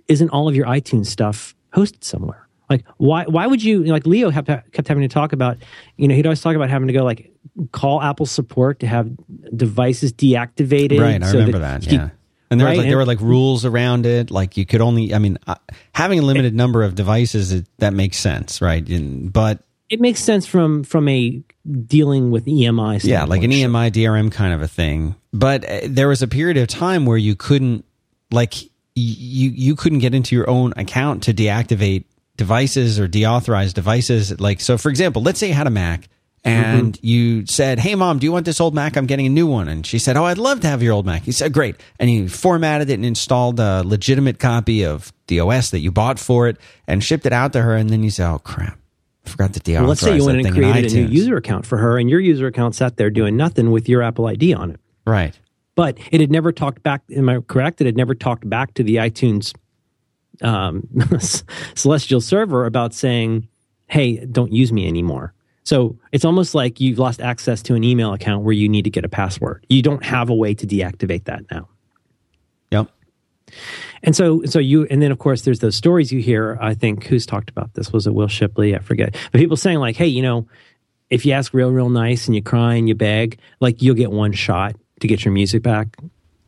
isn't 0.09 0.29
all 0.29 0.47
of 0.47 0.55
your 0.55 0.67
itunes 0.67 1.07
stuff 1.07 1.55
hosted 1.75 2.05
somewhere 2.05 2.44
like 2.71 2.85
why 2.97 3.25
why 3.25 3.47
would 3.47 3.63
you 3.63 3.85
like 3.85 4.07
Leo 4.07 4.31
have, 4.31 4.47
kept 4.47 4.89
having 4.89 5.03
to 5.03 5.09
talk 5.09 5.33
about 5.33 5.59
you 5.97 6.09
know 6.09 6.15
he'd 6.15 6.27
always 6.27 6.41
talk 6.41 6.57
about 6.57 6.71
having 6.71 6.89
to 6.89 6.95
go 6.95 7.05
like 7.05 7.33
call 7.73 8.03
Apple 8.03 8.27
support 8.27 8.81
to 8.81 8.87
have 8.87 9.11
devices 9.55 10.13
deactivated. 10.13 11.01
Right, 11.01 11.23
I 11.23 11.27
so 11.27 11.39
remember 11.39 11.59
that. 11.61 11.85
he- 11.85 11.97
yeah. 11.97 12.11
And 12.51 12.61
there, 12.61 12.69
was 12.69 12.79
right, 12.79 12.83
like, 12.85 12.89
there 12.91 12.99
were 12.99 13.07
like 13.07 13.21
rules 13.21 13.65
around 13.65 14.07
it. 14.07 14.31
Like 14.31 14.57
you 14.57 14.65
could 14.65 14.81
only, 14.81 15.13
I 15.13 15.19
mean, 15.19 15.39
uh, 15.47 15.57
having 15.93 16.21
a 16.21 16.23
limited 16.23 16.55
number 16.55 16.85
of 16.85 16.95
devices, 16.95 17.51
it, 17.51 17.67
that 17.79 17.93
makes 17.95 18.17
sense, 18.17 18.61
right? 18.61 18.87
And, 18.89 19.33
but 19.33 19.65
it 19.91 20.01
makes 20.01 20.23
sense 20.23 20.47
from 20.47 20.85
from 20.85 21.09
a 21.09 21.43
dealing 21.87 22.31
with 22.31 22.45
EMI. 22.47 23.03
yeah, 23.03 23.25
like 23.25 23.43
an. 23.43 23.51
EMI 23.51 23.91
DRM 23.91 24.31
kind 24.31 24.55
of 24.55 24.63
a 24.63 24.69
thing. 24.69 25.17
But 25.33 25.65
uh, 25.69 25.81
there 25.85 26.07
was 26.07 26.23
a 26.23 26.29
period 26.29 26.57
of 26.59 26.69
time 26.69 27.07
where 27.07 27.17
you 27.17 27.35
couldn't, 27.35 27.85
like, 28.31 28.55
y- 28.55 28.63
you 28.95 29.51
you 29.51 29.75
couldn't 29.75 29.99
get 29.99 30.15
into 30.15 30.37
your 30.37 30.49
own 30.49 30.75
account 30.77 31.25
to 31.25 31.35
deactivate 31.35 32.05
devices 32.37 32.99
or 32.99 33.09
deauthorized 33.09 33.75
devices. 33.75 34.41
Like, 34.41 34.61
so 34.61 34.79
for 34.79 34.89
example, 34.89 35.23
let's 35.23 35.39
say 35.39 35.49
you 35.49 35.55
had 35.55 35.67
a 35.67 35.71
Mac 35.71 36.09
and 36.45 36.93
mm-hmm. 36.93 37.07
you 37.07 37.47
said, 37.47 37.79
"Hey, 37.79 37.95
mom, 37.95 38.19
do 38.19 38.27
you 38.27 38.33
want 38.33 38.45
this 38.45 38.61
old 38.61 38.75
Mac? 38.75 38.97
I'm 38.97 39.07
getting 39.07 39.27
a 39.27 39.31
new 39.31 39.47
one." 39.47 39.67
And 39.67 39.87
she 39.87 39.99
said, 39.99 40.17
"Oh, 40.17 40.25
I'd 40.25 40.39
love 40.39 40.61
to 40.61 40.69
have 40.69 40.83
your 40.83 40.93
old 40.93 41.07
Mac." 41.07 41.27
You 41.27 41.33
said, 41.33 41.55
"Great," 41.55 41.77
and 41.99 42.11
you 42.11 42.29
formatted 42.29 42.91
it 42.91 42.95
and 42.95 43.05
installed 43.05 43.59
a 43.59 43.83
legitimate 43.83 44.39
copy 44.39 44.85
of 44.85 45.13
the 45.29 45.41
OS 45.41 45.71
that 45.71 45.81
you 45.81 45.91
bought 45.91 46.19
for 46.19 46.47
it 46.49 46.59
and 46.87 47.03
shipped 47.03 47.25
it 47.25 47.33
out 47.33 47.55
to 47.55 47.63
her. 47.63 47.75
And 47.75 47.89
then 47.89 48.03
you 48.03 48.11
say, 48.11 48.25
"Oh 48.25 48.39
crap." 48.39 48.79
I 49.27 49.31
Forgot 49.31 49.55
to 49.55 49.61
deauthorize 49.61 49.79
Well, 49.79 49.89
let's 49.89 50.01
say 50.03 50.17
you 50.17 50.27
went 50.27 50.45
and 50.45 50.55
created 50.55 50.93
a 50.93 50.97
new 50.97 51.07
user 51.07 51.37
account 51.39 51.65
for 51.65 51.79
her, 51.79 51.99
and 51.99 52.11
your 52.11 52.21
user 52.21 52.47
account 52.47 52.75
sat 52.75 52.99
there 52.99 53.09
doing 53.09 53.39
nothing 53.39 53.71
with 53.71 53.89
your 53.89 54.03
Apple 54.03 54.27
ID 54.27 54.53
on 54.53 54.71
it. 54.71 54.81
right? 55.07 55.39
But 55.77 55.97
it 56.13 56.21
had 56.21 56.31
never 56.31 56.53
talked 56.53 56.83
back. 56.83 57.03
Am 57.17 57.29
I 57.29 57.41
correct? 57.41 57.81
It 57.81 57.87
had 57.87 57.97
never 57.97 58.15
talked 58.15 58.49
back 58.49 58.75
to 58.75 58.83
the 58.83 58.97
iTunes 58.97 59.55
um, 60.43 60.89
Celestial 61.75 62.21
server 62.21 62.67
about 62.67 62.95
saying, 62.95 63.49
"Hey, 63.87 64.25
don't 64.27 64.53
use 64.53 64.73
me 64.73 64.87
anymore." 64.87 65.33
So 65.65 65.99
it's 66.13 66.25
almost 66.25 66.55
like 66.55 66.81
you've 66.81 66.99
lost 66.99 67.21
access 67.21 67.63
to 67.63 67.75
an 67.75 67.85
email 67.85 68.13
account 68.13 68.45
where 68.45 68.53
you 68.53 68.69
need 68.69 68.83
to 68.85 68.91
get 68.91 69.05
a 69.05 69.09
password. 69.09 69.65
You 69.69 69.81
don't 69.81 70.05
have 70.05 70.29
a 70.29 70.35
way 70.35 70.55
to 70.55 70.67
deactivate 70.67 71.25
that 71.25 71.43
now. 71.51 71.69
Yep. 72.71 72.91
And 74.03 74.15
so, 74.15 74.45
so 74.45 74.59
you, 74.59 74.87
and 74.91 75.01
then 75.01 75.11
of 75.11 75.19
course, 75.19 75.43
there's 75.43 75.61
those 75.61 75.75
stories 75.75 76.13
you 76.13 76.21
hear. 76.21 76.59
I 76.61 76.75
think 76.75 77.07
who's 77.07 77.25
talked 77.25 77.49
about 77.49 77.73
this 77.75 77.93
was 77.93 78.07
it 78.07 78.15
Wil 78.15 78.29
Shipley? 78.29 78.77
I 78.77 78.81
forget. 78.81 79.17
But 79.33 79.39
people 79.39 79.57
saying 79.57 79.79
like, 79.79 79.97
"Hey, 79.97 80.07
you 80.07 80.21
know, 80.21 80.47
if 81.11 81.25
you 81.25 81.33
ask 81.33 81.55
real, 81.55 81.71
real 81.71 81.89
nice 81.89 82.27
and 82.27 82.35
you 82.35 82.43
cry 82.43 82.75
and 82.75 82.89
you 82.89 82.95
beg, 82.95 83.39
like 83.61 83.81
you'll 83.81 83.95
get 83.95 84.11
one 84.11 84.33
shot 84.33 84.77
to 85.01 85.07
get 85.07 85.25
your 85.25 85.33
music 85.33 85.63
back. 85.63 85.97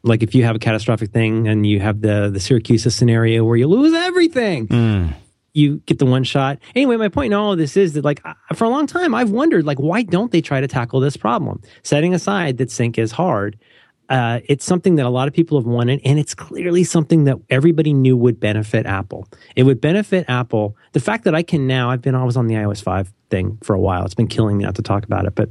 Like 0.06 0.22
if 0.22 0.34
you 0.34 0.44
have 0.44 0.56
a 0.56 0.58
catastrophic 0.58 1.10
thing 1.10 1.48
and 1.48 1.66
you 1.66 1.80
have 1.80 2.00
the 2.00 2.30
the 2.30 2.38
Siracusa 2.38 2.92
scenario 2.92 3.44
where 3.44 3.56
you 3.56 3.66
lose 3.66 3.92
everything, 3.92 5.14
you 5.52 5.76
get 5.86 5.98
the 5.98 6.06
one 6.06 6.22
shot. 6.24 6.58
Anyway, 6.74 6.96
my 6.96 7.08
point 7.08 7.26
in 7.26 7.32
all 7.34 7.52
of 7.52 7.58
this 7.58 7.76
is 7.76 7.94
that 7.94 8.04
like 8.04 8.20
I- 8.24 8.54
for 8.54 8.64
a 8.64 8.68
long 8.68 8.86
time 8.86 9.14
I've 9.14 9.30
wondered 9.30 9.64
like 9.64 9.78
why 9.78 10.02
don't 10.02 10.30
they 10.30 10.40
try 10.40 10.60
to 10.60 10.68
tackle 10.68 11.00
this 11.00 11.16
problem? 11.16 11.60
Setting 11.82 12.14
aside 12.14 12.58
that 12.58 12.70
sync 12.70 12.98
is 12.98 13.12
hard, 13.12 13.58
uh, 14.08 14.38
it's 14.48 14.64
something 14.64 14.94
that 14.96 15.06
a 15.06 15.10
lot 15.10 15.26
of 15.26 15.34
people 15.34 15.58
have 15.58 15.66
wanted, 15.66 16.00
and 16.04 16.18
it's 16.18 16.34
clearly 16.34 16.84
something 16.84 17.24
that 17.24 17.38
everybody 17.50 17.92
knew 17.92 18.16
would 18.16 18.38
benefit 18.38 18.86
Apple. 18.86 19.26
It 19.56 19.64
would 19.64 19.80
benefit 19.80 20.26
Apple. 20.28 20.76
The 20.92 21.00
fact 21.00 21.24
that 21.24 21.34
I 21.34 21.42
can 21.42 21.66
now, 21.66 21.90
I've 21.90 22.02
been 22.02 22.14
always 22.14 22.36
on 22.36 22.46
the 22.46 22.54
iOS 22.54 22.80
five 22.82 23.12
thing 23.30 23.58
for 23.64 23.74
a 23.74 23.80
while. 23.80 24.04
It's 24.04 24.14
been 24.14 24.28
killing 24.28 24.58
me 24.58 24.64
not 24.64 24.76
to 24.76 24.82
talk 24.82 25.04
about 25.04 25.24
it, 25.24 25.34
but 25.34 25.48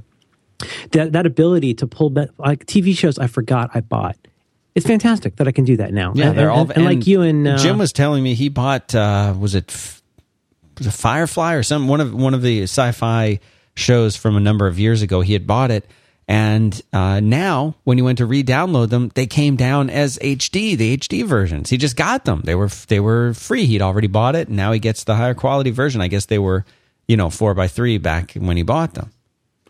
that 0.91 1.11
that 1.11 1.25
ability 1.25 1.73
to 1.73 1.87
pull 1.87 2.09
back 2.09 2.29
like 2.37 2.65
TV 2.65 2.95
shows 2.97 3.19
I 3.19 3.27
forgot 3.27 3.71
I 3.73 3.81
bought. 3.81 4.15
It's 4.75 4.85
fantastic 4.85 5.37
that 5.37 5.47
I 5.47 5.51
can 5.53 5.63
do 5.63 5.77
that 5.77 5.93
now. 5.93 6.11
Yeah, 6.13 6.29
and, 6.29 6.37
they're 6.37 6.49
and- 6.49 6.59
all. 6.69 6.71
and, 6.75 6.83
like 6.85 7.07
you 7.07 7.21
and 7.21 7.47
uh, 7.47 7.57
Jim 7.57 7.77
was 7.77 7.93
telling 7.93 8.21
me 8.23 8.33
he 8.33 8.49
bought. 8.49 8.93
Uh, 8.93 9.33
was 9.39 9.55
it 9.55 9.71
was 10.77 10.87
it 10.87 10.91
Firefly 10.91 11.53
or 11.53 11.63
some 11.63 11.87
one 11.87 12.01
of 12.01 12.13
one 12.13 12.33
of 12.33 12.41
the 12.41 12.63
sci-fi 12.63 13.39
shows 13.75 14.15
from 14.17 14.35
a 14.35 14.39
number 14.41 14.67
of 14.67 14.77
years 14.77 15.01
ago? 15.01 15.21
He 15.21 15.31
had 15.31 15.47
bought 15.47 15.71
it, 15.71 15.89
and 16.27 16.79
uh, 16.91 17.21
now 17.21 17.75
when 17.85 17.97
he 17.97 18.01
went 18.01 18.17
to 18.17 18.25
re-download 18.25 18.89
them, 18.89 19.11
they 19.15 19.27
came 19.27 19.55
down 19.55 19.89
as 19.89 20.17
HD, 20.19 20.75
the 20.77 20.97
HD 20.97 21.23
versions. 21.25 21.69
He 21.69 21.77
just 21.77 21.95
got 21.95 22.25
them. 22.25 22.41
They 22.43 22.55
were 22.55 22.67
they 22.89 22.99
were 22.99 23.33
free. 23.33 23.65
He'd 23.65 23.81
already 23.81 24.07
bought 24.07 24.35
it, 24.35 24.49
and 24.49 24.57
now 24.57 24.73
he 24.73 24.79
gets 24.79 25.05
the 25.05 25.15
higher 25.15 25.33
quality 25.35 25.71
version. 25.71 26.01
I 26.01 26.09
guess 26.09 26.25
they 26.25 26.39
were, 26.39 26.65
you 27.07 27.15
know, 27.15 27.29
four 27.29 27.53
by 27.53 27.69
three 27.69 27.97
back 27.97 28.33
when 28.33 28.57
he 28.57 28.63
bought 28.63 28.95
them. 28.95 29.11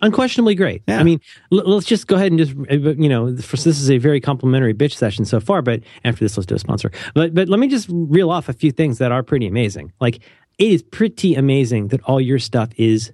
Unquestionably 0.02 0.56
great. 0.56 0.84
Yeah. 0.88 1.00
I 1.00 1.04
mean, 1.04 1.20
l- 1.52 1.64
let's 1.66 1.86
just 1.86 2.08
go 2.08 2.16
ahead 2.16 2.32
and 2.32 2.40
just 2.40 2.54
you 3.00 3.10
know, 3.10 3.36
for, 3.38 3.56
this 3.58 3.80
is 3.80 3.90
a 3.90 3.98
very 3.98 4.20
complimentary 4.22 4.74
bitch 4.74 4.94
session 4.96 5.26
so 5.26 5.40
far. 5.40 5.62
But 5.62 5.82
after 6.04 6.24
this, 6.24 6.38
let's 6.38 6.46
do 6.48 6.56
a 6.56 6.60
sponsor. 6.60 6.92
But 7.14 7.34
but 7.34 7.50
let 7.50 7.60
me 7.60 7.68
just 7.68 7.88
reel 7.90 8.30
off 8.32 8.50
a 8.50 8.54
few 8.54 8.72
things 8.72 8.98
that 9.00 9.12
are 9.12 9.24
pretty 9.24 9.48
amazing. 9.48 9.92
Like 10.00 10.18
it 10.58 10.72
is 10.72 10.84
pretty 10.84 11.36
amazing 11.36 11.90
that 11.90 12.02
all 12.04 12.20
your 12.22 12.40
stuff 12.40 12.70
is 12.78 13.12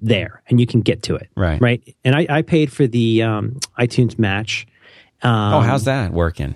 there 0.00 0.42
and 0.48 0.60
you 0.60 0.66
can 0.66 0.80
get 0.80 1.02
to 1.04 1.14
it. 1.16 1.28
Right. 1.36 1.60
Right. 1.60 1.96
And 2.04 2.14
I, 2.14 2.26
I 2.28 2.42
paid 2.42 2.70
for 2.72 2.86
the 2.86 3.22
um, 3.22 3.58
iTunes 3.78 4.18
Match. 4.18 4.66
Um, 5.22 5.54
Oh, 5.54 5.60
how's 5.60 5.84
that 5.84 6.12
working? 6.12 6.54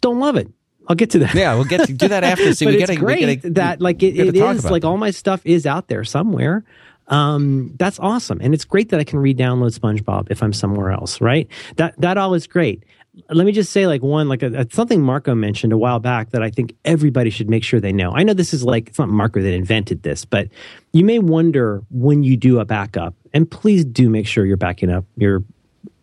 Don't 0.00 0.20
love 0.20 0.36
it. 0.36 0.48
I'll 0.88 0.96
get 0.96 1.10
to 1.10 1.18
that. 1.20 1.34
Yeah, 1.34 1.54
we'll 1.54 1.64
get 1.64 1.86
to 1.86 1.92
do 1.92 2.08
that 2.08 2.22
after. 2.22 2.54
See, 2.54 2.64
but 2.66 2.74
we 2.74 2.82
it's 2.82 2.88
gotta, 2.90 3.00
we 3.00 3.04
great 3.06 3.42
gotta- 3.42 3.54
that 3.54 3.80
like 3.80 4.02
it, 4.02 4.14
we 4.14 4.28
it 4.28 4.36
is 4.36 4.64
like 4.70 4.82
that. 4.82 4.88
all 4.88 4.96
my 4.96 5.10
stuff 5.10 5.40
is 5.44 5.66
out 5.66 5.88
there 5.88 6.04
somewhere. 6.04 6.64
Um, 7.08 7.72
that's 7.78 7.98
awesome, 8.00 8.38
and 8.40 8.52
it's 8.52 8.64
great 8.64 8.88
that 8.90 9.00
I 9.00 9.04
can 9.04 9.18
re-download 9.18 9.78
SpongeBob 9.78 10.28
if 10.30 10.42
I'm 10.42 10.52
somewhere 10.52 10.90
else. 10.90 11.20
Right? 11.20 11.48
That 11.76 12.00
that 12.00 12.18
all 12.18 12.34
is 12.34 12.46
great. 12.46 12.84
Let 13.30 13.46
me 13.46 13.52
just 13.52 13.72
say, 13.72 13.86
like 13.86 14.02
one, 14.02 14.28
like 14.28 14.42
a, 14.42 14.52
a- 14.52 14.66
something 14.70 15.00
Marco 15.00 15.34
mentioned 15.34 15.72
a 15.72 15.78
while 15.78 16.00
back 16.00 16.30
that 16.30 16.42
I 16.42 16.50
think 16.50 16.74
everybody 16.84 17.30
should 17.30 17.48
make 17.48 17.64
sure 17.64 17.80
they 17.80 17.92
know. 17.92 18.12
I 18.12 18.22
know 18.24 18.34
this 18.34 18.52
is 18.52 18.64
like 18.64 18.88
it's 18.88 18.98
not 18.98 19.08
Marco 19.08 19.40
that 19.40 19.54
invented 19.54 20.02
this, 20.02 20.24
but 20.24 20.48
you 20.92 21.04
may 21.04 21.18
wonder 21.18 21.82
when 21.90 22.22
you 22.22 22.36
do 22.36 22.58
a 22.58 22.64
backup, 22.64 23.14
and 23.32 23.50
please 23.50 23.84
do 23.84 24.10
make 24.10 24.26
sure 24.26 24.44
you're 24.44 24.56
backing 24.56 24.90
up 24.90 25.04
your 25.16 25.44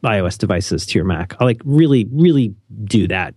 iOS 0.04 0.38
devices 0.38 0.86
to 0.88 0.98
your 0.98 1.06
Mac. 1.06 1.36
I 1.40 1.44
like 1.44 1.62
really, 1.66 2.08
really 2.12 2.56
do 2.86 3.08
that 3.08 3.36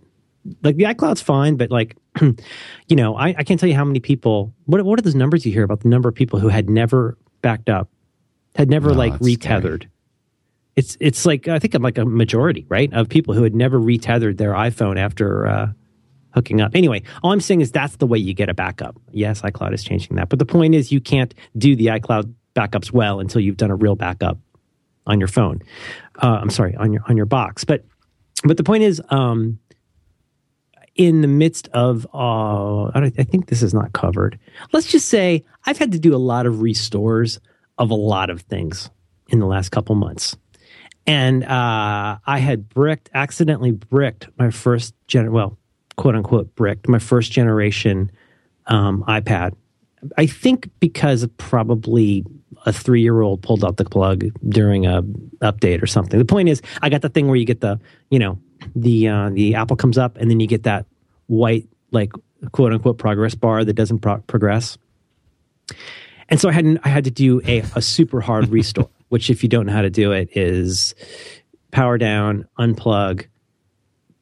like 0.63 0.77
the 0.77 0.85
iCloud's 0.85 1.21
fine, 1.21 1.55
but 1.55 1.71
like, 1.71 1.97
you 2.21 2.95
know, 2.95 3.15
I, 3.15 3.29
I 3.37 3.43
can't 3.43 3.59
tell 3.59 3.69
you 3.69 3.75
how 3.75 3.85
many 3.85 3.99
people. 3.99 4.53
What 4.65 4.83
what 4.83 4.99
are 4.99 5.01
those 5.01 5.15
numbers 5.15 5.45
you 5.45 5.51
hear 5.51 5.63
about 5.63 5.81
the 5.81 5.89
number 5.89 6.09
of 6.09 6.15
people 6.15 6.39
who 6.39 6.47
had 6.47 6.69
never 6.69 7.17
backed 7.47 7.69
up, 7.69 7.89
had 8.55 8.69
never 8.69 8.89
No, 8.89 8.97
like 8.97 9.13
it's 9.13 9.31
scary. 9.33 9.61
retethered. 9.61 9.89
It's 10.75 10.97
it's 10.99 11.25
like 11.25 11.47
I 11.47 11.59
think 11.59 11.73
I'm 11.75 11.81
like 11.81 11.97
a 11.97 12.03
majority, 12.05 12.65
right, 12.67 12.91
of 12.93 13.07
people 13.07 13.33
who 13.33 13.43
had 13.43 13.55
never 13.55 13.79
retethered 13.79 14.37
their 14.37 14.51
iPhone 14.51 14.97
after 14.99 15.47
uh, 15.47 15.67
hooking 16.35 16.59
up. 16.59 16.71
Anyway, 16.75 17.03
all 17.23 17.31
I'm 17.31 17.39
saying 17.39 17.61
is 17.61 17.71
that's 17.71 17.95
the 17.95 18.05
way 18.05 18.17
you 18.19 18.33
get 18.33 18.49
a 18.49 18.53
backup. 18.53 18.95
Yes, 19.11 19.41
iCloud 19.43 19.73
is 19.73 19.81
changing 19.83 20.17
that, 20.17 20.27
but 20.27 20.39
the 20.39 20.45
point 20.45 20.75
is 20.75 20.91
you 20.91 20.99
can't 20.99 21.33
do 21.57 21.73
the 21.77 21.85
iCloud 21.87 22.33
backups 22.53 22.91
well 22.91 23.21
until 23.21 23.39
you've 23.41 23.57
done 23.57 23.71
a 23.71 23.75
real 23.75 23.95
backup 23.95 24.37
on 25.07 25.19
your 25.19 25.29
phone. 25.29 25.61
Uh, 26.21 26.39
I'm 26.41 26.49
sorry, 26.49 26.75
on 26.75 26.91
your 26.91 27.01
on 27.07 27.15
your 27.15 27.25
box. 27.27 27.63
But 27.63 27.85
but 28.43 28.57
the 28.57 28.63
point 28.63 28.83
is, 28.83 29.01
um, 29.09 29.57
in 30.97 31.21
the 31.21 31.27
midst 31.27 31.69
of, 31.69 32.05
uh, 32.13 32.85
I, 32.85 33.11
I 33.17 33.23
think 33.23 33.47
this 33.47 33.61
is 33.61 33.73
not 33.73 33.93
covered. 33.93 34.37
Let's 34.73 34.87
just 34.87 35.07
say 35.07 35.45
I've 35.65 35.77
had 35.77 35.91
to 35.93 35.99
do 35.99 36.15
a 36.15 36.17
lot 36.17 36.45
of 36.45 36.61
restores 36.61 37.39
of 37.77 37.91
a 37.91 37.95
lot 37.95 38.29
of 38.29 38.41
things 38.41 38.89
in 39.29 39.39
the 39.39 39.45
last 39.45 39.69
couple 39.69 39.95
months. 39.95 40.35
And 41.05 41.43
uh, 41.45 42.17
I 42.25 42.39
had 42.39 42.67
bricked, 42.67 43.09
accidentally 43.13 43.71
bricked 43.71 44.27
my 44.37 44.51
first 44.51 44.93
gen, 45.07 45.31
well, 45.31 45.57
quote 45.95 46.15
unquote, 46.15 46.53
bricked 46.55 46.89
my 46.89 46.99
first 46.99 47.31
generation 47.31 48.11
um, 48.65 49.03
iPad. 49.07 49.55
I 50.17 50.25
think 50.25 50.69
because 50.79 51.25
probably 51.37 52.25
a 52.65 52.73
three 52.73 53.01
year 53.01 53.21
old 53.21 53.41
pulled 53.41 53.63
out 53.63 53.77
the 53.77 53.85
plug 53.85 54.25
during 54.49 54.85
a 54.85 55.01
update 55.41 55.81
or 55.81 55.87
something. 55.87 56.19
The 56.19 56.25
point 56.25 56.49
is, 56.49 56.61
I 56.81 56.89
got 56.89 57.01
the 57.01 57.09
thing 57.09 57.27
where 57.27 57.35
you 57.35 57.45
get 57.45 57.61
the, 57.61 57.79
you 58.09 58.19
know, 58.19 58.39
the 58.75 59.07
uh, 59.07 59.29
the 59.29 59.55
Apple 59.55 59.75
comes 59.75 59.97
up 59.97 60.17
and 60.17 60.29
then 60.29 60.39
you 60.39 60.47
get 60.47 60.63
that 60.63 60.85
white 61.27 61.67
like 61.91 62.11
quote 62.51 62.73
unquote 62.73 62.97
progress 62.97 63.35
bar 63.35 63.63
that 63.63 63.73
doesn't 63.73 63.99
pro- 63.99 64.19
progress. 64.19 64.77
And 66.29 66.39
so 66.39 66.49
I 66.49 66.51
had 66.51 66.79
I 66.83 66.89
had 66.89 67.03
to 67.05 67.11
do 67.11 67.41
a, 67.45 67.59
a 67.75 67.81
super 67.81 68.21
hard 68.21 68.49
restore, 68.49 68.89
which 69.09 69.29
if 69.29 69.43
you 69.43 69.49
don't 69.49 69.65
know 69.65 69.73
how 69.73 69.81
to 69.81 69.89
do 69.89 70.11
it 70.11 70.29
is 70.35 70.95
power 71.71 71.97
down, 71.97 72.47
unplug, 72.59 73.25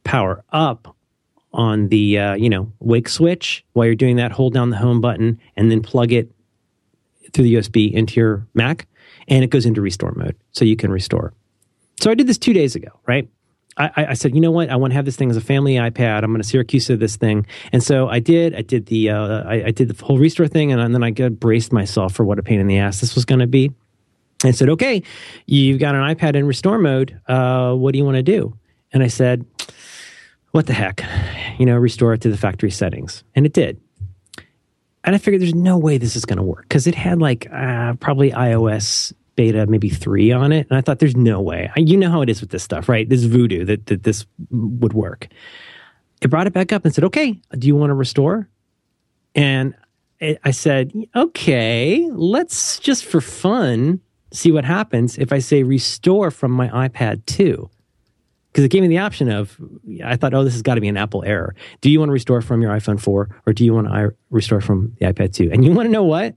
power 0.03 0.43
up 0.51 0.95
on 1.53 1.87
the 1.87 2.19
uh, 2.19 2.33
you 2.35 2.49
know 2.49 2.71
wake 2.79 3.09
switch. 3.09 3.63
While 3.73 3.85
you're 3.85 3.95
doing 3.95 4.17
that, 4.17 4.31
hold 4.31 4.53
down 4.53 4.69
the 4.69 4.77
home 4.77 5.01
button 5.01 5.39
and 5.55 5.71
then 5.71 5.81
plug 5.81 6.11
it 6.11 6.31
through 7.33 7.45
the 7.45 7.55
USB 7.55 7.91
into 7.91 8.19
your 8.19 8.47
Mac, 8.53 8.87
and 9.27 9.43
it 9.43 9.49
goes 9.49 9.65
into 9.65 9.81
restore 9.81 10.13
mode, 10.15 10.35
so 10.51 10.63
you 10.63 10.75
can 10.75 10.91
restore. 10.91 11.33
So 11.99 12.11
I 12.11 12.15
did 12.15 12.27
this 12.27 12.37
two 12.37 12.53
days 12.53 12.75
ago, 12.75 12.89
right? 13.07 13.27
I, 13.77 13.91
I- 14.09 14.13
said, 14.13 14.33
you 14.35 14.41
know 14.41 14.51
what? 14.51 14.69
I 14.69 14.75
want 14.77 14.91
to 14.91 14.95
have 14.95 15.05
this 15.05 15.15
thing 15.15 15.29
as 15.29 15.37
a 15.37 15.41
family 15.41 15.73
iPad. 15.75 16.23
I'm 16.23 16.31
going 16.31 16.41
to 16.41 16.47
Syracuse 16.47 16.87
this 16.87 17.15
thing, 17.17 17.45
and 17.71 17.83
so 17.83 18.07
I 18.07 18.19
did. 18.19 18.55
I 18.55 18.61
did 18.61 18.85
the 18.85 19.09
uh, 19.09 19.43
I, 19.43 19.65
I 19.67 19.71
did 19.71 19.89
the 19.89 20.05
whole 20.05 20.17
restore 20.17 20.47
thing, 20.47 20.71
and 20.71 20.93
then 20.93 21.03
I 21.03 21.09
got 21.11 21.39
braced 21.39 21.73
myself 21.73 22.13
for 22.13 22.23
what 22.23 22.39
a 22.39 22.43
pain 22.43 22.59
in 22.59 22.67
the 22.67 22.77
ass 22.77 23.01
this 23.01 23.15
was 23.15 23.25
going 23.25 23.39
to 23.39 23.47
be. 23.47 23.65
And 24.43 24.49
I 24.49 24.51
said, 24.51 24.69
okay, 24.69 25.01
you've 25.45 25.79
got 25.79 25.95
an 25.95 26.01
iPad 26.15 26.35
in 26.35 26.45
restore 26.45 26.77
mode. 26.77 27.19
Uh, 27.27 27.73
what 27.73 27.91
do 27.93 27.97
you 27.99 28.05
want 28.05 28.15
to 28.17 28.23
do? 28.23 28.57
And 28.93 29.01
I 29.03 29.07
said, 29.07 29.45
what 30.51 30.67
the 30.67 30.73
heck? 30.73 31.03
You 31.57 31.65
know, 31.65 31.75
restore 31.77 32.13
it 32.13 32.21
to 32.21 32.29
the 32.29 32.37
factory 32.37 32.71
settings, 32.71 33.23
and 33.35 33.45
it 33.45 33.53
did. 33.53 33.79
And 35.03 35.13
I 35.13 35.19
figured 35.19 35.41
there's 35.41 35.53
no 35.53 35.77
way 35.77 35.97
this 35.99 36.15
is 36.15 36.25
going 36.25 36.37
to 36.37 36.43
work 36.43 36.63
because 36.63 36.87
it 36.87 36.95
had 36.95 37.19
like 37.19 37.47
uh, 37.51 37.93
probably 37.95 38.31
iOS 38.31 39.13
beta 39.35 39.65
maybe 39.67 39.89
three 39.89 40.31
on 40.31 40.51
it, 40.51 40.67
and 40.69 40.77
I 40.77 40.81
thought 40.81 40.99
there's 40.99 41.15
no 41.15 41.41
way. 41.41 41.71
You 41.75 41.97
know 41.97 42.09
how 42.09 42.21
it 42.21 42.29
is 42.29 42.41
with 42.41 42.49
this 42.49 42.63
stuff, 42.63 42.89
right? 42.89 43.07
This 43.07 43.23
voodoo 43.23 43.65
that, 43.65 43.85
that 43.87 44.03
this 44.03 44.25
would 44.51 44.93
work. 44.93 45.27
It 46.21 46.29
brought 46.29 46.47
it 46.47 46.53
back 46.53 46.71
up 46.71 46.85
and 46.85 46.93
said, 46.93 47.03
"Okay, 47.05 47.39
do 47.57 47.67
you 47.67 47.75
want 47.75 47.89
to 47.89 47.95
restore?" 47.95 48.49
And 49.33 49.75
I 50.21 50.51
said, 50.51 50.93
"Okay, 51.15 52.09
let's 52.11 52.79
just 52.79 53.05
for 53.05 53.21
fun 53.21 53.99
see 54.31 54.51
what 54.51 54.65
happens 54.65 55.17
if 55.17 55.31
I 55.31 55.39
say 55.39 55.63
restore 55.63 56.31
from 56.31 56.51
my 56.51 56.69
iPad 56.69 57.25
2." 57.25 57.69
because 58.55 58.63
it 58.63 58.69
gave 58.69 58.83
me 58.83 58.87
the 58.87 58.99
option 58.99 59.29
of 59.29 59.59
I 60.05 60.15
thought, 60.15 60.33
oh, 60.33 60.45
this 60.45 60.53
has 60.53 60.61
got 60.61 60.75
to 60.75 60.81
be 60.81 60.87
an 60.87 60.95
Apple 60.95 61.25
error. 61.25 61.53
Do 61.81 61.91
you 61.91 61.99
want 61.99 62.07
to 62.07 62.13
restore 62.13 62.41
from 62.41 62.61
your 62.61 62.71
iPhone 62.71 62.97
4 62.97 63.41
or 63.45 63.51
do 63.51 63.65
you 63.65 63.73
want 63.73 63.87
to 63.87 64.15
restore 64.29 64.61
from 64.61 64.95
the 64.97 65.07
iPad 65.07 65.33
2? 65.33 65.49
And 65.51 65.65
you 65.65 65.73
want 65.73 65.87
to 65.87 65.91
know 65.91 66.05
what? 66.05 66.35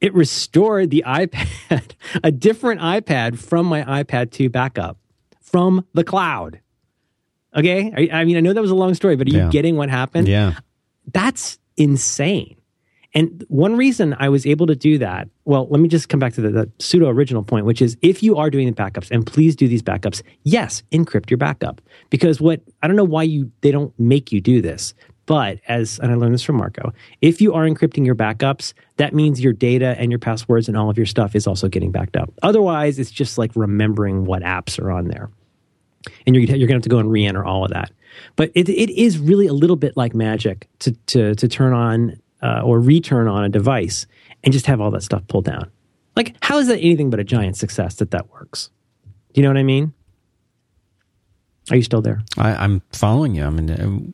It 0.00 0.12
restored 0.14 0.90
the 0.90 1.04
iPad, 1.06 1.92
a 2.24 2.30
different 2.30 2.80
iPad 2.80 3.38
from 3.38 3.66
my 3.66 3.82
iPad 4.02 4.30
2 4.32 4.48
backup 4.50 4.98
from 5.40 5.86
the 5.94 6.04
cloud. 6.04 6.60
Okay. 7.56 7.92
I, 8.12 8.20
I 8.20 8.24
mean, 8.24 8.36
I 8.36 8.40
know 8.40 8.52
that 8.52 8.60
was 8.60 8.70
a 8.72 8.74
long 8.74 8.94
story, 8.94 9.16
but 9.16 9.28
are 9.28 9.30
you 9.30 9.38
Yeah. 9.38 9.48
getting 9.48 9.76
what 9.76 9.88
happened? 9.88 10.28
Yeah. 10.28 10.54
That's 11.12 11.58
insane. 11.76 12.56
And 13.16 13.44
one 13.46 13.76
reason 13.76 14.16
I 14.18 14.28
was 14.28 14.44
able 14.44 14.66
to 14.66 14.74
do 14.74 14.98
that, 14.98 15.28
well, 15.44 15.68
let 15.70 15.80
me 15.80 15.88
just 15.88 16.08
come 16.08 16.18
back 16.18 16.32
to 16.34 16.40
the, 16.40 16.50
the 16.50 16.70
pseudo 16.80 17.08
original 17.08 17.44
point, 17.44 17.64
which 17.64 17.80
is 17.80 17.96
if 18.02 18.24
you 18.24 18.36
are 18.36 18.50
doing 18.50 18.66
the 18.66 18.72
backups, 18.72 19.08
and 19.12 19.24
please 19.24 19.54
do 19.54 19.68
these 19.68 19.82
backups, 19.82 20.20
yes, 20.42 20.82
encrypt 20.90 21.30
your 21.30 21.38
backup. 21.38 21.80
Because 22.10 22.40
what 22.40 22.60
I 22.82 22.88
don't 22.88 22.96
know 22.96 23.04
why 23.04 23.22
you 23.22 23.52
they 23.60 23.70
don't 23.70 23.96
make 24.00 24.32
you 24.32 24.40
do 24.40 24.60
this, 24.60 24.94
but 25.26 25.58
as 25.68 25.98
and 26.00 26.12
I 26.12 26.14
learned 26.14 26.34
this 26.34 26.42
from 26.42 26.56
Marco, 26.56 26.92
if 27.20 27.40
you 27.40 27.54
are 27.54 27.64
encrypting 27.68 28.04
your 28.04 28.14
backups, 28.14 28.74
that 28.96 29.14
means 29.14 29.42
your 29.42 29.52
data 29.52 29.96
and 29.98 30.10
your 30.10 30.18
passwords 30.18 30.68
and 30.68 30.76
all 30.76 30.90
of 30.90 30.96
your 30.96 31.06
stuff 31.06 31.34
is 31.34 31.46
also 31.46 31.68
getting 31.68 31.90
backed 31.90 32.16
up. 32.16 32.32
Otherwise, 32.42 32.98
it's 32.98 33.10
just 33.10 33.38
like 33.38 33.50
remembering 33.54 34.24
what 34.24 34.42
apps 34.42 34.78
are 34.78 34.90
on 34.90 35.08
there 35.08 35.30
and 36.26 36.34
you're, 36.34 36.44
you're 36.44 36.68
going 36.68 36.68
to 36.68 36.74
have 36.74 36.82
to 36.82 36.88
go 36.88 36.98
and 36.98 37.10
re-enter 37.10 37.44
all 37.44 37.64
of 37.64 37.70
that. 37.70 37.90
But 38.36 38.50
it, 38.54 38.68
it 38.68 38.90
is 38.90 39.18
really 39.18 39.46
a 39.46 39.52
little 39.52 39.76
bit 39.76 39.96
like 39.96 40.14
magic 40.14 40.68
to, 40.80 40.92
to, 40.92 41.34
to 41.34 41.48
turn 41.48 41.72
on 41.72 42.20
uh, 42.42 42.62
or 42.62 42.80
return 42.80 43.28
on 43.28 43.44
a 43.44 43.48
device 43.48 44.06
and 44.42 44.52
just 44.52 44.66
have 44.66 44.80
all 44.80 44.90
that 44.92 45.02
stuff 45.02 45.26
pulled 45.28 45.46
down. 45.46 45.70
Like, 46.16 46.36
how 46.42 46.58
is 46.58 46.68
that 46.68 46.78
anything 46.78 47.10
but 47.10 47.18
a 47.18 47.24
giant 47.24 47.56
success 47.56 47.96
that 47.96 48.12
that 48.12 48.30
works? 48.30 48.70
Do 49.32 49.40
you 49.40 49.42
know 49.42 49.50
what 49.50 49.58
I 49.58 49.64
mean? 49.64 49.92
Are 51.70 51.76
you 51.76 51.82
still 51.82 52.02
there? 52.02 52.22
I, 52.38 52.54
I'm 52.54 52.82
following 52.92 53.34
you. 53.34 53.44
I 53.44 53.50
mean, 53.50 53.70
uh, 53.70 54.12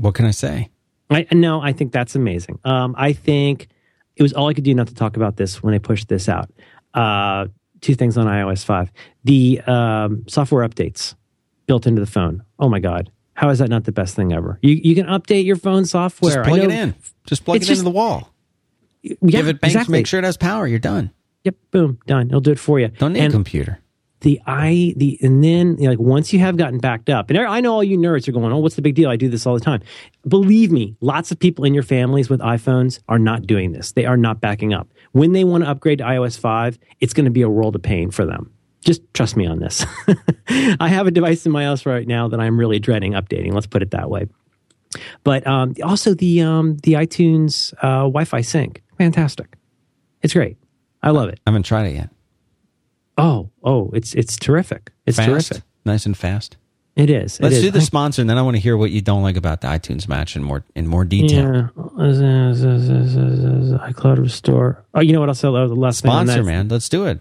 what 0.00 0.14
can 0.14 0.24
I 0.26 0.30
say? 0.30 0.70
I 1.10 1.26
no, 1.32 1.60
I 1.60 1.72
think 1.72 1.92
that's 1.92 2.14
amazing. 2.14 2.58
Um, 2.64 2.94
I 2.96 3.12
think 3.12 3.68
it 4.16 4.22
was 4.22 4.32
all 4.32 4.48
I 4.48 4.54
could 4.54 4.64
do 4.64 4.74
not 4.74 4.86
to 4.88 4.94
talk 4.94 5.16
about 5.16 5.36
this 5.36 5.62
when 5.62 5.74
I 5.74 5.78
pushed 5.78 6.08
this 6.08 6.28
out. 6.28 6.50
Uh, 6.94 7.46
two 7.80 7.94
things 7.94 8.16
on 8.16 8.26
iOS 8.26 8.64
five: 8.64 8.92
the 9.24 9.60
um, 9.66 10.24
software 10.28 10.66
updates 10.68 11.14
built 11.66 11.86
into 11.86 12.00
the 12.00 12.06
phone. 12.06 12.44
Oh 12.58 12.68
my 12.68 12.78
god, 12.80 13.10
how 13.34 13.48
is 13.50 13.58
that 13.58 13.68
not 13.70 13.84
the 13.84 13.92
best 13.92 14.14
thing 14.14 14.32
ever? 14.32 14.58
You 14.62 14.74
you 14.82 14.94
can 14.94 15.06
update 15.06 15.44
your 15.44 15.56
phone 15.56 15.84
software. 15.84 16.34
Just 16.34 16.48
plug 16.48 16.60
it 16.60 16.70
in. 16.70 16.94
Just 17.26 17.44
plug 17.44 17.56
it 17.56 17.60
just- 17.60 17.70
into 17.70 17.82
the 17.84 17.90
wall. 17.90 18.32
Yeah, 19.02 19.14
Give 19.26 19.48
it 19.48 19.60
banks. 19.60 19.74
exactly. 19.74 19.98
Make 19.98 20.06
sure 20.06 20.18
it 20.20 20.24
has 20.24 20.36
power. 20.36 20.66
You're 20.66 20.78
done. 20.78 21.10
Yep, 21.44 21.54
boom, 21.70 21.98
done. 22.06 22.26
It'll 22.28 22.42
do 22.42 22.50
it 22.52 22.58
for 22.58 22.78
you. 22.78 22.88
Don't 22.88 23.14
need 23.14 23.20
and 23.20 23.32
a 23.32 23.34
computer. 23.34 23.80
The 24.20 24.40
i 24.46 24.94
the 24.96 25.18
and 25.22 25.42
then 25.42 25.76
like 25.76 25.98
once 25.98 26.32
you 26.32 26.38
have 26.38 26.56
gotten 26.56 26.78
backed 26.78 27.08
up 27.08 27.30
and 27.30 27.38
I 27.38 27.60
know 27.60 27.72
all 27.72 27.84
you 27.84 27.96
nerds 27.96 28.28
are 28.28 28.32
going 28.32 28.52
oh 28.52 28.58
what's 28.58 28.76
the 28.76 28.82
big 28.82 28.94
deal? 28.94 29.08
I 29.08 29.16
do 29.16 29.28
this 29.28 29.46
all 29.46 29.54
the 29.54 29.60
time. 29.60 29.80
Believe 30.26 30.70
me 30.70 30.96
lots 31.00 31.30
of 31.30 31.38
people 31.38 31.64
in 31.64 31.74
your 31.74 31.82
families 31.82 32.28
with 32.28 32.40
iPhones 32.40 33.00
are 33.08 33.18
not 33.18 33.46
doing 33.46 33.72
this. 33.72 33.92
They 33.92 34.06
are 34.06 34.16
not 34.16 34.40
backing 34.40 34.74
up. 34.74 34.88
When 35.12 35.32
they 35.32 35.44
want 35.44 35.64
to 35.64 35.70
upgrade 35.70 35.98
to 35.98 36.04
iOS 36.04 36.38
5 36.38 36.78
it's 37.00 37.12
going 37.12 37.24
to 37.24 37.30
be 37.30 37.42
a 37.42 37.48
world 37.48 37.74
of 37.76 37.82
pain 37.82 38.10
for 38.10 38.26
them. 38.26 38.52
Just 38.84 39.02
trust 39.12 39.36
me 39.36 39.46
on 39.46 39.58
this. 39.58 39.84
I 40.48 40.88
have 40.88 41.06
a 41.06 41.10
device 41.10 41.44
in 41.44 41.52
my 41.52 41.64
house 41.64 41.84
right 41.84 42.06
now 42.06 42.28
that 42.28 42.40
I'm 42.40 42.58
really 42.58 42.78
dreading 42.78 43.12
updating 43.12 43.52
let's 43.52 43.66
put 43.66 43.82
it 43.82 43.90
that 43.92 44.10
way. 44.10 44.26
But 45.22 45.46
um, 45.46 45.74
also 45.82 46.14
the 46.14 46.42
um, 46.42 46.76
the 46.78 46.94
iTunes 46.94 47.72
uh, 47.78 48.04
Wi-Fi 48.08 48.40
sync 48.42 48.82
fantastic. 48.98 49.56
It's 50.22 50.34
great. 50.34 50.58
I 51.02 51.10
love 51.10 51.30
it. 51.30 51.40
I 51.46 51.50
haven't 51.50 51.62
tried 51.62 51.86
it 51.86 51.94
yet. 51.94 52.10
Oh 53.20 53.50
oh 53.64 53.90
it's 53.92 54.14
it's 54.14 54.36
terrific 54.36 54.90
it's 55.06 55.16
Fast, 55.18 55.28
terrific 55.28 55.62
nice 55.84 56.06
and 56.06 56.16
fast. 56.16 56.56
It 56.96 57.08
is. 57.08 57.38
It 57.38 57.44
Let's 57.44 57.56
is. 57.56 57.62
do 57.62 57.70
the 57.70 57.80
sponsor, 57.80 58.20
and 58.20 58.28
then 58.28 58.36
I 58.36 58.42
want 58.42 58.56
to 58.56 58.60
hear 58.60 58.76
what 58.76 58.90
you 58.90 59.00
don't 59.00 59.22
like 59.22 59.36
about 59.36 59.60
the 59.60 59.68
iTunes 59.68 60.08
match 60.08 60.34
in 60.36 60.42
more 60.42 60.64
in 60.74 60.86
more 60.88 61.04
detail. 61.04 61.54
Yeah. 61.54 61.68
iCloud 63.78 64.18
Restore. 64.18 64.84
Oh, 64.94 65.00
you 65.00 65.12
know 65.12 65.20
what 65.20 65.28
I'll 65.28 65.56
else? 65.56 65.68
The 65.70 65.74
last 65.74 65.98
Sponsor, 65.98 66.34
that- 66.34 66.44
man. 66.44 66.68
Let's 66.68 66.88
do 66.88 67.06
it. 67.06 67.20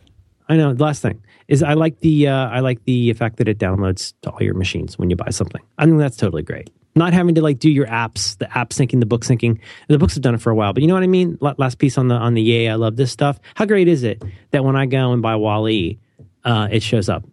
I 0.49 0.57
know. 0.57 0.73
The 0.73 0.83
last 0.83 1.01
thing 1.03 1.21
is 1.47 1.61
I 1.61 1.73
like 1.75 1.99
the 1.99 2.27
uh, 2.27 2.49
I 2.49 2.59
like 2.61 2.83
the 2.85 3.13
fact 3.13 3.37
that 3.37 3.47
it 3.47 3.59
downloads 3.59 4.13
to 4.23 4.31
all 4.31 4.41
your 4.41 4.55
machines 4.55 4.97
when 4.97 5.09
you 5.11 5.15
buy 5.15 5.29
something. 5.29 5.61
I 5.77 5.85
think 5.85 5.99
that's 5.99 6.17
totally 6.17 6.41
great. 6.41 6.71
Not 6.95 7.13
having 7.13 7.35
to 7.35 7.41
like 7.41 7.59
do 7.59 7.69
your 7.69 7.85
apps, 7.85 8.37
the 8.37 8.57
app 8.57 8.71
syncing, 8.71 8.99
the 8.99 9.05
book 9.05 9.23
syncing. 9.23 9.59
The 9.87 9.97
books 9.97 10.15
have 10.15 10.23
done 10.23 10.35
it 10.35 10.41
for 10.41 10.49
a 10.49 10.55
while, 10.55 10.73
but 10.73 10.81
you 10.81 10.87
know 10.87 10.95
what 10.95 11.03
I 11.03 11.07
mean. 11.07 11.37
Last 11.39 11.77
piece 11.77 11.97
on 11.97 12.07
the 12.07 12.15
on 12.15 12.33
the 12.33 12.41
yay, 12.41 12.67
I 12.67 12.75
love 12.75 12.95
this 12.95 13.11
stuff. 13.11 13.39
How 13.55 13.65
great 13.65 13.87
is 13.87 14.03
it 14.03 14.23
that 14.51 14.63
when 14.63 14.75
I 14.75 14.85
go 14.85 15.13
and 15.13 15.21
buy 15.21 15.35
WALL-E, 15.35 15.99
uh, 16.43 16.67
it 16.71 16.81
shows 16.81 17.07
up 17.09 17.23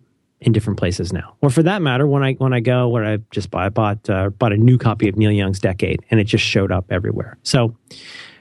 in 0.41 0.53
different 0.53 0.79
places 0.79 1.13
now. 1.13 1.37
Or 1.41 1.51
for 1.51 1.63
that 1.63 1.83
matter, 1.83 2.07
when 2.07 2.23
I 2.23 2.35
when 2.35 2.53
I 2.53 2.61
go 2.61 2.89
where 2.89 3.05
I 3.05 3.19
just 3.31 3.51
buy 3.51 3.67
I 3.67 3.69
bought 3.71 4.09
uh, 4.11 4.31
bought 4.31 4.53
a 4.53 4.57
new 4.57 4.79
copy 4.79 5.09
of 5.09 5.17
Neil 5.17 5.33
Young's 5.33 5.59
Decade, 5.59 6.05
and 6.11 6.21
it 6.21 6.25
just 6.25 6.45
showed 6.45 6.71
up 6.71 6.87
everywhere. 6.91 7.39
So 7.43 7.77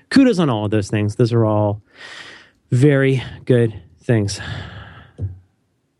kudos 0.10 0.40
on 0.40 0.50
all 0.50 0.66
of 0.66 0.72
those 0.72 0.90
things. 0.90 1.16
Those 1.16 1.34
are 1.34 1.46
all 1.46 1.82
very 2.72 3.24
good 3.46 3.74
things. 4.02 4.40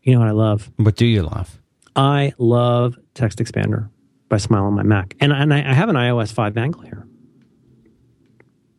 You 0.02 0.12
know 0.12 0.20
what 0.20 0.28
I 0.28 0.32
love? 0.32 0.70
What 0.76 0.96
do 0.96 1.06
you 1.06 1.22
love? 1.22 1.58
I 1.96 2.34
love 2.38 2.96
TextExpander 3.14 3.88
by 4.28 4.38
Smile 4.38 4.64
on 4.64 4.74
my 4.74 4.82
Mac, 4.82 5.14
and 5.20 5.32
and 5.32 5.52
I, 5.52 5.58
I 5.58 5.74
have 5.74 5.88
an 5.88 5.96
iOS 5.96 6.32
five 6.32 6.56
angle 6.56 6.82
here. 6.82 7.06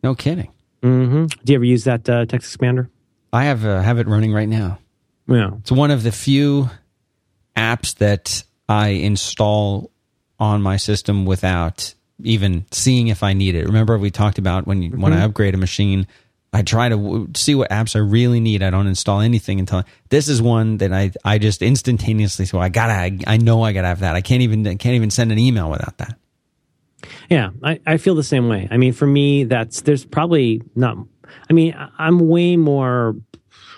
No 0.04 0.16
kidding. 0.16 0.52
hmm 0.84 1.26
Do 1.26 1.54
you 1.54 1.56
ever 1.56 1.66
use 1.66 1.84
that 1.86 2.08
uh, 2.10 2.26
TextExpander? 2.26 2.90
I 3.34 3.46
have 3.46 3.66
uh, 3.66 3.82
have 3.82 4.00
it 4.00 4.08
running 4.08 4.34
right 4.34 4.48
now. 4.50 4.80
Yeah. 5.28 5.52
It's 5.60 5.72
one 5.72 5.92
of 5.92 6.04
the 6.04 6.12
few 6.12 6.70
apps 7.56 7.96
that 7.96 8.44
I 8.70 8.90
install 8.90 9.92
on 10.40 10.62
my 10.62 10.78
system 10.78 11.26
without 11.26 11.94
even 12.24 12.66
seeing 12.72 13.08
if 13.08 13.24
I 13.24 13.34
need 13.34 13.56
it. 13.56 13.66
Remember 13.66 13.98
we 13.98 14.12
talked 14.12 14.38
about 14.38 14.66
when 14.66 14.82
you, 14.82 14.92
when 14.92 15.14
I 15.14 15.24
upgrade 15.24 15.54
a 15.54 15.58
machine, 15.58 16.08
I 16.58 16.64
try 16.64 16.90
to 16.90 17.30
see 17.36 17.54
what 17.56 17.70
apps 17.70 17.96
I 17.96 18.00
really 18.00 18.40
need. 18.40 18.64
I 18.64 18.70
don't 18.72 18.88
install 18.88 19.22
anything 19.22 19.60
until 19.60 19.84
this 20.10 20.28
is 20.28 20.42
one 20.42 20.78
that 20.78 20.92
I 20.92 21.12
I 21.24 21.38
just 21.38 21.62
instantaneously 21.62 22.46
so 22.46 22.60
I 22.60 22.70
gotta 22.70 22.94
I, 22.94 23.18
I 23.28 23.38
know 23.38 23.62
I 23.62 23.74
gotta 23.74 23.88
have 23.88 24.00
that. 24.00 24.16
I 24.16 24.22
can't 24.22 24.42
even 24.42 24.66
I 24.66 24.76
can't 24.76 24.96
even 24.96 25.12
send 25.12 25.32
an 25.32 25.38
email 25.38 25.70
without 25.70 25.98
that. 26.00 26.18
Yeah, 27.30 27.52
I, 27.64 27.80
I 27.86 27.98
feel 27.98 28.16
the 28.16 28.24
same 28.24 28.48
way. 28.48 28.68
I 28.72 28.78
mean, 28.78 28.94
for 28.94 29.06
me, 29.06 29.44
that's 29.44 29.82
there's 29.82 30.04
probably 30.06 30.62
not. 30.76 30.98
I 31.50 31.54
mean, 31.54 31.76
I'm 32.00 32.20
way 32.28 32.58
more. 32.58 33.16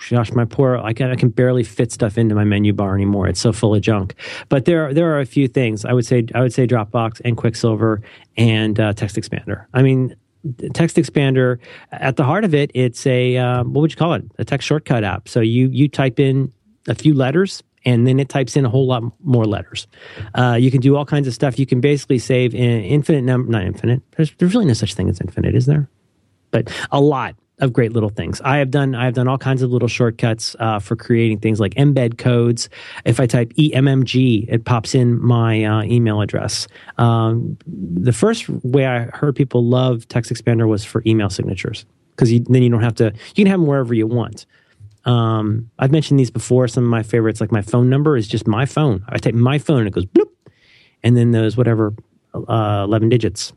Gosh, 0.10 0.32
my 0.32 0.46
poor, 0.46 0.78
I 0.78 0.94
can, 0.94 1.12
I 1.12 1.16
can 1.16 1.30
barely 1.30 1.64
fit 1.64 1.92
stuff 1.92 2.18
into 2.18 2.34
my 2.34 2.44
menu 2.44 2.74
bar 2.74 2.96
anymore. 2.96 3.28
It's 3.28 3.40
so 3.40 3.52
full 3.54 3.76
of 3.76 3.82
junk. 3.82 4.16
But 4.48 4.66
there, 4.66 4.88
are- 4.88 4.94
there 4.94 5.14
are 5.14 5.20
a 5.20 5.26
few 5.26 5.48
things. 5.48 5.86
I 5.86 5.94
would 5.94 6.06
say, 6.06 6.26
I 6.34 6.42
would 6.42 6.52
say 6.54 6.66
Dropbox 6.66 7.22
and 7.24 7.38
Quicksilver 7.38 8.02
and 8.36 8.80
uh, 8.80 8.94
TextExpander. 8.94 9.66
I 9.72 9.84
mean, 9.84 10.16
TextExpander, 10.46 11.60
at 11.92 12.16
the 12.16 12.24
heart 12.24 12.44
of 12.44 12.54
it, 12.54 12.72
it's 12.74 13.06
a 13.06 13.38
uh, 13.38 13.64
what 13.64 13.82
would 13.82 13.92
you 13.92 13.98
call 13.98 14.14
it? 14.14 14.24
A 14.38 14.46
text 14.46 14.68
shortcut 14.68 15.04
app. 15.04 15.28
So 15.28 15.42
you 15.42 15.70
you 15.70 15.88
type 15.88 16.20
in 16.20 16.52
a 16.88 16.96
few 16.96 17.14
letters 17.14 17.64
and 17.86 18.06
then 18.08 18.20
it 18.20 18.30
types 18.30 18.56
in 18.56 18.66
a 18.66 18.70
whole 18.70 18.88
lot 18.88 19.04
more 19.24 19.46
letters. 19.46 19.88
Uh, 20.36 20.58
you 20.60 20.72
can 20.72 20.82
do 20.82 20.96
all 20.96 21.06
kinds 21.06 21.28
of 21.28 21.34
stuff. 21.34 21.58
You 21.60 21.66
can 21.66 21.82
basically 21.82 22.20
save 22.20 22.54
an 22.54 22.60
infinite 22.60 23.24
number, 23.24 23.50
not 23.50 23.64
infinite. 23.64 24.02
There's, 24.18 24.34
there's 24.38 24.54
really 24.54 24.66
no 24.66 24.74
such 24.74 24.96
thing 24.96 25.10
as 25.10 25.22
infinite, 25.22 25.56
is 25.56 25.66
there? 25.66 25.90
But 26.52 26.72
a 26.92 27.00
lot 27.00 27.36
of 27.60 27.74
great 27.74 27.94
little 27.94 28.10
things. 28.10 28.42
I 28.42 28.58
have 28.58 28.72
done 28.72 28.96
I 28.96 29.06
have 29.06 29.14
done 29.14 29.28
all 29.28 29.38
kinds 29.38 29.62
of 29.62 29.72
little 29.72 29.88
shortcuts 29.88 30.56
uh, 30.60 30.80
for 30.80 30.96
creating 30.96 31.40
things 31.40 31.60
like 31.60 31.74
embed 31.76 32.18
codes. 32.18 32.70
If 33.06 33.20
I 33.20 33.26
type 33.26 33.54
EMMG, 33.54 34.46
it 34.50 34.66
pops 34.66 34.96
in 34.96 35.22
my 35.22 35.64
uh, 35.64 35.84
email 35.84 36.22
address. 36.22 36.68
Um, 36.98 37.58
the 37.68 38.14
first 38.14 38.50
way 38.50 38.86
I 38.86 39.06
heard 39.14 39.36
people 39.36 39.66
love 39.66 40.08
TextExpander 40.08 40.68
was 40.68 40.86
for 40.86 41.04
email 41.06 41.30
signatures 41.30 41.86
because 42.12 42.30
then 42.30 42.64
you 42.64 42.70
don't 42.70 42.84
have 42.84 42.96
to. 42.96 43.14
You 43.36 43.44
can 43.44 43.48
have 43.48 43.60
them 43.60 43.68
wherever 43.68 43.94
you 43.94 44.08
want. 44.08 44.46
Um, 45.06 45.70
I've 45.80 45.92
mentioned 45.92 46.20
these 46.20 46.32
before. 46.32 46.68
Some 46.68 46.84
of 46.84 46.90
my 46.90 47.04
favorites, 47.04 47.42
like 47.42 47.52
my 47.52 47.62
phone 47.62 47.90
number, 47.90 48.18
is 48.18 48.28
just 48.28 48.48
my 48.48 48.66
phone. 48.66 49.04
I 49.10 49.18
type 49.18 49.34
my 49.34 49.58
phone, 49.58 49.80
and 49.80 49.88
it 49.88 49.94
goes 49.94 50.06
bloop, 50.06 50.30
and 51.04 51.16
then 51.16 51.32
those 51.32 51.58
whatever 51.58 51.94
uh, 52.34 52.84
eleven 52.86 53.10
digits. 53.10 53.54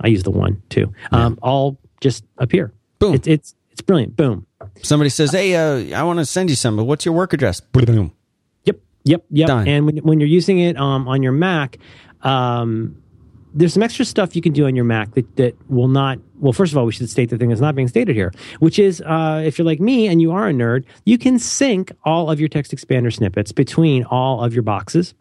I 0.00 0.08
use 0.08 0.22
the 0.22 0.30
one 0.30 0.62
too. 0.70 0.92
Um, 1.12 1.38
all 1.42 1.78
just 2.00 2.24
appear. 2.38 2.72
Boom. 3.02 3.14
It's 3.14 3.26
it's 3.26 3.54
it's 3.72 3.80
brilliant. 3.80 4.16
Boom. 4.16 4.46
Somebody 4.82 5.10
says, 5.10 5.32
"Hey, 5.32 5.56
uh, 5.56 5.98
I 5.98 6.04
want 6.04 6.20
to 6.20 6.26
send 6.26 6.50
you 6.50 6.56
something. 6.56 6.86
What's 6.86 7.04
your 7.04 7.14
work 7.14 7.32
address?" 7.32 7.60
Boom. 7.60 8.12
Yep. 8.64 8.78
Yep. 9.04 9.24
Yep. 9.30 9.46
Done. 9.48 9.68
And 9.68 9.86
when 9.86 9.96
when 9.98 10.20
you're 10.20 10.28
using 10.28 10.60
it 10.60 10.76
um, 10.76 11.08
on 11.08 11.22
your 11.22 11.32
Mac, 11.32 11.78
um, 12.22 12.96
there's 13.54 13.74
some 13.74 13.82
extra 13.82 14.04
stuff 14.04 14.36
you 14.36 14.42
can 14.42 14.52
do 14.52 14.66
on 14.66 14.76
your 14.76 14.84
Mac 14.84 15.14
that, 15.14 15.36
that 15.36 15.56
will 15.68 15.88
not. 15.88 16.20
Well, 16.38 16.52
first 16.52 16.72
of 16.72 16.78
all, 16.78 16.86
we 16.86 16.92
should 16.92 17.10
state 17.10 17.30
the 17.30 17.38
thing 17.38 17.48
that's 17.48 17.60
not 17.60 17.74
being 17.74 17.88
stated 17.88 18.14
here, 18.14 18.32
which 18.60 18.78
is 18.78 19.00
uh, 19.00 19.42
if 19.44 19.58
you're 19.58 19.66
like 19.66 19.80
me 19.80 20.06
and 20.06 20.22
you 20.22 20.30
are 20.30 20.48
a 20.48 20.52
nerd, 20.52 20.84
you 21.04 21.18
can 21.18 21.40
sync 21.40 21.90
all 22.04 22.30
of 22.30 22.38
your 22.38 22.48
TextExpander 22.48 23.12
snippets 23.12 23.50
between 23.50 24.04
all 24.04 24.44
of 24.44 24.54
your 24.54 24.62
boxes. 24.62 25.12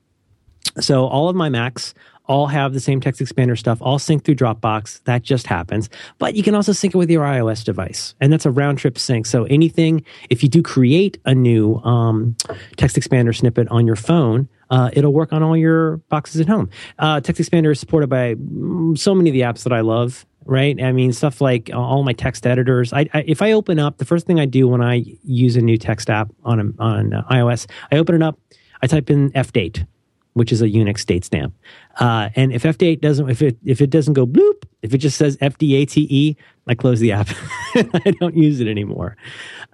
So 0.79 1.07
all 1.07 1.29
of 1.29 1.35
my 1.35 1.49
Macs 1.49 1.93
all 2.31 2.47
have 2.47 2.71
the 2.71 2.79
same 2.79 3.01
TextExpander 3.01 3.57
stuff, 3.57 3.81
all 3.81 3.99
sync 3.99 4.23
through 4.23 4.35
Dropbox. 4.35 5.03
That 5.03 5.21
just 5.21 5.47
happens. 5.47 5.89
But 6.17 6.33
you 6.33 6.43
can 6.43 6.55
also 6.55 6.71
sync 6.71 6.95
it 6.95 6.97
with 6.97 7.11
your 7.11 7.25
iOS 7.25 7.65
device. 7.65 8.15
And 8.21 8.31
that's 8.31 8.45
a 8.45 8.51
round 8.51 8.77
trip 8.77 8.97
sync. 8.97 9.25
So 9.25 9.43
anything, 9.43 10.05
if 10.29 10.41
you 10.41 10.47
do 10.47 10.63
create 10.63 11.17
a 11.25 11.35
new 11.35 11.75
um, 11.79 12.37
TextExpander 12.77 13.35
snippet 13.35 13.67
on 13.67 13.85
your 13.85 13.97
phone, 13.97 14.47
uh, 14.69 14.89
it'll 14.93 15.11
work 15.11 15.33
on 15.33 15.43
all 15.43 15.57
your 15.57 15.97
boxes 16.07 16.39
at 16.39 16.47
home. 16.47 16.69
Uh, 16.97 17.19
TextExpander 17.19 17.73
is 17.73 17.81
supported 17.81 18.07
by 18.07 18.35
mm, 18.35 18.97
so 18.97 19.13
many 19.13 19.29
of 19.29 19.33
the 19.33 19.41
apps 19.41 19.63
that 19.63 19.73
I 19.73 19.81
love. 19.81 20.25
Right, 20.43 20.81
I 20.81 20.91
mean 20.91 21.13
stuff 21.13 21.39
like 21.39 21.69
uh, 21.71 21.79
all 21.79 22.01
my 22.01 22.13
text 22.13 22.47
editors. 22.47 22.91
I, 22.93 23.01
I, 23.13 23.23
if 23.27 23.43
I 23.43 23.51
open 23.51 23.77
up, 23.77 23.99
the 23.99 24.05
first 24.05 24.25
thing 24.25 24.39
I 24.39 24.47
do 24.47 24.67
when 24.67 24.81
I 24.81 25.05
use 25.23 25.55
a 25.55 25.61
new 25.61 25.77
text 25.77 26.09
app 26.09 26.29
on 26.43 26.73
on 26.79 27.13
uh, 27.13 27.21
iOS, 27.29 27.69
I 27.91 27.97
open 27.97 28.15
it 28.15 28.23
up, 28.23 28.39
I 28.81 28.87
type 28.87 29.11
in 29.11 29.29
fdate, 29.33 29.85
which 30.33 30.51
is 30.51 30.61
a 30.61 30.67
Unix 30.67 31.05
date 31.05 31.25
stamp. 31.25 31.53
Uh, 31.99 32.29
and 32.35 32.53
if 32.53 32.63
fdate 32.63 33.01
doesn't, 33.01 33.29
if 33.29 33.41
it 33.41 33.57
if 33.65 33.81
it 33.81 33.89
doesn't 33.89 34.13
go 34.13 34.25
bloop, 34.25 34.63
if 34.81 34.93
it 34.93 34.99
just 34.99 35.17
says 35.17 35.37
FDATE, 35.37 36.35
I 36.67 36.75
close 36.75 36.99
the 36.99 37.11
app. 37.11 37.29
I 37.75 38.13
don't 38.19 38.35
use 38.35 38.59
it 38.59 38.67
anymore. 38.67 39.17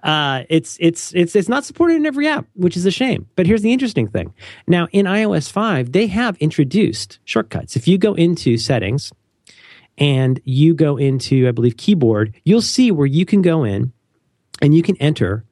Uh, 0.02 0.42
it's 0.48 0.76
it's 0.80 1.12
it's 1.14 1.36
it's 1.36 1.48
not 1.48 1.64
supported 1.64 1.96
in 1.96 2.06
every 2.06 2.26
app, 2.26 2.46
which 2.54 2.76
is 2.76 2.86
a 2.86 2.90
shame. 2.90 3.26
But 3.36 3.46
here's 3.46 3.62
the 3.62 3.72
interesting 3.72 4.08
thing: 4.08 4.34
now 4.66 4.88
in 4.92 5.06
iOS 5.06 5.50
five, 5.50 5.92
they 5.92 6.06
have 6.08 6.36
introduced 6.38 7.18
shortcuts. 7.24 7.76
If 7.76 7.86
you 7.86 7.98
go 7.98 8.14
into 8.14 8.58
settings 8.58 9.12
and 9.96 10.40
you 10.44 10.74
go 10.74 10.96
into, 10.96 11.48
I 11.48 11.52
believe, 11.52 11.76
keyboard, 11.76 12.34
you'll 12.44 12.62
see 12.62 12.90
where 12.90 13.06
you 13.06 13.26
can 13.26 13.42
go 13.42 13.64
in 13.64 13.92
and 14.60 14.74
you 14.74 14.82
can 14.82 14.96
enter 14.96 15.44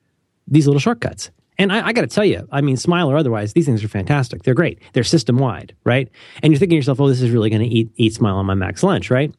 these 0.48 0.66
little 0.66 0.80
shortcuts. 0.80 1.30
And 1.58 1.72
I, 1.72 1.88
I 1.88 1.92
got 1.92 2.02
to 2.02 2.06
tell 2.06 2.24
you, 2.24 2.46
I 2.52 2.60
mean, 2.60 2.76
Smile 2.76 3.10
or 3.10 3.16
otherwise, 3.16 3.52
these 3.52 3.66
things 3.66 3.82
are 3.82 3.88
fantastic. 3.88 4.42
They're 4.42 4.54
great. 4.54 4.80
They're 4.92 5.04
system 5.04 5.38
wide, 5.38 5.74
right? 5.84 6.08
And 6.42 6.52
you're 6.52 6.58
thinking 6.58 6.74
to 6.74 6.76
yourself, 6.76 7.00
"Oh, 7.00 7.08
this 7.08 7.22
is 7.22 7.30
really 7.30 7.50
going 7.50 7.62
to 7.62 7.68
eat 7.68 7.90
eat 7.96 8.14
Smile 8.14 8.36
on 8.36 8.46
my 8.46 8.54
Mac's 8.54 8.82
lunch," 8.82 9.10
right? 9.10 9.34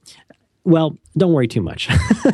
Well, 0.68 0.98
don't 1.15 1.31
worry 1.31 1.48
too 1.48 1.61
much. 1.61 1.88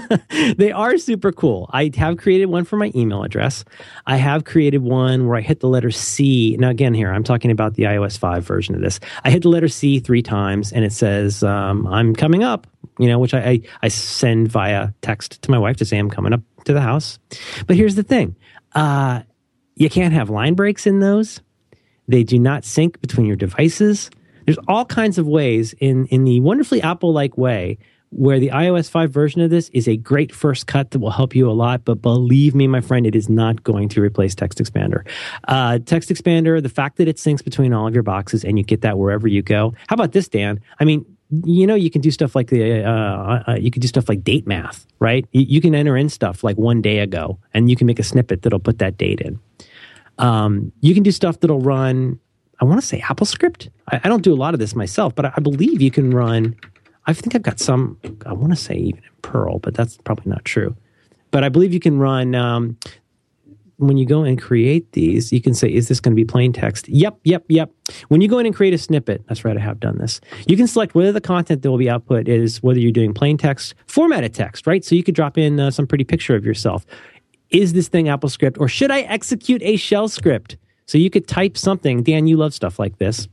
they 0.57 0.71
are 0.71 0.97
super 0.97 1.31
cool. 1.31 1.69
I 1.71 1.91
have 1.97 2.17
created 2.17 2.47
one 2.47 2.65
for 2.65 2.77
my 2.77 2.91
email 2.95 3.21
address. 3.21 3.63
I 4.07 4.15
have 4.15 4.43
created 4.43 4.81
one 4.81 5.27
where 5.27 5.37
I 5.37 5.41
hit 5.41 5.59
the 5.59 5.67
letter 5.67 5.91
C. 5.91 6.57
Now, 6.59 6.69
again, 6.69 6.95
here 6.95 7.11
I'm 7.11 7.23
talking 7.23 7.51
about 7.51 7.75
the 7.75 7.83
iOS 7.83 8.17
5 8.17 8.43
version 8.43 8.73
of 8.73 8.81
this. 8.81 8.99
I 9.23 9.29
hit 9.29 9.43
the 9.43 9.49
letter 9.49 9.67
C 9.67 9.99
three 9.99 10.23
times 10.23 10.71
and 10.71 10.83
it 10.83 10.93
says, 10.93 11.43
um, 11.43 11.85
I'm 11.85 12.15
coming 12.15 12.43
up, 12.43 12.65
you 12.97 13.07
know, 13.07 13.19
which 13.19 13.35
I, 13.35 13.49
I, 13.49 13.61
I 13.83 13.87
send 13.89 14.47
via 14.47 14.93
text 15.03 15.43
to 15.43 15.51
my 15.51 15.59
wife 15.59 15.77
to 15.77 15.85
say 15.85 15.99
I'm 15.99 16.09
coming 16.09 16.33
up 16.33 16.41
to 16.65 16.73
the 16.73 16.81
house. 16.81 17.19
But 17.67 17.75
here's 17.75 17.93
the 17.93 18.01
thing 18.01 18.35
uh, 18.73 19.21
you 19.75 19.89
can't 19.89 20.13
have 20.13 20.29
line 20.29 20.53
breaks 20.53 20.85
in 20.85 20.99
those, 20.99 21.41
they 22.07 22.23
do 22.23 22.39
not 22.39 22.65
sync 22.65 22.99
between 23.01 23.25
your 23.25 23.35
devices. 23.35 24.09
There's 24.45 24.59
all 24.67 24.85
kinds 24.85 25.17
of 25.17 25.27
ways 25.27 25.73
in, 25.79 26.05
in 26.07 26.25
the 26.25 26.39
wonderfully 26.41 26.81
Apple 26.81 27.13
like 27.13 27.37
way 27.37 27.77
where 28.15 28.39
the 28.39 28.49
iOS 28.49 28.89
5 28.89 29.11
version 29.11 29.41
of 29.41 29.49
this 29.49 29.69
is 29.69 29.87
a 29.87 29.97
great 29.97 30.31
first 30.31 30.67
cut 30.67 30.91
that 30.91 30.99
will 30.99 31.11
help 31.11 31.35
you 31.35 31.49
a 31.49 31.53
lot. 31.53 31.83
But 31.83 32.01
believe 32.01 32.53
me, 32.53 32.67
my 32.67 32.81
friend, 32.81 33.07
it 33.07 33.15
is 33.15 33.27
not 33.27 33.63
going 33.63 33.89
to 33.89 34.01
replace 34.01 34.35
TextExpander. 34.35 35.07
Uh, 35.47 35.79
TextExpander, 35.79 36.61
the 36.61 36.69
fact 36.69 36.97
that 36.97 37.07
it 37.07 37.17
syncs 37.17 37.43
between 37.43 37.73
all 37.73 37.87
of 37.87 37.93
your 37.93 38.03
boxes 38.03 38.45
and 38.45 38.57
you 38.57 38.63
get 38.63 38.81
that 38.81 38.97
wherever 38.97 39.27
you 39.27 39.41
go. 39.41 39.73
How 39.87 39.95
about 39.95 40.11
this, 40.11 40.27
Dan? 40.27 40.59
I 40.79 40.85
mean, 40.85 41.05
you 41.29 41.65
know, 41.65 41.75
you 41.75 41.89
can 41.89 42.01
do 42.01 42.11
stuff 42.11 42.35
like 42.35 42.49
the, 42.49 42.83
uh, 42.83 43.43
uh, 43.47 43.55
you 43.59 43.71
can 43.71 43.81
do 43.81 43.87
stuff 43.87 44.07
like 44.07 44.23
date 44.23 44.45
math, 44.45 44.85
right? 44.99 45.25
You, 45.31 45.41
you 45.41 45.61
can 45.61 45.73
enter 45.73 45.97
in 45.97 46.09
stuff 46.09 46.43
like 46.43 46.57
one 46.57 46.81
day 46.81 46.99
ago 46.99 47.39
and 47.53 47.69
you 47.69 47.75
can 47.75 47.87
make 47.87 47.99
a 47.99 48.03
snippet 48.03 48.43
that'll 48.43 48.59
put 48.59 48.79
that 48.79 48.97
date 48.97 49.21
in. 49.21 49.39
Um, 50.19 50.71
you 50.81 50.93
can 50.93 51.03
do 51.03 51.11
stuff 51.11 51.39
that'll 51.39 51.59
run, 51.59 52.19
I 52.59 52.65
want 52.65 52.79
to 52.79 52.85
say 52.85 52.99
AppleScript. 52.99 53.69
I, 53.87 54.01
I 54.03 54.09
don't 54.09 54.21
do 54.21 54.33
a 54.33 54.35
lot 54.35 54.53
of 54.53 54.59
this 54.59 54.75
myself, 54.75 55.15
but 55.15 55.25
I, 55.25 55.33
I 55.37 55.39
believe 55.39 55.81
you 55.81 55.91
can 55.91 56.11
run 56.11 56.55
I 57.05 57.13
think 57.13 57.35
I've 57.35 57.41
got 57.41 57.59
some, 57.59 57.97
I 58.25 58.33
want 58.33 58.51
to 58.51 58.55
say 58.55 58.75
even 58.75 59.03
in 59.03 59.09
Perl, 59.21 59.59
but 59.59 59.73
that's 59.73 59.97
probably 59.97 60.29
not 60.29 60.45
true. 60.45 60.75
But 61.31 61.43
I 61.43 61.49
believe 61.49 61.73
you 61.73 61.79
can 61.79 61.99
run, 61.99 62.35
um, 62.35 62.77
when 63.77 63.97
you 63.97 64.05
go 64.05 64.23
and 64.23 64.41
create 64.41 64.91
these, 64.93 65.31
you 65.31 65.41
can 65.41 65.53
say, 65.53 65.67
is 65.67 65.87
this 65.87 65.99
going 65.99 66.11
to 66.11 66.15
be 66.15 66.25
plain 66.25 66.53
text? 66.53 66.87
Yep, 66.87 67.19
yep, 67.23 67.43
yep. 67.47 67.71
When 68.07 68.21
you 68.21 68.27
go 68.27 68.39
in 68.39 68.45
and 68.45 68.55
create 68.55 68.73
a 68.73 68.77
snippet, 68.77 69.23
that's 69.27 69.43
right, 69.43 69.57
I 69.57 69.59
have 69.59 69.79
done 69.79 69.97
this. 69.97 70.21
You 70.47 70.57
can 70.57 70.67
select 70.67 70.95
whether 70.95 71.11
the 71.11 71.21
content 71.21 71.61
that 71.61 71.69
will 71.69 71.77
be 71.77 71.89
output 71.89 72.27
is 72.27 72.61
whether 72.61 72.79
you're 72.79 72.91
doing 72.91 73.13
plain 73.13 73.37
text, 73.37 73.75
formatted 73.87 74.33
text, 74.33 74.67
right? 74.67 74.83
So 74.83 74.95
you 74.95 75.03
could 75.03 75.15
drop 75.15 75.37
in 75.37 75.59
uh, 75.59 75.71
some 75.71 75.87
pretty 75.87 76.03
picture 76.03 76.35
of 76.35 76.45
yourself. 76.45 76.85
Is 77.49 77.73
this 77.73 77.87
thing 77.87 78.05
AppleScript 78.05 78.59
or 78.59 78.67
should 78.67 78.91
I 78.91 79.01
execute 79.01 79.61
a 79.63 79.75
shell 79.75 80.07
script? 80.07 80.57
So 80.85 80.97
you 80.97 81.09
could 81.09 81.27
type 81.27 81.57
something. 81.57 82.03
Dan, 82.03 82.27
you 82.27 82.37
love 82.37 82.53
stuff 82.53 82.79
like 82.79 82.97
this 82.97 83.27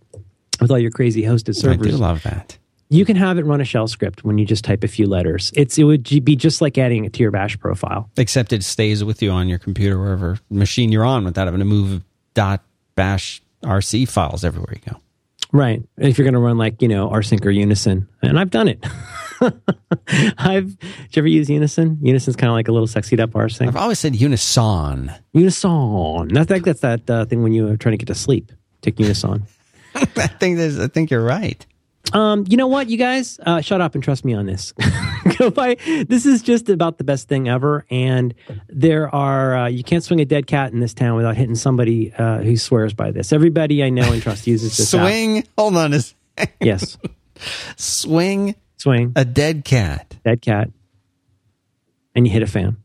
with 0.60 0.70
all 0.70 0.78
your 0.78 0.90
crazy 0.90 1.22
hosted 1.22 1.56
servers. 1.56 1.86
I 1.86 1.90
do 1.90 1.96
love 1.96 2.22
that 2.22 2.59
you 2.90 3.04
can 3.04 3.16
have 3.16 3.38
it 3.38 3.46
run 3.46 3.60
a 3.60 3.64
shell 3.64 3.86
script 3.86 4.24
when 4.24 4.36
you 4.36 4.44
just 4.44 4.64
type 4.64 4.82
a 4.84 4.88
few 4.88 5.06
letters. 5.06 5.52
It's 5.54 5.78
it 5.78 5.84
would 5.84 6.02
be 6.24 6.36
just 6.36 6.60
like 6.60 6.76
adding 6.76 7.04
it 7.04 7.12
to 7.14 7.22
your 7.22 7.30
bash 7.30 7.58
profile. 7.58 8.10
Except 8.16 8.52
it 8.52 8.64
stays 8.64 9.02
with 9.04 9.22
you 9.22 9.30
on 9.30 9.48
your 9.48 9.58
computer 9.58 9.98
wherever 9.98 10.38
machine 10.50 10.90
you're 10.90 11.04
on 11.04 11.24
without 11.24 11.46
having 11.46 11.60
to 11.60 11.64
move 11.64 12.02
dot 12.34 12.62
bash 12.96 13.40
RC 13.62 14.08
files 14.08 14.44
everywhere 14.44 14.74
you 14.74 14.92
go. 14.92 15.00
Right. 15.52 15.82
If 15.96 16.18
you're 16.18 16.24
going 16.24 16.34
to 16.34 16.40
run 16.40 16.58
like, 16.58 16.82
you 16.82 16.88
know, 16.88 17.08
rsync 17.08 17.44
or 17.44 17.50
Unison. 17.50 18.08
And 18.22 18.38
I've 18.38 18.50
done 18.50 18.68
it. 18.68 18.84
I've 20.38 20.78
did 20.78 21.16
you 21.16 21.20
ever 21.20 21.28
use 21.28 21.48
Unison? 21.48 21.98
Unison's 22.02 22.36
kind 22.36 22.50
of 22.50 22.54
like 22.54 22.68
a 22.68 22.72
little 22.72 22.86
sexied 22.88 23.20
up 23.20 23.30
rsync. 23.30 23.68
I've 23.68 23.76
always 23.76 23.98
said 23.98 24.14
Unison. 24.16 25.12
Unison. 25.32 26.36
I 26.36 26.44
think 26.44 26.64
that's 26.64 26.80
that 26.80 27.08
uh, 27.08 27.24
thing 27.24 27.42
when 27.42 27.52
you 27.52 27.68
are 27.68 27.76
trying 27.76 27.92
to 27.92 27.96
get 27.96 28.08
to 28.08 28.14
sleep. 28.14 28.52
Take 28.82 28.98
Unison. 29.00 29.44
I 29.94 30.04
think 30.04 30.58
I 30.58 30.86
think 30.88 31.10
you're 31.10 31.24
right. 31.24 31.64
Um, 32.12 32.44
you 32.48 32.56
know 32.56 32.66
what, 32.66 32.88
you 32.88 32.96
guys, 32.96 33.38
uh, 33.44 33.60
shut 33.60 33.80
up 33.80 33.94
and 33.94 34.02
trust 34.02 34.24
me 34.24 34.34
on 34.34 34.46
this. 34.46 34.74
This 35.40 36.26
is 36.26 36.42
just 36.42 36.68
about 36.68 36.98
the 36.98 37.04
best 37.04 37.28
thing 37.28 37.48
ever, 37.48 37.86
and 37.90 38.34
there 38.68 39.14
are 39.14 39.56
uh, 39.56 39.66
you 39.68 39.82
can't 39.82 40.02
swing 40.04 40.20
a 40.20 40.24
dead 40.24 40.46
cat 40.46 40.72
in 40.72 40.80
this 40.80 40.92
town 40.92 41.16
without 41.16 41.36
hitting 41.36 41.54
somebody 41.54 42.12
uh, 42.12 42.38
who 42.38 42.56
swears 42.56 42.92
by 42.92 43.10
this. 43.10 43.32
Everybody 43.32 43.82
I 43.82 43.88
know 43.90 44.12
and 44.12 44.20
trust 44.20 44.46
uses 44.46 44.76
this. 44.76 44.90
swing. 44.90 45.38
App. 45.38 45.44
Hold 45.56 45.76
on 45.76 45.92
a 45.94 46.00
second. 46.00 46.54
Yes. 46.60 46.98
swing. 47.76 48.54
Swing 48.76 49.12
a 49.16 49.24
dead 49.24 49.64
cat. 49.64 50.16
Dead 50.24 50.42
cat, 50.42 50.70
and 52.14 52.26
you 52.26 52.32
hit 52.32 52.42
a 52.42 52.46
fan. 52.46 52.76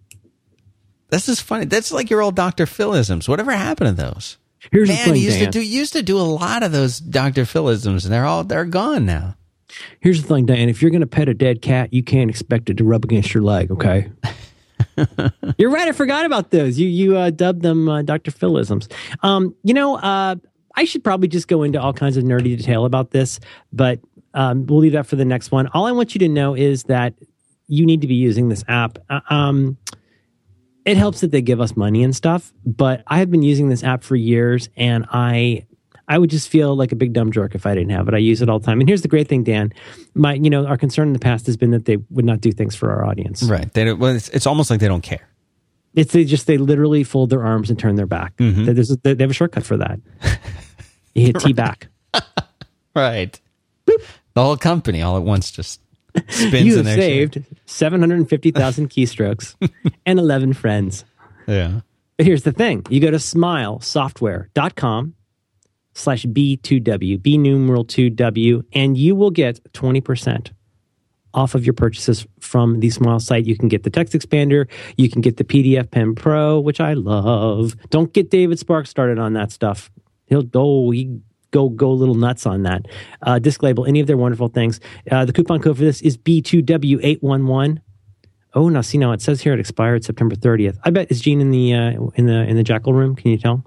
This 1.09 1.27
is 1.29 1.39
funny. 1.41 1.65
That's 1.65 1.91
like 1.91 2.09
your 2.09 2.21
old 2.21 2.35
Dr. 2.35 2.65
Philisms. 2.65 3.27
Whatever 3.29 3.51
happened 3.51 3.97
to 3.97 4.03
those? 4.03 4.37
Here's 4.71 4.89
Man, 4.89 4.97
the 4.97 5.13
thing, 5.13 5.21
used 5.21 5.39
Dan. 5.39 5.51
to 5.51 5.59
do 5.59 5.61
used 5.65 5.93
to 5.93 6.03
do 6.03 6.17
a 6.17 6.21
lot 6.21 6.63
of 6.63 6.71
those 6.71 6.99
Dr. 6.99 7.45
Philisms, 7.45 8.05
and 8.05 8.13
they're 8.13 8.25
all 8.25 8.43
they're 8.43 8.65
gone 8.65 9.05
now. 9.05 9.35
Here's 9.99 10.21
the 10.21 10.27
thing, 10.27 10.45
Dan. 10.45 10.69
If 10.69 10.81
you're 10.81 10.91
going 10.91 11.01
to 11.01 11.07
pet 11.07 11.27
a 11.27 11.33
dead 11.33 11.61
cat, 11.61 11.93
you 11.93 12.03
can't 12.03 12.29
expect 12.29 12.69
it 12.69 12.77
to 12.77 12.83
rub 12.83 13.03
against 13.03 13.33
your 13.33 13.43
leg. 13.43 13.71
Okay. 13.71 14.09
you're 15.57 15.71
right. 15.71 15.87
I 15.87 15.91
forgot 15.91 16.25
about 16.25 16.51
those. 16.51 16.79
You 16.79 16.87
you 16.87 17.17
uh, 17.17 17.29
dubbed 17.29 17.61
them 17.61 17.89
uh, 17.89 18.01
Dr. 18.01 18.31
Philisms. 18.31 18.87
Um, 19.23 19.55
you 19.63 19.73
know, 19.73 19.97
uh, 19.97 20.35
I 20.75 20.85
should 20.85 21.03
probably 21.03 21.27
just 21.27 21.47
go 21.47 21.63
into 21.63 21.81
all 21.81 21.93
kinds 21.93 22.17
of 22.17 22.23
nerdy 22.23 22.57
detail 22.57 22.85
about 22.85 23.11
this, 23.11 23.39
but 23.71 23.99
um, 24.33 24.65
we'll 24.65 24.79
leave 24.79 24.91
that 24.93 25.07
for 25.07 25.15
the 25.15 25.25
next 25.25 25.51
one. 25.51 25.67
All 25.67 25.85
I 25.85 25.91
want 25.91 26.13
you 26.15 26.19
to 26.19 26.29
know 26.29 26.55
is 26.55 26.83
that 26.83 27.13
you 27.67 27.85
need 27.85 28.01
to 28.01 28.07
be 28.07 28.15
using 28.15 28.49
this 28.49 28.63
app. 28.67 28.99
Uh, 29.09 29.21
um, 29.29 29.77
it 30.85 30.97
helps 30.97 31.21
that 31.21 31.31
they 31.31 31.41
give 31.41 31.59
us 31.59 31.75
money 31.75 32.03
and 32.03 32.15
stuff, 32.15 32.53
but 32.65 33.03
I 33.07 33.19
have 33.19 33.31
been 33.31 33.41
using 33.41 33.69
this 33.69 33.83
app 33.83 34.03
for 34.03 34.15
years, 34.15 34.69
and 34.77 35.05
I 35.11 35.65
I 36.07 36.17
would 36.17 36.29
just 36.29 36.49
feel 36.49 36.75
like 36.75 36.91
a 36.91 36.95
big 36.95 37.13
dumb 37.13 37.31
jerk 37.31 37.55
if 37.55 37.65
I 37.65 37.73
didn't 37.73 37.89
have 37.89 38.07
it. 38.07 38.13
I 38.13 38.19
use 38.19 38.41
it 38.41 38.49
all 38.49 38.59
the 38.59 38.65
time. 38.65 38.79
And 38.79 38.87
here's 38.87 39.01
the 39.01 39.07
great 39.07 39.27
thing, 39.27 39.43
Dan. 39.43 39.73
My, 40.13 40.33
you 40.33 40.51
know, 40.51 40.65
our 40.67 40.77
concern 40.77 41.07
in 41.07 41.13
the 41.13 41.19
past 41.19 41.47
has 41.47 41.57
been 41.57 41.71
that 41.71 41.85
they 41.85 41.97
would 42.11 42.25
not 42.25 42.41
do 42.41 42.51
things 42.51 42.75
for 42.75 42.91
our 42.91 43.03
audience. 43.03 43.41
Right. 43.41 43.73
They 43.73 43.85
don't, 43.85 43.99
well, 43.99 44.15
it's, 44.15 44.29
it's 44.29 44.45
almost 44.45 44.69
like 44.69 44.79
they 44.79 44.87
don't 44.87 45.01
care. 45.01 45.27
It's 45.95 46.13
they 46.13 46.23
just 46.25 46.45
they 46.45 46.57
literally 46.57 47.03
fold 47.03 47.31
their 47.31 47.43
arms 47.43 47.71
and 47.71 47.79
turn 47.79 47.95
their 47.95 48.05
back. 48.05 48.37
Mm-hmm. 48.37 48.69
A, 48.69 49.13
they 49.15 49.23
have 49.23 49.31
a 49.31 49.33
shortcut 49.33 49.65
for 49.65 49.77
that. 49.77 49.99
You 51.15 51.27
hit 51.27 51.39
T 51.39 51.53
back. 51.53 51.87
Right. 52.93 53.39
The 53.85 54.43
whole 54.43 54.57
company 54.57 55.01
all 55.01 55.15
at 55.15 55.23
once 55.23 55.49
just 55.49 55.79
spins 56.27 56.65
You 56.65 56.77
have 56.77 56.85
saved 56.87 57.43
seven 57.65 57.99
hundred 58.01 58.27
fifty 58.29 58.51
thousand 58.51 58.89
keystrokes 58.89 59.55
and 60.05 60.19
eleven 60.19 60.53
friends. 60.53 61.05
Yeah. 61.47 61.81
But 62.17 62.25
here's 62.25 62.43
the 62.43 62.51
thing: 62.51 62.85
you 62.89 62.99
go 63.01 63.11
to 63.11 63.17
smilesoftware.com 63.17 65.15
slash 65.95 66.25
B2W, 66.25 67.21
B 67.21 67.37
numeral 67.37 67.85
2W, 67.85 68.63
and 68.73 68.97
you 68.97 69.15
will 69.15 69.31
get 69.31 69.63
20% 69.73 70.51
off 71.33 71.55
of 71.55 71.65
your 71.65 71.73
purchases 71.73 72.27
from 72.39 72.79
the 72.79 72.89
Smile 72.89 73.19
site. 73.19 73.45
You 73.45 73.57
can 73.57 73.67
get 73.67 73.83
the 73.83 73.89
text 73.89 74.13
expander, 74.13 74.67
you 74.97 75.09
can 75.09 75.21
get 75.21 75.37
the 75.37 75.43
PDFpen 75.43 76.15
Pro, 76.15 76.59
which 76.59 76.79
I 76.79 76.93
love. 76.93 77.75
Don't 77.89 78.13
get 78.13 78.29
David 78.29 78.59
Sparks 78.59 78.89
started 78.89 79.17
on 79.19 79.33
that 79.33 79.51
stuff. 79.51 79.89
He'll 80.25 80.43
go, 80.43 80.91
he 80.91 81.19
go 81.55 81.69
go 81.69 81.89
a 81.89 81.97
little 82.01 82.15
nuts 82.15 82.45
on 82.45 82.63
that. 82.63 82.85
Uh, 83.21 83.39
disc 83.39 83.63
label, 83.63 83.85
any 83.85 83.99
of 84.01 84.07
their 84.07 84.17
wonderful 84.17 84.49
things. 84.49 84.79
Uh, 85.09 85.23
the 85.25 85.33
coupon 85.33 85.61
code 85.61 85.77
for 85.77 85.83
this 85.83 86.01
is 86.01 86.17
B2W811. 86.17 87.79
Oh, 88.53 88.69
now 88.69 88.81
see 88.81 88.97
now 88.97 89.11
it 89.11 89.21
says 89.21 89.41
here 89.41 89.53
it 89.53 89.59
expired 89.59 90.03
September 90.05 90.35
30th. 90.35 90.77
I 90.83 90.89
bet 90.89 91.11
is 91.11 91.19
Jean 91.21 91.41
in 91.41 91.51
the 91.51 91.73
uh, 91.73 91.91
in 92.15 92.25
the 92.27 92.43
in 92.43 92.55
the 92.55 92.63
Jackal 92.63 92.93
room? 92.93 93.15
Can 93.15 93.31
you 93.31 93.37
tell? 93.37 93.63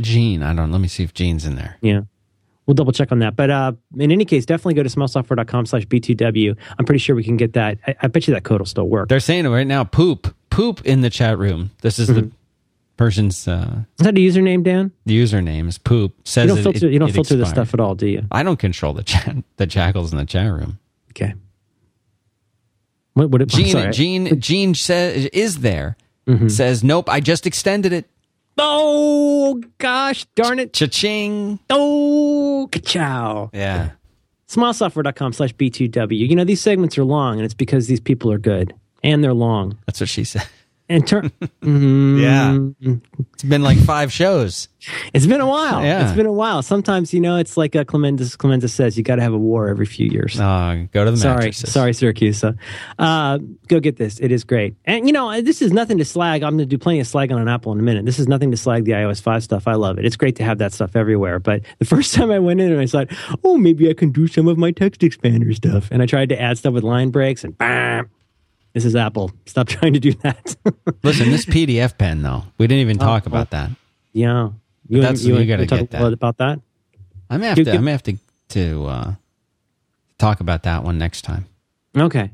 Jean, 0.00 0.42
I 0.42 0.54
don't. 0.54 0.70
Let 0.72 0.80
me 0.80 0.88
see 0.88 1.02
if 1.04 1.12
Jean's 1.14 1.44
in 1.46 1.56
there. 1.56 1.76
Yeah. 1.82 2.02
We'll 2.66 2.74
double 2.74 2.92
check 2.92 3.10
on 3.10 3.18
that. 3.18 3.34
But 3.34 3.50
uh, 3.50 3.72
in 3.98 4.12
any 4.12 4.24
case, 4.24 4.46
definitely 4.46 4.74
go 4.74 4.84
to 4.84 4.88
smilesoftware.com 4.88 5.66
slash 5.66 5.84
B2W. 5.86 6.56
I'm 6.78 6.84
pretty 6.84 7.00
sure 7.00 7.16
we 7.16 7.24
can 7.24 7.36
get 7.36 7.54
that. 7.54 7.78
I, 7.86 7.96
I 8.02 8.06
bet 8.06 8.28
you 8.28 8.34
that 8.34 8.44
code 8.44 8.60
will 8.60 8.66
still 8.66 8.88
work. 8.88 9.08
They're 9.08 9.18
saying 9.18 9.44
it 9.44 9.48
right 9.48 9.66
now. 9.66 9.82
Poop, 9.82 10.32
poop 10.50 10.86
in 10.86 11.00
the 11.00 11.10
chat 11.10 11.36
room. 11.38 11.70
This 11.82 11.98
is 11.98 12.08
Mm-hmm. 12.08 12.20
the 12.28 12.30
person's 13.00 13.48
uh, 13.48 13.82
Is 13.98 14.04
that 14.04 14.14
a 14.14 14.20
username, 14.20 14.62
Dan? 14.62 14.92
username. 15.08 15.68
Is 15.68 15.78
poop. 15.78 16.12
Says 16.28 16.50
You 16.50 16.54
don't 16.54 16.62
filter, 16.62 16.86
it- 16.86 16.92
you 16.92 16.98
don't 16.98 17.10
filter 17.10 17.34
this 17.34 17.48
stuff 17.48 17.72
at 17.72 17.80
all, 17.80 17.94
do 17.94 18.06
you? 18.06 18.26
I 18.30 18.42
don't 18.42 18.58
control 18.58 18.92
the 18.92 19.02
chat. 19.02 19.36
The 19.56 19.64
jackals 19.64 20.12
in 20.12 20.18
the 20.18 20.26
chat 20.26 20.52
room. 20.52 20.78
Okay. 21.12 21.32
What, 23.14 23.30
what, 23.30 23.40
I'm 23.40 23.48
Jean, 23.48 23.68
sorry. 23.68 23.92
Jean, 23.92 24.38
Jean 24.38 24.74
says 24.74 25.24
is 25.32 25.60
there. 25.60 25.96
Mm-hmm. 26.26 26.48
Says 26.48 26.84
nope. 26.84 27.08
I 27.08 27.20
just 27.20 27.46
extended 27.46 27.94
it. 27.94 28.06
Oh, 28.58 29.62
gosh 29.78 30.26
darn 30.34 30.58
it. 30.58 30.74
Cha-ching. 30.74 31.58
Oh, 31.70 32.68
ka-chow. 32.70 33.48
Yeah. 33.54 33.92
Smilesoftware.com 34.48 35.32
slash 35.32 35.54
B2W. 35.54 36.28
You 36.28 36.36
know, 36.36 36.44
these 36.44 36.60
segments 36.60 36.98
are 36.98 37.04
long, 37.04 37.36
and 37.36 37.46
it's 37.46 37.54
because 37.54 37.86
these 37.86 38.00
people 38.00 38.30
are 38.30 38.38
good. 38.38 38.74
And 39.02 39.24
they're 39.24 39.32
long. 39.32 39.78
That's 39.86 40.00
what 40.00 40.10
she 40.10 40.24
said. 40.24 40.46
And 40.90 41.06
turn. 41.06 41.30
Mhm. 41.62 42.20
Yeah. 42.80 42.98
It's 43.34 43.42
been 43.42 43.62
like 43.62 43.78
five 43.78 44.10
shows. 44.12 44.68
It's 45.12 45.26
been 45.26 45.40
a 45.42 45.46
while. 45.46 45.84
Yeah. 45.84 46.04
It's 46.06 46.16
been 46.16 46.26
a 46.26 46.32
while. 46.32 46.62
Sometimes, 46.62 47.12
you 47.12 47.20
know, 47.20 47.36
it's 47.36 47.56
like 47.58 47.76
uh, 47.76 47.84
Clemenza, 47.84 48.36
Clemenza 48.38 48.66
says, 48.68 48.96
you 48.96 49.04
got 49.04 49.16
to 49.16 49.22
have 49.22 49.34
a 49.34 49.38
war 49.38 49.68
every 49.68 49.84
few 49.86 50.06
years. 50.08 50.40
Uh, 50.40 50.86
go 50.92 51.04
to 51.04 51.10
the 51.10 51.16
Sorry, 51.18 51.34
mattresses. 51.36 51.70
sorry, 51.72 51.92
Syracuse. 51.92 52.42
Uh, 52.98 53.38
go 53.68 53.78
get 53.78 53.96
this. 53.96 54.18
It 54.20 54.32
is 54.32 54.42
great. 54.44 54.74
And 54.86 55.06
you 55.06 55.12
know, 55.12 55.40
this 55.42 55.60
is 55.62 55.70
nothing 55.72 55.98
to 55.98 56.04
slag. 56.04 56.42
I'm 56.42 56.56
going 56.56 56.66
to 56.68 56.76
do 56.76 56.78
plenty 56.78 57.00
of 57.00 57.06
slag 57.06 57.30
on 57.30 57.40
an 57.40 57.48
Apple 57.48 57.72
in 57.72 57.78
a 57.78 57.82
minute. 57.82 58.04
This 58.06 58.18
is 58.18 58.26
nothing 58.26 58.50
to 58.52 58.56
slag 58.56 58.84
the 58.86 58.92
iOS 58.92 59.20
5 59.22 59.44
stuff. 59.44 59.68
I 59.68 59.74
love 59.74 59.98
it. 59.98 60.06
It's 60.06 60.16
great 60.16 60.36
to 60.36 60.44
have 60.44 60.58
that 60.58 60.72
stuff 60.72 60.96
everywhere. 60.96 61.38
But 61.38 61.62
the 61.78 61.84
first 61.94 62.14
time 62.14 62.30
I 62.30 62.38
went 62.38 62.60
in 62.60 62.72
and 62.72 62.80
I 62.80 62.86
thought, 62.86 63.08
oh, 63.44 63.58
maybe 63.58 63.88
I 63.90 63.94
can 63.94 64.12
do 64.12 64.26
some 64.26 64.48
of 64.48 64.56
my 64.58 64.72
TextExpander 64.72 65.54
stuff, 65.54 65.88
and 65.92 66.02
I 66.02 66.06
tried 66.06 66.30
to 66.30 66.40
add 66.40 66.56
stuff 66.58 66.72
with 66.74 66.84
line 66.84 67.10
breaks, 67.10 67.44
and 67.44 67.56
bam, 67.58 68.08
this 68.72 68.84
is 68.84 68.94
Apple. 68.96 69.30
Stop 69.46 69.68
trying 69.76 69.92
to 69.94 70.00
do 70.00 70.12
that. 70.22 70.56
Listen, 71.02 71.30
this 71.30 71.44
PDFpen 71.44 72.22
though, 72.22 72.44
we 72.58 72.66
didn't 72.66 72.80
even 72.82 72.98
talk 72.98 73.26
about 73.26 73.50
that. 73.50 73.70
yeah, 74.12 74.50
you, 74.88 75.00
That's- 75.00 75.22
you, 75.24 75.34
you 75.34 75.40
you 75.40 75.46
gotta 75.46 75.66
talk 75.66 75.80
get 75.80 75.90
that. 75.90 76.12
about 76.12 76.38
that. 76.38 76.60
I 77.28 77.36
may 77.36 77.46
have 77.48 77.56
Give- 77.56 77.64
to. 77.66 77.70
I 77.70 77.74
give- 77.74 77.82
may 77.82 77.90
have 77.92 78.02
to 78.04 78.16
to 78.50 78.86
uh, 78.86 79.14
talk 80.18 80.40
about 80.40 80.64
that 80.64 80.82
one 80.84 80.98
next 80.98 81.22
time. 81.22 81.46
Okay. 81.96 82.30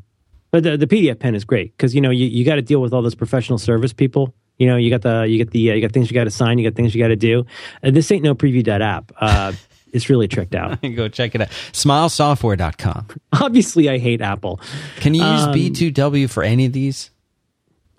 But 0.50 0.62
the, 0.62 0.76
the 0.78 0.86
PDFpen 0.86 1.34
is 1.34 1.44
great 1.44 1.76
because 1.76 1.94
you 1.94 2.00
know 2.00 2.10
you, 2.10 2.26
you 2.26 2.44
got 2.44 2.54
to 2.54 2.62
deal 2.62 2.80
with 2.80 2.92
all 2.94 3.02
those 3.02 3.14
professional 3.14 3.58
service 3.58 3.92
people. 3.92 4.34
You 4.58 4.66
know, 4.68 4.76
you 4.76 4.88
got 4.88 5.02
the 5.02 5.24
you 5.28 5.36
get 5.36 5.50
the 5.50 5.70
uh, 5.70 5.74
you 5.74 5.82
got 5.82 5.92
things 5.92 6.10
you 6.10 6.14
got 6.14 6.24
to 6.24 6.30
sign, 6.30 6.56
you 6.58 6.68
got 6.68 6.74
things 6.76 6.94
you 6.94 7.02
got 7.02 7.08
to 7.08 7.16
do. 7.16 7.44
Uh, 7.82 7.90
this 7.90 8.10
ain't 8.10 8.22
no 8.22 8.34
preview.app. 8.34 9.12
Uh, 9.20 9.52
it's 9.96 10.08
really 10.08 10.28
tricked 10.28 10.54
out. 10.54 10.80
Go 10.94 11.08
check 11.08 11.34
it 11.34 11.40
out. 11.40 11.48
Smilesoftware.com. 11.72 13.06
Obviously, 13.32 13.88
I 13.88 13.98
hate 13.98 14.20
Apple. 14.20 14.60
Can 15.00 15.14
you 15.14 15.24
use 15.24 15.42
Um, 15.44 15.54
B2W 15.54 16.30
for 16.30 16.42
any 16.42 16.66
of 16.66 16.72
these? 16.72 17.10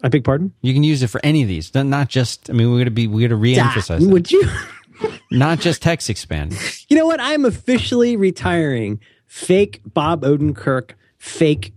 I 0.04 0.10
beg 0.10 0.24
pardon. 0.24 0.54
You 0.62 0.74
can 0.74 0.84
use 0.84 1.02
it 1.04 1.08
for 1.08 1.20
any 1.24 1.42
of 1.42 1.48
these. 1.48 1.74
Not- 1.74 2.08
just. 2.10 2.50
I 2.50 2.54
mean, 2.54 2.72
we're 2.72 2.78
gonna 2.78 2.92
be. 2.92 3.08
We're 3.08 3.28
gonna 3.28 3.42
reemphasize. 3.42 4.00
that. 4.00 4.10
Would 4.10 4.32
you? 4.32 4.44
Not 5.32 5.60
just 5.60 5.82
text 5.82 6.10
expand. 6.10 6.58
You 6.88 6.98
know 6.98 7.06
what? 7.06 7.20
I'm 7.20 7.46
officially 7.46 8.16
retiring 8.16 9.00
fake 9.26 9.82
Bob 9.86 10.22
Odenkirk, 10.22 10.92
fake 11.18 11.74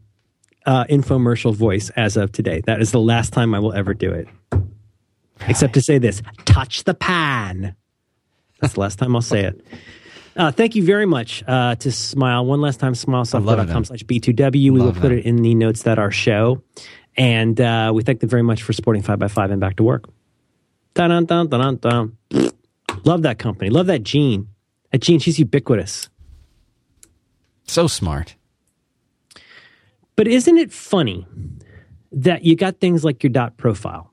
uh, 0.67 0.85
infomercial 0.85 1.55
voice 1.55 1.91
as 1.97 2.17
of 2.17 2.33
today. 2.33 2.63
That 2.67 2.81
is 2.81 2.93
the 2.93 3.01
last 3.01 3.33
time 3.33 3.55
I 3.55 3.59
will 3.59 3.73
ever 3.73 3.93
do 3.95 4.11
it. 4.13 4.29
Except 5.49 5.73
to 5.75 5.81
say 5.83 5.99
this 5.99 6.23
touch 6.45 6.85
the 6.85 6.95
pan. 6.95 7.75
That's 8.61 8.75
the 8.75 8.81
last 8.81 8.99
time 8.99 9.17
I'll 9.17 9.23
say 9.23 9.45
it. 9.45 9.65
Uh, 10.37 10.53
thank 10.53 10.75
you 10.75 10.85
very 10.85 11.07
much 11.07 11.43
uh, 11.47 11.75
to 11.77 11.91
Smile. 11.91 12.47
One 12.47 12.61
last 12.61 12.81
time, 12.81 12.95
smilesoftware.com 12.95 13.85
slash 13.85 14.05
B2W. 14.05 14.53
We 14.53 14.71
will 14.71 14.93
put 14.93 15.03
them. 15.03 15.19
it 15.19 15.25
in 15.25 15.37
the 15.37 15.55
notes 15.55 15.83
that 15.83 15.99
our 15.99 16.11
show. 16.11 16.63
And 17.17 17.61
uh, 17.61 17.91
we 17.95 18.03
thank 18.03 18.21
them 18.21 18.29
very 18.29 18.43
much 18.43 18.63
for 18.63 18.73
supporting 18.73 19.03
5x5 19.03 19.51
and 19.51 19.61
back 19.61 19.77
to 19.77 19.83
work. 19.83 20.09
Dun, 20.95 21.11
dun, 21.11 21.27
dun, 21.27 21.49
dun, 21.49 21.77
dun. 21.77 22.17
Love 23.05 23.23
that 23.23 23.39
company. 23.39 23.71
Love 23.71 23.87
that 23.87 24.03
Jean. 24.03 24.49
That 24.93 25.01
Jean, 25.01 25.19
she's 25.19 25.39
ubiquitous. 25.39 26.09
So 27.65 27.87
smart. 27.87 28.37
But 30.17 30.29
isn't 30.29 30.59
it 30.59 30.73
funny 30.73 31.27
that 32.13 32.45
you 32.45 32.57
got 32.57 32.81
things 32.81 33.05
like 33.05 33.23
your 33.23 33.31
dot 33.31 33.57
profile, 33.57 34.13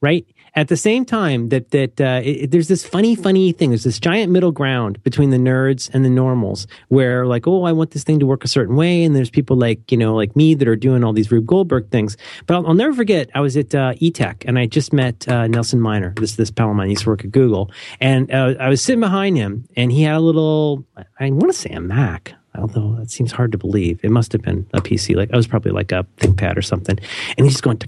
right? 0.00 0.26
At 0.54 0.68
the 0.68 0.76
same 0.76 1.04
time 1.04 1.48
that 1.50 1.70
that 1.70 2.00
uh, 2.00 2.20
it, 2.24 2.50
there's 2.50 2.68
this 2.68 2.84
funny, 2.84 3.14
funny 3.14 3.52
thing. 3.52 3.70
There's 3.70 3.84
this 3.84 4.00
giant 4.00 4.32
middle 4.32 4.52
ground 4.52 5.02
between 5.02 5.30
the 5.30 5.36
nerds 5.36 5.90
and 5.94 6.04
the 6.04 6.10
normals, 6.10 6.66
where 6.88 7.26
like, 7.26 7.46
oh, 7.46 7.64
I 7.64 7.72
want 7.72 7.92
this 7.92 8.04
thing 8.04 8.18
to 8.20 8.26
work 8.26 8.44
a 8.44 8.48
certain 8.48 8.76
way, 8.76 9.04
and 9.04 9.14
there's 9.14 9.30
people 9.30 9.56
like 9.56 9.90
you 9.92 9.98
know, 9.98 10.14
like 10.14 10.34
me 10.34 10.54
that 10.54 10.66
are 10.66 10.76
doing 10.76 11.04
all 11.04 11.12
these 11.12 11.30
Rube 11.30 11.46
Goldberg 11.46 11.90
things. 11.90 12.16
But 12.46 12.54
I'll, 12.54 12.68
I'll 12.68 12.74
never 12.74 12.94
forget. 12.94 13.30
I 13.34 13.40
was 13.40 13.56
at 13.56 13.74
uh, 13.74 13.94
eTech, 13.94 14.44
and 14.46 14.58
I 14.58 14.66
just 14.66 14.92
met 14.92 15.28
uh, 15.28 15.46
Nelson 15.46 15.80
Minar. 15.80 16.14
This 16.16 16.36
this 16.36 16.50
pal 16.50 16.70
of 16.70 16.76
mine 16.76 16.90
used 16.90 17.02
to 17.02 17.08
work 17.08 17.24
at 17.24 17.30
Google, 17.30 17.70
and 18.00 18.30
uh, 18.32 18.54
I 18.58 18.68
was 18.68 18.82
sitting 18.82 19.00
behind 19.00 19.36
him, 19.36 19.66
and 19.76 19.92
he 19.92 20.02
had 20.02 20.16
a 20.16 20.20
little. 20.20 20.84
I 21.18 21.30
want 21.30 21.52
to 21.52 21.58
say 21.58 21.70
a 21.70 21.80
Mac 21.80 22.34
although 22.58 22.96
that 22.96 23.10
seems 23.10 23.30
hard 23.30 23.52
to 23.52 23.58
believe. 23.58 24.00
It 24.02 24.10
must 24.10 24.32
have 24.32 24.42
been 24.42 24.66
a 24.74 24.80
PC. 24.80 25.14
Like 25.14 25.30
I 25.32 25.36
was 25.36 25.46
probably 25.46 25.70
like 25.70 25.92
a 25.92 26.04
ThinkPad 26.16 26.56
or 26.56 26.62
something. 26.62 26.98
And 27.38 27.46
he's 27.46 27.54
just 27.54 27.62
going, 27.62 27.78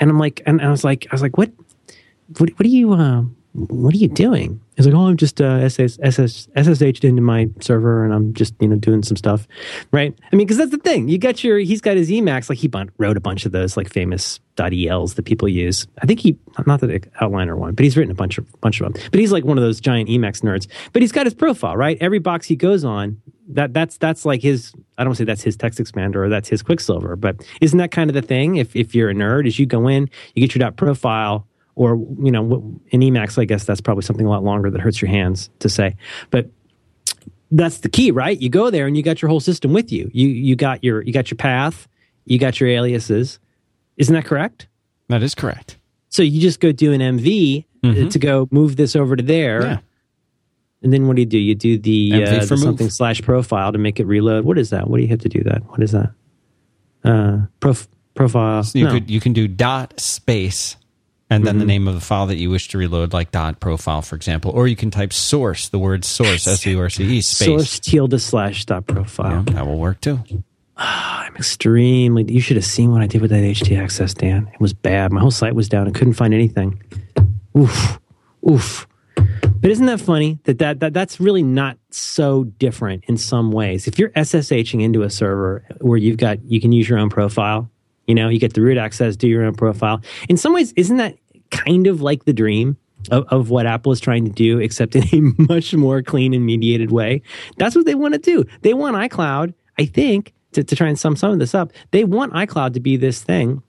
and 0.00 0.10
I'm 0.10 0.18
like, 0.18 0.42
and 0.46 0.60
I 0.60 0.70
was 0.70 0.84
like, 0.84 1.06
I 1.10 1.14
was 1.14 1.22
like, 1.22 1.36
what, 1.36 1.50
what, 2.38 2.50
what 2.50 2.66
are 2.66 2.68
you, 2.68 2.92
uh, 2.92 3.22
what 3.54 3.94
are 3.94 3.98
you 3.98 4.08
doing? 4.08 4.60
He's 4.76 4.84
like, 4.84 4.96
oh, 4.96 5.06
I'm 5.06 5.16
just 5.16 5.40
uh, 5.40 5.44
SS, 5.44 6.00
SS, 6.02 6.48
SSH'd 6.56 7.04
into 7.04 7.22
my 7.22 7.48
server, 7.60 8.04
and 8.04 8.12
I'm 8.12 8.34
just 8.34 8.52
you 8.58 8.66
know 8.66 8.74
doing 8.74 9.04
some 9.04 9.16
stuff, 9.16 9.46
right? 9.92 10.12
I 10.32 10.36
mean, 10.36 10.44
because 10.46 10.56
that's 10.56 10.72
the 10.72 10.78
thing. 10.78 11.08
You 11.08 11.18
got 11.18 11.44
your, 11.44 11.58
he's 11.58 11.80
got 11.80 11.96
his 11.96 12.10
Emacs. 12.10 12.48
Like 12.48 12.58
he 12.58 12.68
wrote 12.98 13.16
a 13.16 13.20
bunch 13.20 13.46
of 13.46 13.52
those 13.52 13.76
like 13.76 13.88
famous 13.88 14.40
.els 14.58 15.14
that 15.14 15.24
people 15.24 15.48
use. 15.48 15.86
I 16.02 16.06
think 16.06 16.18
he, 16.18 16.36
not 16.66 16.80
the 16.80 16.98
outliner 17.20 17.56
one, 17.56 17.74
but 17.74 17.84
he's 17.84 17.96
written 17.96 18.10
a 18.10 18.16
bunch 18.16 18.38
of 18.38 18.60
bunch 18.60 18.80
of 18.80 18.92
them. 18.92 19.02
But 19.12 19.20
he's 19.20 19.30
like 19.30 19.44
one 19.44 19.56
of 19.56 19.62
those 19.62 19.80
giant 19.80 20.08
Emacs 20.08 20.42
nerds. 20.42 20.66
But 20.92 21.02
he's 21.02 21.12
got 21.12 21.26
his 21.26 21.34
profile, 21.34 21.76
right? 21.76 21.96
Every 22.00 22.18
box 22.18 22.46
he 22.46 22.56
goes 22.56 22.84
on, 22.84 23.22
that 23.50 23.72
that's 23.72 23.98
that's 23.98 24.24
like 24.24 24.42
his. 24.42 24.72
I 24.98 25.04
don't 25.04 25.14
say 25.14 25.24
that's 25.24 25.42
his 25.42 25.56
TextExpander 25.56 26.16
or 26.16 26.28
that's 26.28 26.48
his 26.48 26.62
Quicksilver, 26.62 27.14
but 27.14 27.36
isn't 27.60 27.78
that 27.78 27.92
kind 27.92 28.10
of 28.10 28.14
the 28.14 28.22
thing? 28.22 28.56
If 28.56 28.74
if 28.74 28.96
you're 28.96 29.10
a 29.10 29.14
nerd, 29.14 29.46
is 29.46 29.60
you 29.60 29.66
go 29.66 29.86
in, 29.86 30.10
you 30.34 30.44
get 30.44 30.56
your 30.56 30.72
.profile 30.72 31.46
or 31.76 31.96
you 32.22 32.30
know 32.30 32.80
in 32.88 33.00
Emacs, 33.00 33.38
I 33.38 33.44
guess 33.44 33.64
that's 33.64 33.80
probably 33.80 34.02
something 34.02 34.26
a 34.26 34.30
lot 34.30 34.44
longer 34.44 34.70
that 34.70 34.80
hurts 34.80 35.00
your 35.02 35.10
hands 35.10 35.50
to 35.60 35.68
say, 35.68 35.96
but 36.30 36.50
that's 37.50 37.78
the 37.78 37.88
key, 37.88 38.10
right? 38.10 38.40
You 38.40 38.48
go 38.48 38.70
there 38.70 38.86
and 38.86 38.96
you 38.96 39.02
got 39.02 39.22
your 39.22 39.28
whole 39.28 39.40
system 39.40 39.72
with 39.72 39.92
you. 39.92 40.10
You 40.12 40.28
you 40.28 40.56
got 40.56 40.82
your 40.84 41.02
you 41.02 41.12
got 41.12 41.30
your 41.30 41.36
path, 41.36 41.88
you 42.24 42.38
got 42.38 42.60
your 42.60 42.68
aliases. 42.68 43.38
Isn't 43.96 44.14
that 44.14 44.24
correct? 44.24 44.68
That 45.08 45.22
is 45.22 45.34
correct. 45.34 45.76
So 46.08 46.22
you 46.22 46.40
just 46.40 46.60
go 46.60 46.72
do 46.72 46.92
an 46.92 47.00
MV 47.00 47.64
uh, 47.82 48.08
to 48.08 48.18
go 48.18 48.48
move 48.50 48.76
this 48.76 48.96
over 48.96 49.16
to 49.16 49.22
there. 49.22 49.60
Mm-hmm. 49.60 49.70
Yeah. 49.70 49.78
And 50.82 50.92
then 50.92 51.06
what 51.06 51.16
do 51.16 51.22
you 51.22 51.26
do? 51.26 51.38
You 51.38 51.54
do 51.54 51.78
the, 51.78 52.24
uh, 52.24 52.44
the 52.44 52.56
something 52.58 52.90
slash 52.90 53.22
profile 53.22 53.72
to 53.72 53.78
make 53.78 53.98
it 53.98 54.06
reload. 54.06 54.44
What 54.44 54.58
is 54.58 54.70
that? 54.70 54.88
What 54.88 54.98
do 54.98 55.02
you 55.02 55.08
have 55.08 55.20
to 55.20 55.30
do 55.30 55.42
that? 55.44 55.62
What 55.70 55.82
is 55.82 55.92
that? 55.92 56.12
Uh, 57.02 57.46
prof, 57.60 57.88
profile. 58.14 58.64
You 58.74 58.84
no. 58.84 58.90
could 58.92 59.10
you 59.10 59.20
can 59.20 59.32
do 59.32 59.48
dot 59.48 59.98
space 59.98 60.76
and 61.30 61.46
then 61.46 61.54
Mm-hmm. 61.54 61.58
the 61.60 61.66
name 61.66 61.88
of 61.88 61.94
the 61.94 62.00
file 62.00 62.26
that 62.26 62.36
you 62.36 62.50
wish 62.50 62.68
to 62.68 62.78
reload, 62.78 63.12
like 63.12 63.30
dot 63.30 63.60
profile, 63.60 64.02
for 64.02 64.14
example, 64.16 64.50
or 64.50 64.68
you 64.68 64.76
can 64.76 64.90
type 64.90 65.12
source, 65.12 65.68
the 65.68 65.78
word 65.78 66.04
source, 66.04 66.46
S 66.46 66.64
U 66.66 66.78
R 66.78 66.90
C 66.90 67.04
E 67.04 67.20
space. 67.22 67.46
source 67.46 67.78
tilde 67.80 68.20
slash 68.20 68.64
dot 68.66 68.86
profile. 68.86 69.44
Yeah, 69.48 69.54
that 69.54 69.66
will 69.66 69.78
work 69.78 70.00
too. 70.00 70.20
I'm 70.76 71.34
extremely. 71.36 72.24
You 72.32 72.40
should 72.40 72.56
have 72.56 72.64
seen 72.64 72.90
what 72.90 73.00
I 73.00 73.06
did 73.06 73.22
with 73.22 73.30
that 73.30 73.42
htaccess, 73.42 74.14
Dan. 74.14 74.50
It 74.52 74.60
was 74.60 74.72
bad. 74.74 75.12
My 75.12 75.20
whole 75.20 75.30
site 75.30 75.54
was 75.54 75.68
down. 75.68 75.86
I 75.86 75.92
couldn't 75.92 76.14
find 76.14 76.34
anything. 76.34 76.82
Oof, 77.56 77.98
oof. 78.50 78.86
But 79.16 79.70
isn't 79.70 79.86
that 79.86 80.00
funny 80.00 80.40
that, 80.44 80.58
that 80.58 80.80
that 80.80 80.92
that's 80.92 81.20
really 81.20 81.42
not 81.44 81.78
so 81.90 82.44
different 82.44 83.04
in 83.06 83.16
some 83.16 83.50
ways? 83.52 83.86
If 83.86 83.98
you're 83.98 84.10
SSHing 84.10 84.82
into 84.82 85.02
a 85.02 85.10
server 85.10 85.64
where 85.80 85.96
you've 85.96 86.18
got 86.18 86.44
you 86.44 86.60
can 86.60 86.72
use 86.72 86.88
your 86.88 86.98
own 86.98 87.08
profile, 87.08 87.70
you 88.06 88.14
know, 88.14 88.28
you 88.28 88.38
get 88.38 88.54
the 88.54 88.60
root 88.60 88.78
access, 88.78 89.16
do 89.16 89.28
your 89.28 89.44
own 89.44 89.54
profile. 89.54 90.00
In 90.28 90.36
some 90.36 90.52
ways, 90.52 90.72
isn't 90.76 90.96
that 90.96 91.16
kind 91.50 91.86
of 91.86 92.02
like 92.02 92.24
the 92.24 92.32
dream? 92.32 92.76
Of, 93.10 93.26
of 93.28 93.50
what 93.50 93.66
Apple 93.66 93.92
is 93.92 94.00
trying 94.00 94.24
to 94.24 94.30
do, 94.30 94.58
except 94.58 94.96
in 94.96 95.02
a 95.12 95.20
much 95.52 95.74
more 95.74 96.00
clean 96.00 96.32
and 96.32 96.46
mediated 96.46 96.90
way. 96.90 97.20
That's 97.58 97.76
what 97.76 97.84
they 97.84 97.94
want 97.94 98.14
to 98.14 98.18
do. 98.18 98.46
They 98.62 98.72
want 98.72 98.96
iCloud, 98.96 99.52
I 99.78 99.84
think, 99.84 100.32
to, 100.54 100.64
to 100.64 100.74
try 100.74 100.88
and 100.88 100.98
sum 100.98 101.16
some 101.16 101.32
of 101.32 101.38
this 101.38 101.54
up, 101.54 101.72
they 101.90 102.04
want 102.04 102.32
iCloud 102.32 102.74
to 102.74 102.80
be 102.80 102.96
this 102.96 103.22
thing 103.22 103.62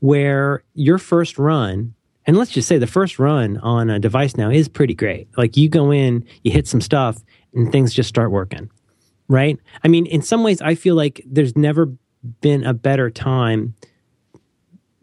where 0.00 0.62
your 0.74 0.98
first 0.98 1.38
run, 1.38 1.94
and 2.26 2.36
let's 2.36 2.50
just 2.50 2.68
say 2.68 2.78
the 2.78 2.86
first 2.86 3.18
run 3.18 3.56
on 3.58 3.90
a 3.90 3.98
device 3.98 4.36
now 4.36 4.50
is 4.50 4.68
pretty 4.68 4.94
great. 4.94 5.28
Like 5.36 5.56
you 5.56 5.68
go 5.68 5.90
in, 5.90 6.24
you 6.42 6.52
hit 6.52 6.68
some 6.68 6.80
stuff, 6.80 7.22
and 7.54 7.70
things 7.72 7.94
just 7.94 8.08
start 8.08 8.30
working, 8.30 8.70
right? 9.28 9.58
I 9.82 9.88
mean, 9.88 10.06
in 10.06 10.22
some 10.22 10.42
ways, 10.42 10.60
I 10.60 10.74
feel 10.74 10.94
like 10.94 11.22
there's 11.26 11.56
never 11.56 11.92
been 12.40 12.64
a 12.64 12.74
better 12.74 13.10
time. 13.10 13.74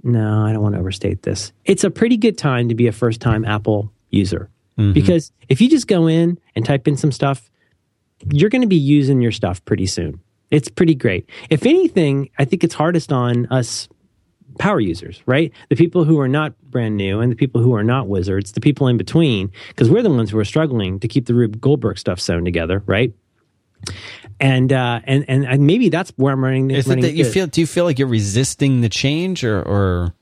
No, 0.03 0.45
I 0.45 0.51
don't 0.51 0.61
want 0.61 0.75
to 0.75 0.79
overstate 0.79 1.23
this. 1.23 1.53
It's 1.65 1.83
a 1.83 1.91
pretty 1.91 2.17
good 2.17 2.37
time 2.37 2.69
to 2.69 2.75
be 2.75 2.87
a 2.87 2.91
first 2.91 3.21
time 3.21 3.45
Apple 3.45 3.91
user 4.09 4.49
mm-hmm. 4.77 4.93
because 4.93 5.31
if 5.49 5.61
you 5.61 5.69
just 5.69 5.87
go 5.87 6.07
in 6.07 6.39
and 6.55 6.65
type 6.65 6.87
in 6.87 6.97
some 6.97 7.11
stuff, 7.11 7.49
you're 8.31 8.49
going 8.49 8.61
to 8.61 8.67
be 8.67 8.75
using 8.75 9.21
your 9.21 9.31
stuff 9.31 9.63
pretty 9.65 9.85
soon. 9.85 10.19
It's 10.49 10.69
pretty 10.69 10.95
great. 10.95 11.29
If 11.49 11.65
anything, 11.65 12.29
I 12.37 12.45
think 12.45 12.63
it's 12.63 12.73
hardest 12.73 13.11
on 13.11 13.45
us 13.47 13.87
power 14.59 14.79
users, 14.79 15.21
right? 15.25 15.51
The 15.69 15.75
people 15.75 16.03
who 16.03 16.19
are 16.19 16.27
not 16.27 16.53
brand 16.69 16.97
new 16.97 17.21
and 17.21 17.31
the 17.31 17.35
people 17.35 17.61
who 17.61 17.73
are 17.73 17.83
not 17.83 18.07
wizards, 18.07 18.51
the 18.51 18.61
people 18.61 18.87
in 18.87 18.97
between, 18.97 19.51
because 19.69 19.89
we're 19.89 20.01
the 20.01 20.09
ones 20.09 20.29
who 20.29 20.37
are 20.39 20.45
struggling 20.45 20.99
to 20.99 21.07
keep 21.07 21.25
the 21.25 21.33
Rube 21.33 21.61
Goldberg 21.61 21.97
stuff 21.97 22.19
sewn 22.19 22.43
together, 22.43 22.83
right? 22.85 23.13
And 24.41 24.73
uh, 24.73 25.01
and 25.03 25.23
and 25.29 25.67
maybe 25.67 25.89
that's 25.89 26.09
where 26.17 26.33
I'm 26.33 26.43
running. 26.43 26.71
Is 26.71 26.89
it 26.89 27.01
that 27.01 27.13
you 27.13 27.25
feel? 27.25 27.45
Do 27.45 27.61
you 27.61 27.67
feel 27.67 27.85
like 27.85 27.99
you're 27.99 28.07
resisting 28.07 28.81
the 28.81 28.89
change, 28.89 29.43
or, 29.43 29.61
or 29.61 30.15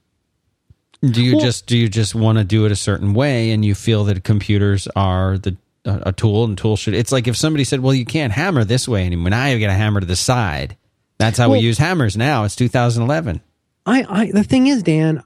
do 1.02 1.24
you 1.24 1.38
Well- 1.38 1.46
just 1.46 1.68
do 1.68 1.78
you 1.78 1.88
just 1.88 2.14
want 2.16 2.38
to 2.38 2.44
do 2.44 2.66
it 2.66 2.72
a 2.74 2.76
certain 2.76 3.14
way, 3.14 3.52
and 3.52 3.64
you 3.64 3.74
feel 3.74 4.04
that 4.04 4.22
computers 4.26 4.90
are 4.94 5.38
the 5.38 5.56
a 5.86 6.02
a 6.08 6.12
tool, 6.12 6.44
and 6.44 6.58
tools 6.58 6.80
should? 6.82 6.96
It's 6.96 7.14
like 7.14 7.30
if 7.30 7.38
somebody 7.38 7.64
said, 7.64 7.80
"Well, 7.80 7.94
you 7.94 8.04
can't 8.04 8.34
hammer 8.34 8.66
this 8.66 8.90
way 8.90 9.06
anymore. 9.06 9.30
Now 9.30 9.46
you 9.46 9.58
got 9.58 9.68
to 9.68 9.74
hammer 9.74 10.02
to 10.02 10.06
the 10.06 10.18
side." 10.18 10.76
That's 11.18 11.38
how 11.38 11.50
Well- 11.50 11.60
we 11.60 11.66
use 11.66 11.78
hammers 11.78 12.18
now. 12.18 12.44
It's 12.44 12.58
2011. 12.58 13.40
I, 13.86 14.06
I 14.10 14.32
the 14.34 14.44
thing 14.44 14.68
is, 14.68 14.84
Dan, 14.84 15.24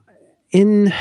in 0.51 0.93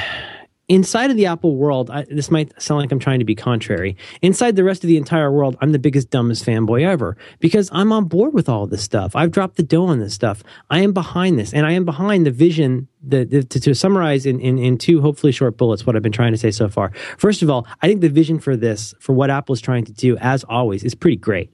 inside 0.68 1.10
of 1.10 1.16
the 1.16 1.26
Apple 1.26 1.56
world, 1.56 1.90
I, 1.90 2.04
this 2.04 2.30
might 2.30 2.60
sound 2.60 2.80
like 2.80 2.92
I'm 2.92 2.98
trying 2.98 3.18
to 3.18 3.24
be 3.24 3.34
contrary. 3.34 3.96
Inside 4.20 4.56
the 4.56 4.64
rest 4.64 4.84
of 4.84 4.88
the 4.88 4.96
entire 4.96 5.30
world, 5.30 5.56
I'm 5.60 5.72
the 5.72 5.78
biggest, 5.78 6.10
dumbest 6.10 6.44
fanboy 6.44 6.86
ever 6.86 7.16
because 7.40 7.68
I'm 7.72 7.92
on 7.92 8.06
board 8.06 8.32
with 8.34 8.48
all 8.48 8.66
this 8.66 8.82
stuff. 8.82 9.14
I've 9.14 9.30
dropped 9.30 9.56
the 9.56 9.62
dough 9.62 9.86
on 9.86 9.98
this 9.98 10.14
stuff. 10.14 10.42
I 10.70 10.80
am 10.80 10.92
behind 10.92 11.38
this, 11.38 11.52
and 11.52 11.66
I 11.66 11.72
am 11.72 11.84
behind 11.84 12.26
the 12.26 12.30
vision. 12.30 12.88
The 13.04 13.26
to, 13.26 13.60
to 13.60 13.74
summarize 13.74 14.26
in, 14.26 14.38
in, 14.40 14.58
in 14.58 14.78
two 14.78 15.00
hopefully 15.00 15.32
short 15.32 15.56
bullets 15.56 15.84
what 15.84 15.96
I've 15.96 16.02
been 16.02 16.12
trying 16.12 16.32
to 16.32 16.38
say 16.38 16.52
so 16.52 16.68
far. 16.68 16.92
First 17.18 17.42
of 17.42 17.50
all, 17.50 17.66
I 17.82 17.88
think 17.88 18.00
the 18.00 18.08
vision 18.08 18.38
for 18.38 18.56
this, 18.56 18.94
for 19.00 19.12
what 19.12 19.28
Apple 19.28 19.54
is 19.54 19.60
trying 19.60 19.84
to 19.86 19.92
do, 19.92 20.16
as 20.18 20.44
always, 20.44 20.84
is 20.84 20.94
pretty 20.94 21.16
great 21.16 21.52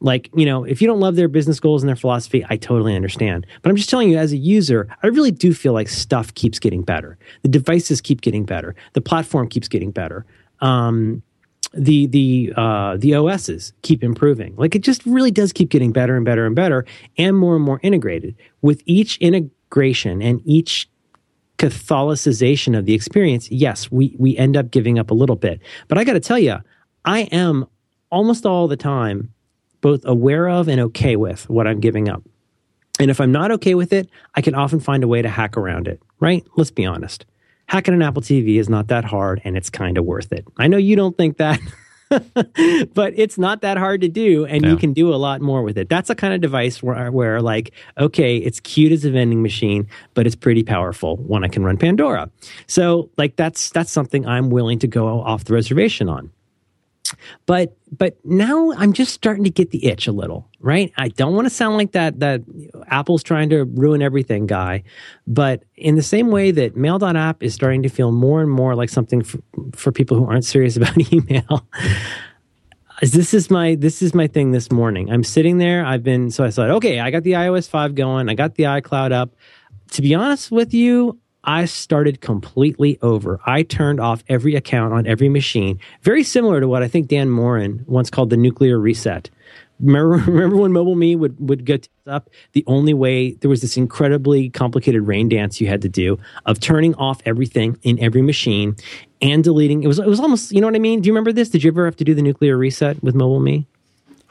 like 0.00 0.30
you 0.34 0.46
know 0.46 0.64
if 0.64 0.80
you 0.80 0.88
don't 0.88 1.00
love 1.00 1.16
their 1.16 1.28
business 1.28 1.60
goals 1.60 1.82
and 1.82 1.88
their 1.88 1.96
philosophy 1.96 2.44
i 2.48 2.56
totally 2.56 2.96
understand 2.96 3.46
but 3.62 3.70
i'm 3.70 3.76
just 3.76 3.90
telling 3.90 4.10
you 4.10 4.16
as 4.16 4.32
a 4.32 4.36
user 4.36 4.88
i 5.02 5.06
really 5.06 5.30
do 5.30 5.52
feel 5.52 5.72
like 5.72 5.88
stuff 5.88 6.32
keeps 6.34 6.58
getting 6.58 6.82
better 6.82 7.18
the 7.42 7.48
devices 7.48 8.00
keep 8.00 8.20
getting 8.20 8.44
better 8.44 8.74
the 8.94 9.00
platform 9.00 9.48
keeps 9.48 9.68
getting 9.68 9.90
better 9.90 10.24
um, 10.60 11.22
the 11.72 12.06
the 12.08 12.52
uh, 12.56 12.96
the 12.96 13.14
OSs 13.14 13.72
keep 13.82 14.02
improving. 14.02 14.54
Like 14.56 14.74
it 14.74 14.82
just 14.82 15.04
really 15.06 15.30
does 15.30 15.52
keep 15.52 15.70
getting 15.70 15.92
better 15.92 16.16
and 16.16 16.24
better 16.24 16.46
and 16.46 16.54
better, 16.56 16.84
and 17.16 17.36
more 17.36 17.56
and 17.56 17.64
more 17.64 17.80
integrated. 17.82 18.34
With 18.60 18.82
each 18.86 19.16
integration 19.18 20.20
and 20.22 20.40
each 20.44 20.88
Catholicization 21.58 22.76
of 22.76 22.86
the 22.86 22.94
experience, 22.94 23.50
yes, 23.50 23.90
we 23.90 24.16
we 24.18 24.36
end 24.36 24.56
up 24.56 24.70
giving 24.70 24.98
up 24.98 25.10
a 25.10 25.14
little 25.14 25.36
bit. 25.36 25.60
But 25.88 25.98
I 25.98 26.04
got 26.04 26.14
to 26.14 26.20
tell 26.20 26.38
you, 26.38 26.56
I 27.04 27.20
am 27.32 27.66
almost 28.10 28.46
all 28.46 28.66
the 28.66 28.78
time 28.78 29.32
both 29.80 30.04
aware 30.04 30.48
of 30.48 30.68
and 30.68 30.80
okay 30.80 31.16
with 31.16 31.48
what 31.48 31.66
I'm 31.66 31.80
giving 31.80 32.08
up. 32.08 32.22
And 32.98 33.10
if 33.10 33.20
I'm 33.20 33.32
not 33.32 33.50
okay 33.52 33.74
with 33.74 33.92
it, 33.92 34.10
I 34.34 34.42
can 34.42 34.54
often 34.54 34.78
find 34.78 35.02
a 35.02 35.08
way 35.08 35.22
to 35.22 35.28
hack 35.28 35.56
around 35.56 35.88
it, 35.88 36.02
right? 36.20 36.46
Let's 36.56 36.70
be 36.70 36.84
honest. 36.84 37.24
Hacking 37.66 37.94
an 37.94 38.02
Apple 38.02 38.20
TV 38.20 38.56
is 38.56 38.68
not 38.68 38.88
that 38.88 39.04
hard 39.04 39.40
and 39.44 39.56
it's 39.56 39.70
kind 39.70 39.96
of 39.96 40.04
worth 40.04 40.32
it. 40.32 40.46
I 40.58 40.66
know 40.66 40.76
you 40.76 40.96
don't 40.96 41.16
think 41.16 41.38
that, 41.38 41.60
but 42.10 43.14
it's 43.16 43.38
not 43.38 43.62
that 43.62 43.78
hard 43.78 44.02
to 44.02 44.08
do 44.08 44.44
and 44.44 44.66
you 44.66 44.76
can 44.76 44.92
do 44.92 45.14
a 45.14 45.16
lot 45.16 45.40
more 45.40 45.62
with 45.62 45.78
it. 45.78 45.88
That's 45.88 46.10
a 46.10 46.14
kind 46.14 46.34
of 46.34 46.40
device 46.40 46.82
where, 46.82 47.10
where 47.10 47.40
like, 47.40 47.72
okay, 47.96 48.36
it's 48.36 48.60
cute 48.60 48.92
as 48.92 49.04
a 49.04 49.10
vending 49.10 49.40
machine, 49.40 49.86
but 50.12 50.26
it's 50.26 50.36
pretty 50.36 50.64
powerful 50.64 51.16
when 51.18 51.44
I 51.44 51.48
can 51.48 51.62
run 51.62 51.78
Pandora. 51.78 52.28
So 52.66 53.08
like 53.16 53.36
that's, 53.36 53.70
that's 53.70 53.92
something 53.92 54.26
I'm 54.26 54.50
willing 54.50 54.80
to 54.80 54.88
go 54.88 55.22
off 55.22 55.44
the 55.44 55.54
reservation 55.54 56.08
on 56.08 56.32
but 57.46 57.76
but 57.90 58.16
now 58.24 58.72
I'm 58.72 58.92
just 58.92 59.12
starting 59.12 59.44
to 59.44 59.50
get 59.50 59.70
the 59.70 59.86
itch 59.86 60.06
a 60.06 60.12
little, 60.12 60.48
right? 60.60 60.92
I 60.96 61.08
don't 61.08 61.34
want 61.34 61.46
to 61.46 61.50
sound 61.50 61.76
like 61.76 61.92
that 61.92 62.20
that 62.20 62.42
Apple's 62.88 63.22
trying 63.22 63.50
to 63.50 63.64
ruin 63.64 64.02
everything 64.02 64.46
guy, 64.46 64.82
but 65.26 65.64
in 65.76 65.96
the 65.96 66.02
same 66.02 66.30
way 66.30 66.50
that 66.52 66.76
Mail.app 66.76 67.42
is 67.42 67.54
starting 67.54 67.82
to 67.82 67.88
feel 67.88 68.12
more 68.12 68.40
and 68.40 68.50
more 68.50 68.74
like 68.74 68.88
something 68.88 69.22
for, 69.22 69.38
for 69.72 69.92
people 69.92 70.16
who 70.16 70.26
aren't 70.26 70.44
serious 70.44 70.76
about 70.78 70.96
email. 71.12 71.66
this 73.02 73.32
is 73.32 73.50
my 73.50 73.74
this 73.74 74.02
is 74.02 74.14
my 74.14 74.26
thing 74.26 74.52
this 74.52 74.70
morning. 74.70 75.10
I'm 75.10 75.24
sitting 75.24 75.58
there. 75.58 75.84
I've 75.84 76.02
been 76.02 76.30
so 76.30 76.44
I 76.44 76.50
thought, 76.50 76.70
okay, 76.70 77.00
I 77.00 77.10
got 77.10 77.22
the 77.22 77.32
iOS 77.32 77.68
five 77.68 77.94
going. 77.94 78.28
I 78.28 78.34
got 78.34 78.54
the 78.54 78.64
iCloud 78.64 79.12
up. 79.12 79.34
To 79.92 80.02
be 80.02 80.14
honest 80.14 80.52
with 80.52 80.72
you, 80.72 81.18
I 81.44 81.64
started 81.64 82.20
completely 82.20 82.98
over. 83.02 83.40
I 83.46 83.62
turned 83.62 84.00
off 84.00 84.22
every 84.28 84.54
account 84.54 84.92
on 84.92 85.06
every 85.06 85.28
machine, 85.28 85.78
very 86.02 86.22
similar 86.22 86.60
to 86.60 86.68
what 86.68 86.82
I 86.82 86.88
think 86.88 87.08
Dan 87.08 87.30
Moren 87.30 87.84
once 87.86 88.10
called 88.10 88.30
the 88.30 88.36
nuclear 88.36 88.78
reset. 88.78 89.30
Remember, 89.80 90.16
remember 90.30 90.56
when 90.56 90.72
MobileMe 90.72 91.18
would, 91.18 91.36
would 91.48 91.64
get 91.64 91.88
up? 92.06 92.28
The 92.52 92.64
only 92.66 92.94
way, 92.94 93.32
there 93.34 93.50
was 93.50 93.62
this 93.62 93.76
incredibly 93.76 94.50
complicated 94.50 95.06
rain 95.06 95.28
dance 95.28 95.60
you 95.60 95.68
had 95.68 95.82
to 95.82 95.88
do 95.88 96.18
of 96.46 96.60
turning 96.60 96.94
off 96.96 97.20
everything 97.24 97.78
in 97.82 97.98
every 98.00 98.22
machine 98.22 98.76
and 99.22 99.42
deleting. 99.42 99.82
It 99.82 99.86
was, 99.86 99.98
it 99.98 100.06
was 100.06 100.20
almost, 100.20 100.52
you 100.52 100.60
know 100.60 100.66
what 100.66 100.76
I 100.76 100.80
mean? 100.80 101.00
Do 101.00 101.06
you 101.06 101.12
remember 101.12 101.32
this? 101.32 101.48
Did 101.48 101.64
you 101.64 101.70
ever 101.70 101.86
have 101.86 101.96
to 101.96 102.04
do 102.04 102.14
the 102.14 102.22
nuclear 102.22 102.56
reset 102.56 103.02
with 103.02 103.14
MobileMe? 103.14 103.66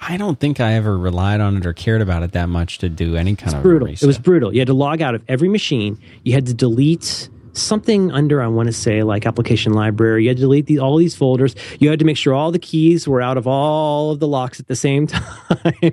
I 0.01 0.17
don't 0.17 0.39
think 0.39 0.59
I 0.59 0.73
ever 0.73 0.97
relied 0.97 1.41
on 1.41 1.57
it 1.57 1.65
or 1.65 1.73
cared 1.73 2.01
about 2.01 2.23
it 2.23 2.31
that 2.31 2.47
much 2.47 2.77
to 2.79 2.89
do 2.89 3.15
any 3.15 3.35
kind 3.35 3.49
it's 3.49 3.53
of 3.55 3.63
brutal. 3.63 3.87
reset. 3.87 4.03
It 4.03 4.07
was 4.07 4.17
brutal. 4.17 4.53
You 4.53 4.59
had 4.59 4.67
to 4.67 4.73
log 4.73 5.01
out 5.01 5.13
of 5.13 5.23
every 5.27 5.49
machine. 5.49 5.99
You 6.23 6.33
had 6.33 6.45
to 6.47 6.53
delete 6.53 7.29
something 7.53 8.11
under 8.11 8.41
I 8.41 8.47
want 8.47 8.67
to 8.67 8.73
say 8.73 9.03
like 9.03 9.25
application 9.25 9.73
library. 9.73 10.23
You 10.23 10.29
had 10.29 10.37
to 10.37 10.41
delete 10.41 10.67
the, 10.67 10.79
all 10.79 10.97
these 10.97 11.15
folders. 11.15 11.55
You 11.79 11.89
had 11.89 11.99
to 11.99 12.05
make 12.05 12.17
sure 12.17 12.33
all 12.33 12.51
the 12.51 12.59
keys 12.59 13.07
were 13.07 13.21
out 13.21 13.37
of 13.37 13.47
all 13.47 14.11
of 14.11 14.19
the 14.19 14.27
locks 14.27 14.59
at 14.59 14.67
the 14.67 14.75
same 14.75 15.07
time. 15.07 15.91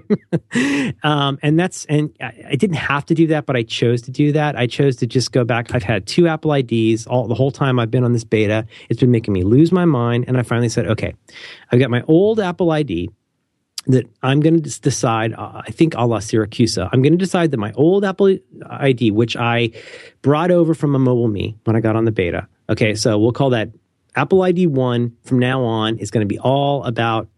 um, 1.03 1.39
and 1.43 1.59
that's 1.59 1.85
and 1.87 2.15
I, 2.21 2.33
I, 2.51 2.55
didn't 2.57 2.77
have 2.77 3.05
to 3.07 3.15
do 3.15 3.27
that, 3.29 3.47
but 3.47 3.57
I 3.57 3.63
chose 3.63 4.03
to 4.03 4.11
do 4.11 4.33
that. 4.33 4.57
I 4.57 4.67
chose 4.67 4.97
to 4.97 5.07
just 5.07 5.33
go 5.33 5.45
back. 5.45 5.75
I've 5.75 5.83
had 5.83 6.07
two 6.07 6.29
Apple 6.29 6.53
IDs 6.53 7.07
all 7.07 7.27
the 7.27 7.35
whole 7.35 7.51
time 7.51 7.79
I've 7.79 7.91
been 7.91 8.05
on 8.05 8.13
this 8.13 8.25
beta. 8.25 8.67
It's 8.89 9.01
been 9.01 9.11
making 9.11 9.35
me 9.35 9.43
lose 9.43 9.73
my 9.73 9.85
mind, 9.85 10.27
and 10.29 10.39
I 10.39 10.43
finally 10.43 10.69
said, 10.69 10.87
okay, 10.87 11.15
I've 11.73 11.81
got 11.81 11.91
my 11.91 12.03
old 12.03 12.41
Apple 12.41 12.71
ID 12.71 13.11
that 13.87 14.09
I'm 14.23 14.41
going 14.41 14.61
to 14.61 14.81
decide, 14.81 15.33
uh, 15.35 15.63
I 15.67 15.71
think 15.71 15.95
a 15.95 16.05
la 16.05 16.19
Siracusa, 16.19 16.89
I'm 16.93 17.03
going 17.03 17.13
to 17.13 17.19
decide 17.19 17.53
that 17.53 17.59
my 17.59 17.73
old 17.73 18.05
Apple 18.05 18.37
ID, 18.69 19.13
which 19.13 19.37
I 19.37 19.71
brought 20.23 20.51
over 20.51 20.75
from 20.75 20.95
a 20.95 20.99
MobileMe 20.99 21.57
when 21.65 21.77
I 21.77 21.81
got 21.81 21.95
on 21.95 22.05
the 22.05 22.13
beta. 22.13 22.49
Okay, 22.69 22.95
so 22.95 23.19
we'll 23.19 23.33
call 23.33 23.51
that 23.51 23.71
Apple 24.17 24.43
ID 24.43 24.67
1 24.67 25.17
from 25.25 25.39
now 25.39 25.63
on 25.63 25.99
is 25.99 26.11
going 26.11 26.23
to 26.23 26.27
be 26.27 26.39
all 26.39 26.83
about 26.85 27.29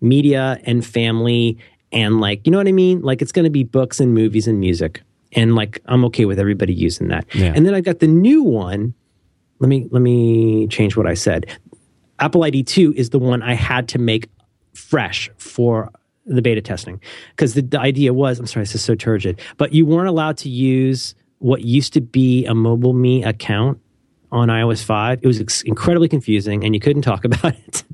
media 0.00 0.60
and 0.64 0.86
family 0.86 1.58
and 1.90 2.20
like, 2.20 2.46
you 2.46 2.50
know 2.50 2.58
what 2.58 2.68
I 2.68 2.72
mean? 2.72 3.00
Like 3.00 3.22
it's 3.22 3.32
going 3.32 3.44
to 3.44 3.50
be 3.50 3.64
books 3.64 4.00
and 4.00 4.12
movies 4.12 4.46
and 4.46 4.60
music. 4.60 5.02
And 5.32 5.54
like 5.54 5.80
I'm 5.86 6.04
okay 6.06 6.24
with 6.24 6.38
everybody 6.38 6.74
using 6.74 7.08
that. 7.08 7.26
Yeah. 7.34 7.52
And 7.54 7.64
then 7.66 7.74
I 7.74 7.80
got 7.80 8.00
the 8.00 8.06
new 8.06 8.42
one. 8.42 8.94
Let 9.60 9.68
me 9.68 9.88
let 9.90 10.02
me 10.02 10.66
change 10.68 10.96
what 10.96 11.06
I 11.06 11.14
said. 11.14 11.46
Apple 12.18 12.44
ID 12.44 12.64
2 12.64 12.94
is 12.96 13.10
the 13.10 13.18
one 13.18 13.42
I 13.42 13.54
had 13.54 13.88
to 13.88 13.98
make 13.98 14.28
fresh 14.74 15.30
for 15.38 15.90
the 16.26 16.42
beta 16.42 16.60
testing. 16.60 17.00
Because 17.30 17.54
the, 17.54 17.62
the, 17.62 17.80
idea 17.80 18.14
was 18.14 18.38
i'm 18.38 18.46
sorry 18.46 18.62
this 18.62 18.74
is 18.74 18.82
so 18.82 18.94
turgid 18.94 19.40
but 19.56 19.72
you 19.72 19.84
weren't 19.84 20.08
allowed 20.08 20.36
to 20.38 20.48
use 20.48 21.14
what 21.38 21.62
used 21.62 21.92
to 21.92 22.00
be 22.00 22.46
a 22.46 22.52
MobileMe 22.52 23.26
account 23.26 23.78
on 24.32 24.48
ios 24.48 24.82
5 24.82 25.20
it 25.22 25.26
was 25.26 25.40
ex- 25.40 25.62
incredibly 25.62 26.08
confusing 26.08 26.64
and 26.64 26.74
you 26.74 26.80
couldn't 26.80 27.02
talk 27.02 27.24
about 27.30 27.54
it. 27.66 27.84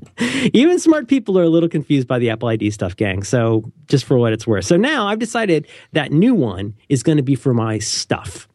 Even 0.53 0.79
smart 0.79 1.07
people 1.07 1.37
are 1.37 1.43
a 1.43 1.49
little 1.49 1.69
confused 1.69 2.07
by 2.07 2.19
the 2.19 2.29
apple 2.29 2.49
id 2.49 2.71
stuff 2.71 2.95
gang. 2.95 3.23
So 3.23 3.69
just 3.87 4.05
for 4.05 4.17
what 4.17 4.33
it's 4.33 4.47
worth. 4.47 4.65
So 4.65 4.77
now 4.77 5.07
i've 5.07 5.19
decided 5.19 5.67
that 5.91 6.11
new 6.11 6.33
one 6.33 6.73
is 6.87 7.03
going 7.03 7.17
to 7.17 7.23
be 7.23 7.35
for 7.35 7.53
my 7.53 7.79
stuff 7.79 8.47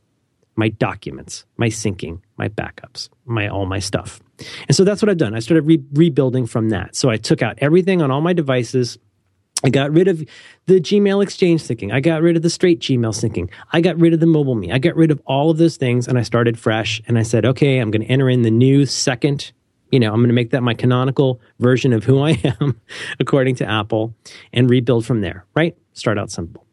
my 0.56 0.68
documents 0.68 1.44
my 1.56 1.68
syncing 1.68 2.20
my 2.36 2.48
backups 2.48 3.08
my 3.24 3.48
all 3.48 3.66
my 3.66 3.78
stuff 3.78 4.20
and 4.68 4.76
so 4.76 4.84
that's 4.84 5.02
what 5.02 5.08
I've 5.08 5.16
done. 5.16 5.34
I 5.34 5.40
started 5.40 5.62
re- 5.62 5.84
rebuilding 5.92 6.46
from 6.46 6.70
that. 6.70 6.96
So 6.96 7.10
I 7.10 7.16
took 7.16 7.42
out 7.42 7.58
everything 7.58 8.02
on 8.02 8.10
all 8.10 8.20
my 8.20 8.32
devices. 8.32 8.98
I 9.64 9.70
got 9.70 9.90
rid 9.92 10.08
of 10.08 10.22
the 10.66 10.80
Gmail 10.80 11.22
Exchange 11.22 11.62
syncing. 11.62 11.92
I 11.92 12.00
got 12.00 12.22
rid 12.22 12.36
of 12.36 12.42
the 12.42 12.50
straight 12.50 12.80
Gmail 12.80 13.14
syncing. 13.14 13.50
I 13.72 13.80
got 13.80 13.98
rid 13.98 14.12
of 14.12 14.20
the 14.20 14.26
MobileMe. 14.26 14.72
I 14.72 14.78
got 14.78 14.96
rid 14.96 15.10
of 15.10 15.20
all 15.26 15.50
of 15.50 15.58
those 15.58 15.76
things 15.76 16.06
and 16.06 16.18
I 16.18 16.22
started 16.22 16.58
fresh. 16.58 17.00
And 17.06 17.18
I 17.18 17.22
said, 17.22 17.44
okay, 17.46 17.78
I'm 17.78 17.90
going 17.90 18.02
to 18.02 18.08
enter 18.08 18.28
in 18.28 18.42
the 18.42 18.50
new 18.50 18.84
second. 18.84 19.52
You 19.90 20.00
know, 20.00 20.08
I'm 20.12 20.18
going 20.18 20.28
to 20.28 20.34
make 20.34 20.50
that 20.50 20.62
my 20.62 20.74
canonical 20.74 21.40
version 21.58 21.92
of 21.92 22.04
who 22.04 22.20
I 22.20 22.32
am, 22.60 22.80
according 23.20 23.54
to 23.56 23.68
Apple, 23.68 24.14
and 24.52 24.68
rebuild 24.68 25.06
from 25.06 25.20
there, 25.20 25.46
right? 25.54 25.76
Start 25.94 26.18
out 26.18 26.30
simple. 26.30 26.66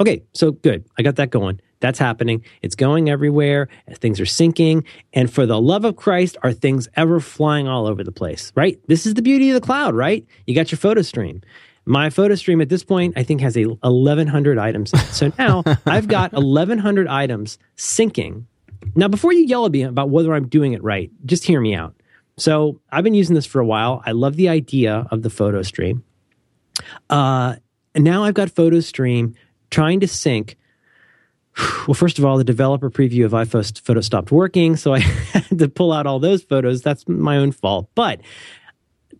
Okay, 0.00 0.22
so 0.32 0.52
good. 0.52 0.84
I 0.96 1.02
got 1.02 1.16
that 1.16 1.30
going. 1.30 1.60
That's 1.84 1.98
happening. 1.98 2.42
It's 2.62 2.74
going 2.74 3.10
everywhere. 3.10 3.68
Things 3.96 4.18
are 4.18 4.24
syncing. 4.24 4.86
And 5.12 5.30
for 5.30 5.44
the 5.44 5.60
love 5.60 5.84
of 5.84 5.96
Christ, 5.96 6.38
are 6.42 6.50
things 6.50 6.88
ever 6.96 7.20
flying 7.20 7.68
all 7.68 7.86
over 7.86 8.02
the 8.02 8.10
place, 8.10 8.50
right? 8.54 8.80
This 8.88 9.04
is 9.04 9.12
the 9.12 9.20
beauty 9.20 9.50
of 9.50 9.54
the 9.54 9.60
cloud, 9.60 9.94
right? 9.94 10.26
You 10.46 10.54
got 10.54 10.72
your 10.72 10.78
photo 10.78 11.02
stream. 11.02 11.42
My 11.84 12.08
photo 12.08 12.36
stream 12.36 12.62
at 12.62 12.70
this 12.70 12.82
point, 12.82 13.18
I 13.18 13.22
think, 13.22 13.42
has 13.42 13.54
a 13.58 13.64
1,100 13.66 14.56
items. 14.56 14.98
So 15.14 15.30
now 15.38 15.62
I've 15.84 16.08
got 16.08 16.32
1,100 16.32 17.06
items 17.06 17.58
syncing. 17.76 18.46
Now, 18.94 19.08
before 19.08 19.34
you 19.34 19.44
yell 19.44 19.66
at 19.66 19.72
me 19.72 19.82
about 19.82 20.08
whether 20.08 20.32
I'm 20.32 20.48
doing 20.48 20.72
it 20.72 20.82
right, 20.82 21.10
just 21.26 21.44
hear 21.44 21.60
me 21.60 21.74
out. 21.74 21.94
So 22.38 22.80
I've 22.90 23.04
been 23.04 23.12
using 23.12 23.34
this 23.34 23.44
for 23.44 23.60
a 23.60 23.66
while. 23.66 24.02
I 24.06 24.12
love 24.12 24.36
the 24.36 24.48
idea 24.48 25.06
of 25.10 25.20
the 25.20 25.28
photo 25.28 25.60
stream. 25.60 26.02
Uh, 27.10 27.56
and 27.94 28.04
now 28.04 28.24
I've 28.24 28.32
got 28.32 28.50
photo 28.50 28.80
stream 28.80 29.34
trying 29.68 30.00
to 30.00 30.08
sync 30.08 30.56
well, 31.86 31.94
first 31.94 32.18
of 32.18 32.24
all, 32.24 32.36
the 32.38 32.44
developer 32.44 32.90
preview 32.90 33.24
of 33.24 33.32
iPhoto 33.32 34.02
stopped 34.02 34.32
working, 34.32 34.76
so 34.76 34.94
I 34.94 34.98
had 35.00 35.58
to 35.58 35.68
pull 35.68 35.92
out 35.92 36.06
all 36.06 36.18
those 36.18 36.42
photos. 36.42 36.82
That's 36.82 37.06
my 37.08 37.36
own 37.36 37.52
fault. 37.52 37.88
But 37.94 38.20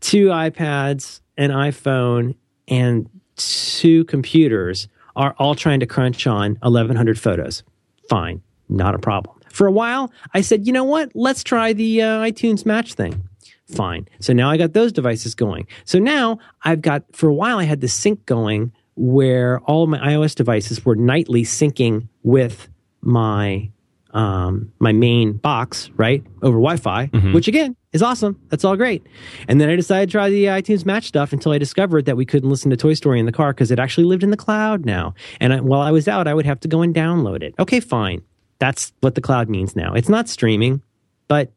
two 0.00 0.26
iPads, 0.26 1.20
an 1.36 1.50
iPhone, 1.50 2.34
and 2.68 3.08
two 3.36 4.04
computers 4.04 4.88
are 5.16 5.34
all 5.38 5.54
trying 5.54 5.80
to 5.80 5.86
crunch 5.86 6.26
on 6.26 6.56
1,100 6.62 7.18
photos. 7.18 7.62
Fine, 8.08 8.42
not 8.68 8.94
a 8.94 8.98
problem. 8.98 9.40
For 9.50 9.66
a 9.66 9.72
while, 9.72 10.12
I 10.32 10.40
said, 10.40 10.66
you 10.66 10.72
know 10.72 10.84
what? 10.84 11.12
Let's 11.14 11.44
try 11.44 11.72
the 11.72 12.02
uh, 12.02 12.06
iTunes 12.22 12.66
Match 12.66 12.94
thing. 12.94 13.28
Fine. 13.68 14.08
So 14.20 14.32
now 14.32 14.50
I 14.50 14.56
got 14.56 14.72
those 14.72 14.92
devices 14.92 15.34
going. 15.34 15.66
So 15.84 15.98
now 15.98 16.38
I've 16.62 16.82
got, 16.82 17.04
for 17.12 17.28
a 17.28 17.34
while, 17.34 17.58
I 17.58 17.64
had 17.64 17.80
the 17.80 17.88
sync 17.88 18.26
going 18.26 18.72
where 18.96 19.60
all 19.60 19.86
my 19.86 19.98
iOS 19.98 20.34
devices 20.34 20.84
were 20.84 20.96
nightly 20.96 21.42
syncing 21.42 22.08
with 22.22 22.68
my 23.00 23.70
um, 24.12 24.72
my 24.78 24.92
main 24.92 25.32
box, 25.32 25.90
right, 25.96 26.24
over 26.40 26.56
Wi-Fi, 26.56 27.06
which 27.32 27.48
again 27.48 27.74
is 27.92 28.00
awesome. 28.00 28.40
That's 28.48 28.64
all 28.64 28.76
great. 28.76 29.04
And 29.48 29.60
then 29.60 29.68
I 29.68 29.74
decided 29.74 30.08
to 30.08 30.12
try 30.12 30.30
the 30.30 30.44
iTunes 30.44 30.86
Match 30.86 31.06
stuff 31.08 31.32
until 31.32 31.50
I 31.50 31.58
discovered 31.58 32.04
that 32.04 32.16
we 32.16 32.24
couldn't 32.24 32.48
listen 32.48 32.70
to 32.70 32.76
Toy 32.76 32.94
Story 32.94 33.18
in 33.18 33.26
the 33.26 33.32
car 33.32 33.52
because 33.52 33.72
it 33.72 33.80
actually 33.80 34.04
lived 34.04 34.22
in 34.22 34.30
the 34.30 34.36
cloud 34.36 34.84
now. 34.86 35.14
And 35.40 35.52
I, 35.52 35.60
while 35.60 35.80
I 35.80 35.90
was 35.90 36.06
out, 36.06 36.28
I 36.28 36.34
would 36.34 36.46
have 36.46 36.60
to 36.60 36.68
go 36.68 36.80
and 36.82 36.94
download 36.94 37.42
it. 37.42 37.54
Okay, 37.58 37.80
fine. 37.80 38.22
That's 38.60 38.92
what 39.00 39.16
the 39.16 39.20
cloud 39.20 39.48
means 39.48 39.74
now. 39.74 39.94
It's 39.94 40.08
not 40.08 40.28
streaming, 40.28 40.80
but 41.26 41.50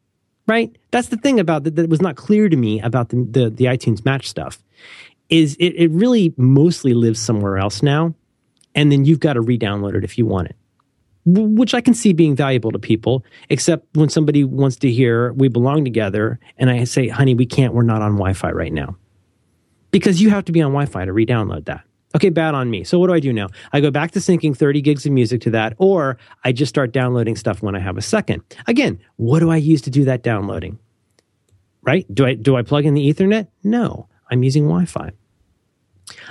right, 0.47 0.75
that's 0.89 1.09
the 1.09 1.17
thing 1.17 1.39
about 1.39 1.63
that, 1.65 1.75
that 1.75 1.89
was 1.89 2.01
not 2.01 2.15
clear 2.15 2.49
to 2.49 2.57
me 2.57 2.81
about 2.81 3.09
the 3.09 3.17
the, 3.29 3.49
the 3.51 3.65
iTunes 3.65 4.03
Match 4.03 4.27
stuff. 4.27 4.63
Is 5.29 5.55
it, 5.59 5.73
it 5.75 5.91
really 5.91 6.33
mostly 6.37 6.93
lives 6.93 7.19
somewhere 7.19 7.57
else 7.57 7.83
now, 7.83 8.15
and 8.75 8.91
then 8.91 9.05
you've 9.05 9.19
got 9.19 9.33
to 9.33 9.41
re-download 9.41 9.95
it 9.95 10.03
if 10.03 10.17
you 10.17 10.25
want 10.25 10.49
it 10.49 10.55
which 11.27 11.73
I 11.73 11.81
can 11.81 11.93
see 11.93 12.13
being 12.13 12.35
valuable 12.35 12.71
to 12.71 12.79
people, 12.79 13.25
except 13.49 13.85
when 13.97 14.07
somebody 14.07 14.45
wants 14.45 14.77
to 14.77 14.89
hear 14.89 15.33
we 15.33 15.49
belong 15.49 15.83
together 15.83 16.39
and 16.57 16.69
I 16.69 16.85
say, 16.85 17.09
honey, 17.09 17.35
we 17.35 17.45
can't, 17.45 17.73
we're 17.73 17.83
not 17.83 18.01
on 18.01 18.13
Wi 18.13 18.33
Fi 18.33 18.51
right 18.51 18.71
now. 18.71 18.95
Because 19.91 20.21
you 20.21 20.29
have 20.29 20.45
to 20.45 20.51
be 20.51 20.61
on 20.61 20.71
Wi 20.71 20.85
Fi 20.85 21.03
to 21.05 21.11
re 21.11 21.25
download 21.25 21.65
that. 21.65 21.81
Okay, 22.15 22.29
bad 22.29 22.55
on 22.55 22.69
me. 22.69 22.85
So 22.85 22.97
what 22.97 23.07
do 23.07 23.13
I 23.13 23.19
do 23.19 23.33
now? 23.33 23.47
I 23.73 23.81
go 23.81 23.91
back 23.91 24.11
to 24.11 24.19
syncing 24.19 24.55
30 24.55 24.81
gigs 24.81 25.05
of 25.05 25.11
music 25.11 25.41
to 25.41 25.49
that, 25.51 25.73
or 25.77 26.17
I 26.45 26.53
just 26.53 26.69
start 26.69 26.93
downloading 26.93 27.35
stuff 27.35 27.61
when 27.61 27.75
I 27.75 27.79
have 27.79 27.97
a 27.97 28.01
second. 28.01 28.43
Again, 28.65 28.99
what 29.17 29.39
do 29.39 29.51
I 29.51 29.57
use 29.57 29.81
to 29.81 29.89
do 29.89 30.05
that 30.05 30.23
downloading? 30.23 30.79
Right? 31.81 32.05
Do 32.13 32.25
I 32.25 32.35
do 32.35 32.55
I 32.55 32.61
plug 32.61 32.85
in 32.85 32.93
the 32.93 33.13
Ethernet? 33.13 33.47
No. 33.63 34.07
I'm 34.31 34.43
using 34.43 34.63
Wi-Fi. 34.63 35.11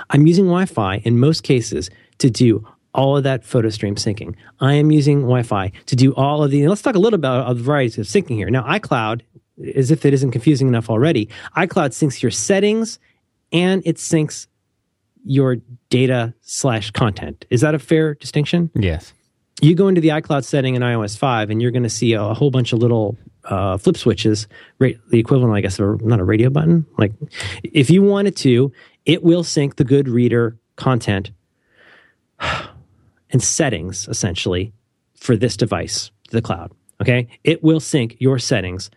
I'm 0.09 0.27
using 0.27 0.45
Wi-Fi 0.45 0.97
in 0.97 1.19
most 1.19 1.43
cases 1.43 1.89
to 2.19 2.29
do 2.29 2.67
all 2.93 3.15
of 3.15 3.23
that 3.23 3.43
photo 3.43 3.69
stream 3.69 3.95
syncing. 3.95 4.35
I 4.59 4.73
am 4.73 4.91
using 4.91 5.21
Wi-Fi 5.21 5.71
to 5.85 5.95
do 5.95 6.13
all 6.15 6.43
of 6.43 6.51
the. 6.51 6.67
Let's 6.67 6.81
talk 6.81 6.95
a 6.95 6.99
little 6.99 7.19
about 7.19 7.47
the 7.55 7.63
varieties 7.63 7.97
of 7.97 8.05
syncing 8.05 8.35
here. 8.35 8.49
Now, 8.49 8.63
iCloud, 8.63 9.21
as 9.75 9.91
if 9.91 10.05
it 10.05 10.13
isn't 10.13 10.31
confusing 10.31 10.67
enough 10.67 10.89
already, 10.89 11.29
iCloud 11.55 11.89
syncs 11.89 12.21
your 12.21 12.31
settings 12.31 12.99
and 13.51 13.81
it 13.85 13.97
syncs 13.97 14.47
your 15.23 15.57
data 15.89 16.33
slash 16.41 16.91
content. 16.91 17.45
Is 17.49 17.61
that 17.61 17.75
a 17.75 17.79
fair 17.79 18.15
distinction? 18.15 18.71
Yes. 18.73 19.13
You 19.61 19.75
go 19.75 19.87
into 19.87 20.01
the 20.01 20.09
iCloud 20.09 20.43
setting 20.43 20.75
in 20.75 20.81
iOS 20.81 21.17
5 21.17 21.49
and 21.49 21.61
you're 21.61 21.71
going 21.71 21.83
to 21.83 21.89
see 21.89 22.13
a, 22.13 22.33
whole 22.33 22.51
bunch 22.51 22.73
of 22.73 22.79
little 22.79 23.17
uh, 23.49 23.77
flip 23.77 23.97
switches, 23.97 24.47
the 24.79 24.97
equivalent, 25.11 25.55
I 25.55 25.61
guess, 25.61 25.79
of 25.79 26.01
a, 26.01 26.03
not 26.03 26.19
a 26.19 26.23
radio 26.23 26.49
button. 26.49 26.85
Like 26.97 27.13
if 27.63 27.89
you 27.89 28.03
wanted 28.03 28.35
to, 28.37 28.71
it 29.05 29.23
will 29.23 29.43
sync 29.43 29.77
the 29.77 29.85
GoodReader 29.85 30.57
content 30.75 31.31
and 32.39 33.41
settings 33.41 34.07
essentially 34.07 34.73
for 35.15 35.35
this 35.35 35.57
device 35.57 36.11
to 36.29 36.35
the 36.35 36.41
cloud. 36.41 36.71
Okay. 37.01 37.27
It 37.43 37.63
will 37.63 37.79
sync 37.79 38.15
your 38.19 38.39
settings. 38.39 38.89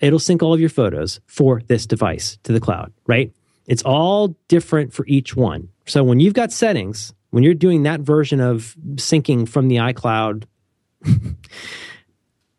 It'll 0.00 0.18
sync 0.18 0.42
all 0.42 0.54
of 0.54 0.60
your 0.60 0.68
photos 0.68 1.20
for 1.26 1.60
this 1.66 1.86
device 1.86 2.38
to 2.44 2.52
the 2.52 2.60
cloud, 2.60 2.92
right? 3.06 3.32
It's 3.66 3.82
all 3.82 4.36
different 4.48 4.92
for 4.92 5.04
each 5.06 5.36
one. 5.36 5.68
So 5.86 6.04
when 6.04 6.20
you've 6.20 6.34
got 6.34 6.52
settings, 6.52 7.12
when 7.30 7.42
you're 7.42 7.54
doing 7.54 7.82
that 7.82 8.00
version 8.00 8.40
of 8.40 8.76
syncing 8.94 9.48
from 9.48 9.68
the 9.68 9.76
iCloud, 9.76 10.44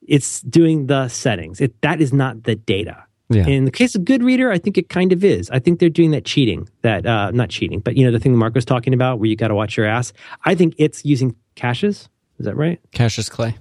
it's 0.10 0.42
doing 0.42 0.88
the 0.88 1.08
settings. 1.08 1.62
It, 1.62 1.80
that 1.82 2.02
is 2.02 2.12
not 2.12 2.44
the 2.44 2.56
data. 2.56 3.06
Yeah. 3.30 3.46
In 3.46 3.66
the 3.66 3.72
case 3.72 3.94
of 3.94 4.02
GoodReader, 4.02 4.52
I 4.52 4.58
think 4.58 4.78
it 4.78 4.90
kind 4.90 5.14
of 5.14 5.24
is. 5.24 5.52
I 5.52 5.60
think 5.60 5.80
they're 5.80 5.88
doing 5.88 6.10
that 6.12 6.26
cheating, 6.26 6.68
that 6.82 7.06
uh, 7.06 7.30
not 7.30 7.50
cheating, 7.50 7.80
but 7.80 7.96
you 7.96 8.04
know 8.04 8.12
the 8.12 8.20
thing 8.20 8.36
Mark 8.36 8.56
was 8.56 8.66
talking 8.66 8.94
about, 8.94 9.20
where 9.20 9.30
you 9.30 9.36
got 9.36 9.50
to 9.50 9.56
watch 9.56 9.78
your 9.78 9.86
ass. 9.86 10.12
I 10.46 10.56
think 10.56 10.74
it's 10.80 11.06
using 11.06 11.36
caches. 11.54 12.10
Is 12.40 12.46
that 12.46 12.56
right? 12.56 12.80
Cassius 12.92 13.30
Clay. 13.30 13.56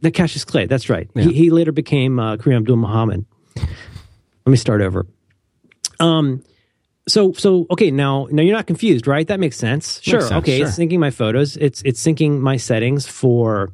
The 0.00 0.10
Cassius 0.10 0.44
Clay. 0.46 0.64
That's 0.64 0.88
right. 0.88 1.10
Yeah. 1.14 1.24
He, 1.24 1.32
he 1.34 1.50
later 1.50 1.72
became 1.72 2.18
uh, 2.18 2.36
Kareem 2.36 2.56
Abdul 2.56 2.76
Muhammad. 2.76 3.26
Let 3.56 4.50
me 4.50 4.56
start 4.56 4.80
over. 4.80 5.06
Um, 6.00 6.42
so 7.08 7.32
so 7.32 7.66
okay 7.70 7.90
now 7.90 8.28
now 8.30 8.42
you're 8.42 8.54
not 8.54 8.66
confused 8.66 9.06
right? 9.06 9.26
That 9.26 9.40
makes 9.40 9.56
sense. 9.56 10.00
Sure 10.02 10.20
sense, 10.20 10.32
okay 10.32 10.58
sure. 10.58 10.68
it's 10.68 10.78
syncing 10.78 10.98
my 10.98 11.10
photos. 11.10 11.56
It's 11.56 11.82
it's 11.82 12.02
syncing 12.02 12.40
my 12.40 12.56
settings 12.56 13.06
for 13.06 13.70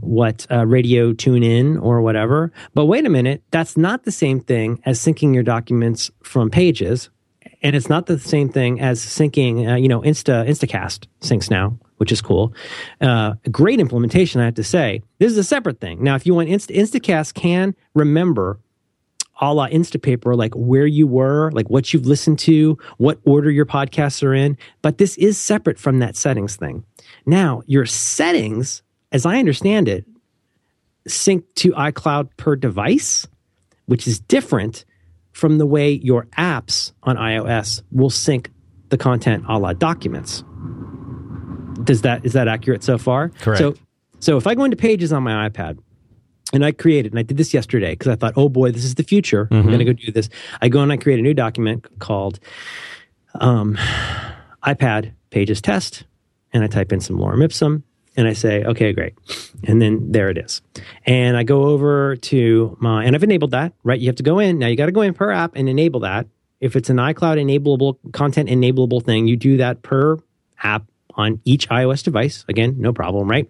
what 0.00 0.46
uh, 0.50 0.66
radio 0.66 1.12
tune 1.12 1.42
in 1.42 1.76
or 1.78 2.02
whatever. 2.02 2.52
But 2.74 2.86
wait 2.86 3.06
a 3.06 3.10
minute 3.10 3.42
that's 3.50 3.76
not 3.76 4.04
the 4.04 4.12
same 4.12 4.40
thing 4.40 4.80
as 4.84 5.00
syncing 5.00 5.34
your 5.34 5.42
documents 5.42 6.10
from 6.22 6.50
pages 6.50 7.10
and 7.62 7.76
it's 7.76 7.88
not 7.88 8.06
the 8.06 8.18
same 8.18 8.48
thing 8.48 8.80
as 8.80 9.00
syncing 9.00 9.70
uh, 9.70 9.76
you 9.76 9.88
know 9.88 10.00
insta 10.02 10.46
instacast 10.48 11.06
syncs 11.20 11.50
now 11.50 11.78
which 11.96 12.10
is 12.10 12.20
cool. 12.20 12.52
Uh, 13.00 13.34
great 13.52 13.78
implementation 13.78 14.40
i 14.40 14.44
have 14.44 14.54
to 14.54 14.64
say. 14.64 15.00
This 15.18 15.30
is 15.30 15.38
a 15.38 15.44
separate 15.44 15.78
thing. 15.78 16.02
Now 16.02 16.16
if 16.16 16.26
you 16.26 16.34
want 16.34 16.48
insta 16.48 16.76
instacast 16.76 17.34
can 17.34 17.76
remember 17.94 18.58
a 19.42 19.52
la 19.52 19.66
Instapaper, 19.68 20.36
like 20.36 20.54
where 20.54 20.86
you 20.86 21.06
were, 21.06 21.50
like 21.50 21.68
what 21.68 21.92
you've 21.92 22.06
listened 22.06 22.38
to, 22.38 22.78
what 22.96 23.18
order 23.26 23.50
your 23.50 23.66
podcasts 23.66 24.22
are 24.22 24.32
in. 24.32 24.56
But 24.80 24.98
this 24.98 25.18
is 25.18 25.36
separate 25.36 25.78
from 25.78 25.98
that 25.98 26.16
settings 26.16 26.56
thing. 26.56 26.84
Now, 27.26 27.62
your 27.66 27.84
settings, 27.84 28.82
as 29.10 29.26
I 29.26 29.38
understand 29.38 29.88
it, 29.88 30.06
sync 31.08 31.44
to 31.56 31.72
iCloud 31.72 32.30
per 32.36 32.54
device, 32.54 33.26
which 33.86 34.06
is 34.06 34.20
different 34.20 34.84
from 35.32 35.58
the 35.58 35.66
way 35.66 35.90
your 35.90 36.26
apps 36.38 36.92
on 37.02 37.16
iOS 37.16 37.82
will 37.90 38.10
sync 38.10 38.50
the 38.90 38.96
content 38.96 39.44
a 39.48 39.58
la 39.58 39.72
documents. 39.72 40.44
Does 41.82 42.02
that 42.02 42.24
is 42.24 42.34
that 42.34 42.46
accurate 42.46 42.84
so 42.84 42.96
far? 42.96 43.30
Correct. 43.30 43.58
So 43.58 43.74
so 44.20 44.36
if 44.36 44.46
I 44.46 44.54
go 44.54 44.62
into 44.62 44.76
pages 44.76 45.12
on 45.12 45.24
my 45.24 45.48
iPad 45.48 45.78
and 46.52 46.64
I 46.64 46.72
created, 46.72 47.12
and 47.12 47.18
I 47.18 47.22
did 47.22 47.36
this 47.36 47.54
yesterday 47.54 47.92
because 47.92 48.08
I 48.08 48.16
thought, 48.16 48.34
oh 48.36 48.48
boy, 48.48 48.72
this 48.72 48.84
is 48.84 48.94
the 48.96 49.02
future. 49.02 49.48
I'm 49.50 49.66
going 49.66 49.78
to 49.78 49.84
go 49.84 49.92
do 49.92 50.12
this. 50.12 50.28
I 50.60 50.68
go 50.68 50.80
and 50.80 50.92
I 50.92 50.96
create 50.96 51.18
a 51.18 51.22
new 51.22 51.34
document 51.34 51.86
called 51.98 52.38
um, 53.36 53.76
iPad 54.64 55.12
Pages 55.30 55.60
Test, 55.60 56.04
and 56.52 56.62
I 56.62 56.66
type 56.66 56.92
in 56.92 57.00
some 57.00 57.16
lorem 57.16 57.42
ipsum, 57.42 57.84
and 58.16 58.28
I 58.28 58.34
say, 58.34 58.62
okay, 58.64 58.92
great. 58.92 59.14
And 59.64 59.80
then 59.80 60.12
there 60.12 60.28
it 60.28 60.36
is. 60.36 60.60
And 61.06 61.36
I 61.36 61.42
go 61.42 61.64
over 61.64 62.16
to 62.16 62.76
my, 62.80 63.04
and 63.04 63.16
I've 63.16 63.22
enabled 63.22 63.52
that, 63.52 63.72
right? 63.84 63.98
You 63.98 64.08
have 64.08 64.16
to 64.16 64.22
go 64.22 64.38
in. 64.38 64.58
Now 64.58 64.66
you 64.66 64.76
got 64.76 64.86
to 64.86 64.92
go 64.92 65.00
in 65.00 65.14
per 65.14 65.30
app 65.30 65.52
and 65.56 65.68
enable 65.68 66.00
that. 66.00 66.26
If 66.60 66.76
it's 66.76 66.90
an 66.90 66.98
iCloud 66.98 67.40
enableable, 67.40 67.96
content 68.12 68.48
enableable 68.48 69.02
thing, 69.02 69.26
you 69.26 69.36
do 69.36 69.56
that 69.56 69.82
per 69.82 70.18
app 70.62 70.84
on 71.14 71.40
each 71.44 71.68
iOS 71.68 72.02
device. 72.04 72.44
Again, 72.48 72.76
no 72.78 72.92
problem, 72.92 73.28
right? 73.28 73.48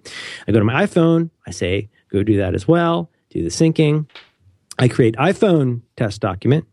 I 0.48 0.52
go 0.52 0.58
to 0.58 0.64
my 0.64 0.86
iPhone. 0.86 1.30
I 1.46 1.50
say, 1.50 1.90
go 2.12 2.22
do 2.22 2.36
that 2.36 2.55
as 2.55 2.68
well. 2.68 3.10
Do 3.30 3.43
the 3.43 3.48
syncing. 3.48 4.06
I 4.78 4.89
create 4.89 5.16
iPhone 5.16 5.82
test 5.97 6.20
document. 6.20 6.66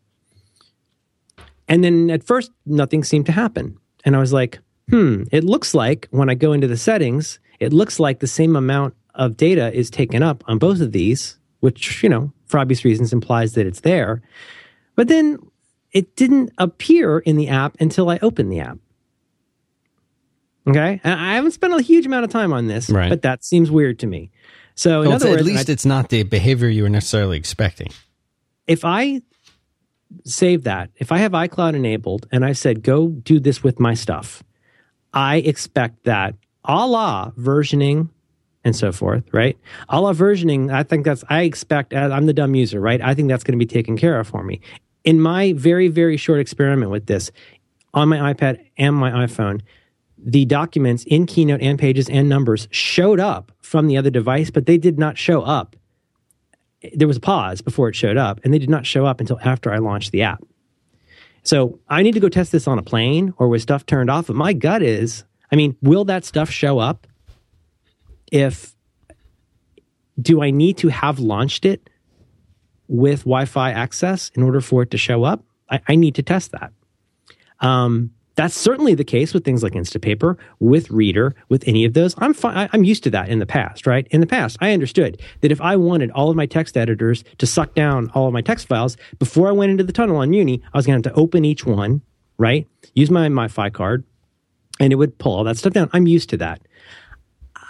And 1.67 1.83
then 1.83 2.09
at 2.09 2.23
first, 2.23 2.51
nothing 2.65 3.03
seemed 3.03 3.25
to 3.27 3.31
happen. 3.31 3.77
And 4.03 4.15
I 4.15 4.19
was 4.19 4.33
like, 4.33 4.59
hmm, 4.89 5.23
it 5.31 5.43
looks 5.43 5.73
like 5.73 6.07
when 6.11 6.29
I 6.29 6.33
go 6.35 6.51
into 6.53 6.67
the 6.67 6.77
settings, 6.77 7.39
it 7.59 7.73
looks 7.73 7.99
like 7.99 8.19
the 8.19 8.27
same 8.27 8.55
amount 8.55 8.95
of 9.15 9.37
data 9.37 9.71
is 9.73 9.89
taken 9.89 10.23
up 10.23 10.43
on 10.47 10.57
both 10.57 10.81
of 10.81 10.91
these, 10.91 11.37
which, 11.59 12.01
you 12.03 12.09
know, 12.09 12.31
for 12.47 12.57
obvious 12.59 12.83
reasons 12.85 13.13
implies 13.13 13.53
that 13.53 13.67
it's 13.67 13.81
there. 13.81 14.21
But 14.95 15.07
then 15.09 15.37
it 15.91 16.15
didn't 16.15 16.51
appear 16.57 17.19
in 17.19 17.35
the 17.37 17.49
app 17.49 17.77
until 17.79 18.09
I 18.09 18.17
opened 18.21 18.51
the 18.51 18.59
app. 18.61 18.77
Okay. 20.67 20.99
And 21.03 21.19
I 21.19 21.35
haven't 21.35 21.51
spent 21.51 21.73
a 21.73 21.81
huge 21.81 22.05
amount 22.05 22.25
of 22.25 22.31
time 22.31 22.53
on 22.53 22.67
this, 22.67 22.89
Right. 22.89 23.09
but 23.09 23.21
that 23.23 23.43
seems 23.43 23.71
weird 23.71 23.99
to 23.99 24.07
me. 24.07 24.31
So, 24.79 25.01
in 25.01 25.11
other 25.11 25.27
words, 25.31 25.41
at 25.41 25.45
least 25.45 25.69
I- 25.69 25.73
it's 25.73 25.85
not 25.85 26.07
the 26.07 26.23
behavior 26.23 26.69
you 26.69 26.83
were 26.83 26.89
necessarily 26.89 27.35
expecting. 27.37 27.89
if 28.65 28.85
I 28.85 29.21
save 30.23 30.63
that, 30.63 30.89
if 30.95 31.11
I 31.11 31.17
have 31.17 31.33
iCloud 31.33 31.75
enabled 31.75 32.27
and 32.31 32.45
I 32.45 32.53
said, 32.53 32.81
go 32.81 33.09
do 33.09 33.41
this 33.41 33.61
with 33.61 33.77
my 33.77 33.93
stuff, 33.93 34.41
I 35.13 35.37
expect 35.37 36.05
that 36.05 36.35
a 36.63 36.87
la 36.87 37.31
versioning 37.31 38.07
and 38.63 38.73
so 38.73 38.93
forth, 38.93 39.23
right? 39.33 39.57
A 39.89 39.99
la 39.99 40.13
versioning, 40.13 40.71
I 40.71 40.83
think 40.83 41.03
that's, 41.03 41.25
I 41.29 41.41
expect, 41.41 41.91
as 41.91 42.09
I'm 42.11 42.25
the 42.25 42.33
dumb 42.33 42.55
user, 42.55 42.79
right? 42.79 43.01
I 43.01 43.13
think 43.13 43.27
that's 43.27 43.43
going 43.43 43.59
to 43.59 43.65
be 43.65 43.69
taken 43.69 43.97
care 43.97 44.17
of 44.17 44.27
for 44.27 44.43
me. 44.43 44.61
In 45.03 45.19
my 45.19 45.51
very, 45.53 45.89
very 45.89 46.15
short 46.15 46.39
experiment 46.39 46.89
with 46.89 47.07
this 47.07 47.31
on 47.93 48.07
my 48.07 48.33
iPad 48.33 48.63
and 48.77 48.95
my 48.95 49.11
iPhone, 49.25 49.59
the 50.23 50.45
documents 50.45 51.03
in 51.05 51.25
Keynote 51.25 51.61
and 51.61 51.79
Pages 51.79 52.09
and 52.09 52.27
Numbers 52.27 52.67
showed 52.71 53.19
up 53.19 53.51
from 53.61 53.87
the 53.87 53.97
other 53.97 54.09
device, 54.09 54.49
but 54.49 54.65
they 54.65 54.77
did 54.77 54.99
not 54.99 55.17
show 55.17 55.41
up 55.41 55.75
there 56.93 57.07
was 57.07 57.17
a 57.17 57.21
pause 57.21 57.61
before 57.61 57.89
it 57.89 57.95
showed 57.95 58.17
up, 58.17 58.39
and 58.43 58.53
they 58.53 58.59
did 58.59 58.69
not 58.69 58.85
show 58.85 59.05
up 59.05 59.19
until 59.19 59.39
after 59.43 59.71
I 59.71 59.77
launched 59.77 60.11
the 60.11 60.21
app. 60.21 60.43
So 61.43 61.79
I 61.87 62.03
need 62.03 62.13
to 62.13 62.19
go 62.19 62.29
test 62.29 62.51
this 62.51 62.67
on 62.67 62.77
a 62.79 62.83
plane 62.83 63.33
or 63.37 63.47
with 63.47 63.61
stuff 63.61 63.85
turned 63.85 64.09
off. 64.09 64.27
But 64.27 64.35
my 64.35 64.53
gut 64.53 64.81
is, 64.81 65.23
I 65.51 65.55
mean, 65.55 65.75
will 65.81 66.05
that 66.05 66.25
stuff 66.25 66.49
show 66.49 66.79
up? 66.79 67.07
If 68.31 68.75
do 70.21 70.43
I 70.43 70.51
need 70.51 70.77
to 70.77 70.89
have 70.89 71.19
launched 71.19 71.65
it 71.65 71.89
with 72.87 73.21
Wi-Fi 73.21 73.71
access 73.71 74.31
in 74.35 74.43
order 74.43 74.61
for 74.61 74.83
it 74.83 74.91
to 74.91 74.97
show 74.97 75.23
up? 75.23 75.43
I, 75.69 75.81
I 75.87 75.95
need 75.95 76.15
to 76.15 76.23
test 76.23 76.51
that. 76.51 76.71
Um, 77.59 78.11
That's 78.39 78.55
certainly 78.55 78.95
the 78.95 79.03
case 79.03 79.33
with 79.33 79.43
things 79.43 79.63
like 79.63 79.73
Instapaper, 79.73 80.37
with 80.61 80.89
Reader, 80.91 81.35
with 81.49 81.61
any 81.67 81.83
of 81.83 81.93
those. 81.93 82.15
I'm 82.19 82.33
fine. 82.33 82.69
I'm 82.71 82.85
used 82.85 83.03
to 83.03 83.09
that 83.09 83.27
in 83.27 83.39
the 83.39 83.45
past, 83.45 83.85
right? 83.85 84.07
In 84.11 84.21
the 84.21 84.27
past, 84.27 84.55
I 84.61 84.71
understood 84.71 85.21
that 85.41 85.51
if 85.51 85.59
I 85.59 85.75
wanted 85.75 86.09
all 86.11 86.29
of 86.29 86.37
my 86.37 86.45
text 86.45 86.77
editors 86.77 87.25
to 87.39 87.45
suck 87.45 87.75
down 87.75 88.09
all 88.13 88.27
of 88.27 88.33
my 88.33 88.39
text 88.39 88.69
files 88.69 88.95
before 89.17 89.49
I 89.49 89.51
went 89.51 89.71
into 89.71 89.83
the 89.83 89.91
tunnel 89.91 90.15
on 90.15 90.29
Muni, 90.29 90.61
I 90.73 90.77
was 90.77 90.85
going 90.85 91.01
to 91.01 91.09
have 91.09 91.13
to 91.13 91.19
open 91.19 91.43
each 91.43 91.65
one, 91.65 92.01
right? 92.37 92.65
Use 92.93 93.11
my 93.11 93.27
MiFi 93.27 93.73
card, 93.73 94.05
and 94.79 94.93
it 94.93 94.95
would 94.95 95.17
pull 95.17 95.35
all 95.35 95.43
that 95.43 95.57
stuff 95.57 95.73
down. 95.73 95.89
I'm 95.91 96.07
used 96.07 96.29
to 96.29 96.37
that. 96.37 96.61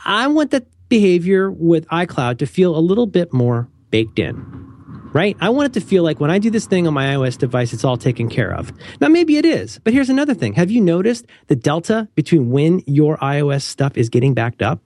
I 0.05 0.27
want 0.27 0.51
that 0.51 0.67
behavior 0.87 1.49
with 1.49 1.87
iCloud 1.87 2.37
to 2.37 2.45
feel 2.45 2.77
a 2.77 2.79
little 2.79 3.07
bit 3.07 3.33
more 3.33 3.67
baked 3.89 4.19
in 4.19 4.68
right? 5.13 5.35
I 5.39 5.49
want 5.49 5.67
it 5.75 5.79
to 5.79 5.85
feel 5.85 6.03
like 6.03 6.19
when 6.19 6.31
I 6.31 6.39
do 6.39 6.49
this 6.49 6.65
thing 6.65 6.87
on 6.87 6.93
my 6.93 7.07
iOS 7.07 7.37
device, 7.37 7.73
it's 7.73 7.83
all 7.83 7.97
taken 7.97 8.29
care 8.29 8.53
of. 8.53 8.71
Now, 9.01 9.07
maybe 9.07 9.37
it 9.37 9.45
is, 9.45 9.79
but 9.83 9.93
here's 9.93 10.09
another 10.09 10.33
thing. 10.33 10.53
Have 10.53 10.71
you 10.71 10.81
noticed 10.81 11.25
the 11.47 11.55
delta 11.55 12.07
between 12.15 12.49
when 12.49 12.81
your 12.85 13.17
iOS 13.17 13.63
stuff 13.63 13.97
is 13.97 14.09
getting 14.09 14.33
backed 14.33 14.61
up? 14.61 14.81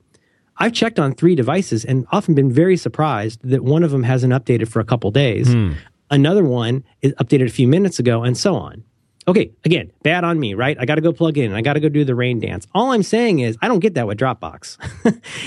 I've 0.57 0.73
checked 0.73 0.99
on 0.99 1.15
three 1.15 1.35
devices 1.35 1.83
and 1.83 2.05
often 2.11 2.35
been 2.35 2.51
very 2.51 2.77
surprised 2.77 3.39
that 3.43 3.63
one 3.63 3.83
of 3.83 3.91
them 3.91 4.03
hasn't 4.03 4.33
updated 4.33 4.67
for 4.67 4.79
a 4.79 4.85
couple 4.85 5.09
days. 5.11 5.51
Hmm. 5.51 5.73
Another 6.11 6.43
one 6.43 6.83
is 7.01 7.11
updated 7.13 7.47
a 7.47 7.51
few 7.51 7.67
minutes 7.67 7.97
ago, 7.97 8.23
and 8.23 8.37
so 8.37 8.55
on. 8.55 8.83
Okay, 9.27 9.51
again, 9.63 9.91
bad 10.03 10.23
on 10.23 10.39
me, 10.39 10.53
right? 10.53 10.77
I 10.79 10.85
got 10.85 10.95
to 10.95 11.01
go 11.01 11.13
plug 11.13 11.37
in. 11.37 11.53
I 11.53 11.61
got 11.61 11.73
to 11.73 11.79
go 11.79 11.89
do 11.89 12.03
the 12.03 12.15
rain 12.15 12.39
dance. 12.39 12.67
All 12.73 12.91
I'm 12.91 13.03
saying 13.03 13.39
is 13.39 13.57
I 13.61 13.67
don't 13.67 13.79
get 13.79 13.93
that 13.95 14.07
with 14.07 14.17
Dropbox. 14.17 14.77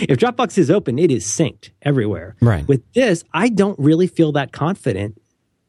if 0.08 0.18
Dropbox 0.18 0.58
is 0.58 0.70
open, 0.70 0.98
it 0.98 1.10
is 1.10 1.24
synced 1.24 1.70
everywhere. 1.82 2.36
Right. 2.40 2.66
With 2.66 2.82
this, 2.94 3.24
I 3.32 3.48
don't 3.48 3.78
really 3.78 4.06
feel 4.06 4.32
that 4.32 4.52
confident. 4.52 5.20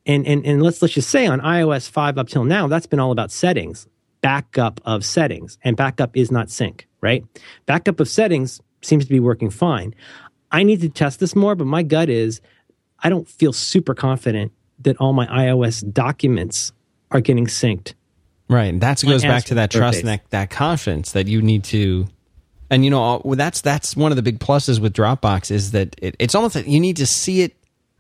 And 0.05 0.25
and 0.25 0.45
and 0.45 0.63
let's 0.63 0.81
let's 0.81 0.93
just 0.93 1.09
say 1.09 1.27
on 1.27 1.41
iOS 1.41 1.89
5 1.89 2.17
up 2.17 2.29
till 2.29 2.45
now, 2.45 2.67
that's 2.67 2.85
been 2.85 2.99
all 2.99 3.11
about 3.11 3.29
settings, 3.29 3.87
backup 4.21 4.79
of 4.85 5.03
settings, 5.03 5.57
and 5.63 5.75
backup 5.75 6.15
is 6.15 6.31
not 6.31 6.49
sync, 6.49 6.87
right? 7.01 7.25
Backup 7.65 7.99
of 7.99 8.07
settings 8.07 8.61
seems 8.81 9.03
to 9.03 9.09
be 9.09 9.19
working 9.19 9.49
fine. 9.49 9.93
I 10.49 10.63
need 10.63 10.79
to 10.81 10.89
test 10.89 11.19
this 11.19 11.35
more, 11.35 11.55
but 11.55 11.67
my 11.67 11.83
gut 11.83 12.09
is 12.09 12.39
I 13.03 13.09
don't 13.09 13.27
feel 13.27 13.51
super 13.51 13.93
confident 13.93 14.53
that 14.79 14.97
all 14.97 15.13
my 15.13 15.27
iOS 15.27 15.91
documents 15.91 16.71
are 17.11 17.21
getting 17.21 17.47
synced. 17.47 17.93
Right. 18.49 18.65
And 18.65 18.81
that 18.81 19.03
goes 19.03 19.23
back 19.23 19.45
to 19.45 19.55
that 19.55 19.71
trust 19.71 19.99
and 19.99 20.07
that, 20.07 20.29
that 20.29 20.49
confidence 20.49 21.11
that 21.11 21.27
you 21.27 21.41
need 21.41 21.63
to. 21.65 22.07
And 22.69 22.83
you 22.83 22.91
know, 22.91 23.21
that's 23.35 23.61
that's 23.61 23.95
one 23.95 24.11
of 24.11 24.15
the 24.15 24.21
big 24.21 24.39
pluses 24.39 24.79
with 24.79 24.93
Dropbox 24.93 25.51
is 25.51 25.71
that 25.71 25.95
it, 26.01 26.15
it's 26.19 26.35
almost 26.35 26.55
like 26.55 26.67
you 26.67 26.79
need 26.79 26.97
to 26.97 27.05
see 27.07 27.41
it 27.41 27.55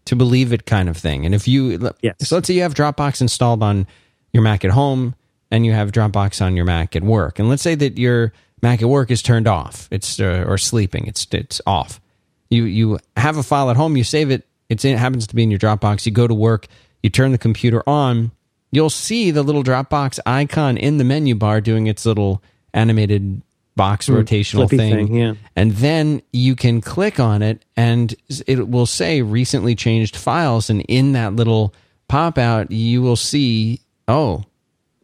to 0.05 0.15
believe 0.15 0.53
it 0.53 0.65
kind 0.65 0.89
of 0.89 0.97
thing. 0.97 1.25
And 1.25 1.35
if 1.35 1.47
you, 1.47 1.91
Yes. 2.01 2.15
so 2.21 2.35
let's 2.35 2.47
say 2.47 2.53
you 2.53 2.61
have 2.61 2.73
Dropbox 2.73 3.21
installed 3.21 3.61
on 3.61 3.87
your 4.33 4.43
Mac 4.43 4.63
at 4.65 4.71
home 4.71 5.15
and 5.51 5.65
you 5.65 5.73
have 5.73 5.91
Dropbox 5.91 6.41
on 6.45 6.55
your 6.55 6.65
Mac 6.65 6.95
at 6.95 7.03
work, 7.03 7.39
and 7.39 7.49
let's 7.49 7.61
say 7.61 7.75
that 7.75 7.97
your 7.97 8.33
Mac 8.61 8.81
at 8.81 8.89
work 8.89 9.11
is 9.11 9.21
turned 9.21 9.47
off, 9.47 9.87
it's 9.91 10.19
uh, 10.19 10.43
or 10.47 10.57
sleeping, 10.57 11.07
it's 11.07 11.27
it's 11.31 11.61
off. 11.65 12.01
You 12.49 12.63
you 12.63 12.99
have 13.15 13.37
a 13.37 13.43
file 13.43 13.69
at 13.69 13.75
home, 13.77 13.95
you 13.95 14.03
save 14.03 14.31
it, 14.31 14.45
it's 14.69 14.83
in, 14.83 14.93
it 14.93 14.99
happens 14.99 15.27
to 15.27 15.35
be 15.35 15.43
in 15.43 15.51
your 15.51 15.59
Dropbox. 15.59 16.05
You 16.05 16.11
go 16.11 16.27
to 16.27 16.33
work, 16.33 16.67
you 17.03 17.09
turn 17.09 17.31
the 17.31 17.37
computer 17.37 17.83
on, 17.87 18.31
you'll 18.71 18.89
see 18.89 19.31
the 19.31 19.43
little 19.43 19.63
Dropbox 19.63 20.19
icon 20.25 20.77
in 20.77 20.97
the 20.97 21.03
menu 21.03 21.35
bar 21.35 21.61
doing 21.61 21.87
its 21.87 22.05
little 22.05 22.41
animated 22.73 23.41
box 23.75 24.07
hmm, 24.07 24.15
rotational 24.15 24.69
thing. 24.69 25.07
thing, 25.07 25.15
yeah. 25.15 25.33
And 25.55 25.71
then 25.73 26.21
you 26.33 26.55
can 26.55 26.81
click 26.81 27.19
on 27.19 27.41
it 27.41 27.63
and 27.77 28.13
it 28.47 28.67
will 28.67 28.85
say 28.85 29.21
recently 29.21 29.75
changed 29.75 30.15
files. 30.15 30.69
And 30.69 30.81
in 30.87 31.13
that 31.13 31.35
little 31.35 31.73
pop 32.07 32.37
out, 32.37 32.71
you 32.71 33.01
will 33.01 33.15
see, 33.15 33.79
oh, 34.07 34.43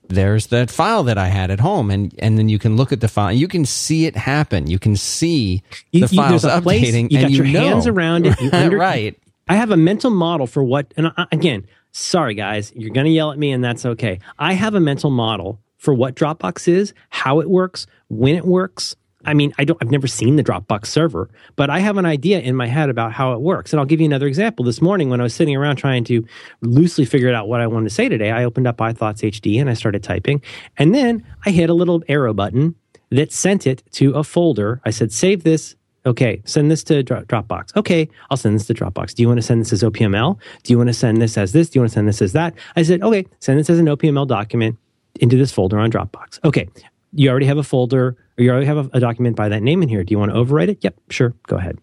there's 0.09 0.47
that 0.47 0.69
file 0.69 1.03
that 1.03 1.17
I 1.17 1.27
had 1.27 1.49
at 1.51 1.59
home. 1.59 1.89
And, 1.89 2.13
and 2.19 2.37
then 2.37 2.49
you 2.49 2.59
can 2.59 2.75
look 2.75 2.91
at 2.91 2.99
the 2.99 3.07
file. 3.07 3.31
You 3.31 3.47
can 3.47 3.65
see 3.65 4.05
it 4.05 4.15
happen. 4.15 4.67
You 4.67 4.79
can 4.79 4.95
see 4.95 5.63
You- 5.91 6.05
the 6.05 6.13
you- 6.13 6.21
files 6.21 6.41
there's 6.41 6.57
a 6.57 6.61
place, 6.61 6.83
updating. 6.91 7.11
you 7.11 7.17
and 7.19 7.25
got 7.27 7.31
you 7.31 7.43
your 7.43 7.45
know. 7.47 7.67
hands 7.69 7.87
around 7.87 8.25
it. 8.25 8.39
You 8.41 8.49
under- 8.51 8.77
right. 8.89 9.17
I 9.47 9.55
have 9.55 9.71
a 9.71 9.77
mental 9.77 10.09
model 10.09 10.47
for 10.47 10.63
what, 10.63 10.93
and 10.97 11.11
I, 11.17 11.25
again, 11.31 11.65
sorry 11.93 12.33
guys, 12.33 12.73
you're 12.75 12.91
going 12.91 13.05
to 13.05 13.11
yell 13.11 13.31
at 13.31 13.39
me, 13.39 13.51
and 13.51 13.63
that's 13.63 13.85
okay. 13.85 14.19
I 14.37 14.53
have 14.53 14.75
a 14.75 14.79
mental 14.79 15.09
model 15.09 15.59
for 15.77 15.93
what 15.93 16.15
Dropbox 16.15 16.67
is, 16.67 16.93
how 17.09 17.39
it 17.39 17.49
works, 17.49 17.87
when 18.09 18.35
it 18.35 18.45
works. 18.45 18.95
I 19.25 19.33
mean, 19.33 19.53
I 19.57 19.63
don't. 19.63 19.77
I've 19.81 19.91
never 19.91 20.07
seen 20.07 20.35
the 20.35 20.43
Dropbox 20.43 20.87
server, 20.87 21.29
but 21.55 21.69
I 21.69 21.79
have 21.79 21.97
an 21.97 22.05
idea 22.05 22.41
in 22.41 22.57
my 22.57 22.67
head 22.67 22.89
about 22.89 23.13
how 23.13 23.31
it 23.31 23.39
works. 23.39 23.71
And 23.71 23.79
I'll 23.79 23.85
give 23.85 24.01
you 24.01 24.05
another 24.05 24.27
example. 24.27 24.65
This 24.65 24.81
morning, 24.81 25.09
when 25.09 25.21
I 25.21 25.23
was 25.23 25.33
sitting 25.33 25.55
around 25.55 25.77
trying 25.77 26.03
to 26.05 26.25
loosely 26.61 27.05
figure 27.05 27.33
out 27.33 27.47
what 27.47 27.61
I 27.61 27.67
wanted 27.67 27.87
to 27.87 27.95
say 27.95 28.09
today, 28.09 28.31
I 28.31 28.43
opened 28.43 28.67
up 28.67 28.77
iThoughts 28.77 29.23
HD 29.23 29.61
and 29.61 29.69
I 29.69 29.75
started 29.75 30.03
typing, 30.03 30.41
and 30.77 30.93
then 30.93 31.25
I 31.45 31.51
hit 31.51 31.69
a 31.69 31.73
little 31.73 32.03
arrow 32.09 32.33
button 32.33 32.75
that 33.11 33.31
sent 33.31 33.65
it 33.65 33.81
to 33.93 34.11
a 34.11 34.25
folder. 34.25 34.81
I 34.83 34.89
said, 34.89 35.13
"Save 35.13 35.43
this 35.43 35.75
Okay, 36.05 36.41
send 36.45 36.69
this 36.69 36.83
to 36.85 37.03
Dropbox. 37.03 37.75
Okay, 37.77 38.09
I'll 38.29 38.37
send 38.37 38.55
this 38.55 38.67
to 38.67 38.73
Dropbox. 38.73 39.13
Do 39.13 39.21
you 39.21 39.27
want 39.27 39.37
to 39.37 39.41
send 39.41 39.61
this 39.61 39.71
as 39.71 39.83
OPML? 39.83 40.37
Do 40.63 40.73
you 40.73 40.77
want 40.77 40.89
to 40.89 40.93
send 40.93 41.21
this 41.21 41.37
as 41.37 41.53
this? 41.53 41.69
Do 41.69 41.77
you 41.77 41.81
want 41.81 41.91
to 41.91 41.93
send 41.93 42.07
this 42.07 42.21
as 42.21 42.33
that? 42.33 42.53
I 42.75 42.83
said, 42.83 43.01
okay, 43.01 43.25
send 43.39 43.59
this 43.59 43.69
as 43.69 43.79
an 43.79 43.85
OPML 43.85 44.27
document 44.27 44.77
into 45.21 45.37
this 45.37 45.51
folder 45.51 45.79
on 45.79 45.91
Dropbox. 45.91 46.39
Okay, 46.43 46.67
you 47.13 47.29
already 47.29 47.45
have 47.45 47.57
a 47.57 47.63
folder 47.63 48.17
or 48.37 48.43
you 48.43 48.49
already 48.49 48.65
have 48.65 48.77
a, 48.77 48.89
a 48.93 48.99
document 48.99 49.35
by 49.35 49.47
that 49.47 49.63
name 49.63 49.81
in 49.81 49.89
here. 49.89 50.03
Do 50.03 50.11
you 50.11 50.19
want 50.19 50.31
to 50.33 50.37
overwrite 50.37 50.69
it? 50.69 50.83
Yep, 50.83 50.95
sure, 51.09 51.33
go 51.47 51.57
ahead. 51.57 51.79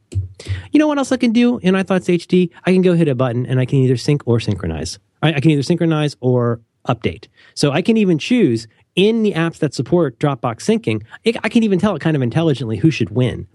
You 0.73 0.79
know 0.79 0.87
what 0.87 0.99
else 0.99 1.13
I 1.13 1.17
can 1.17 1.33
do 1.33 1.59
in 1.59 1.75
iThoughts 1.75 2.15
HD? 2.15 2.51
I 2.67 2.73
can 2.73 2.83
go 2.83 2.95
hit 2.95 3.09
a 3.09 3.15
button 3.15 3.47
and 3.47 3.59
I 3.59 3.65
can 3.65 3.79
either 3.79 3.97
sync 3.97 4.23
or 4.27 4.41
synchronize. 4.41 4.99
I, 5.23 5.35
I 5.35 5.41
can 5.41 5.51
either 5.51 5.63
synchronize 5.63 6.17
or 6.21 6.61
update. 6.89 7.29
So 7.55 7.71
I 7.73 7.83
can 7.83 7.97
even 7.97 8.19
choose 8.19 8.67
in 8.97 9.23
the 9.23 9.33
apps 9.33 9.59
that 9.59 9.73
support 9.73 10.19
Dropbox 10.19 10.57
syncing, 10.57 11.05
I 11.43 11.49
can 11.49 11.63
even 11.63 11.79
tell 11.79 11.95
it 11.95 12.01
kind 12.01 12.17
of 12.17 12.23
intelligently 12.23 12.79
who 12.79 12.91
should 12.91 13.11
win. 13.11 13.47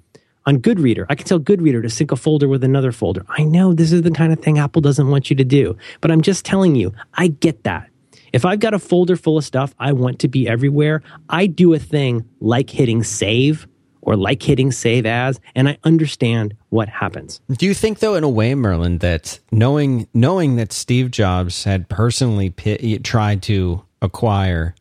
On 0.47 0.59
GoodReader, 0.59 1.07
I 1.09 1.15
can 1.15 1.25
tell 1.25 1.39
GoodReader 1.39 1.81
to 1.81 1.89
sync 1.89 2.11
a 2.11 2.15
folder 2.15 2.47
with 2.47 2.63
another 2.63 2.91
folder. 2.91 3.25
I 3.29 3.43
know 3.43 3.73
this 3.73 3.91
is 3.91 4.03
the 4.03 4.11
kind 4.11 4.31
of 4.31 4.39
thing 4.39 4.59
Apple 4.59 4.81
doesn't 4.81 5.09
want 5.09 5.31
you 5.31 5.35
to 5.37 5.43
do, 5.43 5.75
but 6.01 6.11
I'm 6.11 6.21
just 6.21 6.45
telling 6.45 6.75
you, 6.75 6.93
I 7.15 7.29
get 7.29 7.63
that. 7.63 7.89
If 8.31 8.45
I've 8.45 8.59
got 8.59 8.73
a 8.73 8.79
folder 8.79 9.15
full 9.15 9.39
of 9.39 9.45
stuff 9.45 9.73
I 9.79 9.93
want 9.93 10.19
to 10.19 10.27
be 10.27 10.47
everywhere, 10.47 11.01
I 11.29 11.47
do 11.47 11.73
a 11.73 11.79
thing 11.79 12.29
like 12.39 12.69
hitting 12.69 13.01
save 13.01 13.67
or 14.01 14.15
like 14.15 14.43
hitting 14.43 14.71
save 14.71 15.07
as, 15.07 15.39
and 15.55 15.67
I 15.67 15.79
understand 15.83 16.55
what 16.69 16.89
happens. 16.89 17.41
Do 17.49 17.65
you 17.65 17.73
think, 17.73 17.99
though, 17.99 18.13
in 18.13 18.23
a 18.23 18.29
way, 18.29 18.53
Merlin, 18.53 18.99
that 18.99 19.39
knowing 19.51 20.07
knowing 20.13 20.57
that 20.57 20.71
Steve 20.71 21.09
Jobs 21.09 21.63
had 21.63 21.89
personally 21.89 22.51
pi- 22.51 22.99
tried 23.03 23.41
to 23.43 23.83
acquire 24.01 24.75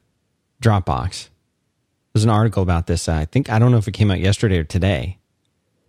Dropbox, 0.62 1.30
there's 2.12 2.24
an 2.24 2.30
article 2.30 2.62
about 2.62 2.86
this. 2.86 3.08
I 3.08 3.24
think 3.24 3.48
I 3.48 3.58
don't 3.58 3.72
know 3.72 3.78
if 3.78 3.88
it 3.88 3.92
came 3.92 4.10
out 4.10 4.20
yesterday 4.20 4.58
or 4.58 4.64
today, 4.64 5.18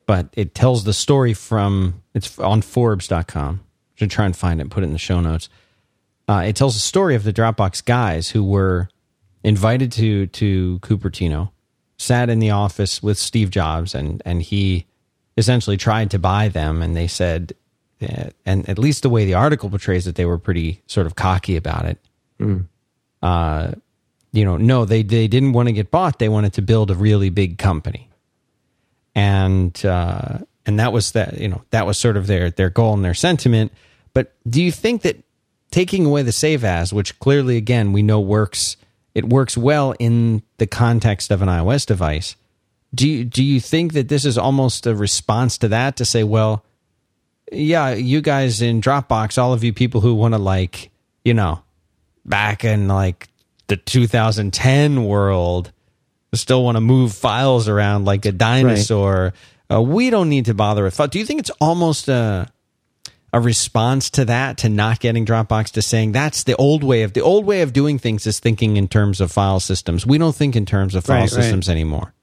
but 0.06 0.30
it 0.34 0.56
tells 0.56 0.84
the 0.84 0.94
story 0.94 1.34
from 1.34 2.02
it's 2.14 2.38
on 2.40 2.62
Forbes.com. 2.62 3.62
Should 3.96 4.12
try 4.12 4.26
and 4.26 4.36
find 4.36 4.60
it, 4.60 4.64
and 4.64 4.72
put 4.72 4.84
it 4.84 4.88
in 4.88 4.94
the 4.94 5.00
show 5.00 5.22
notes. 5.22 5.48
Uh, 6.28 6.44
it 6.46 6.56
tells 6.56 6.74
the 6.74 6.82
story 6.82 7.16
of 7.16 7.24
the 7.24 7.32
Dropbox 7.32 7.86
guys 7.86 8.30
who 8.32 8.44
were 8.44 8.90
invited 9.44 9.92
to 9.94 10.28
to 10.28 10.80
Cupertino, 10.80 11.52
sat 11.98 12.30
in 12.30 12.40
the 12.40 12.50
office 12.52 13.02
with 13.02 13.18
Steve 13.18 13.50
Jobs, 13.52 13.96
and 13.96 14.22
and 14.26 14.42
he 14.42 14.86
essentially 15.38 15.78
tried 15.78 16.12
to 16.12 16.20
buy 16.20 16.50
them, 16.50 16.82
and 16.82 16.96
they 16.96 17.08
said, 17.08 17.54
uh, 18.02 18.30
and 18.46 18.68
at 18.68 18.78
least 18.80 19.04
the 19.04 19.10
way 19.10 19.26
the 19.26 19.34
article 19.34 19.70
portrays 19.70 20.08
it, 20.08 20.16
they 20.16 20.26
were 20.26 20.38
pretty 20.38 20.82
sort 20.88 21.08
of 21.08 21.16
cocky 21.16 21.56
about 21.56 21.86
it. 21.86 21.98
Uh, 23.22 23.72
you 24.34 24.44
know, 24.44 24.58
no, 24.58 24.84
they 24.84 25.04
they 25.04 25.28
didn't 25.28 25.54
want 25.54 25.70
to 25.70 25.74
get 25.74 25.90
bought; 25.92 26.20
they 26.20 26.30
wanted 26.30 26.54
to 26.54 26.62
build 26.62 26.92
a 26.92 26.96
really 26.96 27.30
big 27.30 27.58
company, 27.58 28.10
and 29.16 29.86
uh, 29.86 30.40
and 30.66 30.80
that 30.80 30.94
was 30.94 31.14
that 31.14 31.40
you 31.40 31.48
know 31.48 31.64
that 31.72 31.86
was 31.86 31.98
sort 31.98 32.18
of 32.18 32.28
their 32.28 32.52
their 32.52 32.70
goal 32.70 32.94
and 32.94 33.04
their 33.04 33.14
sentiment. 33.14 33.72
But 34.14 34.34
do 34.48 34.62
you 34.62 34.72
think 34.72 35.02
that 35.02 35.18
taking 35.76 36.06
away 36.06 36.22
the 36.22 36.32
save 36.32 36.64
as, 36.64 36.94
which 36.94 37.20
clearly 37.20 37.58
again 37.58 37.92
we 37.92 38.02
know 38.02 38.20
works, 38.20 38.78
it 39.14 39.28
works 39.28 39.58
well 39.58 39.94
in 40.00 40.42
the 40.58 40.66
context 40.66 41.32
of 41.32 41.42
an 41.42 41.50
iOS 41.50 41.86
device. 41.86 42.38
Do 42.94 43.10
you, 43.10 43.26
do 43.26 43.44
you 43.44 43.60
think 43.60 43.92
that 43.92 44.08
this 44.08 44.24
is 44.24 44.38
almost 44.38 44.88
a 44.88 44.96
response 44.96 45.58
to 45.58 45.68
that 45.68 45.98
to 45.98 46.06
say, 46.06 46.24
well, 46.24 46.64
yeah, 47.52 47.90
you 47.92 48.22
guys 48.22 48.62
in 48.62 48.80
Dropbox, 48.80 49.38
all 49.38 49.52
of 49.52 49.66
you 49.66 49.74
people 49.74 50.00
who 50.00 50.16
want 50.16 50.34
to 50.34 50.38
like, 50.38 50.92
you 51.26 51.34
know, 51.34 51.62
back 52.24 52.64
in 52.64 52.88
like 52.88 53.28
the 53.68 53.76
2010 53.76 55.04
world, 55.04 55.74
still 56.36 56.64
want 56.64 56.76
to 56.78 56.82
move 56.82 57.14
files 57.14 57.68
around 57.68 58.06
like 58.06 58.26
a 58.26 58.32
dinosaur. 58.32 59.34
Uh, 59.72 59.82
we 59.82 60.10
don't 60.10 60.30
need 60.30 60.46
to 60.46 60.54
bother 60.54 60.84
with. 60.84 60.98
Do 61.12 61.20
you 61.20 61.26
think 61.26 61.40
it's 61.40 61.52
almost 61.62 62.08
a 62.08 62.48
a 63.34 63.40
response 63.42 64.10
to 64.12 64.24
that 64.24 64.58
to 64.60 64.70
not 64.70 65.02
getting 65.02 65.26
Dropbox 65.26 65.72
to 65.72 65.82
saying 65.82 66.14
that's 66.14 66.46
the 66.46 66.56
old 66.56 66.86
way 66.86 67.02
of 67.04 67.12
the 67.14 67.20
old 67.22 67.46
way 67.46 67.62
of 67.62 67.74
doing 67.74 68.00
things 68.00 68.26
is 68.26 68.40
thinking 68.40 68.78
in 68.78 68.88
terms 68.88 69.20
of 69.20 69.30
file 69.30 69.60
systems. 69.60 70.06
We 70.06 70.18
don't 70.18 70.34
think 70.36 70.56
in 70.56 70.66
terms 70.66 70.96
of 70.96 71.04
file 71.04 71.18
Right, 71.18 71.22
right. 71.24 71.30
systems 71.30 71.68
anymore. 71.68 72.14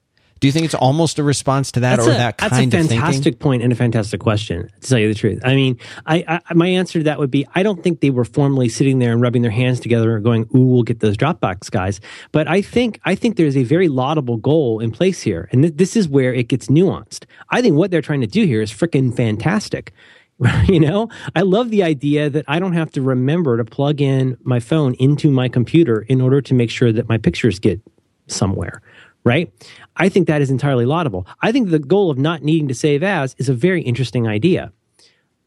Do 0.42 0.48
you 0.48 0.52
think 0.52 0.64
it's 0.64 0.74
almost 0.74 1.20
a 1.20 1.22
response 1.22 1.70
to 1.70 1.80
that 1.80 1.98
That's 1.98 2.08
or 2.08 2.10
a, 2.10 2.14
that 2.14 2.36
that's 2.36 2.58
a 2.58 2.68
fantastic 2.68 3.38
point 3.38 3.62
and 3.62 3.72
a 3.72 3.76
fantastic 3.76 4.18
question. 4.18 4.68
To 4.80 4.88
tell 4.88 4.98
you 4.98 5.06
the 5.06 5.14
truth, 5.14 5.40
I 5.44 5.54
mean, 5.54 5.78
I, 6.04 6.40
I 6.48 6.54
my 6.54 6.66
answer 6.66 6.98
to 6.98 7.04
that 7.04 7.20
would 7.20 7.30
be 7.30 7.46
I 7.54 7.62
don't 7.62 7.80
think 7.80 8.00
they 8.00 8.10
were 8.10 8.24
formally 8.24 8.68
sitting 8.68 8.98
there 8.98 9.12
and 9.12 9.22
rubbing 9.22 9.42
their 9.42 9.52
hands 9.52 9.78
together 9.78 10.16
and 10.16 10.24
going, 10.24 10.48
"Ooh, 10.52 10.66
we'll 10.66 10.82
get 10.82 10.98
those 10.98 11.16
Dropbox 11.16 11.70
guys." 11.70 12.00
But 12.32 12.48
I 12.48 12.60
think 12.60 12.98
I 13.04 13.14
think 13.14 13.36
there's 13.36 13.56
a 13.56 13.62
very 13.62 13.86
laudable 13.86 14.36
goal 14.36 14.80
in 14.80 14.90
place 14.90 15.22
here, 15.22 15.48
and 15.52 15.62
th- 15.62 15.76
this 15.76 15.94
is 15.94 16.08
where 16.08 16.34
it 16.34 16.48
gets 16.48 16.66
nuanced. 16.66 17.24
I 17.50 17.62
think 17.62 17.76
what 17.76 17.92
they're 17.92 18.02
trying 18.02 18.22
to 18.22 18.26
do 18.26 18.44
here 18.44 18.62
is 18.62 18.72
freaking 18.72 19.16
fantastic. 19.16 19.92
you 20.66 20.80
know, 20.80 21.08
I 21.36 21.42
love 21.42 21.70
the 21.70 21.84
idea 21.84 22.28
that 22.28 22.46
I 22.48 22.58
don't 22.58 22.72
have 22.72 22.90
to 22.92 23.00
remember 23.00 23.58
to 23.58 23.64
plug 23.64 24.00
in 24.00 24.36
my 24.42 24.58
phone 24.58 24.94
into 24.94 25.30
my 25.30 25.48
computer 25.48 26.00
in 26.00 26.20
order 26.20 26.40
to 26.40 26.52
make 26.52 26.70
sure 26.70 26.90
that 26.90 27.08
my 27.08 27.16
pictures 27.16 27.60
get 27.60 27.80
somewhere 28.26 28.82
right? 29.24 29.52
I 29.96 30.08
think 30.08 30.26
that 30.26 30.42
is 30.42 30.50
entirely 30.50 30.84
laudable. 30.84 31.26
I 31.40 31.52
think 31.52 31.70
the 31.70 31.78
goal 31.78 32.10
of 32.10 32.18
not 32.18 32.42
needing 32.42 32.68
to 32.68 32.74
save 32.74 33.02
as 33.02 33.34
is 33.38 33.48
a 33.48 33.54
very 33.54 33.82
interesting 33.82 34.26
idea. 34.26 34.72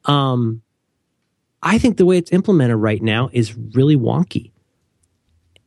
Um, 0.06 0.62
I 1.62 1.78
think 1.80 1.98
the 1.98 2.06
way 2.06 2.18
it's 2.18 2.32
implemented 2.32 2.78
right 2.78 3.02
now 3.02 3.30
is 3.34 3.56
really 3.56 3.96
wonky. 3.96 4.52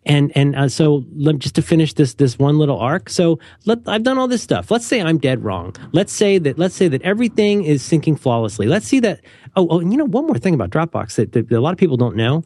And 0.07 0.33
and 0.35 0.57
uh, 0.57 0.69
so 0.69 1.05
let, 1.15 1.39
just 1.39 1.57
to 1.57 1.63
finish 1.63 1.93
this 1.93 2.15
this 2.15 2.39
one 2.39 2.57
little 2.57 2.79
arc. 2.79 3.11
So 3.11 3.41
let, 3.67 3.81
I've 3.87 4.05
done 4.05 4.17
all 4.17 4.29
this 4.29 4.43
stuff. 4.43 4.71
Let's 4.71 4.87
say 4.87 5.03
I'm 5.03 5.19
dead 5.19 5.45
wrong. 5.45 5.75
Let's 5.93 6.13
say 6.13 6.39
that 6.39 6.57
let's 6.57 6.75
say 6.75 6.89
that 6.89 7.03
everything 7.03 7.65
is 7.65 7.83
syncing 7.83 8.19
flawlessly. 8.19 8.67
Let's 8.67 8.87
see 8.87 9.01
that. 9.01 9.21
Oh, 9.55 9.67
oh 9.69 9.81
and 9.81 9.93
you 9.93 9.99
know 9.99 10.07
one 10.07 10.27
more 10.27 10.39
thing 10.39 10.55
about 10.55 10.71
Dropbox 10.71 11.17
that, 11.17 11.33
that 11.33 11.53
a 11.53 11.61
lot 11.61 11.73
of 11.73 11.79
people 11.79 11.99
don't 11.99 12.17
know. 12.17 12.43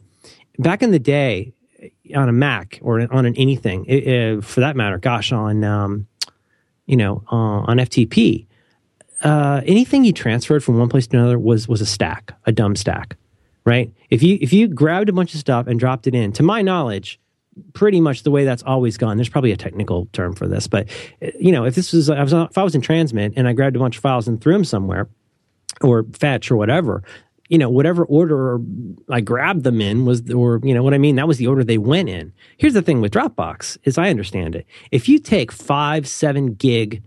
Back 0.59 0.83
in 0.83 0.91
the 0.91 0.99
day, 0.99 1.52
on 2.15 2.29
a 2.29 2.33
Mac 2.33 2.79
or 2.81 3.01
on 3.13 3.25
an 3.25 3.35
anything, 3.35 3.85
it, 3.85 4.07
it, 4.07 4.43
for 4.43 4.59
that 4.59 4.75
matter, 4.75 4.97
gosh, 4.97 5.31
on 5.31 5.63
um, 5.63 6.07
you 6.85 6.97
know 6.97 7.23
uh, 7.31 7.35
on 7.35 7.77
FTP, 7.77 8.45
uh, 9.23 9.61
anything 9.65 10.03
you 10.03 10.13
transferred 10.13 10.63
from 10.63 10.77
one 10.77 10.89
place 10.89 11.07
to 11.07 11.17
another 11.17 11.39
was 11.39 11.67
was 11.67 11.81
a 11.81 11.85
stack, 11.85 12.35
a 12.45 12.51
dumb 12.51 12.75
stack, 12.75 13.15
right? 13.65 13.91
If 14.09 14.21
you 14.21 14.37
if 14.41 14.51
you 14.51 14.67
grabbed 14.67 15.09
a 15.09 15.13
bunch 15.13 15.33
of 15.33 15.39
stuff 15.39 15.67
and 15.67 15.79
dropped 15.79 16.07
it 16.07 16.15
in, 16.15 16.33
to 16.33 16.43
my 16.43 16.61
knowledge, 16.61 17.19
pretty 17.73 18.01
much 18.01 18.23
the 18.23 18.31
way 18.31 18.45
that's 18.45 18.63
always 18.63 18.97
gone. 18.97 19.17
There's 19.17 19.29
probably 19.29 19.51
a 19.51 19.57
technical 19.57 20.07
term 20.13 20.33
for 20.33 20.47
this, 20.47 20.67
but 20.67 20.89
you 21.39 21.51
know, 21.51 21.65
if 21.65 21.75
this 21.75 21.93
was, 21.93 22.09
I 22.09 22.21
was 22.21 22.33
if 22.33 22.57
I 22.57 22.63
was 22.63 22.75
in 22.75 22.81
transmit 22.81 23.33
and 23.35 23.47
I 23.47 23.53
grabbed 23.53 23.75
a 23.75 23.79
bunch 23.79 23.97
of 23.97 24.01
files 24.01 24.27
and 24.27 24.41
threw 24.41 24.53
them 24.53 24.65
somewhere, 24.65 25.07
or 25.81 26.05
fetch 26.13 26.51
or 26.51 26.57
whatever, 26.57 27.03
you 27.49 27.57
know, 27.57 27.69
whatever 27.69 28.05
order 28.05 28.59
I 29.09 29.21
grabbed 29.21 29.63
them 29.63 29.81
in 29.81 30.05
was, 30.05 30.29
or, 30.31 30.59
you 30.63 30.73
know 30.73 30.81
what 30.83 30.93
I 30.93 30.97
mean? 30.97 31.15
That 31.17 31.27
was 31.27 31.37
the 31.37 31.47
order 31.47 31.63
they 31.63 31.77
went 31.77 32.09
in. 32.09 32.31
Here's 32.57 32.73
the 32.73 32.81
thing 32.81 33.01
with 33.01 33.11
Dropbox, 33.13 33.77
as 33.85 33.97
I 33.97 34.09
understand 34.09 34.55
it. 34.55 34.65
If 34.91 35.09
you 35.09 35.19
take 35.19 35.51
five, 35.51 36.07
seven 36.07 36.53
gig, 36.53 37.03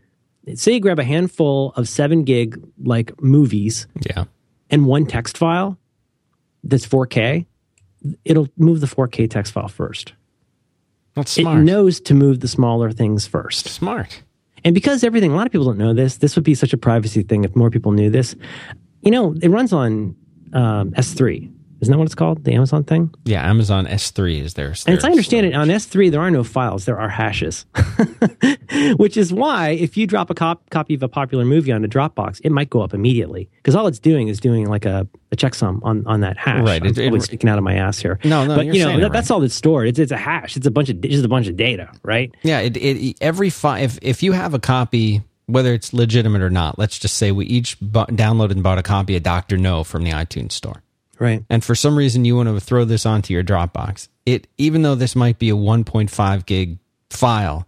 say 0.54 0.72
you 0.74 0.80
grab 0.80 0.98
a 0.98 1.04
handful 1.04 1.72
of 1.76 1.88
seven 1.88 2.22
gig, 2.24 2.60
like 2.84 3.20
movies, 3.22 3.86
Yeah. 4.06 4.24
and 4.70 4.86
one 4.86 5.06
text 5.06 5.38
file 5.38 5.78
that's 6.62 6.86
4K, 6.86 7.46
it'll 8.24 8.48
move 8.56 8.80
the 8.80 8.86
4K 8.86 9.28
text 9.30 9.52
file 9.52 9.68
first. 9.68 10.12
That's 11.14 11.30
smart. 11.32 11.58
It 11.60 11.62
knows 11.62 11.98
to 12.02 12.14
move 12.14 12.40
the 12.40 12.48
smaller 12.48 12.92
things 12.92 13.26
first. 13.26 13.66
smart. 13.68 14.22
And 14.64 14.74
because 14.74 15.02
everything, 15.02 15.32
a 15.32 15.36
lot 15.36 15.46
of 15.46 15.52
people 15.52 15.66
don't 15.66 15.78
know 15.78 15.94
this, 15.94 16.18
this 16.18 16.34
would 16.36 16.44
be 16.44 16.54
such 16.54 16.72
a 16.72 16.76
privacy 16.76 17.22
thing 17.22 17.44
if 17.44 17.54
more 17.56 17.70
people 17.70 17.92
knew 17.92 18.10
this. 18.10 18.34
You 19.02 19.10
know, 19.12 19.34
it 19.40 19.48
runs 19.48 19.72
on 19.72 20.14
um, 20.52 20.93
S3. 20.93 21.52
Isn't 21.78 21.93
that 21.93 21.98
what 21.98 22.06
it's 22.06 22.14
called? 22.14 22.43
The 22.44 22.55
Amazon 22.55 22.85
thing? 22.85 23.12
Yeah, 23.27 23.47
Amazon 23.48 23.86
S3 23.86 24.40
is 24.40 24.55
there. 24.55 24.68
And 24.86 24.97
as 24.97 25.05
I 25.05 25.10
understand 25.10 25.44
it, 25.44 25.55
on 25.55 25.68
S3, 25.68 26.10
there 26.10 26.23
are 26.23 26.31
no 26.31 26.43
files, 26.43 26.86
there 26.86 26.98
are 26.98 27.10
hashes. 27.10 27.66
Which 28.97 29.18
is 29.18 29.31
why 29.32 29.70
if 29.70 29.97
you 29.97 30.06
drop 30.06 30.31
a 30.31 30.35
cop- 30.35 30.70
copy 30.70 30.94
of 30.94 31.02
a 31.02 31.09
popular 31.09 31.44
movie 31.44 31.73
onto 31.73 31.86
Dropbox, 31.86 32.40
it 32.43 32.51
might 32.51 32.70
go 32.70 32.81
up 32.81 32.94
immediately. 32.94 33.51
Because 33.56 33.74
all 33.74 33.86
it's 33.89 33.98
doing 33.98 34.28
is 34.28 34.40
doing 34.40 34.66
like 34.68 34.86
a, 34.86 35.06
a 35.32 35.36
checksum 35.36 35.81
on, 35.82 36.06
on 36.06 36.20
that 36.20 36.39
hash. 36.39 36.64
Right, 36.66 36.81
I'm 36.82 36.89
it- 36.89 36.98
it- 36.98 37.23
sticking 37.23 37.51
out 37.51 37.59
of 37.59 37.64
my 37.64 37.74
ass 37.74 37.98
here. 37.98 38.18
No, 38.24 38.47
no, 38.47 38.56
but 38.56 38.66
you 38.66 38.82
know 38.82 38.98
that, 39.01 39.12
that's 39.12 39.28
right. 39.28 39.35
all 39.35 39.40
that's 39.40 39.55
stored. 39.55 39.89
It's, 39.89 39.98
it's 39.98 40.12
a 40.12 40.16
hash. 40.16 40.56
It's 40.56 40.66
a 40.66 40.70
bunch 40.70 40.89
of 40.89 41.01
just 41.02 41.24
a 41.27 41.28
bunch 41.28 41.47
of 41.47 41.56
data, 41.56 41.90
right? 42.02 42.35
Yeah, 42.43 42.60
it, 42.60 42.77
it 42.78 43.16
every 43.20 43.51
file. 43.51 43.82
If 43.82 43.98
if 44.01 44.23
you 44.23 44.32
have 44.32 44.55
a 44.55 44.59
copy, 44.59 45.23
whether 45.47 45.73
it's 45.73 45.93
legitimate 45.93 46.43
or 46.43 46.51
not, 46.51 46.78
let's 46.78 46.98
just 46.98 47.16
say 47.16 47.31
we 47.32 47.47
each 47.47 47.78
bu- 47.81 48.06
downloaded 48.06 48.52
and 48.52 48.62
bought 48.62 48.78
a 48.78 48.82
copy 48.82 49.16
of 49.16 49.23
Doctor 49.23 49.56
No 49.56 49.85
from 49.85 50.02
the 50.05 50.10
iTunes 50.10 50.52
store, 50.52 50.82
Right. 51.18 51.44
and 51.48 51.62
for 51.64 51.74
some 51.74 51.97
reason 51.97 52.24
you 52.24 52.36
want 52.36 52.48
to 52.48 52.60
throw 52.60 52.85
this 52.85 53.06
onto 53.06 53.32
your 53.32 53.44
Dropbox. 53.44 54.09
It 54.27 54.48
even 54.59 54.82
though 54.82 54.94
this 54.97 55.14
might 55.16 55.39
be 55.39 55.51
a 55.51 55.55
1.5 55.56 56.47
gig 56.47 56.78
file, 57.10 57.66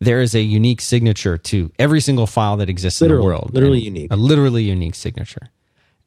there 0.00 0.20
is 0.20 0.34
a 0.34 0.40
unique 0.42 0.80
signature 0.80 1.38
to 1.38 1.70
every 1.78 2.00
single 2.00 2.26
file 2.26 2.56
that 2.56 2.68
exists 2.68 3.00
in 3.02 3.08
the 3.08 3.22
world. 3.22 3.50
literally 3.54 3.86
And 3.86 3.96
unique. 3.96 4.12
A 4.12 4.16
literally 4.16 4.64
unique 4.64 4.94
signature, 4.96 5.50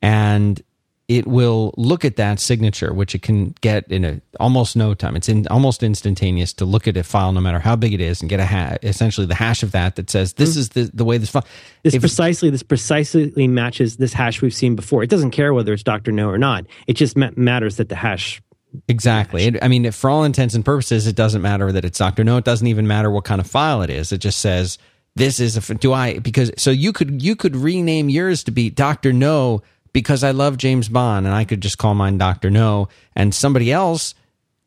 and 0.02 0.62
it 1.08 1.28
will 1.28 1.74
look 1.78 2.06
at 2.06 2.16
that 2.16 2.40
signature, 2.40 2.94
which 2.94 3.14
it 3.14 3.22
can 3.22 3.50
get 3.60 3.86
in 3.92 4.06
a 4.06 4.22
almost 4.40 4.76
no 4.76 4.94
time. 4.94 5.16
It's 5.16 5.28
in 5.28 5.46
almost 5.48 5.84
instantaneous 5.84 6.54
to 6.54 6.66
look 6.66 6.88
at 6.88 6.96
a 6.96 7.04
file, 7.04 7.34
no 7.34 7.42
matter 7.42 7.60
how 7.60 7.76
big 7.76 7.94
it 7.94 8.00
is, 8.00 8.22
and 8.22 8.30
get 8.30 8.40
a 8.40 8.46
ha- 8.46 8.78
essentially 8.84 9.28
the 9.28 9.36
hash 9.36 9.64
of 9.64 9.72
that 9.74 9.98
that 9.98 10.10
says 10.10 10.34
this 10.34 10.56
mm. 10.56 10.58
is 10.58 10.70
the 10.70 10.90
the 10.94 11.04
way 11.04 11.18
this 11.18 11.30
file. 11.30 11.46
This 11.84 11.94
If- 11.94 12.02
precisely 12.02 12.50
this 12.50 12.64
precisely 12.64 13.48
matches 13.48 13.98
this 13.98 14.14
hash 14.14 14.42
we've 14.42 14.54
seen 14.54 14.76
before. 14.76 15.04
It 15.04 15.10
doesn't 15.10 15.32
care 15.32 15.54
whether 15.54 15.74
it's 15.74 15.84
Doctor 15.84 16.12
No 16.12 16.30
or 16.30 16.38
not. 16.38 16.66
It 16.88 16.94
just 16.94 17.18
ma- 17.18 17.32
matters 17.36 17.78
that 17.78 17.90
the 17.90 17.96
hash. 17.96 18.42
Exactly. 18.88 19.44
It, 19.44 19.64
I 19.64 19.68
mean, 19.68 19.92
for 19.92 20.10
all 20.10 20.24
intents 20.24 20.56
and 20.56 20.66
purposes, 20.66 21.06
it 21.06 21.16
doesn't 21.16 21.44
matter 21.44 21.72
that 21.72 21.86
it's 21.86 22.00
Doctor 22.00 22.24
No. 22.24 22.38
It 22.38 22.46
doesn't 22.46 22.66
even 22.66 22.88
matter 22.88 23.12
what 23.12 23.26
kind 23.26 23.42
of 23.42 23.46
file 23.46 23.82
it 23.82 23.90
is. 23.90 24.14
It 24.14 24.20
just 24.20 24.40
says 24.40 24.78
this 25.16 25.42
is 25.42 25.58
a. 25.58 25.76
Do 25.76 25.92
I 25.92 26.20
because 26.20 26.50
so 26.58 26.72
you 26.72 26.94
could 26.94 27.22
you 27.22 27.36
could 27.36 27.58
rename 27.58 28.08
yours 28.10 28.46
to 28.46 28.52
be 28.52 28.70
Doctor 28.70 29.12
No 29.12 29.62
because 29.94 30.24
I 30.24 30.32
love 30.32 30.58
James 30.58 30.90
Bond, 30.90 31.26
and 31.26 31.34
I 31.36 31.46
could 31.46 31.62
just 31.62 31.78
call 31.78 31.94
mine 31.94 32.18
Doctor 32.18 32.50
No, 32.50 32.90
and 33.16 33.34
somebody 33.34 33.72
else 33.72 34.16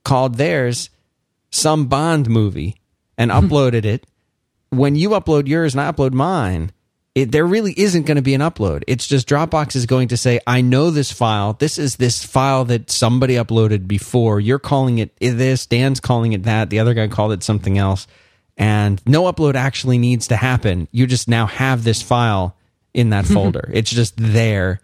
called 0.05 0.37
theirs 0.37 0.89
some 1.51 1.87
Bond 1.87 2.29
movie 2.29 2.77
and 3.19 3.31
hmm. 3.31 3.39
uploaded 3.39 3.85
it. 3.85 4.07
When 4.71 4.97
you 4.97 5.11
upload 5.11 5.49
yours 5.49 5.75
and 5.75 5.81
I 5.81 5.91
upload 5.91 6.13
mine, 6.13 6.73
it, 7.17 7.33
there 7.33 7.47
really 7.47 7.73
isn't 7.75 8.05
going 8.05 8.17
to 8.17 8.23
be 8.23 8.35
an 8.35 8.43
upload. 8.43 8.83
It's 8.87 9.07
just 9.07 9.27
Dropbox 9.27 9.75
is 9.75 9.87
going 9.87 10.09
to 10.09 10.19
say, 10.19 10.39
I 10.47 10.61
know 10.61 10.91
this 10.91 11.11
file. 11.11 11.55
This 11.55 11.79
is 11.79 11.97
this 11.97 12.23
file 12.23 12.67
that 12.67 12.91
somebody 12.91 13.35
uploaded 13.35 13.89
before. 13.89 14.39
You're 14.39 14.59
calling 14.59 14.99
it 14.99 15.17
this. 15.19 15.65
Dan's 15.65 15.99
calling 15.99 16.35
it 16.35 16.43
that. 16.43 16.69
The 16.69 16.79
other 16.79 16.93
guy 16.93 17.09
called 17.09 17.33
it 17.33 17.43
something 17.43 17.79
else. 17.79 18.07
And 18.59 19.01
no 19.07 19.33
upload 19.33 19.55
actually 19.55 19.97
needs 19.97 20.29
to 20.29 20.37
happen. 20.37 20.89
You 20.93 21.07
just 21.07 21.27
now 21.27 21.47
have 21.47 21.85
this 21.85 22.03
file 22.03 22.55
in 22.93 23.11
that 23.11 23.25
folder. 23.27 23.71
It's 23.73 23.91
just 23.91 24.15
there. 24.19 24.83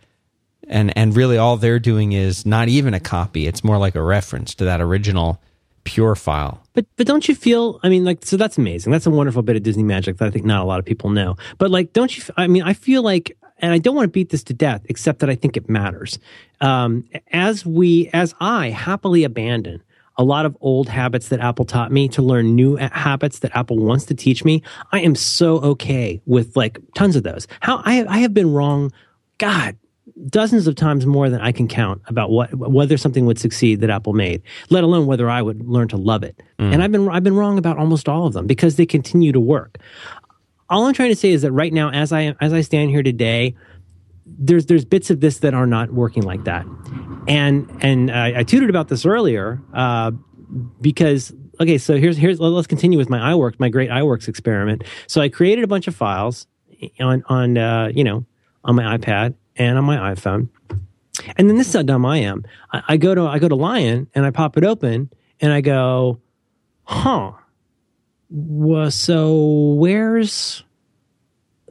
And, 0.73 0.97
and 0.97 1.15
really 1.15 1.39
all 1.39 1.57
they're 1.57 1.79
doing 1.79 2.13
is 2.13 2.45
not 2.45 2.69
even 2.69 2.95
a 2.95 3.01
copy. 3.01 3.47
It's 3.47 3.63
more 3.63 3.79
like 3.79 3.95
a 3.95 4.03
reference 4.03 4.55
to 4.57 4.65
that 4.65 4.81
original 4.81 5.41
pure 5.85 6.15
file. 6.15 6.63
But 6.75 6.87
but 6.97 7.07
don't 7.07 7.29
you 7.29 7.35
feel? 7.35 7.81
I 7.83 7.89
mean, 7.89 8.05
like 8.05 8.25
so 8.25 8.37
that's 8.37 8.59
amazing. 8.59 8.93
That's 8.93 9.07
a 9.07 9.11
wonderful 9.11 9.43
bit 9.43 9.57
of 9.57 9.63
Disney 9.63 9.83
magic 9.83 10.19
that 10.19 10.27
I 10.27 10.31
think 10.31 10.45
not 10.45 10.63
a 10.63 10.65
lot 10.65 10.79
of 10.79 10.85
people 10.85 11.11
know. 11.11 11.37
But 11.59 11.71
like, 11.71 11.93
don't 11.93 12.17
you? 12.17 12.23
i 12.37 12.47
mean, 12.47 12.63
I 12.63 12.73
feel 12.73 13.03
like, 13.03 13.37
and 13.59 13.73
I 13.73 13.79
don't 13.79 13.95
want 13.95 14.05
to 14.05 14.11
beat 14.11 14.31
this 14.31 14.45
to 14.45 14.55
death, 14.55 14.83
except 14.87 15.21
that 15.21 15.31
I 15.31 15.35
think 15.35 15.57
it 15.57 15.69
matters. 15.69 16.19
Um, 16.61 17.09
as 17.33 17.67
we, 17.67 18.09
as 18.13 18.35
I 18.41 18.71
happily 18.71 19.25
abandon 19.25 19.83
a 20.17 20.25
lot 20.25 20.45
of 20.45 20.57
old 20.61 20.89
habits 20.89 21.29
that 21.29 21.41
Apple 21.41 21.65
taught 21.65 21.91
me 21.91 22.07
to 22.09 22.23
learn 22.23 22.55
new 22.55 22.77
habits 22.77 23.39
that 23.41 23.57
Apple 23.57 23.79
wants 23.79 24.05
to 24.07 24.15
teach 24.15 24.45
me, 24.45 24.63
I 24.93 25.01
am 25.01 25.15
so 25.15 25.59
okay 25.61 26.21
with 26.27 26.57
like 26.57 26.79
tons 26.95 27.17
of 27.17 27.23
those. 27.23 27.49
How 27.61 27.83
I 27.85 28.05
I 28.09 28.19
have 28.19 28.35
been 28.35 28.53
wrong. 28.53 28.93
God, 29.39 29.77
dozens 30.29 30.67
of 30.67 30.75
times 30.75 31.07
more 31.07 31.29
than 31.29 31.41
I 31.41 31.53
can 31.53 31.69
count 31.69 32.03
about 32.07 32.31
what 32.31 32.55
whether 32.55 32.97
something 32.97 33.27
would 33.27 33.39
succeed 33.39 33.81
that 33.81 33.91
Apple 33.91 34.13
made, 34.13 34.43
let 34.71 34.85
alone 34.85 35.07
whether 35.07 35.29
I 35.29 35.43
would 35.43 35.67
learn 35.67 35.89
to 35.89 35.97
love 35.97 36.23
it. 36.23 36.41
And 36.73 36.83
I've 36.83 36.93
been 36.93 37.09
I've 37.09 37.25
been 37.25 37.37
wrong 37.37 37.59
about 37.59 37.79
almost 37.79 38.09
all 38.09 38.27
of 38.27 38.33
them 38.33 38.47
because 38.47 38.77
they 38.77 38.87
continue 38.87 39.33
to 39.33 39.41
work. 39.41 39.79
All 40.71 40.87
I'm 40.87 40.95
trying 40.95 41.11
to 41.11 41.17
say 41.17 41.31
is 41.31 41.43
that 41.43 41.53
right 41.53 41.73
now, 41.73 41.91
as 41.91 42.13
I 42.13 42.35
as 42.41 42.53
I 42.53 42.61
stand 42.61 42.91
here 42.91 43.03
today, 43.03 43.55
there's 44.27 44.67
there's 44.67 44.85
bits 44.85 45.11
of 45.11 45.21
this 45.21 45.39
that 45.39 45.55
are 45.55 45.67
not 45.67 45.93
working 45.93 46.23
like 46.23 46.45
that, 46.45 46.65
and 47.27 47.71
and 47.81 48.11
I, 48.11 48.41
I 48.41 48.43
tutored 48.45 48.71
about 48.71 48.89
this 48.89 49.05
earlier 49.05 49.61
uh, 49.75 50.13
because 50.81 51.33
okay, 51.61 51.79
so 51.79 51.97
here's 51.97 52.17
here's 52.17 52.41
let's 52.41 52.67
continue 52.67 52.99
with 52.99 53.11
my 53.11 53.33
iWorks, 53.33 53.59
my 53.59 53.69
great 53.69 53.91
iWorks 53.91 54.29
experiment. 54.29 54.85
So 55.07 55.21
I 55.21 55.29
created 55.29 55.65
a 55.65 55.69
bunch 55.69 55.89
of 55.89 55.97
files 55.97 56.47
on 57.01 57.25
on 57.29 57.59
uh, 57.59 57.91
you 57.95 58.05
know 58.05 58.25
on 58.65 58.77
my 58.77 58.97
iPad 58.97 59.35
and 59.57 59.79
on 59.79 59.85
my 59.85 60.15
iPhone, 60.15 60.49
and 61.37 61.49
then 61.49 61.57
this 61.57 61.69
is 61.69 61.75
how 61.75 61.83
dumb 61.83 62.07
I 62.07 62.19
am. 62.19 62.45
I, 62.73 62.83
I 62.89 62.97
go 62.97 63.15
to 63.15 63.23
I 63.23 63.39
go 63.39 63.49
to 63.49 63.55
Lion 63.55 64.09
and 64.15 64.25
I 64.25 64.31
pop 64.31 64.57
it 64.57 64.65
open 64.65 65.11
and 65.41 65.53
I 65.53 65.61
go, 65.61 66.21
huh. 66.85 67.33
Well, 68.31 68.91
so 68.91 69.75
where's 69.77 70.65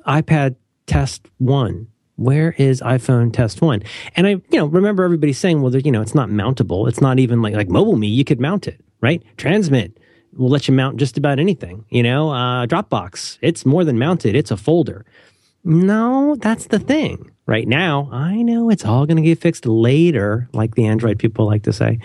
iPad 0.05 0.55
test 0.85 1.27
one? 1.39 1.87
Where 2.17 2.53
is 2.57 2.81
iPhone 2.81 3.33
test 3.33 3.61
one? 3.61 3.81
And 4.15 4.27
I, 4.27 4.29
you 4.29 4.43
know, 4.59 4.67
remember 4.67 5.03
everybody 5.03 5.33
saying, 5.33 5.61
well, 5.61 5.75
you 5.75 5.91
know, 5.91 6.03
it's 6.03 6.13
not 6.13 6.29
mountable. 6.29 6.87
It's 6.87 7.01
not 7.01 7.17
even 7.17 7.41
like 7.41 7.55
like 7.55 7.69
MobileMe. 7.69 8.13
You 8.13 8.23
could 8.23 8.39
mount 8.39 8.67
it, 8.67 8.79
right? 9.01 9.23
Transmit, 9.37 9.97
will 10.37 10.49
let 10.49 10.67
you 10.67 10.73
mount 10.73 10.97
just 10.97 11.17
about 11.17 11.39
anything. 11.39 11.85
You 11.89 12.03
know, 12.03 12.29
uh, 12.29 12.65
Dropbox, 12.67 13.39
it's 13.41 13.65
more 13.65 13.83
than 13.83 13.97
mounted, 13.97 14.35
it's 14.35 14.51
a 14.51 14.57
folder. 14.57 15.05
No, 15.63 16.35
that's 16.35 16.67
the 16.67 16.79
thing. 16.79 17.31
Right 17.45 17.67
now, 17.67 18.09
I 18.11 18.41
know 18.41 18.69
it's 18.69 18.85
all 18.85 19.05
going 19.05 19.17
to 19.17 19.23
get 19.23 19.39
fixed 19.39 19.65
later, 19.65 20.47
like 20.53 20.75
the 20.75 20.85
Android 20.85 21.19
people 21.19 21.45
like 21.45 21.63
to 21.63 21.73
say. 21.73 21.99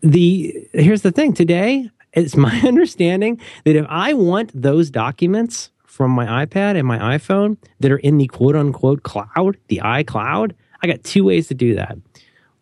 The 0.00 0.68
here's 0.72 1.02
the 1.02 1.12
thing. 1.12 1.32
Today, 1.32 1.90
it's 2.12 2.36
my 2.36 2.60
understanding 2.66 3.40
that 3.64 3.76
if 3.76 3.86
I 3.88 4.14
want 4.14 4.50
those 4.60 4.90
documents 4.90 5.70
from 5.84 6.10
my 6.10 6.44
iPad 6.44 6.76
and 6.76 6.86
my 6.86 6.98
iPhone 7.16 7.56
that 7.80 7.92
are 7.92 7.98
in 7.98 8.18
the 8.18 8.26
quote 8.26 8.56
unquote 8.56 9.02
cloud, 9.02 9.56
the 9.68 9.80
iCloud, 9.82 10.52
I 10.82 10.86
got 10.86 11.04
two 11.04 11.24
ways 11.24 11.48
to 11.48 11.54
do 11.54 11.74
that. 11.76 11.96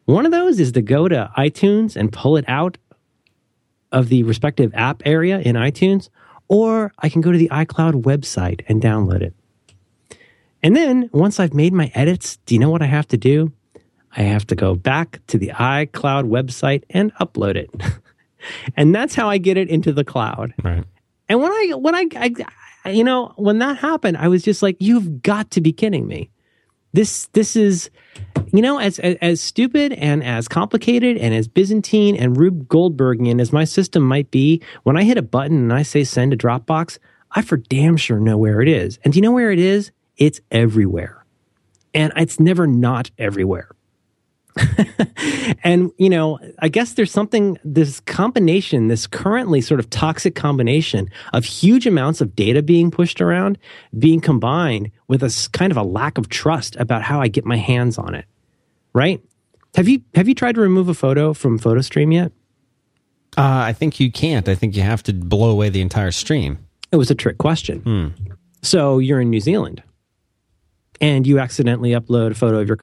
One 0.04 0.26
of 0.26 0.32
those 0.32 0.58
is 0.60 0.72
to 0.72 0.82
go 0.82 1.08
to 1.08 1.30
iTunes 1.36 1.96
and 1.96 2.12
pull 2.12 2.36
it 2.36 2.44
out 2.48 2.78
of 3.92 4.08
the 4.08 4.22
respective 4.22 4.72
app 4.74 5.02
area 5.04 5.38
in 5.40 5.56
iTunes, 5.56 6.08
or 6.48 6.92
I 6.98 7.08
can 7.08 7.20
go 7.20 7.32
to 7.32 7.38
the 7.38 7.48
iCloud 7.48 8.02
website 8.02 8.62
and 8.68 8.82
download 8.82 9.22
it. 9.22 9.34
And 10.62 10.74
then 10.74 11.08
once 11.12 11.38
I've 11.38 11.54
made 11.54 11.72
my 11.72 11.90
edits, 11.94 12.38
do 12.46 12.54
you 12.54 12.58
know 12.58 12.70
what 12.70 12.82
I 12.82 12.86
have 12.86 13.08
to 13.08 13.16
do? 13.16 13.52
I 14.16 14.22
have 14.22 14.46
to 14.48 14.54
go 14.54 14.74
back 14.74 15.20
to 15.28 15.38
the 15.38 15.48
iCloud 15.48 16.28
website 16.28 16.84
and 16.90 17.14
upload 17.16 17.56
it. 17.56 17.70
and 18.76 18.94
that's 18.94 19.14
how 19.14 19.28
I 19.28 19.38
get 19.38 19.56
it 19.56 19.68
into 19.68 19.92
the 19.92 20.04
cloud. 20.04 20.54
Right. 20.62 20.84
And 21.28 21.40
when 21.40 21.52
I 21.52 21.72
when 21.76 21.94
I, 21.94 22.06
I 22.84 22.90
you 22.90 23.04
know, 23.04 23.34
when 23.36 23.58
that 23.58 23.78
happened, 23.78 24.16
I 24.16 24.28
was 24.28 24.42
just 24.42 24.62
like 24.62 24.76
you've 24.80 25.22
got 25.22 25.50
to 25.52 25.60
be 25.60 25.72
kidding 25.72 26.06
me. 26.06 26.30
This 26.92 27.26
this 27.32 27.54
is 27.54 27.90
you 28.52 28.62
know, 28.62 28.78
as, 28.78 28.98
as, 29.00 29.16
as 29.20 29.40
stupid 29.40 29.92
and 29.92 30.24
as 30.24 30.48
complicated 30.48 31.18
and 31.18 31.34
as 31.34 31.48
Byzantine 31.48 32.16
and 32.16 32.36
Rube 32.36 32.66
Goldbergian 32.66 33.40
as 33.40 33.52
my 33.52 33.64
system 33.64 34.02
might 34.02 34.30
be, 34.30 34.62
when 34.84 34.96
I 34.96 35.04
hit 35.04 35.18
a 35.18 35.22
button 35.22 35.58
and 35.58 35.72
I 35.72 35.82
say 35.82 36.04
send 36.04 36.30
to 36.30 36.36
Dropbox, 36.36 36.98
I 37.32 37.42
for 37.42 37.58
damn 37.58 37.96
sure 37.96 38.18
know 38.18 38.38
where 38.38 38.62
it 38.62 38.68
is. 38.68 38.98
And 39.04 39.12
do 39.12 39.18
you 39.18 39.22
know 39.22 39.32
where 39.32 39.52
it 39.52 39.58
is? 39.58 39.90
It's 40.18 40.40
everywhere. 40.50 41.24
And 41.94 42.12
it's 42.16 42.38
never 42.38 42.66
not 42.66 43.10
everywhere. 43.18 43.70
and 45.62 45.92
you 45.98 46.10
know 46.10 46.38
i 46.58 46.68
guess 46.68 46.94
there's 46.94 47.12
something 47.12 47.56
this 47.64 48.00
combination 48.00 48.88
this 48.88 49.06
currently 49.06 49.60
sort 49.60 49.78
of 49.78 49.88
toxic 49.88 50.34
combination 50.34 51.08
of 51.32 51.44
huge 51.44 51.86
amounts 51.86 52.20
of 52.20 52.34
data 52.34 52.60
being 52.60 52.90
pushed 52.90 53.20
around 53.20 53.56
being 54.00 54.20
combined 54.20 54.90
with 55.06 55.22
a 55.22 55.48
kind 55.52 55.70
of 55.70 55.76
a 55.76 55.82
lack 55.84 56.18
of 56.18 56.28
trust 56.28 56.74
about 56.76 57.02
how 57.02 57.20
i 57.20 57.28
get 57.28 57.44
my 57.44 57.56
hands 57.56 57.98
on 57.98 58.14
it 58.16 58.24
right 58.94 59.20
have 59.76 59.86
you 59.88 60.00
have 60.16 60.26
you 60.26 60.34
tried 60.34 60.56
to 60.56 60.60
remove 60.60 60.88
a 60.88 60.94
photo 60.94 61.32
from 61.32 61.58
photostream 61.58 62.12
yet 62.12 62.32
Uh, 63.36 63.62
I 63.68 63.72
think 63.74 64.00
you 64.00 64.10
can't. 64.10 64.48
I 64.48 64.56
think 64.56 64.74
you 64.74 64.82
have 64.82 65.02
to 65.04 65.12
blow 65.12 65.50
away 65.50 65.68
the 65.68 65.82
entire 65.82 66.10
stream. 66.10 66.58
it 66.90 66.96
was 66.96 67.10
a 67.12 67.14
trick 67.14 67.38
question 67.38 68.34
so 68.62 68.98
you're 68.98 69.20
in 69.20 69.30
new 69.30 69.40
zealand 69.40 69.84
and 71.00 71.26
you 71.26 71.38
accidentally 71.38 71.90
upload 71.90 72.30
a 72.32 72.34
photo 72.34 72.60
of 72.60 72.68
your 72.68 72.78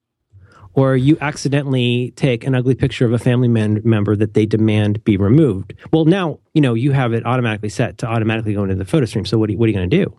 or 0.73 0.97
you 0.97 1.17
accidentally 1.21 2.11
take 2.17 2.45
an 2.45 2.53
ugly 2.53 2.75
picture 2.75 3.05
of 3.05 3.13
a 3.13 3.17
family 3.17 3.47
man- 3.47 3.81
member 3.85 4.13
that 4.15 4.33
they 4.33 4.45
demand 4.45 5.01
be 5.05 5.15
removed. 5.15 5.73
Well, 5.93 6.03
now 6.05 6.39
you 6.53 6.61
know 6.61 6.73
you 6.73 6.91
have 6.91 7.13
it 7.13 7.25
automatically 7.25 7.69
set 7.69 7.97
to 7.99 8.07
automatically 8.07 8.53
go 8.53 8.63
into 8.63 8.75
the 8.75 8.85
photo 8.85 9.05
stream. 9.05 9.25
So 9.25 9.37
what 9.37 9.49
are 9.49 9.53
you, 9.53 9.57
what 9.57 9.65
are 9.65 9.69
you 9.69 9.75
going 9.77 9.89
to 9.89 10.05
do? 10.05 10.17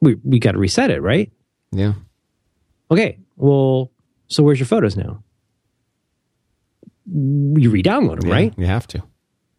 We 0.00 0.14
we 0.24 0.38
got 0.38 0.52
to 0.52 0.58
reset 0.58 0.90
it, 0.90 1.00
right? 1.02 1.30
Yeah. 1.72 1.94
Okay. 2.90 3.18
Well, 3.36 3.90
so 4.28 4.42
where's 4.42 4.58
your 4.58 4.66
photos 4.66 4.96
now? 4.96 5.22
You 7.10 7.70
re-download 7.70 8.20
them, 8.20 8.28
Yeah, 8.28 8.34
right? 8.34 8.54
You 8.58 8.66
have 8.66 8.86
to. 8.88 9.02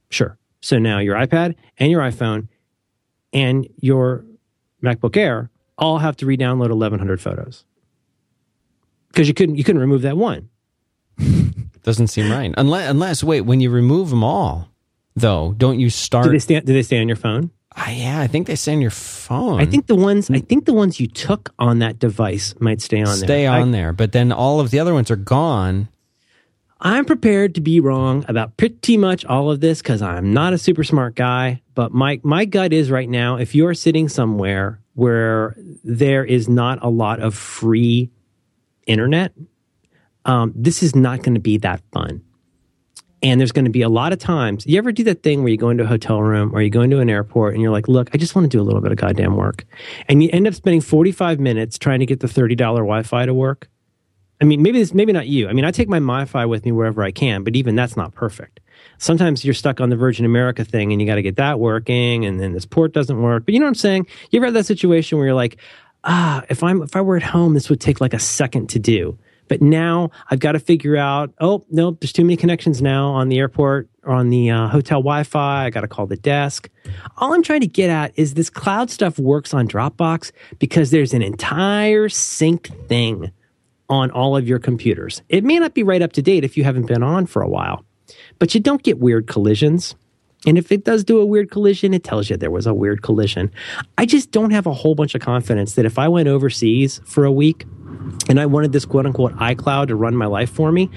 Sure. 0.10 0.38
So 0.62 0.78
now 0.78 1.00
your 1.00 1.16
iPad 1.16 1.56
and 1.78 1.92
your 1.92 2.02
iPhone 2.02 2.48
and 3.34 3.68
your 3.80 4.26
MacBook 4.84 5.18
Air 5.18 5.50
all 5.80 5.98
have 5.98 6.16
to 6.18 6.26
re-download 6.26 6.70
1100 6.70 7.22
photos. 7.22 7.66
Cuz 9.16 9.28
you 9.28 9.34
couldn't 9.34 9.56
you 9.56 9.64
couldn't 9.64 9.82
remove 9.82 10.04
that 10.04 10.18
one. 10.18 10.50
Doesn't 11.84 12.08
seem 12.08 12.32
right. 12.32 12.54
Unless, 12.58 12.90
unless, 12.90 13.24
wait, 13.24 13.42
when 13.42 13.62
you 13.62 13.70
remove 13.70 14.10
them 14.10 14.24
all, 14.24 14.70
though, 15.16 15.54
don't 15.58 15.80
you 15.80 15.90
start? 15.90 16.26
Do 16.26 16.32
they 16.32 16.40
stay 16.40 16.60
do 16.60 16.74
they 16.74 16.84
stay 16.84 17.00
on 17.00 17.08
your 17.08 17.18
phone? 17.18 17.52
Ah, 17.76 17.90
yeah, 17.90 18.20
I 18.20 18.28
think 18.28 18.48
they 18.48 18.56
stay 18.56 18.74
on 18.74 18.82
your 18.82 18.92
phone. 18.92 19.60
I 19.60 19.66
think 19.66 19.88
the 19.88 19.96
ones 19.96 20.30
I 20.30 20.40
think 20.40 20.66
the 20.66 20.74
ones 20.74 21.00
you 21.00 21.08
took 21.08 21.54
on 21.58 21.80
that 21.80 21.98
device 21.98 22.54
might 22.60 22.82
stay 22.82 23.00
on 23.00 23.06
there. 23.06 23.28
stay 23.28 23.48
I- 23.48 23.62
on 23.62 23.72
there, 23.72 23.94
but 23.94 24.12
then 24.12 24.32
all 24.32 24.60
of 24.60 24.72
the 24.72 24.80
other 24.80 24.94
ones 24.94 25.10
are 25.10 25.16
gone. 25.16 25.88
I'm 26.82 27.04
prepared 27.04 27.56
to 27.56 27.62
be 27.62 27.82
wrong 27.82 28.24
about 28.30 28.56
pretty 28.56 28.96
much 28.96 29.26
all 29.26 29.52
of 29.52 29.60
this 29.60 29.82
because 29.82 30.02
I'm 30.02 30.34
not 30.34 30.54
a 30.54 30.58
super 30.58 30.84
smart 30.86 31.16
guy. 31.16 31.62
But 31.76 31.94
my 31.94 32.22
my 32.24 32.46
gut 32.46 32.72
is 32.72 32.90
right 32.90 33.10
now, 33.10 33.36
if 33.36 33.54
you're 33.54 33.74
sitting 33.74 34.08
somewhere 34.08 34.80
where 35.00 35.56
there 35.84 36.26
is 36.26 36.50
not 36.50 36.78
a 36.82 36.90
lot 36.90 37.22
of 37.22 37.34
free 37.34 38.10
internet, 38.86 39.32
um, 40.26 40.52
this 40.56 40.84
is 40.84 40.96
not 40.96 41.24
going 41.24 41.36
to 41.36 41.40
be 41.40 41.58
that 41.58 41.82
fun. 41.94 42.22
And 43.22 43.40
there's 43.40 43.52
going 43.52 43.66
to 43.66 43.72
be 43.72 43.82
a 43.82 43.90
lot 43.90 44.14
of 44.14 44.20
times. 44.20 44.66
You 44.66 44.78
ever 44.78 44.92
do 44.92 45.04
that 45.06 45.24
thing 45.24 45.42
where 45.42 45.50
you 45.52 45.58
go 45.58 45.70
into 45.70 45.84
a 45.84 45.88
hotel 45.88 46.22
room 46.22 46.52
or 46.54 46.62
you 46.62 46.70
go 46.70 46.82
into 46.82 47.00
an 47.00 47.10
airport 47.10 47.54
and 47.54 47.62
you're 47.62 47.72
like, 47.72 47.88
look, 47.88 48.10
I 48.14 48.18
just 48.18 48.36
want 48.36 48.46
to 48.46 48.50
do 48.50 48.62
a 48.62 48.64
little 48.64 48.80
bit 48.80 48.92
of 48.92 48.98
goddamn 48.98 49.36
work. 49.36 49.66
And 50.08 50.24
you 50.24 50.30
end 50.32 50.48
up 50.48 50.54
spending 50.54 50.80
45 50.80 51.40
minutes 51.40 51.78
trying 51.78 52.00
to 52.00 52.06
get 52.06 52.22
the 52.22 52.28
$30 52.28 52.58
Wi 52.58 53.04
Fi 53.04 53.26
to 53.26 53.34
work. 53.34 53.70
I 54.42 54.46
mean, 54.46 54.62
maybe 54.62 54.80
this, 54.80 54.94
maybe 54.94 55.12
not 55.12 55.28
you. 55.28 55.50
I 55.50 55.54
mean, 55.54 55.66
I 55.66 55.72
take 55.72 55.90
my 55.90 55.98
Wi-Fi 55.98 56.46
with 56.46 56.66
me 56.66 56.72
wherever 56.72 57.04
I 57.04 57.12
can, 57.12 57.44
but 57.44 57.56
even 57.56 57.76
that's 57.76 57.98
not 57.98 58.14
perfect. 58.14 58.62
Sometimes 58.98 59.44
you're 59.44 59.54
stuck 59.54 59.82
on 59.82 59.90
the 59.90 59.98
Virgin 59.98 60.26
America 60.26 60.64
thing, 60.64 60.92
and 60.92 61.02
you 61.02 61.08
got 61.08 61.16
to 61.16 61.22
get 61.22 61.36
that 61.36 61.60
working, 61.60 62.26
and 62.26 62.40
then 62.40 62.54
this 62.54 62.66
port 62.66 62.94
doesn't 62.94 63.22
work. 63.22 63.46
But 63.46 63.54
you 63.54 63.60
know 63.60 63.66
what 63.66 63.72
I'm 63.72 63.76
saying? 63.76 64.08
You 64.32 64.40
ever 64.40 64.48
had 64.48 64.56
that 64.56 64.66
situation 64.66 65.18
where 65.18 65.28
you're 65.28 65.36
like, 65.36 65.58
ah, 66.06 66.44
if 66.50 66.64
I'm 66.64 66.82
if 66.82 66.96
I 66.96 67.02
were 67.02 67.18
at 67.18 67.24
home, 67.24 67.54
this 67.54 67.70
would 67.70 67.82
take 67.82 68.00
like 68.00 68.14
a 68.14 68.20
second 68.20 68.70
to 68.70 68.80
do. 68.80 69.18
But 69.50 69.62
now 69.62 70.12
I've 70.30 70.40
got 70.40 70.54
to 70.54 70.60
figure 70.60 70.96
out. 70.96 71.34
Oh 71.40 71.66
nope, 71.70 72.00
there's 72.00 72.14
too 72.14 72.24
many 72.24 72.38
connections 72.38 72.82
now 72.82 73.10
on 73.10 73.30
the 73.30 73.40
airport 73.40 73.90
or 74.04 74.14
on 74.14 74.30
the 74.30 74.52
uh, 74.52 74.68
hotel 74.68 75.00
Wi-Fi. 75.00 75.66
I 75.66 75.70
got 75.70 75.82
to 75.82 75.88
call 75.88 76.06
the 76.06 76.18
desk. 76.18 76.70
All 77.18 77.34
I'm 77.34 77.44
trying 77.44 77.62
to 77.62 77.68
get 77.68 77.90
at 77.90 78.14
is 78.16 78.36
this 78.36 78.50
cloud 78.50 78.90
stuff 78.90 79.20
works 79.20 79.54
on 79.54 79.68
Dropbox 79.68 80.32
because 80.60 80.92
there's 80.92 81.14
an 81.14 81.22
entire 81.22 82.08
sync 82.10 82.68
thing 82.88 83.32
on 83.90 84.12
all 84.12 84.38
of 84.38 84.48
your 84.48 84.60
computers. 84.60 85.22
It 85.30 85.44
may 85.44 85.60
not 85.60 85.74
be 85.74 85.84
right 85.84 86.02
up 86.02 86.14
to 86.14 86.22
date 86.22 86.44
if 86.44 86.56
you 86.56 86.64
haven't 86.64 86.86
been 86.86 87.04
on 87.04 87.26
for 87.26 87.42
a 87.42 87.50
while, 87.50 87.84
but 88.38 88.54
you 88.54 88.62
don't 88.62 88.84
get 88.84 89.00
weird 89.00 89.28
collisions. 89.28 89.96
And 90.48 90.58
if 90.58 90.72
it 90.72 90.86
does 90.86 91.04
do 91.04 91.20
a 91.20 91.26
weird 91.26 91.52
collision, 91.52 91.94
it 91.94 92.04
tells 92.04 92.30
you 92.30 92.38
there 92.38 92.50
was 92.50 92.66
a 92.66 92.74
weird 92.74 93.02
collision. 93.02 93.52
I 93.98 94.06
just 94.06 94.32
don't 94.32 94.52
have 94.52 94.68
a 94.68 94.74
whole 94.74 94.96
bunch 94.96 95.14
of 95.14 95.22
confidence 95.22 95.76
that 95.76 95.86
if 95.86 96.00
I 96.00 96.08
went 96.08 96.30
overseas 96.30 97.02
for 97.04 97.26
a 97.26 97.32
week 97.32 97.66
and 98.30 98.40
I 98.40 98.46
wanted 98.46 98.72
this 98.72 98.86
quote 98.86 99.06
unquote 99.06 99.36
iCloud 99.36 99.88
to 99.88 99.96
run 99.96 100.16
my 100.16 100.28
life 100.28 100.50
for 100.50 100.72
me, 100.72 100.90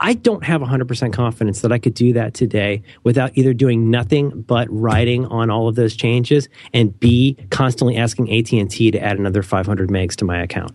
I 0.00 0.14
don't 0.14 0.42
have 0.42 0.62
100% 0.62 1.12
confidence 1.12 1.60
that 1.60 1.70
I 1.70 1.78
could 1.78 1.92
do 1.92 2.14
that 2.14 2.32
today 2.32 2.82
without 3.04 3.36
either 3.36 3.52
doing 3.52 3.90
nothing 3.90 4.42
but 4.42 4.68
writing 4.70 5.26
on 5.26 5.50
all 5.50 5.68
of 5.68 5.74
those 5.74 5.94
changes 5.94 6.48
and 6.72 6.98
B, 6.98 7.36
constantly 7.50 7.98
asking 7.98 8.32
AT&T 8.32 8.90
to 8.90 8.98
add 8.98 9.18
another 9.18 9.42
500 9.42 9.90
megs 9.90 10.16
to 10.16 10.24
my 10.24 10.40
account. 10.40 10.72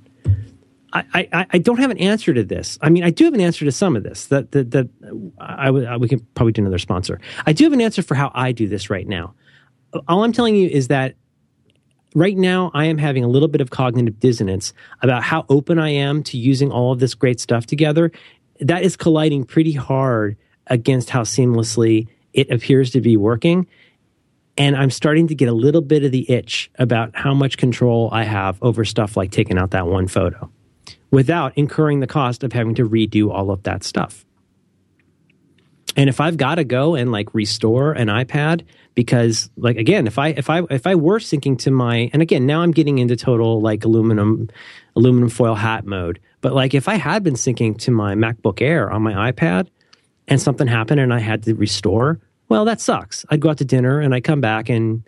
I, 0.94 1.28
I, 1.34 1.48
I 1.50 1.58
don't 1.58 1.80
have 1.80 1.90
an 1.90 1.98
answer 1.98 2.34
to 2.34 2.44
this. 2.44 2.78
I 2.82 2.90
mean, 2.90 3.04
I 3.04 3.10
do 3.10 3.26
have 3.26 3.34
an 3.34 3.42
answer 3.42 3.66
to 3.66 3.72
some 3.72 3.96
of 3.96 4.04
this. 4.04 4.28
That 4.28 4.52
that, 4.52 4.72
that 4.72 4.90
I, 5.40 5.70
I 5.70 5.98
we 5.98 6.08
can 6.08 6.20
probably 6.36 6.54
do 6.54 6.62
another 6.62 6.78
sponsor. 6.78 7.20
I 7.46 7.54
do 7.54 7.64
have 7.64 7.74
an 7.74 7.82
answer 7.82 8.04
for 8.04 8.16
how 8.16 8.32
I 8.36 8.52
do 8.52 8.68
this 8.68 8.90
right 8.90 9.08
now. 9.08 9.34
All 10.08 10.24
I'm 10.24 10.34
telling 10.34 10.56
you 10.56 10.70
is 10.70 10.90
that 10.90 11.16
right 12.16 12.38
now 12.38 12.70
I 12.74 12.86
am 12.86 13.00
having 13.00 13.24
a 13.24 13.28
little 13.28 13.48
bit 13.48 13.62
of 13.62 13.72
cognitive 13.72 14.20
dissonance 14.20 14.74
about 15.02 15.24
how 15.24 15.46
open 15.50 15.80
I 15.80 15.90
am 15.90 16.22
to 16.24 16.38
using 16.38 16.72
all 16.72 16.92
of 16.92 17.00
this 17.00 17.16
great 17.16 17.40
stuff 17.40 17.66
together. 17.66 18.12
That 18.60 18.84
is 18.84 18.96
colliding 18.96 19.46
pretty 19.46 19.74
hard 19.74 20.38
against 20.68 21.10
how 21.10 21.24
seamlessly 21.24 22.08
it 22.34 22.52
appears 22.52 22.92
to 22.92 23.02
be 23.02 23.18
working. 23.18 23.68
And 24.58 24.78
I'm 24.78 24.92
starting 24.92 25.28
to 25.30 25.36
get 25.36 25.50
a 25.50 25.54
little 25.54 25.82
bit 25.82 26.04
of 26.04 26.12
the 26.12 26.30
itch 26.30 26.70
about 26.78 27.16
how 27.16 27.34
much 27.34 27.58
control 27.58 28.10
I 28.12 28.24
have 28.24 28.62
over 28.62 28.86
stuff 28.86 29.18
like 29.18 29.32
taking 29.32 29.58
out 29.58 29.72
that 29.72 29.88
one 29.88 30.08
photo 30.08 30.52
without 31.14 31.56
incurring 31.56 32.00
the 32.00 32.08
cost 32.08 32.44
of 32.44 32.52
having 32.52 32.74
to 32.74 32.90
redo 32.90 33.32
all 33.32 33.52
of 33.52 33.62
that 33.62 33.84
stuff. 33.84 34.26
And 35.96 36.10
if 36.10 36.20
I've 36.20 36.38
got 36.38 36.56
to 36.56 36.64
go 36.64 36.96
and 36.96 37.12
like 37.12 37.36
restore 37.36 37.92
an 37.92 38.08
iPad 38.08 38.66
because 38.96 39.52
like 39.56 39.78
again, 39.78 40.08
if 40.08 40.18
I 40.18 40.30
if 40.30 40.50
I 40.50 40.64
if 40.72 40.88
I 40.88 40.96
were 40.96 41.20
syncing 41.20 41.56
to 41.60 41.72
my 41.72 42.10
and 42.14 42.24
again, 42.24 42.48
now 42.48 42.62
I'm 42.62 42.72
getting 42.72 42.98
into 42.98 43.16
total 43.16 43.62
like 43.62 43.86
aluminum 43.86 44.50
aluminum 44.96 45.30
foil 45.30 45.54
hat 45.54 45.86
mode, 45.86 46.20
but 46.42 46.56
like 46.56 46.74
if 46.74 46.88
I 46.88 46.96
had 46.96 47.22
been 47.22 47.36
syncing 47.36 47.78
to 47.82 47.92
my 47.92 48.16
MacBook 48.16 48.60
Air 48.60 48.90
on 48.92 49.04
my 49.04 49.32
iPad 49.32 49.68
and 50.28 50.42
something 50.42 50.66
happened 50.66 51.00
and 51.00 51.14
I 51.14 51.20
had 51.20 51.44
to 51.44 51.54
restore, 51.54 52.20
well, 52.50 52.66
that 52.66 52.82
sucks. 52.82 53.24
I'd 53.30 53.40
go 53.40 53.52
out 53.52 53.60
to 53.60 53.66
dinner 53.66 54.00
and 54.00 54.16
I'd 54.16 54.24
come 54.24 54.42
back 54.42 54.68
and 54.68 55.08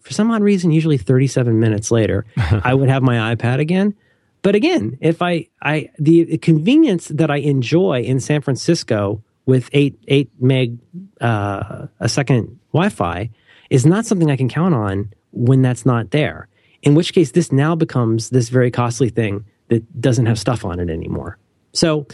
for 0.00 0.14
some 0.14 0.30
odd 0.30 0.42
reason, 0.42 0.72
usually 0.72 0.96
37 0.96 1.60
minutes 1.60 1.90
later, 1.90 2.24
I 2.64 2.72
would 2.72 2.88
have 2.88 3.02
my 3.02 3.34
iPad 3.34 3.58
again. 3.58 3.94
But 4.42 4.54
again, 4.54 4.98
if 5.00 5.22
I, 5.22 5.48
I, 5.62 5.90
the 5.98 6.36
convenience 6.38 7.08
that 7.08 7.30
I 7.30 7.36
enjoy 7.36 8.02
in 8.02 8.20
San 8.20 8.42
Francisco 8.42 9.22
with 9.46 9.70
eight 9.72 9.98
eight 10.08 10.30
meg 10.40 10.78
uh, 11.20 11.86
a 12.00 12.08
second 12.08 12.58
Wi-Fi 12.72 13.30
is 13.70 13.86
not 13.86 14.04
something 14.04 14.30
I 14.30 14.36
can 14.36 14.48
count 14.48 14.74
on 14.74 15.12
when 15.32 15.62
that's 15.62 15.86
not 15.86 16.10
there. 16.10 16.48
In 16.82 16.94
which 16.94 17.12
case, 17.12 17.30
this 17.30 17.52
now 17.52 17.74
becomes 17.74 18.30
this 18.30 18.48
very 18.48 18.70
costly 18.70 19.08
thing 19.08 19.44
that 19.68 20.00
doesn't 20.00 20.26
have 20.26 20.38
stuff 20.38 20.64
on 20.64 20.80
it 20.80 20.90
anymore. 20.90 21.38
So, 21.72 22.06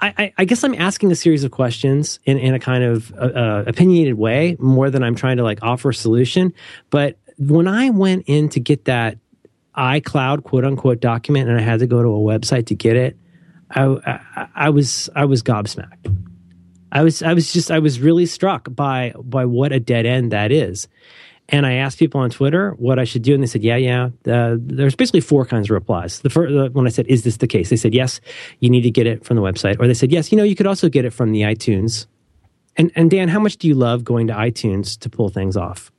I, 0.00 0.14
I, 0.16 0.32
I 0.38 0.44
guess 0.44 0.64
I'm 0.64 0.74
asking 0.74 1.12
a 1.12 1.14
series 1.14 1.44
of 1.44 1.50
questions 1.50 2.18
in, 2.24 2.38
in 2.38 2.54
a 2.54 2.58
kind 2.58 2.82
of 2.82 3.12
uh, 3.14 3.16
uh, 3.16 3.64
opinionated 3.66 4.14
way, 4.14 4.56
more 4.58 4.90
than 4.90 5.02
I'm 5.02 5.14
trying 5.14 5.36
to 5.36 5.42
like 5.42 5.62
offer 5.62 5.90
a 5.90 5.94
solution. 5.94 6.54
But 6.90 7.18
when 7.38 7.68
I 7.68 7.90
went 7.90 8.24
in 8.26 8.48
to 8.50 8.60
get 8.60 8.86
that 8.86 9.18
iCloud 9.76 10.44
quote 10.44 10.64
unquote 10.64 11.00
document, 11.00 11.48
and 11.48 11.58
I 11.58 11.62
had 11.62 11.80
to 11.80 11.86
go 11.86 12.02
to 12.02 12.08
a 12.08 12.18
website 12.18 12.66
to 12.66 12.74
get 12.74 12.96
it, 12.96 13.16
I, 13.70 13.84
I, 13.84 14.48
I 14.54 14.70
was 14.70 15.08
I 15.14 15.24
was 15.24 15.42
gobsmacked. 15.42 16.14
I 16.90 17.02
was 17.02 17.22
I 17.22 17.32
was 17.32 17.52
just 17.52 17.70
I 17.70 17.78
was 17.78 18.00
really 18.00 18.26
struck 18.26 18.68
by 18.74 19.14
by 19.16 19.46
what 19.46 19.72
a 19.72 19.80
dead 19.80 20.06
end 20.06 20.32
that 20.32 20.52
is. 20.52 20.88
And 21.48 21.66
I 21.66 21.74
asked 21.74 21.98
people 21.98 22.20
on 22.20 22.30
Twitter 22.30 22.70
what 22.72 22.98
I 22.98 23.04
should 23.04 23.22
do, 23.22 23.34
and 23.34 23.42
they 23.42 23.46
said, 23.46 23.62
"Yeah, 23.62 23.76
yeah." 23.76 24.10
Uh, 24.26 24.56
there's 24.58 24.94
basically 24.94 25.20
four 25.20 25.44
kinds 25.44 25.66
of 25.66 25.70
replies. 25.74 26.20
The 26.20 26.30
first, 26.30 26.74
when 26.74 26.86
I 26.86 26.90
said, 26.90 27.06
"Is 27.08 27.24
this 27.24 27.38
the 27.38 27.46
case?" 27.46 27.68
They 27.68 27.76
said, 27.76 27.94
"Yes, 27.94 28.20
you 28.60 28.70
need 28.70 28.82
to 28.82 28.90
get 28.90 29.06
it 29.06 29.24
from 29.24 29.36
the 29.36 29.42
website," 29.42 29.78
or 29.78 29.86
they 29.86 29.94
said, 29.94 30.12
"Yes, 30.12 30.32
you 30.32 30.38
know, 30.38 30.44
you 30.44 30.54
could 30.54 30.66
also 30.66 30.88
get 30.88 31.04
it 31.04 31.12
from 31.12 31.32
the 31.32 31.42
iTunes." 31.42 32.06
And 32.76 32.90
and 32.94 33.10
Dan, 33.10 33.28
how 33.28 33.40
much 33.40 33.58
do 33.58 33.68
you 33.68 33.74
love 33.74 34.02
going 34.04 34.28
to 34.28 34.32
iTunes 34.32 34.98
to 35.00 35.10
pull 35.10 35.28
things 35.28 35.56
off? 35.56 35.91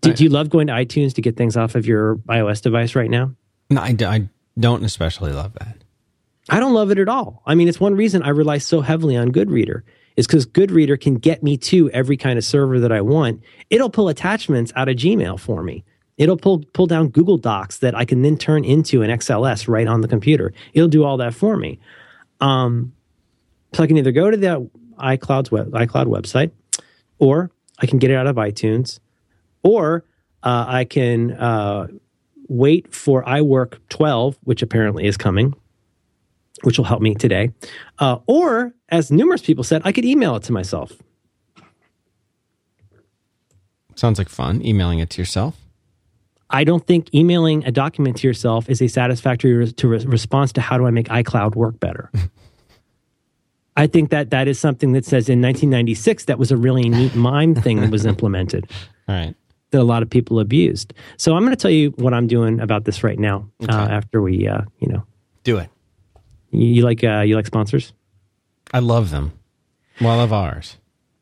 Do, 0.00 0.12
do 0.12 0.24
you 0.24 0.30
love 0.30 0.48
going 0.48 0.68
to 0.68 0.72
iTunes 0.72 1.14
to 1.14 1.22
get 1.22 1.36
things 1.36 1.56
off 1.56 1.74
of 1.74 1.86
your 1.86 2.16
iOS 2.28 2.62
device 2.62 2.94
right 2.94 3.10
now? 3.10 3.34
No, 3.68 3.80
I, 3.80 3.94
I 4.00 4.28
don't 4.58 4.84
especially 4.84 5.32
love 5.32 5.52
that. 5.54 5.76
I 6.48 6.58
don't 6.58 6.72
love 6.72 6.90
it 6.90 6.98
at 6.98 7.08
all. 7.08 7.42
I 7.46 7.54
mean, 7.54 7.68
it's 7.68 7.78
one 7.78 7.94
reason 7.94 8.22
I 8.22 8.30
rely 8.30 8.58
so 8.58 8.80
heavily 8.80 9.16
on 9.16 9.30
GoodReader 9.30 9.82
is 10.16 10.26
because 10.26 10.46
GoodReader 10.46 11.00
can 11.00 11.14
get 11.14 11.42
me 11.42 11.56
to 11.58 11.90
every 11.90 12.16
kind 12.16 12.38
of 12.38 12.44
server 12.44 12.80
that 12.80 12.92
I 12.92 13.00
want. 13.00 13.42
It'll 13.68 13.90
pull 13.90 14.08
attachments 14.08 14.72
out 14.74 14.88
of 14.88 14.96
Gmail 14.96 15.38
for 15.38 15.62
me. 15.62 15.84
It'll 16.16 16.36
pull 16.36 16.64
pull 16.74 16.86
down 16.86 17.08
Google 17.08 17.38
Docs 17.38 17.78
that 17.78 17.94
I 17.94 18.04
can 18.04 18.20
then 18.22 18.36
turn 18.36 18.64
into 18.64 19.02
an 19.02 19.10
XLS 19.10 19.68
right 19.68 19.86
on 19.86 20.02
the 20.02 20.08
computer. 20.08 20.52
It'll 20.74 20.88
do 20.88 21.04
all 21.04 21.16
that 21.18 21.34
for 21.34 21.56
me. 21.56 21.78
Um, 22.40 22.92
so 23.72 23.82
I 23.82 23.86
can 23.86 23.96
either 23.96 24.12
go 24.12 24.30
to 24.30 24.36
the 24.36 24.68
iCloud's 24.98 25.50
web, 25.50 25.70
iCloud 25.70 26.06
website, 26.06 26.50
or 27.18 27.50
I 27.78 27.86
can 27.86 27.98
get 27.98 28.10
it 28.10 28.16
out 28.16 28.26
of 28.26 28.36
iTunes, 28.36 29.00
or 29.62 30.04
uh, 30.42 30.64
I 30.68 30.84
can 30.84 31.32
uh, 31.32 31.88
wait 32.48 32.94
for 32.94 33.22
iWork 33.24 33.78
12, 33.88 34.38
which 34.44 34.62
apparently 34.62 35.06
is 35.06 35.16
coming, 35.16 35.54
which 36.62 36.78
will 36.78 36.84
help 36.84 37.02
me 37.02 37.14
today. 37.14 37.50
Uh, 37.98 38.18
or, 38.26 38.72
as 38.88 39.10
numerous 39.10 39.42
people 39.42 39.64
said, 39.64 39.82
I 39.84 39.92
could 39.92 40.04
email 40.04 40.36
it 40.36 40.42
to 40.44 40.52
myself. 40.52 40.92
Sounds 43.94 44.18
like 44.18 44.28
fun. 44.28 44.64
Emailing 44.64 44.98
it 44.98 45.10
to 45.10 45.20
yourself. 45.20 45.56
I 46.48 46.64
don't 46.64 46.84
think 46.84 47.14
emailing 47.14 47.64
a 47.64 47.70
document 47.70 48.16
to 48.18 48.26
yourself 48.26 48.68
is 48.68 48.82
a 48.82 48.88
satisfactory 48.88 49.52
re- 49.52 49.72
to 49.72 49.88
re- 49.88 50.04
response 50.04 50.52
to 50.54 50.60
how 50.60 50.78
do 50.78 50.86
I 50.86 50.90
make 50.90 51.06
iCloud 51.08 51.54
work 51.54 51.78
better. 51.78 52.10
I 53.76 53.86
think 53.86 54.10
that 54.10 54.30
that 54.30 54.48
is 54.48 54.58
something 54.58 54.92
that 54.92 55.04
says 55.04 55.28
in 55.28 55.40
1996 55.40 56.24
that 56.24 56.38
was 56.38 56.50
a 56.50 56.56
really 56.56 56.88
neat 56.88 57.14
mime 57.14 57.54
thing 57.54 57.80
that 57.80 57.90
was 57.90 58.04
implemented 58.04 58.68
All 59.08 59.14
right. 59.14 59.34
That 59.70 59.80
a 59.80 59.84
lot 59.84 60.02
of 60.02 60.10
people 60.10 60.40
abused. 60.40 60.92
So 61.16 61.34
I'm 61.36 61.42
going 61.44 61.56
to 61.56 61.60
tell 61.60 61.70
you 61.70 61.90
what 61.96 62.12
I'm 62.14 62.26
doing 62.26 62.60
about 62.60 62.84
this 62.84 63.02
right 63.04 63.18
now. 63.18 63.48
Uh, 63.68 63.72
after 63.72 64.20
we, 64.22 64.46
uh, 64.48 64.62
you 64.78 64.88
know, 64.88 65.04
Do 65.44 65.58
it. 65.58 65.68
you, 66.50 66.66
you 66.66 66.82
like 66.82 67.02
uh, 67.04 67.20
you 67.20 67.36
like 67.36 67.46
sponsors. 67.46 67.92
I 68.72 68.78
love 68.80 69.10
them. 69.10 69.32
Well, 70.00 70.10
I 70.10 70.16
love 70.16 70.32
ours. 70.32 70.76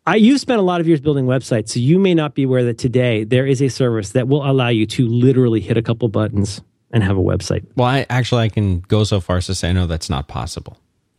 I 0.07 0.17
you've 0.17 0.41
spent 0.41 0.59
a 0.59 0.63
lot 0.63 0.81
of 0.81 0.89
years 0.89 1.01
building 1.01 1.27
websites, 1.27 1.71
so 1.71 1.81
you 1.81 1.99
may 1.99 2.15
not 2.15 2.35
be 2.35 2.45
aware 2.45 2.65
that 2.65 2.79
today 2.79 3.25
there 3.25 3.47
is 3.47 3.61
a 3.61 3.69
service 3.69 4.11
that 4.13 4.29
will 4.29 4.49
allow 4.49 4.69
you 4.69 4.87
to 4.87 5.07
literally 5.07 5.61
hit 5.61 5.77
a 5.77 5.83
couple 5.83 6.09
buttons 6.09 6.63
and 6.91 7.03
have 7.03 7.19
a 7.19 7.21
website. 7.21 7.67
Well, 7.77 7.87
I 7.87 8.07
actually 8.09 8.45
I 8.45 8.49
can 8.49 8.81
go 8.81 9.05
so 9.05 9.21
far 9.21 9.37
as 9.37 9.47
to 9.47 9.55
say 9.55 9.73
no, 9.75 9.87
that's 9.87 10.09
not 10.09 10.27
possible. 10.29 10.79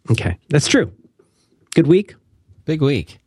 Okay, 0.10 0.38
that's 0.50 0.68
true. 0.68 0.92
Good 1.76 1.86
week. 1.86 2.16
Big 2.66 2.82
week. 2.82 3.20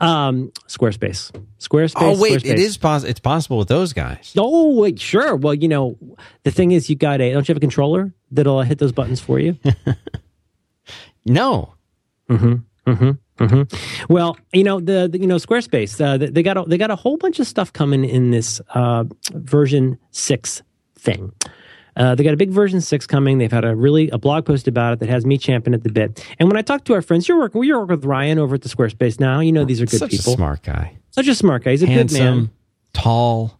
Um, 0.00 0.52
Squarespace. 0.66 1.30
Squarespace. 1.58 1.92
oh 1.96 2.20
wait, 2.20 2.40
Squarespace. 2.42 2.50
it 2.50 2.58
is 2.58 2.76
pos- 2.78 3.04
It's 3.04 3.20
possible 3.20 3.58
with 3.58 3.68
those 3.68 3.92
guys. 3.92 4.32
Oh, 4.36 4.78
wait, 4.80 4.98
sure. 5.00 5.36
Well, 5.36 5.54
you 5.54 5.68
know, 5.68 5.96
the 6.44 6.50
thing 6.50 6.72
is, 6.72 6.88
you 6.88 6.96
got 6.96 7.20
a. 7.20 7.32
Don't 7.32 7.46
you 7.48 7.52
have 7.52 7.58
a 7.58 7.60
controller 7.60 8.12
that'll 8.30 8.62
hit 8.62 8.78
those 8.78 8.92
buttons 8.92 9.20
for 9.20 9.38
you? 9.38 9.58
No. 11.24 11.74
Mm-hmm. 12.30 12.90
Mm-hmm. 12.90 13.44
Mm-hmm. 13.44 14.12
Well, 14.12 14.38
you 14.52 14.64
know 14.64 14.80
the, 14.80 15.08
the 15.12 15.18
you 15.20 15.26
know 15.26 15.36
Squarespace. 15.36 16.00
Uh, 16.02 16.16
they, 16.16 16.26
they 16.30 16.42
got 16.42 16.56
a, 16.56 16.62
they 16.66 16.78
got 16.78 16.90
a 16.90 16.96
whole 16.96 17.16
bunch 17.18 17.38
of 17.38 17.46
stuff 17.46 17.72
coming 17.72 18.04
in 18.04 18.30
this 18.30 18.60
uh, 18.74 19.04
version 19.34 19.98
six 20.10 20.62
thing. 20.98 21.32
Uh, 21.98 22.14
they 22.14 22.22
got 22.22 22.32
a 22.32 22.36
big 22.36 22.50
version 22.50 22.80
six 22.80 23.06
coming. 23.06 23.38
They've 23.38 23.50
had 23.50 23.64
a 23.64 23.74
really 23.74 24.08
a 24.10 24.18
blog 24.18 24.46
post 24.46 24.68
about 24.68 24.92
it 24.94 24.98
that 25.00 25.08
has 25.08 25.26
me 25.26 25.36
champing 25.36 25.74
at 25.74 25.82
the 25.82 25.90
bit. 25.90 26.24
And 26.38 26.48
when 26.48 26.56
I 26.56 26.62
talk 26.62 26.84
to 26.84 26.94
our 26.94 27.02
friends, 27.02 27.26
you're 27.28 27.38
working 27.38 27.62
you're 27.64 27.80
working 27.80 27.96
with 27.96 28.04
Ryan 28.04 28.38
over 28.38 28.54
at 28.54 28.62
the 28.62 28.68
Squarespace 28.68 29.18
now. 29.18 29.40
You 29.40 29.50
know 29.52 29.64
these 29.64 29.80
are 29.82 29.86
good 29.86 29.98
Such 29.98 30.10
people. 30.12 30.34
a 30.34 30.36
smart 30.36 30.62
guy. 30.62 30.96
Such 31.10 31.26
a 31.26 31.34
smart 31.34 31.64
guy. 31.64 31.72
He's 31.72 31.82
a 31.82 31.86
good 31.86 32.12
man. 32.12 32.22
Handsome, 32.22 32.50
tall, 32.92 33.58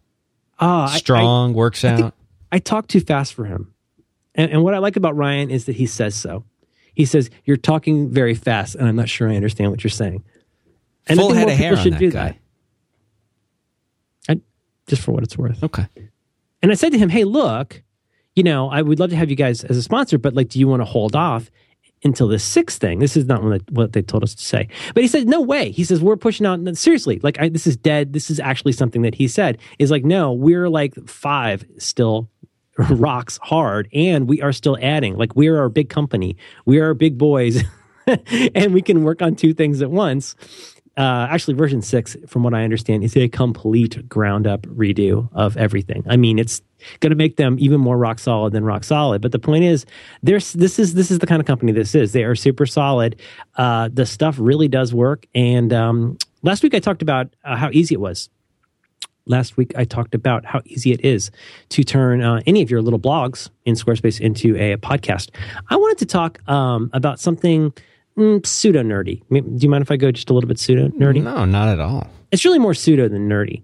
Ah, 0.57 0.89
I- 0.89 0.93
I- 0.95 0.97
strong, 0.97 1.53
works 1.53 1.83
out. 1.83 2.13
I 2.51 2.59
talk 2.59 2.87
too 2.87 3.01
fast 3.01 3.33
for 3.33 3.45
him. 3.45 3.73
And, 4.35 4.51
and 4.51 4.63
what 4.63 4.73
I 4.73 4.77
like 4.77 4.95
about 4.95 5.15
Ryan 5.17 5.49
is 5.51 5.65
that 5.65 5.75
he 5.75 5.85
says 5.85 6.15
so. 6.15 6.45
He 6.93 7.03
says, 7.05 7.29
You're 7.45 7.57
talking 7.57 8.09
very 8.09 8.33
fast, 8.35 8.75
and 8.75 8.87
I'm 8.87 8.95
not 8.95 9.09
sure 9.09 9.29
I 9.29 9.35
understand 9.35 9.71
what 9.71 9.83
you're 9.83 9.91
saying. 9.91 10.23
And 11.07 11.19
I 11.19 11.23
Full 11.23 11.33
head 11.33 11.49
of 11.49 11.55
hair 11.55 11.77
on 11.77 11.89
that 11.89 11.99
guy. 11.99 12.37
that. 14.27 14.37
I, 14.37 14.41
just 14.87 15.01
for 15.01 15.11
what 15.11 15.23
it's 15.23 15.37
worth. 15.37 15.63
Okay. 15.63 15.85
And 16.61 16.71
I 16.71 16.75
said 16.75 16.91
to 16.93 16.97
him, 16.97 17.09
Hey, 17.09 17.23
look, 17.23 17.81
you 18.39 18.43
know, 18.43 18.69
I 18.69 18.81
would 18.81 19.01
love 19.01 19.09
to 19.09 19.17
have 19.17 19.29
you 19.29 19.35
guys 19.35 19.65
as 19.65 19.75
a 19.75 19.83
sponsor, 19.83 20.17
but 20.17 20.33
like, 20.33 20.47
do 20.47 20.59
you 20.59 20.67
want 20.69 20.79
to 20.79 20.85
hold 20.85 21.13
off 21.13 21.51
until 22.05 22.29
the 22.29 22.39
sixth 22.39 22.79
thing? 22.79 22.99
This 22.99 23.17
is 23.17 23.25
not 23.25 23.43
what 23.69 23.91
they, 23.91 24.01
told 24.01 24.23
us 24.23 24.33
to 24.33 24.41
say. 24.41 24.69
But 24.93 25.03
he 25.03 25.09
said, 25.09 25.27
No 25.27 25.41
way. 25.41 25.71
He 25.71 25.83
says, 25.83 26.01
We're 26.01 26.15
pushing 26.15 26.45
out. 26.45 26.61
Seriously, 26.77 27.19
like, 27.21 27.37
I, 27.37 27.49
this 27.49 27.67
is 27.67 27.75
dead. 27.75 28.13
This 28.13 28.29
is 28.29 28.39
actually 28.39 28.71
something 28.71 29.01
that 29.01 29.13
he 29.13 29.27
said 29.27 29.57
is 29.77 29.91
like, 29.91 30.05
No, 30.05 30.31
we're 30.31 30.69
like 30.69 30.95
five 31.05 31.65
still 31.79 32.29
rocks 32.91 33.37
hard 33.43 33.89
and 33.93 34.29
we 34.29 34.41
are 34.41 34.53
still 34.53 34.77
adding 34.81 35.17
like 35.17 35.35
we 35.35 35.49
are 35.49 35.65
a 35.65 35.69
big 35.69 35.89
company 35.89 36.37
we 36.63 36.79
are 36.79 36.93
big 36.93 37.17
boys 37.17 37.61
and 38.55 38.73
we 38.73 38.81
can 38.81 39.03
work 39.03 39.21
on 39.21 39.35
two 39.35 39.53
things 39.53 39.81
at 39.81 39.91
once 39.91 40.33
uh, 40.99 41.27
actually 41.29 41.53
version 41.53 41.81
6 41.81 42.17
from 42.27 42.43
what 42.43 42.53
i 42.53 42.63
understand 42.63 43.03
is 43.03 43.15
a 43.15 43.29
complete 43.29 44.07
ground 44.09 44.45
up 44.45 44.63
redo 44.63 45.29
of 45.33 45.55
everything. 45.55 46.03
I 46.07 46.17
mean 46.17 46.37
it's 46.37 46.61
going 46.99 47.11
to 47.11 47.15
make 47.15 47.37
them 47.37 47.55
even 47.59 47.79
more 47.79 47.97
rock 47.97 48.19
solid 48.19 48.53
than 48.53 48.65
rock 48.65 48.83
solid 48.83 49.21
but 49.21 49.31
the 49.31 49.39
point 49.39 49.63
is 49.63 49.85
there's 50.21 50.51
this 50.53 50.77
is 50.77 50.93
this 50.95 51.09
is 51.09 51.19
the 51.19 51.27
kind 51.27 51.39
of 51.39 51.47
company 51.47 51.71
this 51.71 51.95
is. 51.95 52.11
They 52.11 52.25
are 52.25 52.35
super 52.35 52.65
solid. 52.65 53.15
Uh, 53.55 53.89
the 53.91 54.05
stuff 54.05 54.35
really 54.37 54.67
does 54.67 54.93
work 54.93 55.25
and 55.33 55.71
um, 55.71 56.17
last 56.43 56.63
week 56.63 56.73
i 56.75 56.79
talked 56.79 57.01
about 57.01 57.33
uh, 57.45 57.55
how 57.55 57.69
easy 57.71 57.95
it 57.95 58.01
was. 58.01 58.29
Last 59.25 59.57
week 59.57 59.73
I 59.77 59.85
talked 59.85 60.15
about 60.15 60.43
how 60.43 60.61
easy 60.65 60.91
it 60.91 61.05
is 61.05 61.29
to 61.69 61.83
turn 61.83 62.23
uh, 62.23 62.41
any 62.47 62.63
of 62.63 62.71
your 62.71 62.81
little 62.81 62.99
blogs 62.99 63.51
in 63.63 63.75
Squarespace 63.75 64.19
into 64.19 64.55
a, 64.55 64.75
podcast. 64.77 65.29
I 65.69 65.75
wanted 65.75 65.99
to 65.99 66.07
talk 66.07 66.39
um, 66.49 66.89
about 66.93 67.19
something 67.19 67.71
mm, 68.19 68.45
pseudo 68.45 68.83
nerdy. 68.83 69.23
Do 69.29 69.43
you 69.57 69.69
mind 69.69 69.81
if 69.81 69.91
I 69.91 69.97
go 69.97 70.11
just 70.11 70.29
a 70.29 70.33
little 70.33 70.47
bit 70.47 70.59
pseudo 70.59 70.89
nerdy? 70.89 71.23
No, 71.23 71.45
not 71.45 71.69
at 71.69 71.79
all. 71.79 72.07
It's 72.31 72.45
really 72.45 72.59
more 72.59 72.73
pseudo 72.73 73.07
than 73.07 73.27
nerdy. 73.27 73.63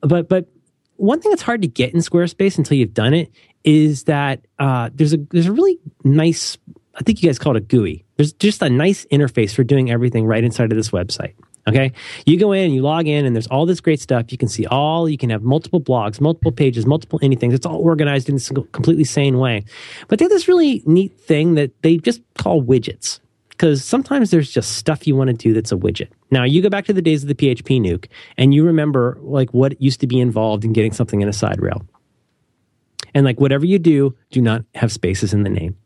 But 0.00 0.28
but 0.28 0.48
one 0.96 1.20
thing 1.20 1.30
that's 1.30 1.42
hard 1.42 1.62
to 1.62 1.68
get 1.68 1.94
in 1.94 2.00
Squarespace 2.00 2.58
until 2.58 2.76
you've 2.76 2.94
done 2.94 3.14
it 3.14 3.30
is 3.64 4.04
that 4.04 4.40
uh, 4.58 4.90
there's 4.92 5.12
a 5.12 5.18
there's 5.30 5.46
a 5.46 5.52
really 5.52 5.78
nice 6.04 6.58
I 6.94 7.02
think 7.02 7.22
you 7.22 7.28
guys 7.28 7.38
call 7.38 7.56
it 7.56 7.58
a 7.58 7.60
GUI. 7.60 8.04
There's 8.16 8.32
just 8.34 8.60
a 8.62 8.68
nice 8.68 9.06
interface 9.06 9.54
for 9.54 9.64
doing 9.64 9.90
everything 9.90 10.26
right 10.26 10.44
inside 10.44 10.70
of 10.70 10.76
this 10.76 10.90
website. 10.90 11.34
Okay. 11.68 11.92
You 12.26 12.38
go 12.38 12.52
in, 12.52 12.72
you 12.72 12.82
log 12.82 13.06
in, 13.06 13.24
and 13.24 13.36
there's 13.36 13.46
all 13.46 13.66
this 13.66 13.80
great 13.80 14.00
stuff. 14.00 14.32
You 14.32 14.38
can 14.38 14.48
see 14.48 14.66
all, 14.66 15.08
you 15.08 15.16
can 15.16 15.30
have 15.30 15.42
multiple 15.42 15.80
blogs, 15.80 16.20
multiple 16.20 16.50
pages, 16.50 16.86
multiple 16.86 17.20
anything. 17.22 17.52
It's 17.52 17.64
all 17.64 17.78
organized 17.78 18.28
in 18.28 18.34
this 18.34 18.48
completely 18.48 19.04
sane 19.04 19.38
way. 19.38 19.64
But 20.08 20.18
they 20.18 20.24
have 20.24 20.30
this 20.30 20.48
really 20.48 20.82
neat 20.86 21.18
thing 21.20 21.54
that 21.54 21.70
they 21.82 21.98
just 21.98 22.20
call 22.36 22.62
widgets. 22.62 23.20
Because 23.62 23.84
sometimes 23.84 24.32
there's 24.32 24.50
just 24.50 24.72
stuff 24.76 25.06
you 25.06 25.14
want 25.14 25.28
to 25.28 25.34
do 25.34 25.52
that's 25.54 25.70
a 25.70 25.76
widget. 25.76 26.08
Now 26.32 26.42
you 26.42 26.60
go 26.62 26.68
back 26.68 26.84
to 26.86 26.92
the 26.92 27.00
days 27.00 27.22
of 27.22 27.28
the 27.28 27.34
PHP 27.36 27.80
nuke 27.80 28.08
and 28.36 28.52
you 28.52 28.64
remember 28.64 29.16
like 29.20 29.54
what 29.54 29.80
used 29.80 30.00
to 30.00 30.08
be 30.08 30.18
involved 30.18 30.64
in 30.64 30.72
getting 30.72 30.90
something 30.90 31.20
in 31.20 31.28
a 31.28 31.32
side 31.32 31.62
rail. 31.62 31.86
And 33.14 33.24
like 33.24 33.38
whatever 33.38 33.64
you 33.64 33.78
do, 33.78 34.16
do 34.32 34.40
not 34.40 34.64
have 34.74 34.90
spaces 34.90 35.32
in 35.32 35.44
the 35.44 35.48
name. 35.48 35.76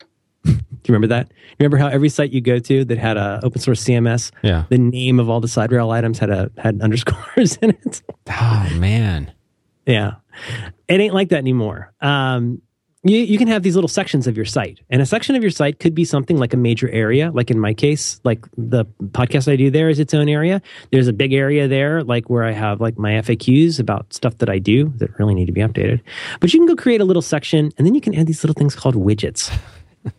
Do 0.44 0.52
you 0.52 0.58
remember 0.88 1.06
that? 1.06 1.32
Remember 1.58 1.78
how 1.78 1.86
every 1.86 2.10
site 2.10 2.32
you 2.32 2.42
go 2.42 2.58
to 2.58 2.84
that 2.84 2.98
had 2.98 3.16
a 3.16 3.40
open 3.42 3.62
source 3.62 3.82
CMS, 3.82 4.30
Yeah. 4.42 4.64
the 4.68 4.76
name 4.76 5.18
of 5.18 5.30
all 5.30 5.40
the 5.40 5.48
side 5.48 5.72
rail 5.72 5.90
items 5.92 6.18
had 6.18 6.28
a 6.28 6.50
had 6.58 6.80
underscores 6.82 7.56
in 7.62 7.70
it. 7.70 8.02
Oh 8.28 8.68
man. 8.74 9.32
yeah, 9.86 10.16
it 10.86 11.00
ain't 11.00 11.14
like 11.14 11.30
that 11.30 11.38
anymore. 11.38 11.94
Um, 12.02 12.60
you, 13.10 13.18
you 13.20 13.38
can 13.38 13.48
have 13.48 13.62
these 13.62 13.74
little 13.74 13.88
sections 13.88 14.26
of 14.26 14.36
your 14.36 14.46
site 14.46 14.80
and 14.90 15.02
a 15.02 15.06
section 15.06 15.34
of 15.34 15.42
your 15.42 15.50
site 15.50 15.80
could 15.80 15.94
be 15.94 16.04
something 16.04 16.38
like 16.38 16.54
a 16.54 16.56
major 16.56 16.88
area. 16.90 17.30
Like 17.30 17.50
in 17.50 17.58
my 17.58 17.74
case 17.74 18.20
like 18.24 18.44
the 18.56 18.84
podcast 19.08 19.50
i 19.50 19.56
do 19.56 19.70
there 19.70 19.88
is 19.88 19.98
its 19.98 20.14
own 20.14 20.28
area. 20.28 20.62
There's 20.92 21.08
a 21.08 21.12
big 21.12 21.32
area 21.32 21.68
there 21.68 22.02
like 22.02 22.30
where 22.30 22.44
i 22.44 22.52
have 22.52 22.80
like 22.80 22.98
my 22.98 23.12
faqs 23.22 23.78
about 23.78 24.12
stuff 24.12 24.38
that 24.38 24.48
i 24.48 24.58
do 24.58 24.92
that 24.96 25.18
really 25.18 25.34
need 25.34 25.46
to 25.46 25.52
be 25.52 25.60
updated. 25.60 26.00
But 26.40 26.52
you 26.52 26.60
can 26.60 26.66
go 26.66 26.76
create 26.76 27.00
a 27.00 27.04
little 27.04 27.22
section 27.22 27.72
and 27.76 27.86
then 27.86 27.94
you 27.94 28.00
can 28.00 28.14
add 28.14 28.26
these 28.26 28.42
little 28.42 28.54
things 28.54 28.74
called 28.74 28.94
widgets. 28.94 29.52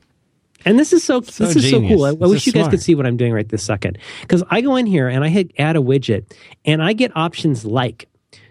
And 0.65 0.77
this 0.77 0.91
is 0.91 1.01
so, 1.01 1.21
So 1.21 1.45
this 1.45 1.55
is 1.55 1.69
so 1.69 1.79
cool. 1.79 2.03
I, 2.03 2.09
I 2.09 2.13
wish 2.13 2.41
is 2.41 2.47
you 2.47 2.51
guys 2.51 2.63
smart. 2.63 2.71
could 2.71 2.81
see 2.81 2.93
what 2.93 3.05
i'm 3.05 3.15
doing 3.15 3.31
right 3.31 3.47
this 3.47 3.63
second. 3.63 3.97
Because 4.21 4.43
i 4.49 4.59
go 4.59 4.75
in 4.75 4.85
here 4.85 5.07
and 5.07 5.23
i 5.23 5.29
hit 5.29 5.51
add 5.57 5.77
a 5.77 5.79
widget 5.79 6.29
and 6.65 6.83
i 6.83 6.91
get 6.91 7.15
options 7.15 7.63
like 7.63 8.09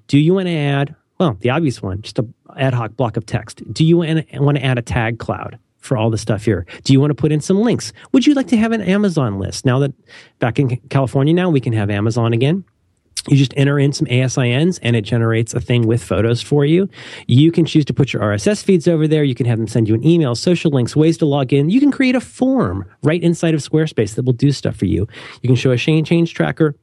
do 0.09 0.19
you 0.19 0.33
want 0.35 0.47
to 0.47 0.57
add 0.57 0.95
well 1.19 1.37
the 1.41 1.51
obvious 1.51 1.83
one 1.83 2.01
just 2.03 2.19
a 2.19 2.27
ad 2.57 2.75
hoc 2.75 2.97
block 2.97 3.17
of 3.17 3.27
text 3.27 3.63
do 3.73 3.85
you 3.85 3.97
want 3.99 4.57
to 4.57 4.65
add 4.65 4.79
a 4.79 4.83
tag 4.83 5.19
cloud 5.19 5.59
for 5.79 5.97
all 5.97 6.11
the 6.11 6.19
stuff 6.19 6.45
here 6.45 6.67
do 6.85 6.93
you 6.93 7.01
want 7.01 7.11
to 7.11 7.15
put 7.15 7.33
in 7.33 7.41
some 7.41 7.61
links 7.61 7.93
would 8.13 8.27
you 8.27 8.35
like 8.35 8.49
to 8.49 8.57
have 8.57 8.73
an 8.73 8.81
amazon 8.83 9.39
list 9.39 9.65
now 9.65 9.79
that 9.79 9.93
back 10.39 10.59
in 10.59 10.77
california 10.89 11.35
now 11.35 11.49
we 11.49 11.61
can 11.61 11.73
have 11.73 11.91
amazon 11.91 12.33
again 12.33 12.65
you 13.29 13.37
just 13.37 13.55
enter 13.57 13.79
in 13.79 13.93
some 13.93 14.07
ASINs 14.07 14.79
and 14.83 14.95
it 14.95 15.03
generates 15.03 15.53
a 15.55 15.61
thing 15.61 15.87
with 15.87 16.03
photos 16.03 16.43
for 16.43 16.65
you. 16.65 16.89
You 17.27 17.51
can 17.51 17.65
choose 17.65 17.85
to 17.87 17.95
put 17.95 18.13
your 18.13 18.23
RSS 18.23 18.63
feeds 18.63 18.87
over 18.87 19.09
there. 19.09 19.25
You 19.25 19.35
can 19.35 19.47
have 19.47 19.59
them 19.59 19.67
send 19.67 19.89
you 19.89 19.95
an 19.95 20.07
email, 20.07 20.35
social 20.35 20.71
links, 20.71 20.95
ways 20.95 21.19
to 21.19 21.27
log 21.27 21.53
in. 21.53 21.69
You 21.69 21.81
can 21.81 21.91
create 21.91 22.15
a 22.15 22.21
form 22.21 22.85
right 23.03 23.23
inside 23.23 23.55
of 23.55 23.61
Squarespace 23.61 24.15
that 24.15 24.25
will 24.25 24.33
do 24.33 24.53
stuff 24.53 24.77
for 24.77 24.87
you. 24.87 25.09
You 25.43 25.49
can 25.49 25.57
show 25.57 25.73
a 25.73 25.77
change 25.77 26.35
tracker. 26.35 26.77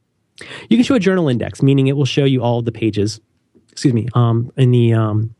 You 0.69 0.77
can 0.77 0.83
show 0.83 0.95
a 0.95 0.99
journal 0.99 1.29
index, 1.29 1.61
meaning 1.61 1.87
it 1.87 1.95
will 1.95 2.05
show 2.05 2.25
you 2.25 2.41
all 2.41 2.61
the 2.61 2.71
pages, 2.71 3.21
excuse 3.73 3.93
me, 3.93 4.07
um, 4.13 4.53
in 4.55 4.69
the 4.69 4.93
um, 4.93 5.33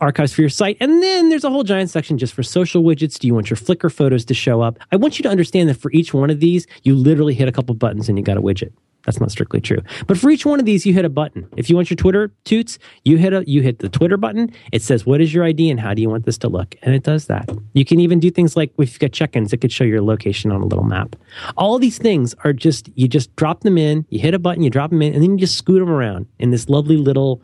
archives 0.00 0.32
for 0.32 0.42
your 0.42 0.50
site. 0.50 0.76
And 0.78 1.02
then 1.02 1.30
there's 1.30 1.42
a 1.42 1.50
whole 1.50 1.64
giant 1.64 1.88
section 1.88 2.18
just 2.18 2.34
for 2.34 2.42
social 2.42 2.82
widgets. 2.82 3.18
Do 3.18 3.26
you 3.26 3.34
want 3.34 3.48
your 3.48 3.56
Flickr 3.56 3.90
photos 3.90 4.26
to 4.26 4.34
show 4.34 4.60
up? 4.60 4.78
I 4.92 4.96
want 4.96 5.18
you 5.18 5.22
to 5.22 5.28
understand 5.28 5.70
that 5.70 5.78
for 5.78 5.90
each 5.92 6.12
one 6.12 6.28
of 6.28 6.40
these, 6.40 6.66
you 6.82 6.94
literally 6.94 7.32
hit 7.34 7.48
a 7.48 7.52
couple 7.52 7.74
buttons 7.74 8.08
and 8.08 8.18
you 8.18 8.24
got 8.24 8.36
a 8.36 8.42
widget. 8.42 8.72
That's 9.06 9.20
not 9.20 9.30
strictly 9.30 9.60
true. 9.60 9.78
But 10.06 10.18
for 10.18 10.30
each 10.30 10.44
one 10.44 10.58
of 10.58 10.66
these, 10.66 10.84
you 10.84 10.92
hit 10.92 11.04
a 11.04 11.08
button. 11.08 11.48
If 11.56 11.70
you 11.70 11.76
want 11.76 11.90
your 11.90 11.96
Twitter 11.96 12.32
toots, 12.44 12.78
you 13.04 13.16
hit 13.16 13.32
a 13.32 13.48
you 13.48 13.62
hit 13.62 13.78
the 13.78 13.88
Twitter 13.88 14.16
button. 14.16 14.52
It 14.72 14.82
says 14.82 15.06
what 15.06 15.20
is 15.20 15.32
your 15.32 15.44
ID 15.44 15.70
and 15.70 15.80
how 15.80 15.94
do 15.94 16.02
you 16.02 16.10
want 16.10 16.26
this 16.26 16.36
to 16.38 16.48
look, 16.48 16.74
and 16.82 16.94
it 16.94 17.04
does 17.04 17.26
that. 17.26 17.48
You 17.72 17.84
can 17.84 18.00
even 18.00 18.20
do 18.20 18.30
things 18.30 18.56
like 18.56 18.72
if 18.78 18.92
you've 18.92 18.98
got 18.98 19.12
check-ins, 19.12 19.52
it 19.52 19.58
could 19.58 19.72
show 19.72 19.84
your 19.84 20.02
location 20.02 20.50
on 20.50 20.60
a 20.60 20.66
little 20.66 20.84
map. 20.84 21.16
All 21.56 21.78
these 21.78 21.98
things 21.98 22.34
are 22.44 22.52
just 22.52 22.90
you 22.96 23.08
just 23.08 23.34
drop 23.36 23.60
them 23.60 23.78
in, 23.78 24.04
you 24.10 24.18
hit 24.18 24.34
a 24.34 24.38
button, 24.38 24.62
you 24.62 24.70
drop 24.70 24.90
them 24.90 25.02
in, 25.02 25.14
and 25.14 25.22
then 25.22 25.32
you 25.32 25.38
just 25.38 25.56
scoot 25.56 25.80
them 25.80 25.90
around 25.90 26.26
in 26.38 26.50
this 26.50 26.68
lovely 26.68 26.96
little 26.96 27.40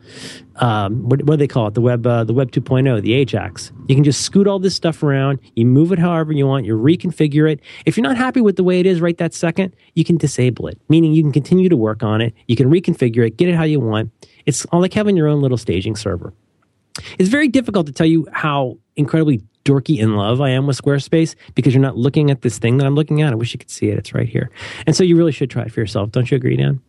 um, 0.57 1.09
what, 1.09 1.23
what 1.23 1.35
do 1.35 1.37
they 1.37 1.47
call 1.47 1.67
it? 1.67 1.73
The 1.73 1.81
web, 1.81 2.05
uh, 2.05 2.23
the 2.23 2.33
web 2.33 2.51
2.0, 2.51 3.01
the 3.01 3.13
Ajax. 3.13 3.71
You 3.87 3.95
can 3.95 4.03
just 4.03 4.21
scoot 4.21 4.47
all 4.47 4.59
this 4.59 4.75
stuff 4.75 5.03
around. 5.03 5.39
You 5.55 5.65
move 5.65 5.91
it 5.91 5.99
however 5.99 6.31
you 6.31 6.47
want. 6.47 6.65
You 6.65 6.77
reconfigure 6.77 7.51
it. 7.51 7.59
If 7.85 7.97
you're 7.97 8.03
not 8.03 8.17
happy 8.17 8.41
with 8.41 8.55
the 8.55 8.63
way 8.63 8.79
it 8.79 8.85
is 8.85 9.01
right 9.01 9.17
that 9.17 9.33
second, 9.33 9.75
you 9.95 10.03
can 10.03 10.17
disable 10.17 10.67
it, 10.67 10.79
meaning 10.89 11.13
you 11.13 11.21
can 11.21 11.31
continue 11.31 11.69
to 11.69 11.77
work 11.77 12.03
on 12.03 12.21
it. 12.21 12.33
You 12.47 12.55
can 12.55 12.69
reconfigure 12.69 13.25
it, 13.25 13.37
get 13.37 13.49
it 13.49 13.55
how 13.55 13.63
you 13.63 13.79
want. 13.79 14.11
It's 14.45 14.65
all 14.65 14.81
like 14.81 14.93
having 14.93 15.17
your 15.17 15.27
own 15.27 15.41
little 15.41 15.57
staging 15.57 15.95
server. 15.95 16.33
It's 17.17 17.29
very 17.29 17.47
difficult 17.47 17.87
to 17.87 17.93
tell 17.93 18.05
you 18.05 18.27
how 18.31 18.77
incredibly 18.95 19.41
dorky 19.65 19.97
in 19.97 20.15
love 20.15 20.41
I 20.41 20.49
am 20.49 20.67
with 20.67 20.79
Squarespace 20.79 21.35
because 21.55 21.73
you're 21.73 21.81
not 21.81 21.97
looking 21.97 22.29
at 22.29 22.41
this 22.41 22.59
thing 22.59 22.77
that 22.77 22.85
I'm 22.85 22.95
looking 22.95 23.21
at. 23.21 23.31
I 23.31 23.35
wish 23.35 23.53
you 23.53 23.59
could 23.59 23.71
see 23.71 23.89
it. 23.89 23.97
It's 23.97 24.13
right 24.13 24.27
here. 24.27 24.51
And 24.85 24.95
so 24.95 25.03
you 25.03 25.15
really 25.15 25.31
should 25.31 25.49
try 25.49 25.63
it 25.63 25.71
for 25.71 25.79
yourself. 25.79 26.11
Don't 26.11 26.29
you 26.29 26.37
agree, 26.37 26.57
Dan? 26.57 26.81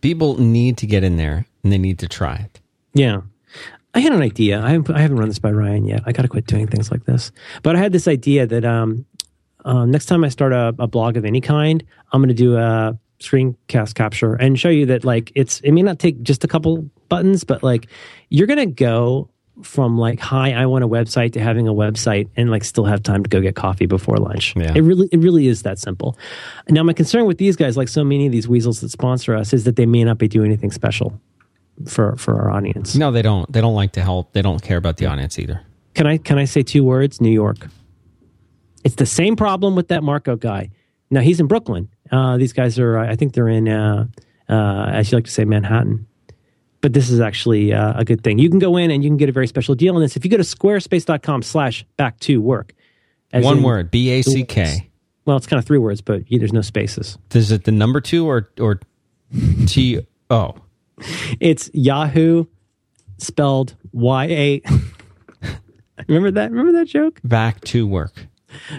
People 0.00 0.38
need 0.38 0.76
to 0.78 0.86
get 0.86 1.02
in 1.02 1.16
there 1.16 1.46
and 1.62 1.72
they 1.72 1.78
need 1.78 1.98
to 2.00 2.08
try 2.08 2.36
it. 2.36 2.60
Yeah. 2.94 3.22
I 3.98 4.00
had 4.00 4.12
an 4.12 4.22
idea. 4.22 4.60
I 4.62 4.70
haven't, 4.70 4.94
I 4.94 5.00
haven't 5.00 5.16
run 5.16 5.26
this 5.26 5.40
by 5.40 5.50
Ryan 5.50 5.84
yet. 5.84 6.04
I 6.06 6.12
got 6.12 6.22
to 6.22 6.28
quit 6.28 6.46
doing 6.46 6.68
things 6.68 6.92
like 6.92 7.04
this. 7.04 7.32
But 7.64 7.74
I 7.74 7.80
had 7.80 7.90
this 7.90 8.06
idea 8.06 8.46
that 8.46 8.64
um, 8.64 9.04
uh, 9.64 9.86
next 9.86 10.06
time 10.06 10.22
I 10.22 10.28
start 10.28 10.52
a, 10.52 10.72
a 10.78 10.86
blog 10.86 11.16
of 11.16 11.24
any 11.24 11.40
kind, 11.40 11.82
I'm 12.12 12.20
going 12.20 12.28
to 12.28 12.34
do 12.34 12.56
a 12.56 12.96
screencast 13.18 13.96
capture 13.96 14.36
and 14.36 14.56
show 14.56 14.68
you 14.68 14.86
that 14.86 15.02
like 15.02 15.32
it's 15.34 15.58
it 15.62 15.72
may 15.72 15.82
not 15.82 15.98
take 15.98 16.22
just 16.22 16.44
a 16.44 16.46
couple 16.46 16.88
buttons, 17.08 17.42
but 17.42 17.64
like 17.64 17.88
you're 18.28 18.46
going 18.46 18.60
to 18.60 18.72
go 18.72 19.30
from 19.64 19.98
like 19.98 20.20
hi 20.20 20.52
I 20.52 20.66
want 20.66 20.84
a 20.84 20.88
website 20.88 21.32
to 21.32 21.40
having 21.40 21.66
a 21.66 21.74
website 21.74 22.28
and 22.36 22.52
like 22.52 22.62
still 22.62 22.84
have 22.84 23.02
time 23.02 23.24
to 23.24 23.28
go 23.28 23.40
get 23.40 23.56
coffee 23.56 23.86
before 23.86 24.16
lunch. 24.18 24.54
Yeah. 24.54 24.74
It 24.76 24.82
really 24.82 25.08
it 25.10 25.18
really 25.18 25.48
is 25.48 25.62
that 25.62 25.80
simple. 25.80 26.16
Now 26.68 26.84
my 26.84 26.92
concern 26.92 27.26
with 27.26 27.38
these 27.38 27.56
guys 27.56 27.76
like 27.76 27.88
so 27.88 28.04
many 28.04 28.26
of 28.26 28.30
these 28.30 28.46
weasels 28.46 28.80
that 28.82 28.90
sponsor 28.90 29.34
us 29.34 29.52
is 29.52 29.64
that 29.64 29.74
they 29.74 29.86
may 29.86 30.04
not 30.04 30.18
be 30.18 30.28
doing 30.28 30.46
anything 30.52 30.70
special 30.70 31.20
for 31.86 32.16
for 32.16 32.34
our 32.34 32.50
audience. 32.50 32.96
No, 32.96 33.10
they 33.10 33.22
don't. 33.22 33.50
They 33.52 33.60
don't 33.60 33.74
like 33.74 33.92
to 33.92 34.02
help. 34.02 34.32
They 34.32 34.42
don't 34.42 34.62
care 34.62 34.76
about 34.76 34.96
the 34.96 35.06
audience 35.06 35.38
either. 35.38 35.60
Can 35.94 36.06
I 36.06 36.18
can 36.18 36.38
I 36.38 36.44
say 36.44 36.62
two 36.62 36.84
words? 36.84 37.20
New 37.20 37.30
York. 37.30 37.68
It's 38.84 38.94
the 38.94 39.06
same 39.06 39.36
problem 39.36 39.74
with 39.74 39.88
that 39.88 40.02
Marco 40.02 40.36
guy. 40.36 40.70
Now 41.10 41.20
he's 41.20 41.40
in 41.40 41.46
Brooklyn. 41.46 41.88
Uh, 42.10 42.36
these 42.36 42.52
guys 42.52 42.78
are, 42.78 42.98
I 42.98 43.16
think 43.16 43.34
they're 43.34 43.48
in, 43.48 43.68
uh, 43.68 44.06
uh, 44.48 44.90
as 44.92 45.10
you 45.10 45.18
like 45.18 45.24
to 45.24 45.30
say, 45.30 45.44
Manhattan. 45.44 46.06
But 46.80 46.92
this 46.92 47.10
is 47.10 47.20
actually 47.20 47.72
uh, 47.72 47.98
a 47.98 48.04
good 48.04 48.22
thing. 48.22 48.38
You 48.38 48.48
can 48.48 48.60
go 48.60 48.76
in 48.76 48.90
and 48.90 49.02
you 49.02 49.10
can 49.10 49.16
get 49.16 49.28
a 49.28 49.32
very 49.32 49.48
special 49.48 49.74
deal 49.74 49.96
on 49.96 50.00
this. 50.00 50.16
If 50.16 50.24
you 50.24 50.30
go 50.30 50.36
to 50.36 50.44
squarespace.com 50.44 51.42
slash 51.42 51.84
back 51.96 52.20
to 52.20 52.40
work. 52.40 52.72
as 53.32 53.44
One 53.44 53.62
word: 53.62 53.90
B 53.90 54.10
A 54.10 54.22
C 54.22 54.44
K. 54.44 54.90
Well, 55.24 55.36
it's 55.36 55.46
kind 55.46 55.58
of 55.58 55.66
three 55.66 55.78
words, 55.78 56.00
but 56.00 56.22
there's 56.30 56.52
no 56.52 56.62
spaces. 56.62 57.18
Is 57.34 57.50
it 57.50 57.64
the 57.64 57.72
number 57.72 58.00
two 58.00 58.26
or 58.26 58.48
or 58.60 58.80
T 59.66 60.06
O? 60.30 60.54
It's 61.40 61.70
Yahoo 61.72 62.46
spelled 63.18 63.74
Y 63.92 64.24
A. 64.26 64.62
Remember 66.08 66.30
that? 66.30 66.50
Remember 66.50 66.72
that 66.72 66.86
joke? 66.86 67.20
Back 67.24 67.60
to 67.62 67.86
work. 67.86 68.26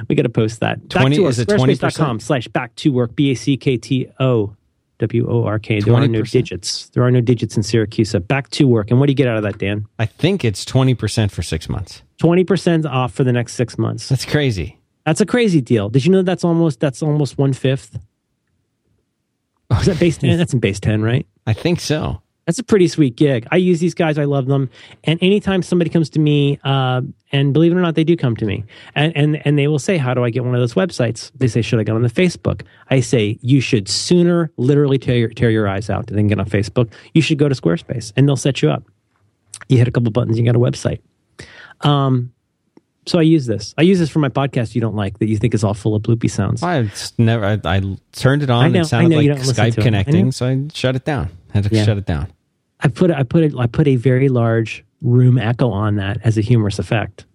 We 0.08 0.16
got 0.16 0.24
to 0.24 0.30
post 0.30 0.62
that. 0.62 0.88
Back 0.90 1.02
20 1.02 1.16
to 1.18 1.22
work. 1.24 1.30
is 1.32 1.40
it 1.40 1.48
20%? 1.48 1.78
Squarespace.com 1.78 2.20
slash 2.20 2.48
back 2.48 2.74
to 2.76 2.92
work. 2.92 3.16
B 3.16 3.32
A 3.32 3.36
C 3.36 3.58
K 3.58 3.78
T 3.78 4.08
O 4.20 4.56
W 5.00 5.30
O 5.30 5.44
R 5.46 5.60
K. 5.60 5.80
There 5.80 5.94
are 5.94 6.08
no 6.08 6.22
digits. 6.24 6.90
There 6.90 7.04
are 7.04 7.12
no 7.12 7.22
digits 7.22 7.56
in 7.56 7.64
Syracuse. 7.64 8.14
Back 8.14 8.50
to 8.52 8.68
work. 8.68 8.90
And 8.90 9.00
what 9.00 9.08
do 9.08 9.12
you 9.12 9.16
get 9.16 9.28
out 9.28 9.38
of 9.38 9.44
that, 9.44 9.58
Dan? 9.58 9.88
I 10.00 10.06
think 10.06 10.44
it's 10.44 10.66
twenty 10.66 10.96
percent 10.96 11.32
for 11.32 11.44
six 11.44 11.70
months. 11.70 12.02
20% 12.20 12.86
off 12.86 13.14
for 13.14 13.24
the 13.24 13.32
next 13.32 13.54
six 13.54 13.78
months. 13.78 14.10
That's 14.10 14.26
crazy. 14.26 14.78
That's 15.06 15.22
a 15.22 15.26
crazy 15.26 15.62
deal. 15.62 15.88
Did 15.90 16.06
you 16.06 16.12
know 16.12 16.22
that's 16.22 16.44
almost 16.44 16.82
that's 16.82 17.02
almost 17.02 17.38
one 17.38 17.54
fifth? 17.54 17.98
Is 19.80 19.86
that 19.86 20.00
base 20.00 20.18
10? 20.18 20.38
That's 20.40 20.52
in 20.54 20.60
base 20.60 20.80
10, 20.80 21.04
right? 21.04 21.28
I 21.50 21.54
think 21.54 21.80
so. 21.80 22.22
That's 22.46 22.60
a 22.60 22.64
pretty 22.64 22.88
sweet 22.88 23.16
gig. 23.16 23.48
I 23.50 23.58
use 23.58 23.80
these 23.80 23.96
guys. 23.96 24.20
I 24.20 24.26
love 24.26 24.46
them. 24.46 24.70
And 25.04 25.18
anytime 25.22 25.64
somebody 25.64 25.90
comes 25.90 26.12
to 26.12 26.20
me, 26.20 26.60
uh, 26.64 27.02
and 27.32 27.54
believe 27.54 27.72
it 27.72 27.76
or 27.76 27.82
not, 27.82 27.96
they 27.96 28.04
do 28.04 28.16
come 28.16 28.36
to 28.36 28.46
me, 28.46 28.66
and, 28.94 29.16
and 29.18 29.42
and 29.48 29.58
they 29.58 29.68
will 29.68 29.80
say, 29.80 29.98
"How 29.98 30.14
do 30.14 30.24
I 30.24 30.30
get 30.30 30.46
one 30.46 30.54
of 30.54 30.62
those 30.62 30.76
websites?" 30.76 31.32
They 31.36 31.48
say, 31.48 31.64
"Should 31.64 31.80
I 31.80 31.84
get 31.84 31.96
on 31.96 32.04
the 32.04 32.10
Facebook?" 32.10 32.62
I 32.92 33.00
say, 33.00 33.40
"You 33.42 33.62
should 33.62 33.90
sooner 33.90 34.52
literally 34.58 35.00
tear 35.00 35.16
your, 35.16 35.30
tear 35.30 35.50
your 35.50 35.68
eyes 35.68 35.90
out 35.90 36.06
than 36.06 36.28
get 36.28 36.40
on 36.40 36.46
Facebook. 36.46 36.92
You 37.16 37.24
should 37.24 37.40
go 37.40 37.50
to 37.50 37.56
Squarespace, 37.56 38.14
and 38.16 38.28
they'll 38.28 38.36
set 38.36 38.62
you 38.62 38.70
up. 38.70 38.84
You 39.68 39.80
hit 39.80 39.88
a 39.88 39.92
couple 39.92 40.12
buttons, 40.12 40.38
you 40.38 40.46
got 40.46 40.56
a 40.56 40.60
website." 40.60 41.00
Um, 41.82 42.32
so 43.10 43.18
I 43.20 43.24
use 43.24 43.46
this. 43.46 43.74
I 43.78 43.82
use 43.82 43.98
this 44.00 44.10
for 44.10 44.20
my 44.20 44.30
podcast. 44.30 44.76
You 44.76 44.82
don't 44.82 44.96
like 44.96 45.18
that? 45.20 45.28
You 45.28 45.38
think 45.38 45.54
is 45.54 45.64
all 45.64 45.74
full 45.74 45.96
of 45.96 46.04
bloopy 46.04 46.30
sounds. 46.30 46.62
I 46.62 46.90
never. 47.18 47.44
I, 47.46 47.60
I 47.66 47.82
turned 48.12 48.44
it 48.44 48.50
on. 48.50 48.66
I 48.66 48.68
know- 48.70 48.82
it 48.82 48.86
sounded 48.86 49.18
I 49.18 49.22
know 49.26 49.34
like 49.34 49.42
Skype 49.44 49.78
it. 49.78 49.80
I 49.80 49.82
connecting, 49.82 50.32
so 50.32 50.46
I 50.46 50.68
shut 50.74 50.96
it 50.96 51.06
down. 51.06 51.30
Had 51.54 51.64
to 51.66 51.76
Yeah. 51.76 51.86
shut 51.86 51.98
it 51.98 52.06
down. 52.06 52.28
I 52.80 52.88
put 52.88 53.12
I 53.12 53.24
put 53.24 53.44
a, 53.54 53.58
I 53.58 53.68
put 53.68 53.88
a 53.88 53.96
very 53.96 54.30
large 54.30 54.86
room 55.02 55.38
echo 55.38 55.72
on 55.72 55.96
that 55.96 56.20
as 56.24 56.38
a 56.38 56.42
humorous 56.42 56.78
effect. 56.80 57.26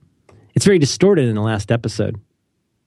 It's 0.54 0.64
very 0.64 0.78
distorted 0.78 1.26
in 1.28 1.34
the 1.34 1.42
last 1.42 1.72
episode, 1.72 2.20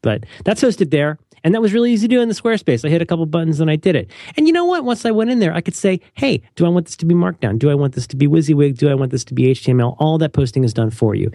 but 0.08 0.24
that's 0.46 0.64
hosted 0.64 0.90
there, 0.90 1.20
and 1.44 1.54
that 1.54 1.62
was 1.62 1.74
really 1.74 1.92
easy 1.92 2.08
to 2.08 2.16
do 2.16 2.22
in 2.22 2.30
the 2.30 2.34
Squarespace. 2.34 2.86
I 2.86 2.90
hit 2.90 3.02
a 3.02 3.06
couple 3.06 3.26
buttons 3.26 3.60
and 3.60 3.70
I 3.70 3.76
did 3.76 3.94
it. 3.94 4.10
And 4.38 4.48
you 4.48 4.54
know 4.54 4.64
what? 4.64 4.86
Once 4.86 5.06
I 5.06 5.12
went 5.12 5.32
in 5.32 5.40
there, 5.40 5.54
I 5.54 5.60
could 5.60 5.76
say, 5.76 6.00
"Hey, 6.14 6.42
do 6.56 6.66
I 6.66 6.70
want 6.70 6.86
this 6.86 6.96
to 6.96 7.06
be 7.06 7.14
Markdown? 7.14 7.60
Do 7.60 7.70
I 7.70 7.76
want 7.76 7.94
this 7.94 8.08
to 8.08 8.16
be 8.16 8.26
WYSIWYG? 8.26 8.78
Do 8.78 8.88
I 8.88 8.94
want 8.94 9.12
this 9.12 9.26
to 9.26 9.34
be 9.34 9.52
HTML?" 9.52 9.98
All 10.00 10.18
that 10.20 10.32
posting 10.32 10.64
is 10.64 10.74
done 10.74 10.92
for 10.92 11.14
you. 11.14 11.30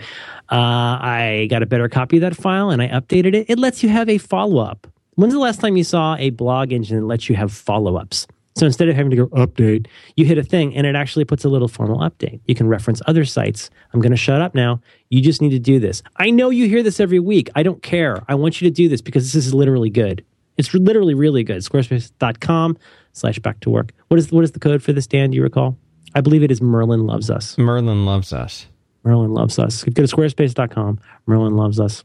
Uh, 0.50 0.96
I 1.02 1.48
got 1.50 1.62
a 1.62 1.66
better 1.66 1.86
copy 1.86 2.16
of 2.16 2.22
that 2.22 2.34
file 2.34 2.70
and 2.70 2.80
I 2.80 2.88
updated 2.88 3.34
it. 3.34 3.50
It 3.50 3.58
lets 3.58 3.82
you 3.82 3.90
have 3.90 4.08
a 4.08 4.16
follow 4.16 4.62
up. 4.64 4.86
When's 5.16 5.34
the 5.34 5.38
last 5.38 5.60
time 5.60 5.76
you 5.76 5.84
saw 5.84 6.16
a 6.16 6.30
blog 6.30 6.72
engine 6.72 6.98
that 6.98 7.06
lets 7.06 7.28
you 7.28 7.36
have 7.36 7.52
follow 7.52 7.96
ups? 7.96 8.26
So 8.54 8.66
instead 8.66 8.88
of 8.88 8.96
having 8.96 9.10
to 9.10 9.16
go 9.16 9.26
update, 9.28 9.86
you 10.16 10.24
hit 10.24 10.38
a 10.38 10.42
thing 10.42 10.76
and 10.76 10.86
it 10.86 10.94
actually 10.94 11.24
puts 11.24 11.44
a 11.44 11.48
little 11.48 11.68
formal 11.68 12.00
update. 12.00 12.40
You 12.46 12.54
can 12.54 12.68
reference 12.68 13.00
other 13.06 13.24
sites. 13.24 13.70
I'm 13.92 14.00
going 14.00 14.10
to 14.10 14.16
shut 14.16 14.42
up 14.42 14.54
now. 14.54 14.80
You 15.08 15.22
just 15.22 15.40
need 15.40 15.50
to 15.50 15.58
do 15.58 15.78
this. 15.78 16.02
I 16.16 16.30
know 16.30 16.50
you 16.50 16.68
hear 16.68 16.82
this 16.82 17.00
every 17.00 17.18
week. 17.18 17.48
I 17.54 17.62
don't 17.62 17.82
care. 17.82 18.22
I 18.28 18.34
want 18.34 18.60
you 18.60 18.68
to 18.68 18.74
do 18.74 18.88
this 18.88 19.00
because 19.00 19.32
this 19.32 19.46
is 19.46 19.54
literally 19.54 19.90
good. 19.90 20.24
It's 20.58 20.74
literally 20.74 21.14
really 21.14 21.44
good. 21.44 21.58
Squarespace.com 21.58 22.76
slash 23.12 23.38
back 23.38 23.60
to 23.60 23.70
work. 23.70 23.92
What 24.08 24.18
is, 24.18 24.30
what 24.30 24.44
is 24.44 24.52
the 24.52 24.60
code 24.60 24.82
for 24.82 24.92
this, 24.92 25.06
Dan? 25.06 25.30
Do 25.30 25.36
you 25.36 25.42
recall? 25.42 25.78
I 26.14 26.20
believe 26.20 26.42
it 26.42 26.50
is 26.50 26.60
Merlin 26.60 27.06
loves 27.06 27.30
us. 27.30 27.56
Merlin 27.56 28.04
loves 28.04 28.34
us. 28.34 28.66
Merlin 29.02 29.32
loves 29.32 29.58
us. 29.58 29.82
Go 29.84 30.04
to 30.04 30.16
squarespace.com. 30.16 31.00
Merlin 31.26 31.56
loves 31.56 31.80
us. 31.80 32.04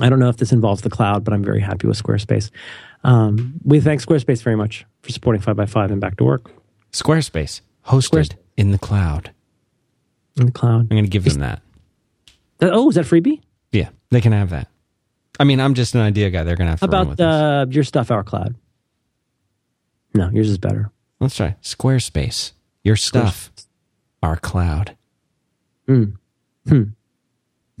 I 0.00 0.08
don't 0.08 0.18
know 0.18 0.28
if 0.28 0.36
this 0.36 0.52
involves 0.52 0.82
the 0.82 0.90
cloud, 0.90 1.24
but 1.24 1.32
I'm 1.32 1.44
very 1.44 1.60
happy 1.60 1.86
with 1.86 2.02
Squarespace. 2.02 2.50
Um, 3.04 3.60
we 3.64 3.80
thank 3.80 4.00
Squarespace 4.00 4.42
very 4.42 4.56
much 4.56 4.86
for 5.02 5.10
supporting 5.12 5.42
5x5 5.42 5.90
and 5.92 6.00
back 6.00 6.16
to 6.16 6.24
work 6.24 6.50
Squarespace 6.92 7.60
hosted 7.86 8.02
Squares- 8.04 8.28
in 8.56 8.70
the 8.70 8.78
cloud. 8.78 9.30
in 10.38 10.46
the 10.46 10.52
cloud. 10.52 10.80
I'm 10.82 10.86
going 10.88 11.04
to 11.04 11.10
give 11.10 11.24
them 11.24 11.40
that. 11.40 11.60
Uh, 12.62 12.70
Oh, 12.72 12.88
is 12.88 12.94
that 12.94 13.04
freebie? 13.04 13.40
Yeah, 13.72 13.90
they 14.10 14.20
can 14.20 14.32
have 14.32 14.50
that. 14.50 14.68
I 15.38 15.44
mean, 15.44 15.60
I'm 15.60 15.74
just 15.74 15.94
an 15.94 16.00
idea 16.00 16.30
guy. 16.30 16.44
They're 16.44 16.56
have 16.56 16.80
to 16.80 16.86
How 16.86 16.92
run 16.92 17.12
about 17.12 17.20
uh, 17.20 17.66
your 17.70 17.82
stuff, 17.84 18.10
our 18.10 18.22
cloud? 18.22 18.54
No, 20.14 20.30
yours 20.30 20.48
is 20.48 20.58
better. 20.58 20.90
Let's 21.20 21.36
try 21.36 21.56
Squarespace. 21.62 22.52
Your 22.84 22.94
stuff, 22.96 23.50
our 24.22 24.36
cloud. 24.36 24.96
Hmm. 25.86 26.04
Hmm. 26.68 26.82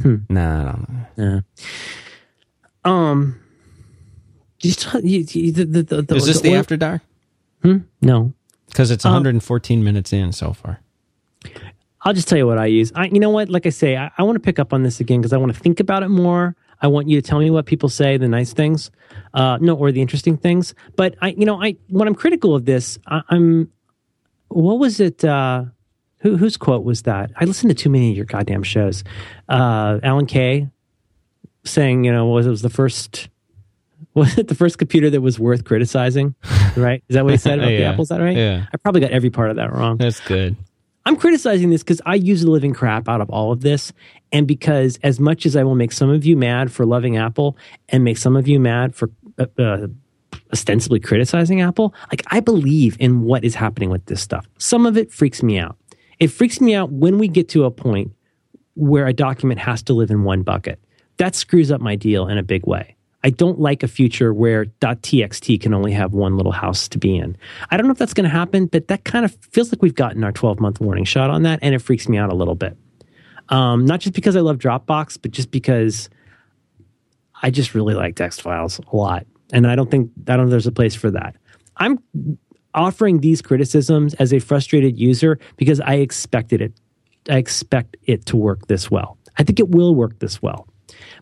Hmm. 0.02 0.16
Nah, 0.28 0.60
I 0.60 0.64
don't 0.72 0.88
know. 0.88 1.06
Yeah. 1.16 1.40
Um. 2.84 3.40
You, 4.64 4.74
you, 5.02 5.26
you, 5.28 5.52
the, 5.52 5.64
the, 5.82 6.02
the, 6.02 6.14
Is 6.14 6.26
this 6.26 6.40
the 6.40 6.54
after 6.54 6.76
dark? 6.76 7.02
Hmm? 7.62 7.78
No. 8.00 8.32
Because 8.68 8.90
it's 8.90 9.04
Um, 9.04 9.12
114 9.12 9.84
minutes 9.84 10.12
in 10.12 10.32
so 10.32 10.52
far. 10.52 10.80
I'll 12.02 12.12
just 12.12 12.28
tell 12.28 12.38
you 12.38 12.46
what 12.46 12.58
I 12.58 12.66
use. 12.66 12.92
I, 12.94 13.06
you 13.06 13.20
know 13.20 13.30
what? 13.30 13.48
Like 13.48 13.66
I 13.66 13.70
say, 13.70 13.96
I, 13.96 14.10
I 14.18 14.22
want 14.22 14.36
to 14.36 14.40
pick 14.40 14.58
up 14.58 14.72
on 14.72 14.82
this 14.82 15.00
again 15.00 15.20
because 15.20 15.32
I 15.32 15.36
want 15.36 15.54
to 15.54 15.58
think 15.58 15.80
about 15.80 16.02
it 16.02 16.08
more. 16.08 16.54
I 16.82 16.86
want 16.86 17.08
you 17.08 17.20
to 17.20 17.26
tell 17.26 17.38
me 17.38 17.50
what 17.50 17.64
people 17.66 17.88
say, 17.88 18.16
the 18.18 18.28
nice 18.28 18.52
things, 18.52 18.90
uh, 19.32 19.58
no, 19.60 19.74
or 19.74 19.90
the 19.92 20.02
interesting 20.02 20.36
things. 20.36 20.74
But 20.96 21.14
I, 21.22 21.28
you 21.30 21.46
know, 21.46 21.62
I 21.62 21.76
when 21.88 22.06
I'm 22.08 22.14
critical 22.14 22.54
of 22.54 22.64
this, 22.66 22.98
I, 23.06 23.22
I'm. 23.30 23.70
What 24.48 24.78
was 24.78 25.00
it? 25.00 25.24
Uh, 25.24 25.64
who 26.18 26.36
whose 26.36 26.56
quote 26.58 26.84
was 26.84 27.02
that? 27.02 27.30
I 27.40 27.44
listened 27.44 27.70
to 27.70 27.74
too 27.74 27.88
many 27.90 28.10
of 28.10 28.16
your 28.16 28.26
goddamn 28.26 28.64
shows. 28.64 29.02
Uh, 29.48 30.00
Alan 30.02 30.26
Kay 30.26 30.68
saying, 31.64 32.04
you 32.04 32.12
know, 32.12 32.26
was 32.26 32.46
it 32.46 32.50
was 32.50 32.62
the 32.62 32.70
first. 32.70 33.28
Was 34.14 34.38
it 34.38 34.48
the 34.48 34.54
first 34.54 34.78
computer 34.78 35.10
that 35.10 35.20
was 35.20 35.38
worth 35.38 35.64
criticizing? 35.64 36.34
Right? 36.76 37.02
Is 37.08 37.14
that 37.14 37.24
what 37.24 37.32
he 37.32 37.38
said 37.38 37.58
about 37.58 37.68
the 37.76 37.84
Apple? 37.84 38.02
Is 38.02 38.08
that 38.08 38.20
right? 38.20 38.36
Yeah. 38.36 38.66
I 38.72 38.76
probably 38.78 39.00
got 39.00 39.10
every 39.10 39.30
part 39.30 39.50
of 39.50 39.56
that 39.56 39.72
wrong. 39.72 39.98
That's 39.98 40.20
good. 40.20 40.56
I'm 41.06 41.16
criticizing 41.16 41.70
this 41.70 41.82
because 41.82 42.00
I 42.06 42.14
use 42.14 42.42
the 42.42 42.50
living 42.50 42.72
crap 42.72 43.08
out 43.08 43.20
of 43.20 43.28
all 43.28 43.52
of 43.52 43.60
this. 43.60 43.92
And 44.32 44.46
because 44.46 44.98
as 45.02 45.20
much 45.20 45.44
as 45.44 45.54
I 45.54 45.62
will 45.62 45.74
make 45.74 45.92
some 45.92 46.08
of 46.08 46.24
you 46.24 46.36
mad 46.36 46.72
for 46.72 46.86
loving 46.86 47.16
Apple 47.18 47.56
and 47.90 48.02
make 48.02 48.16
some 48.16 48.36
of 48.36 48.48
you 48.48 48.58
mad 48.58 48.94
for 48.94 49.10
uh, 49.38 49.46
uh, 49.58 49.86
ostensibly 50.52 51.00
criticizing 51.00 51.60
Apple, 51.60 51.94
like 52.10 52.22
I 52.28 52.40
believe 52.40 52.96
in 53.00 53.22
what 53.22 53.44
is 53.44 53.54
happening 53.54 53.90
with 53.90 54.06
this 54.06 54.22
stuff. 54.22 54.46
Some 54.58 54.86
of 54.86 54.96
it 54.96 55.12
freaks 55.12 55.42
me 55.42 55.58
out. 55.58 55.76
It 56.20 56.28
freaks 56.28 56.60
me 56.60 56.74
out 56.74 56.90
when 56.90 57.18
we 57.18 57.28
get 57.28 57.48
to 57.50 57.64
a 57.64 57.70
point 57.70 58.12
where 58.74 59.06
a 59.06 59.12
document 59.12 59.60
has 59.60 59.82
to 59.84 59.92
live 59.92 60.10
in 60.10 60.24
one 60.24 60.42
bucket. 60.42 60.80
That 61.18 61.34
screws 61.34 61.70
up 61.70 61.80
my 61.80 61.96
deal 61.96 62.28
in 62.28 62.38
a 62.38 62.42
big 62.42 62.66
way. 62.66 62.96
I 63.24 63.30
don't 63.30 63.58
like 63.58 63.82
a 63.82 63.88
future 63.88 64.34
where 64.34 64.66
.txt 64.66 65.60
can 65.62 65.72
only 65.72 65.92
have 65.92 66.12
one 66.12 66.36
little 66.36 66.52
house 66.52 66.88
to 66.88 66.98
be 66.98 67.16
in. 67.16 67.36
I 67.70 67.78
don't 67.78 67.86
know 67.86 67.92
if 67.92 67.98
that's 67.98 68.12
going 68.12 68.24
to 68.24 68.30
happen, 68.30 68.66
but 68.66 68.88
that 68.88 69.04
kind 69.04 69.24
of 69.24 69.34
feels 69.50 69.72
like 69.72 69.80
we've 69.80 69.94
gotten 69.94 70.22
our 70.22 70.30
12 70.30 70.60
month 70.60 70.78
warning 70.78 71.04
shot 71.04 71.30
on 71.30 71.42
that, 71.44 71.58
and 71.62 71.74
it 71.74 71.80
freaks 71.80 72.06
me 72.06 72.18
out 72.18 72.30
a 72.30 72.34
little 72.34 72.54
bit. 72.54 72.76
Um, 73.48 73.86
not 73.86 74.00
just 74.00 74.14
because 74.14 74.36
I 74.36 74.40
love 74.40 74.58
Dropbox, 74.58 75.18
but 75.20 75.30
just 75.30 75.50
because 75.50 76.10
I 77.42 77.50
just 77.50 77.74
really 77.74 77.94
like 77.94 78.14
text 78.14 78.42
files 78.42 78.78
a 78.92 78.96
lot, 78.96 79.26
and 79.52 79.66
I 79.66 79.74
don't 79.74 79.90
think 79.90 80.10
I 80.28 80.36
don't 80.36 80.46
know 80.46 80.50
there's 80.50 80.66
a 80.66 80.72
place 80.72 80.94
for 80.94 81.10
that. 81.10 81.34
I'm 81.78 81.98
offering 82.74 83.20
these 83.20 83.40
criticisms 83.40 84.12
as 84.14 84.34
a 84.34 84.38
frustrated 84.38 84.98
user 84.98 85.38
because 85.56 85.80
I 85.80 85.94
expected 85.94 86.60
it. 86.60 86.74
I 87.30 87.38
expect 87.38 87.96
it 88.04 88.26
to 88.26 88.36
work 88.36 88.66
this 88.66 88.90
well. 88.90 89.16
I 89.38 89.44
think 89.44 89.58
it 89.60 89.70
will 89.70 89.94
work 89.94 90.18
this 90.18 90.42
well. 90.42 90.68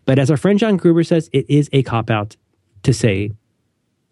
But 0.05 0.19
as 0.19 0.29
our 0.31 0.37
friend 0.37 0.59
John 0.59 0.77
Gruber 0.77 1.03
says, 1.03 1.29
it 1.33 1.45
is 1.49 1.69
a 1.73 1.83
cop 1.83 2.09
out 2.09 2.35
to 2.83 2.93
say 2.93 3.31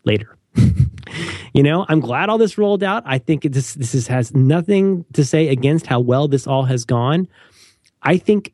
later. 0.06 0.38
you 1.53 1.64
know, 1.64 1.85
I'm 1.88 1.99
glad 1.99 2.30
all 2.30 2.38
this 2.38 2.57
rolled 2.57 2.84
out. 2.84 3.03
I 3.06 3.18
think 3.18 3.43
this 3.43 3.73
this 3.76 3.95
is, 3.95 4.07
has 4.07 4.34
nothing 4.34 5.06
to 5.14 5.23
say 5.23 5.48
against 5.48 5.88
how 5.88 5.99
well 5.99 6.27
this 6.27 6.48
all 6.48 6.64
has 6.64 6.85
gone. 6.85 7.27
I 8.02 8.18
think 8.18 8.53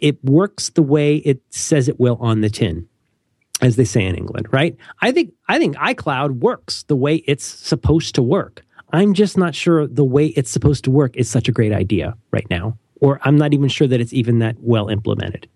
it 0.00 0.22
works 0.24 0.70
the 0.70 0.82
way 0.82 1.16
it 1.16 1.42
says 1.50 1.88
it 1.88 2.00
will 2.00 2.16
on 2.20 2.40
the 2.40 2.50
tin, 2.50 2.88
as 3.60 3.76
they 3.76 3.84
say 3.84 4.04
in 4.04 4.14
England, 4.14 4.48
right? 4.52 4.76
I 5.00 5.12
think 5.12 5.32
I 5.48 5.58
think 5.58 5.76
iCloud 5.76 6.40
works 6.40 6.84
the 6.84 6.96
way 6.96 7.16
it's 7.26 7.44
supposed 7.44 8.14
to 8.16 8.22
work. 8.22 8.62
I'm 8.92 9.14
just 9.14 9.36
not 9.36 9.54
sure 9.54 9.86
the 9.86 10.04
way 10.04 10.26
it's 10.26 10.50
supposed 10.50 10.84
to 10.84 10.90
work 10.90 11.16
is 11.16 11.28
such 11.28 11.48
a 11.48 11.52
great 11.52 11.72
idea 11.72 12.16
right 12.30 12.46
now, 12.48 12.78
or 13.00 13.20
I'm 13.22 13.36
not 13.36 13.52
even 13.52 13.68
sure 13.68 13.88
that 13.88 14.00
it's 14.00 14.12
even 14.12 14.38
that 14.38 14.56
well 14.60 14.88
implemented. 14.88 15.48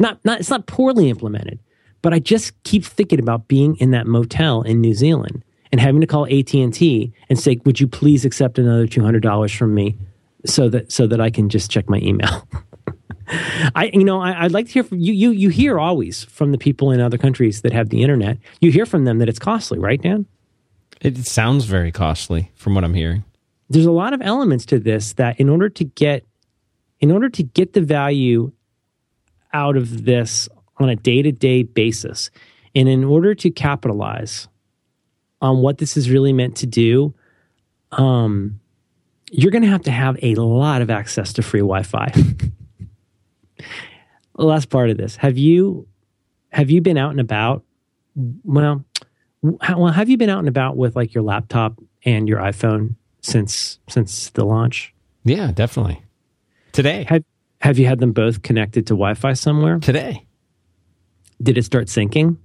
Not 0.00 0.18
not 0.24 0.40
it's 0.40 0.50
not 0.50 0.66
poorly 0.66 1.08
implemented, 1.08 1.60
but 2.02 2.12
I 2.12 2.18
just 2.18 2.60
keep 2.64 2.84
thinking 2.84 3.20
about 3.20 3.46
being 3.46 3.76
in 3.76 3.92
that 3.92 4.06
motel 4.06 4.62
in 4.62 4.80
New 4.80 4.94
Zealand 4.94 5.44
and 5.70 5.80
having 5.80 6.00
to 6.00 6.06
call 6.06 6.26
AT&T 6.26 7.12
and 7.28 7.38
say, 7.38 7.60
"Would 7.64 7.78
you 7.78 7.86
please 7.86 8.24
accept 8.24 8.58
another 8.58 8.88
$200 8.88 9.56
from 9.56 9.74
me 9.74 9.96
so 10.44 10.68
that 10.70 10.90
so 10.90 11.06
that 11.06 11.20
I 11.20 11.30
can 11.30 11.48
just 11.48 11.70
check 11.70 11.88
my 11.88 11.98
email?" 11.98 12.48
I, 13.76 13.90
you 13.92 14.02
know, 14.02 14.20
I, 14.20 14.44
I'd 14.44 14.52
like 14.52 14.66
to 14.66 14.72
hear 14.72 14.82
from 14.82 14.98
you. 14.98 15.12
You, 15.12 15.30
you 15.30 15.50
hear 15.50 15.78
always 15.78 16.24
from 16.24 16.50
the 16.50 16.58
people 16.58 16.90
in 16.90 17.00
other 17.00 17.18
countries 17.18 17.62
that 17.62 17.72
have 17.72 17.90
the 17.90 18.02
internet. 18.02 18.38
You 18.60 18.72
hear 18.72 18.86
from 18.86 19.04
them 19.04 19.18
that 19.18 19.28
it's 19.28 19.38
costly, 19.38 19.78
right, 19.78 20.00
Dan? 20.00 20.26
It 21.00 21.16
sounds 21.26 21.66
very 21.66 21.92
costly 21.92 22.50
from 22.56 22.74
what 22.74 22.82
I'm 22.82 22.94
hearing. 22.94 23.24
There's 23.68 23.86
a 23.86 23.92
lot 23.92 24.12
of 24.12 24.20
elements 24.20 24.66
to 24.66 24.80
this 24.80 25.12
that, 25.12 25.38
in 25.38 25.48
order 25.48 25.68
to 25.68 25.84
get, 25.84 26.26
in 26.98 27.12
order 27.12 27.28
to 27.28 27.42
get 27.42 27.72
the 27.72 27.80
value 27.80 28.50
out 29.52 29.76
of 29.76 30.04
this 30.04 30.48
on 30.78 30.88
a 30.88 30.96
day 30.96 31.22
to 31.22 31.32
day 31.32 31.62
basis, 31.62 32.30
and 32.74 32.88
in 32.88 33.04
order 33.04 33.34
to 33.34 33.50
capitalize 33.50 34.48
on 35.42 35.58
what 35.58 35.78
this 35.78 35.96
is 35.96 36.10
really 36.10 36.32
meant 36.32 36.56
to 36.56 36.66
do, 36.66 37.14
um, 37.92 38.60
you're 39.30 39.50
going 39.50 39.62
to 39.62 39.68
have 39.68 39.82
to 39.82 39.90
have 39.90 40.18
a 40.22 40.34
lot 40.34 40.82
of 40.82 40.90
access 40.90 41.32
to 41.34 41.42
free 41.42 41.60
Wi-Fi. 41.60 42.12
the 43.56 43.64
last 44.34 44.70
part 44.70 44.90
of 44.90 44.96
this 44.96 45.16
have 45.16 45.38
you 45.38 45.86
have 46.52 46.70
you 46.70 46.80
been 46.80 46.96
out 46.96 47.10
and 47.10 47.20
about 47.20 47.62
well 48.44 48.84
how, 49.60 49.78
well 49.78 49.92
have 49.92 50.08
you 50.08 50.16
been 50.16 50.30
out 50.30 50.40
and 50.40 50.48
about 50.48 50.76
with 50.76 50.96
like 50.96 51.14
your 51.14 51.22
laptop 51.22 51.78
and 52.04 52.28
your 52.28 52.38
iphone 52.40 52.94
since 53.20 53.78
since 53.88 54.30
the 54.30 54.44
launch 54.44 54.94
Yeah, 55.24 55.52
definitely. 55.52 56.02
Today. 56.72 57.04
have 57.08 57.24
have 57.60 57.78
you 57.78 57.86
had 57.86 57.98
them 57.98 58.12
both 58.12 58.42
connected 58.42 58.86
to 58.86 58.94
wi-fi 58.94 59.32
somewhere 59.34 59.78
Today. 59.78 60.24
did 61.42 61.56
it 61.58 61.64
start 61.64 61.86
syncing 61.88 62.36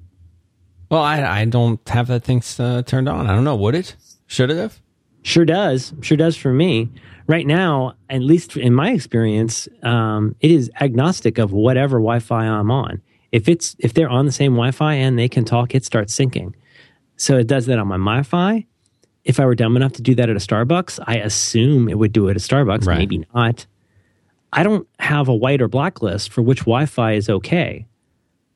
Well, 0.89 1.01
I, 1.01 1.41
I 1.41 1.45
don't 1.45 1.79
have 1.89 2.07
that 2.07 2.23
thing 2.23 2.41
uh, 2.59 2.81
turned 2.83 3.09
on. 3.09 3.27
I 3.27 3.33
don't 3.33 3.43
know. 3.43 3.55
Would 3.55 3.75
it? 3.75 3.95
Should 4.27 4.51
it 4.51 4.57
have? 4.57 4.79
Sure 5.23 5.45
does. 5.45 5.93
Sure 6.01 6.17
does 6.17 6.37
for 6.37 6.53
me. 6.53 6.89
Right 7.27 7.47
now, 7.47 7.95
at 8.09 8.21
least 8.21 8.55
in 8.55 8.73
my 8.75 8.91
experience, 8.91 9.67
um, 9.81 10.35
it 10.41 10.51
is 10.51 10.69
agnostic 10.79 11.39
of 11.39 11.51
whatever 11.51 11.97
Wi-Fi 11.97 12.45
I'm 12.45 12.69
on. 12.69 13.01
If 13.31 13.49
it's 13.49 13.75
if 13.79 13.93
they're 13.95 14.09
on 14.09 14.27
the 14.27 14.31
same 14.31 14.53
Wi-Fi 14.53 14.93
and 14.93 15.17
they 15.17 15.27
can 15.27 15.43
talk, 15.43 15.73
it 15.73 15.83
starts 15.83 16.15
syncing. 16.15 16.53
So 17.17 17.37
it 17.37 17.47
does 17.47 17.65
that 17.65 17.79
on 17.79 17.87
my 17.87 17.97
Wi-Fi. 17.97 18.65
If 19.23 19.39
I 19.39 19.45
were 19.45 19.55
dumb 19.55 19.75
enough 19.75 19.93
to 19.93 20.03
do 20.03 20.13
that 20.15 20.29
at 20.29 20.35
a 20.35 20.39
Starbucks, 20.39 20.99
I 21.07 21.15
assume 21.17 21.89
it 21.89 21.97
would 21.97 22.13
do 22.13 22.27
it 22.27 22.35
at 22.35 22.43
Starbucks. 22.43 22.85
Right. 22.85 22.99
Maybe 22.99 23.25
not. 23.33 23.65
I 24.55 24.63
don't 24.63 24.87
have 24.99 25.27
a 25.27 25.35
white 25.35 25.61
or 25.61 25.67
black 25.67 26.01
list 26.01 26.31
for 26.31 26.41
which 26.41 26.59
Wi-Fi 26.59 27.11
is 27.13 27.29
okay. 27.29 27.85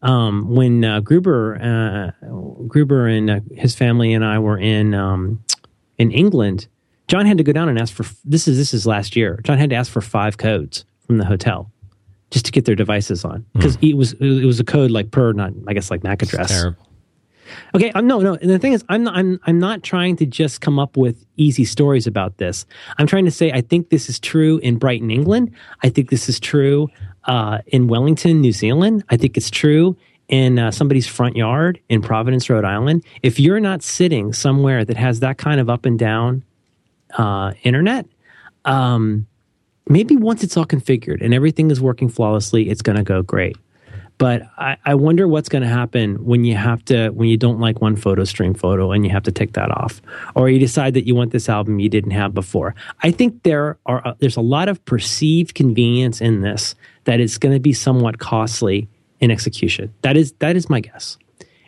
Um, 0.01 0.55
when 0.55 0.85
uh, 0.85 1.01
Gruber, 1.01 1.59
uh, 1.61 2.25
Gruber 2.67 3.05
and 3.05 3.29
uh, 3.29 3.39
his 3.51 3.75
family 3.75 4.13
and 4.13 4.23
I 4.23 4.39
were 4.39 4.57
in 4.57 4.93
um, 4.93 5.43
in 5.97 6.11
England, 6.11 6.67
John 7.09 7.25
had 7.25 7.37
to 7.37 7.43
go 7.43 7.51
down 7.51 7.67
and 7.67 7.77
ask 7.77 7.93
for 7.93 8.05
this 8.23 8.47
is 8.47 8.57
this 8.57 8.73
is 8.73 8.87
last 8.87 9.17
year. 9.17 9.41
John 9.43 9.57
had 9.57 9.69
to 9.71 9.75
ask 9.75 9.91
for 9.91 9.99
five 9.99 10.37
codes 10.37 10.85
from 11.05 11.17
the 11.17 11.25
hotel 11.25 11.69
just 12.31 12.45
to 12.45 12.51
get 12.53 12.63
their 12.63 12.75
devices 12.75 13.25
on 13.25 13.45
because 13.53 13.77
it 13.81 13.97
was 13.97 14.13
it 14.13 14.45
was 14.45 14.61
a 14.61 14.63
code 14.63 14.91
like 14.91 15.11
per 15.11 15.33
not 15.33 15.51
I 15.67 15.73
guess 15.73 15.91
like 15.91 16.03
MAC 16.03 16.21
address. 16.21 16.49
Terrible. 16.49 16.88
Okay, 17.75 17.91
um, 17.91 18.07
no, 18.07 18.19
no. 18.19 18.35
And 18.35 18.49
the 18.49 18.59
thing 18.59 18.73
is, 18.73 18.83
I'm 18.89 19.03
not, 19.03 19.15
I'm 19.15 19.39
I'm 19.45 19.59
not 19.59 19.83
trying 19.83 20.15
to 20.17 20.25
just 20.25 20.61
come 20.61 20.79
up 20.79 20.97
with 20.97 21.25
easy 21.37 21.65
stories 21.65 22.07
about 22.07 22.37
this. 22.37 22.65
I'm 22.97 23.07
trying 23.07 23.25
to 23.25 23.31
say 23.31 23.51
I 23.51 23.61
think 23.61 23.89
this 23.89 24.09
is 24.09 24.19
true 24.19 24.57
in 24.59 24.77
Brighton, 24.77 25.11
England. 25.11 25.51
I 25.83 25.89
think 25.89 26.09
this 26.09 26.29
is 26.29 26.39
true 26.39 26.89
uh, 27.25 27.59
in 27.67 27.87
Wellington, 27.87 28.41
New 28.41 28.51
Zealand. 28.51 29.03
I 29.09 29.17
think 29.17 29.37
it's 29.37 29.49
true 29.49 29.95
in 30.27 30.59
uh, 30.59 30.71
somebody's 30.71 31.07
front 31.07 31.35
yard 31.35 31.79
in 31.89 32.01
Providence, 32.01 32.49
Rhode 32.49 32.65
Island. 32.65 33.03
If 33.23 33.39
you're 33.39 33.59
not 33.59 33.81
sitting 33.81 34.31
somewhere 34.31 34.85
that 34.85 34.97
has 34.97 35.19
that 35.21 35.37
kind 35.37 35.59
of 35.59 35.69
up 35.69 35.85
and 35.85 35.97
down 35.97 36.43
uh, 37.17 37.53
internet, 37.63 38.05
um, 38.65 39.25
maybe 39.87 40.15
once 40.15 40.43
it's 40.43 40.55
all 40.55 40.65
configured 40.65 41.23
and 41.23 41.33
everything 41.33 41.71
is 41.71 41.81
working 41.81 42.09
flawlessly, 42.09 42.69
it's 42.69 42.83
going 42.83 42.97
to 42.97 43.03
go 43.03 43.21
great. 43.23 43.57
But 44.19 44.43
I, 44.57 44.77
I 44.85 44.95
wonder 44.95 45.27
what's 45.27 45.47
going 45.49 45.63
to 45.63 45.67
happen 45.67 46.23
when 46.23 46.43
you 46.43 46.55
have 46.55 46.85
to 46.85 47.09
when 47.09 47.29
you 47.29 47.37
don't 47.37 47.59
like 47.59 47.81
one 47.81 47.95
photo 47.95 48.25
stream 48.25 48.53
photo 48.53 48.91
and 48.91 49.05
you 49.05 49.11
have 49.11 49.23
to 49.23 49.31
take 49.31 49.53
that 49.53 49.71
off, 49.71 50.01
or 50.35 50.49
you 50.49 50.59
decide 50.59 50.93
that 50.93 51.07
you 51.07 51.15
want 51.15 51.31
this 51.31 51.49
album 51.49 51.79
you 51.79 51.89
didn't 51.89 52.11
have 52.11 52.33
before. 52.33 52.75
I 53.01 53.11
think 53.11 53.41
there 53.43 53.79
are 53.87 54.15
there's 54.19 54.35
a 54.35 54.41
lot 54.41 54.69
of 54.69 54.83
perceived 54.85 55.55
convenience 55.55 56.21
in 56.21 56.41
this 56.41 56.75
that 57.05 57.19
is 57.19 57.37
going 57.37 57.53
to 57.53 57.61
be 57.61 57.73
somewhat 57.73 58.19
costly 58.19 58.89
in 59.21 59.31
execution. 59.31 59.93
That 60.01 60.17
is 60.17 60.33
that 60.39 60.55
is 60.57 60.69
my 60.69 60.81
guess. 60.81 61.17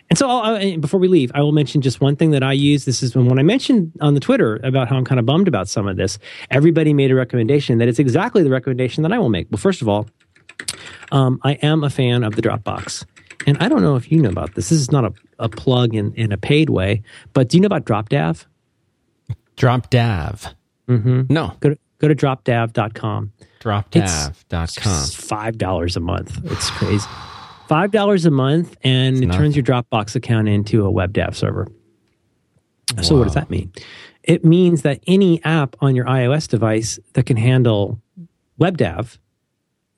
And 0.10 0.18
so, 0.18 0.30
I'll, 0.30 0.78
before 0.78 0.99
we 0.99 1.07
leave, 1.07 1.32
I 1.34 1.40
will 1.40 1.53
mention 1.53 1.80
just 1.80 2.02
one 2.02 2.18
thing 2.18 2.32
that 2.32 2.44
I 2.44 2.52
use. 2.52 2.84
This 2.84 3.02
is 3.02 3.15
when, 3.15 3.28
when 3.28 3.40
I 3.40 3.44
mentioned 3.44 3.94
on 4.02 4.14
the 4.14 4.19
Twitter 4.19 4.60
about 4.61 4.90
how 4.90 4.98
I'm 4.98 5.06
kind 5.06 5.19
of 5.19 5.26
bummed 5.26 5.48
about 5.48 5.69
some 5.69 5.88
of 5.88 5.95
this. 5.95 6.19
Everybody 6.49 6.94
made 6.94 7.11
a 7.11 7.15
recommendation 7.15 7.78
that 7.78 7.88
it's 7.88 7.98
exactly 7.98 8.44
the 8.44 8.49
recommendation 8.49 9.03
that 9.03 9.14
I 9.14 9.19
will 9.19 9.30
make. 9.30 9.49
Well, 9.49 9.57
first 9.57 9.82
of 9.82 9.88
all, 9.88 10.10
Um, 11.12 11.40
I 11.44 11.54
am 11.54 11.84
a 11.84 11.90
fan 11.90 12.24
of 12.24 12.36
the 12.36 12.42
Dropbox. 12.42 13.06
And 13.48 13.58
I 13.60 13.68
don't 13.70 13.82
know 13.82 13.96
if 13.96 14.12
you 14.12 14.22
know 14.22 14.30
about 14.30 14.56
this. 14.56 14.70
This 14.70 14.80
is 14.80 14.92
not 14.92 15.06
a, 15.06 15.14
a 15.40 15.50
plug 15.50 15.96
in, 15.96 16.14
in 16.14 16.32
a 16.32 16.38
paid 16.38 16.70
way, 16.70 17.02
but 17.34 17.50
do 17.50 17.58
you 17.58 17.62
know 17.62 17.68
about 17.68 17.86
DropDav? 17.86 18.46
DropDav. 19.58 20.54
Mm-hmm. 20.88 21.22
No. 21.30 21.54
Go 21.60 21.70
to, 21.70 21.78
go 22.00 22.08
to 22.08 22.16
dropdav.com. 22.16 23.32
DropDav.com. 23.60 25.04
It's 25.04 25.14
five 25.16 25.58
dollars 25.58 25.96
a 25.96 26.00
month. 26.00 26.40
It's 26.46 26.70
crazy. 26.72 27.08
Five 27.68 27.92
dollars 27.92 28.26
a 28.26 28.32
month, 28.32 28.76
and 28.84 29.18
it 29.18 29.28
nothing. 29.28 29.42
turns 29.42 29.56
your 29.56 29.64
Dropbox 29.64 30.16
account 30.16 30.50
into 30.50 30.86
a 30.86 30.92
WebDAV 30.92 31.36
server. 31.36 31.68
So 33.02 33.18
what 33.18 33.24
does 33.24 33.36
that 33.36 33.50
mean? 33.50 33.72
It 34.24 34.44
means 34.44 34.82
that 34.82 35.00
any 35.08 35.42
app 35.44 35.76
on 35.80 35.96
your 35.96 36.06
iOS 36.06 36.48
device 36.48 37.00
that 37.14 37.26
can 37.26 37.38
handle 37.38 38.02
WebDAV 38.60 39.18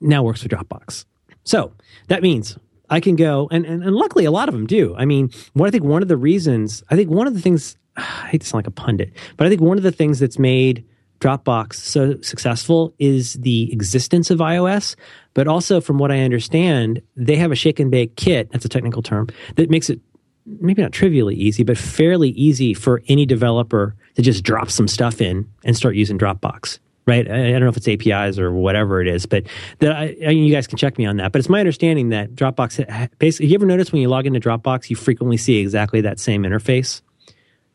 now 0.04 0.22
works 0.22 0.42
with 0.42 0.52
Dropbox. 0.52 1.04
So 1.44 1.72
that 2.08 2.22
means 2.22 2.58
I 2.90 3.00
can 3.00 3.16
go, 3.16 3.48
and, 3.50 3.64
and, 3.64 3.82
and 3.82 3.94
luckily 3.94 4.24
a 4.24 4.30
lot 4.30 4.48
of 4.48 4.54
them 4.54 4.66
do. 4.66 4.94
I 4.96 5.04
mean, 5.04 5.30
what 5.54 5.66
I 5.66 5.70
think 5.70 5.84
one 5.84 6.02
of 6.02 6.08
the 6.08 6.16
reasons, 6.16 6.82
I 6.90 6.96
think 6.96 7.10
one 7.10 7.26
of 7.26 7.34
the 7.34 7.40
things, 7.40 7.76
I 7.96 8.28
hate 8.28 8.42
to 8.42 8.46
sound 8.46 8.58
like 8.58 8.66
a 8.66 8.70
pundit, 8.70 9.12
but 9.36 9.46
I 9.46 9.50
think 9.50 9.60
one 9.60 9.76
of 9.76 9.82
the 9.82 9.92
things 9.92 10.18
that's 10.18 10.38
made 10.38 10.84
Dropbox 11.20 11.74
so 11.74 12.20
successful 12.20 12.92
is 12.98 13.34
the 13.34 13.72
existence 13.72 14.30
of 14.30 14.40
iOS, 14.40 14.94
but 15.32 15.48
also 15.48 15.80
from 15.80 15.96
what 15.96 16.10
I 16.10 16.20
understand, 16.20 17.00
they 17.16 17.36
have 17.36 17.50
a 17.50 17.54
shake 17.54 17.80
and 17.80 17.90
bake 17.90 18.16
kit, 18.16 18.50
that's 18.52 18.64
a 18.64 18.68
technical 18.68 19.00
term, 19.00 19.28
that 19.56 19.70
makes 19.70 19.88
it 19.88 20.00
maybe 20.44 20.82
not 20.82 20.92
trivially 20.92 21.34
easy, 21.34 21.62
but 21.62 21.78
fairly 21.78 22.30
easy 22.30 22.74
for 22.74 23.02
any 23.08 23.24
developer 23.24 23.96
to 24.16 24.22
just 24.22 24.44
drop 24.44 24.70
some 24.70 24.86
stuff 24.86 25.20
in 25.20 25.48
and 25.64 25.76
start 25.76 25.96
using 25.96 26.18
Dropbox. 26.18 26.78
Right? 27.06 27.30
I, 27.30 27.48
I 27.48 27.52
don't 27.52 27.60
know 27.60 27.68
if 27.68 27.76
it's 27.76 27.88
APIs 27.88 28.38
or 28.38 28.52
whatever 28.52 29.02
it 29.02 29.08
is, 29.08 29.26
but 29.26 29.44
that 29.80 29.92
I, 29.92 30.16
I, 30.26 30.30
you 30.30 30.52
guys 30.52 30.66
can 30.66 30.78
check 30.78 30.96
me 30.96 31.04
on 31.04 31.18
that. 31.18 31.32
But 31.32 31.40
it's 31.40 31.48
my 31.48 31.60
understanding 31.60 32.08
that 32.10 32.34
Dropbox 32.34 33.18
basically. 33.18 33.48
You 33.48 33.54
ever 33.56 33.66
notice 33.66 33.92
when 33.92 34.00
you 34.02 34.08
log 34.08 34.26
into 34.26 34.40
Dropbox, 34.40 34.88
you 34.90 34.96
frequently 34.96 35.36
see 35.36 35.58
exactly 35.58 36.00
that 36.00 36.18
same 36.18 36.42
interface? 36.44 37.02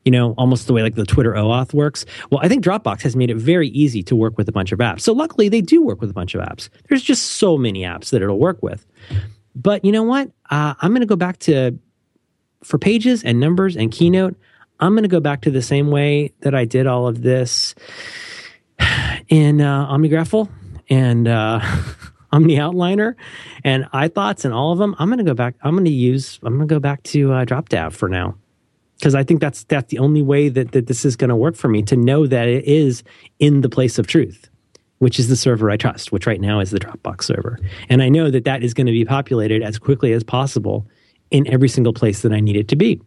You 0.06 0.12
know, 0.12 0.34
almost 0.38 0.66
the 0.66 0.74
way 0.74 0.82
like 0.82 0.96
the 0.96 1.06
Twitter 1.06 1.34
OAuth 1.34 1.74
works. 1.74 2.06
Well, 2.32 2.40
I 2.42 2.48
think 2.48 2.64
Dropbox 2.64 3.02
has 3.02 3.16
made 3.16 3.30
it 3.30 3.38
very 3.38 3.68
easy 3.70 4.02
to 4.04 4.16
work 4.16 4.38
with 4.38 4.50
a 4.50 4.52
bunch 4.52 4.72
of 4.72 4.80
apps. 4.80 5.02
So 5.02 5.14
luckily, 5.14 5.50
they 5.50 5.62
do 5.62 5.84
work 5.84 6.02
with 6.02 6.10
a 6.10 6.14
bunch 6.14 6.34
of 6.34 6.42
apps. 6.42 6.70
There's 6.88 7.04
just 7.04 7.34
so 7.34 7.58
many 7.58 7.82
apps 7.82 8.10
that 8.10 8.22
it'll 8.22 8.40
work 8.40 8.64
with. 8.64 8.86
But 9.56 9.84
you 9.84 9.92
know 9.92 10.04
what? 10.04 10.32
Uh, 10.50 10.74
I'm 10.82 10.92
going 10.92 11.02
to 11.02 11.08
go 11.08 11.18
back 11.18 11.38
to 11.40 11.78
for 12.64 12.78
pages 12.78 13.24
and 13.24 13.40
numbers 13.40 13.76
and 13.76 13.92
keynote, 13.92 14.36
I'm 14.80 14.94
going 14.94 15.04
to 15.04 15.10
go 15.10 15.20
back 15.20 15.42
to 15.42 15.52
the 15.52 15.62
same 15.62 15.92
way 15.92 16.34
that 16.42 16.56
I 16.56 16.66
did 16.66 16.88
all 16.88 17.08
of 17.08 17.22
this 17.22 17.76
in 19.30 19.62
uh, 19.62 19.88
OmniGraffle 19.88 20.50
and 20.90 21.28
uh, 21.28 21.60
OmniOutliner 22.34 23.16
and 23.64 23.86
iThoughts 23.94 24.46
and 24.46 24.54
all 24.54 24.72
of 24.72 24.80
them. 24.80 24.96
I'm 25.00 25.08
going 25.08 25.20
to 25.20 25.24
go 25.24 25.34
back. 25.34 25.56
I'm 25.62 25.74
going 25.74 25.86
to 25.86 25.92
use. 25.92 26.40
I'm 26.44 26.58
going 26.58 26.68
to 26.68 26.74
go 26.74 26.80
back 26.80 27.04
to 27.04 27.34
uh, 27.34 27.46
DropDAV 27.46 27.94
for 27.94 28.10
now 28.10 28.36
because 29.00 29.16
I 29.16 29.24
think 29.24 29.40
that's 29.40 29.64
that's 29.66 29.90
the 29.90 30.00
only 30.00 30.22
way 30.22 30.50
that, 30.50 30.74
that 30.74 30.88
this 30.88 31.06
is 31.06 31.16
going 31.16 31.30
to 31.30 31.36
work 31.36 31.56
for 31.56 31.70
me 31.70 31.82
to 31.84 31.96
know 31.96 32.28
that 32.28 32.48
it 32.48 32.66
is 32.66 33.04
in 33.40 33.62
the 33.62 33.70
place 33.70 33.98
of 33.98 34.08
truth, 34.08 34.50
which 35.00 35.20
is 35.20 35.30
the 35.30 35.36
server 35.36 35.72
I 35.72 35.78
trust, 35.78 36.12
which 36.12 36.28
right 36.28 36.42
now 36.42 36.60
is 36.60 36.72
the 36.72 36.80
Dropbox 36.80 37.24
server, 37.24 37.60
and 37.88 38.04
I 38.04 38.10
know 38.10 38.30
that 38.30 38.46
that 38.46 38.64
is 38.64 38.74
going 38.74 38.88
to 38.88 38.94
be 38.94 39.06
populated 39.06 39.64
as 39.64 39.80
quickly 39.80 40.14
as 40.14 40.24
possible 40.24 40.86
in 41.32 41.48
every 41.48 41.70
single 41.70 41.94
place 41.94 42.22
that 42.24 42.34
I 42.34 42.40
need 42.40 42.56
it 42.56 42.68
to 42.70 42.76
be. 42.76 43.00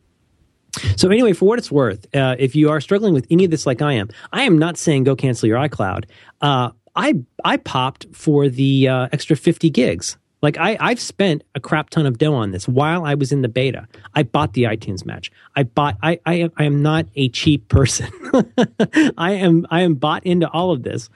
So 0.96 1.08
anyway, 1.10 1.32
for 1.32 1.46
what 1.46 1.58
it's 1.58 1.70
worth, 1.70 2.06
uh, 2.14 2.36
if 2.38 2.56
you 2.56 2.70
are 2.70 2.80
struggling 2.80 3.14
with 3.14 3.26
any 3.30 3.44
of 3.44 3.50
this 3.50 3.66
like 3.66 3.82
I 3.82 3.92
am, 3.92 4.08
I 4.32 4.42
am 4.42 4.58
not 4.58 4.76
saying 4.78 5.04
go 5.04 5.14
cancel 5.14 5.48
your 5.48 5.58
iCloud. 5.58 6.04
Uh, 6.40 6.70
I 6.94 7.14
I 7.44 7.56
popped 7.58 8.06
for 8.12 8.48
the 8.48 8.88
uh, 8.88 9.08
extra 9.12 9.36
fifty 9.36 9.70
gigs. 9.70 10.16
Like 10.40 10.58
I 10.58 10.76
I've 10.80 11.00
spent 11.00 11.44
a 11.54 11.60
crap 11.60 11.90
ton 11.90 12.06
of 12.06 12.18
dough 12.18 12.34
on 12.34 12.50
this 12.50 12.66
while 12.66 13.04
I 13.04 13.14
was 13.14 13.32
in 13.32 13.42
the 13.42 13.48
beta. 13.48 13.86
I 14.14 14.22
bought 14.22 14.54
the 14.54 14.64
iTunes 14.64 15.04
match. 15.04 15.30
I 15.56 15.62
bought. 15.62 15.96
I 16.02 16.18
I, 16.26 16.50
I 16.56 16.64
am 16.64 16.82
not 16.82 17.06
a 17.16 17.28
cheap 17.28 17.68
person. 17.68 18.10
I 19.16 19.32
am 19.32 19.66
I 19.70 19.82
am 19.82 19.94
bought 19.94 20.24
into 20.24 20.48
all 20.50 20.72
of 20.72 20.82
this. 20.82 21.08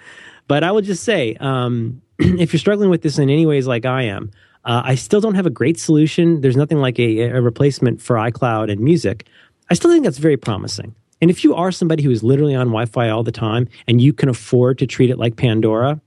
But 0.49 0.63
I 0.63 0.71
will 0.71 0.83
just 0.83 1.03
say, 1.03 1.35
um, 1.41 2.01
if 2.19 2.53
you're 2.53 2.61
struggling 2.61 2.91
with 2.91 3.03
this 3.03 3.19
in 3.19 3.29
any 3.29 3.47
ways 3.47 3.67
like 3.67 3.85
I 3.85 4.03
am, 4.03 4.31
uh, 4.65 4.83
I 4.85 4.95
still 4.97 5.21
don't 5.21 5.35
have 5.35 5.47
a 5.47 5.51
great 5.51 5.79
solution. 5.79 6.41
There's 6.41 6.57
nothing 6.57 6.79
like 6.79 6.99
a, 6.99 7.21
a 7.21 7.41
replacement 7.41 8.01
for 8.01 8.17
iCloud 8.17 8.71
and 8.71 8.81
music. 8.81 9.27
I 9.71 9.75
still 9.75 9.91
think 9.91 10.05
that's 10.05 10.19
very 10.19 10.37
promising. 10.37 10.95
And 11.21 11.31
if 11.31 11.45
you 11.45 11.55
are 11.55 11.73
somebody 11.73 12.03
who 12.03 12.11
is 12.11 12.23
literally 12.23 12.55
on 12.55 12.67
Wi 12.67 12.87
Fi 12.87 13.09
all 13.09 13.23
the 13.23 13.33
time 13.33 13.69
and 13.89 14.01
you 14.01 14.13
can 14.13 14.29
afford 14.29 14.79
to 14.79 14.87
treat 14.87 15.11
it 15.11 15.19
like 15.19 15.37
Pandora, 15.37 16.01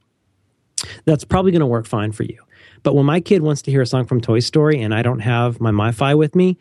that's 1.05 1.23
probably 1.23 1.51
going 1.51 1.61
to 1.61 1.65
work 1.65 1.87
fine 1.87 2.11
for 2.11 2.23
you. 2.23 2.41
But 2.83 2.95
when 2.95 3.05
my 3.05 3.19
kid 3.19 3.41
wants 3.41 3.61
to 3.63 3.71
hear 3.71 3.81
a 3.81 3.85
song 3.85 4.05
from 4.05 4.21
Toy 4.21 4.39
Story 4.39 4.81
and 4.81 4.93
I 4.93 5.01
don't 5.01 5.19
have 5.19 5.59
my 5.59 5.71
Wi-Fi 5.71 6.15
with 6.15 6.35
me, 6.35 6.57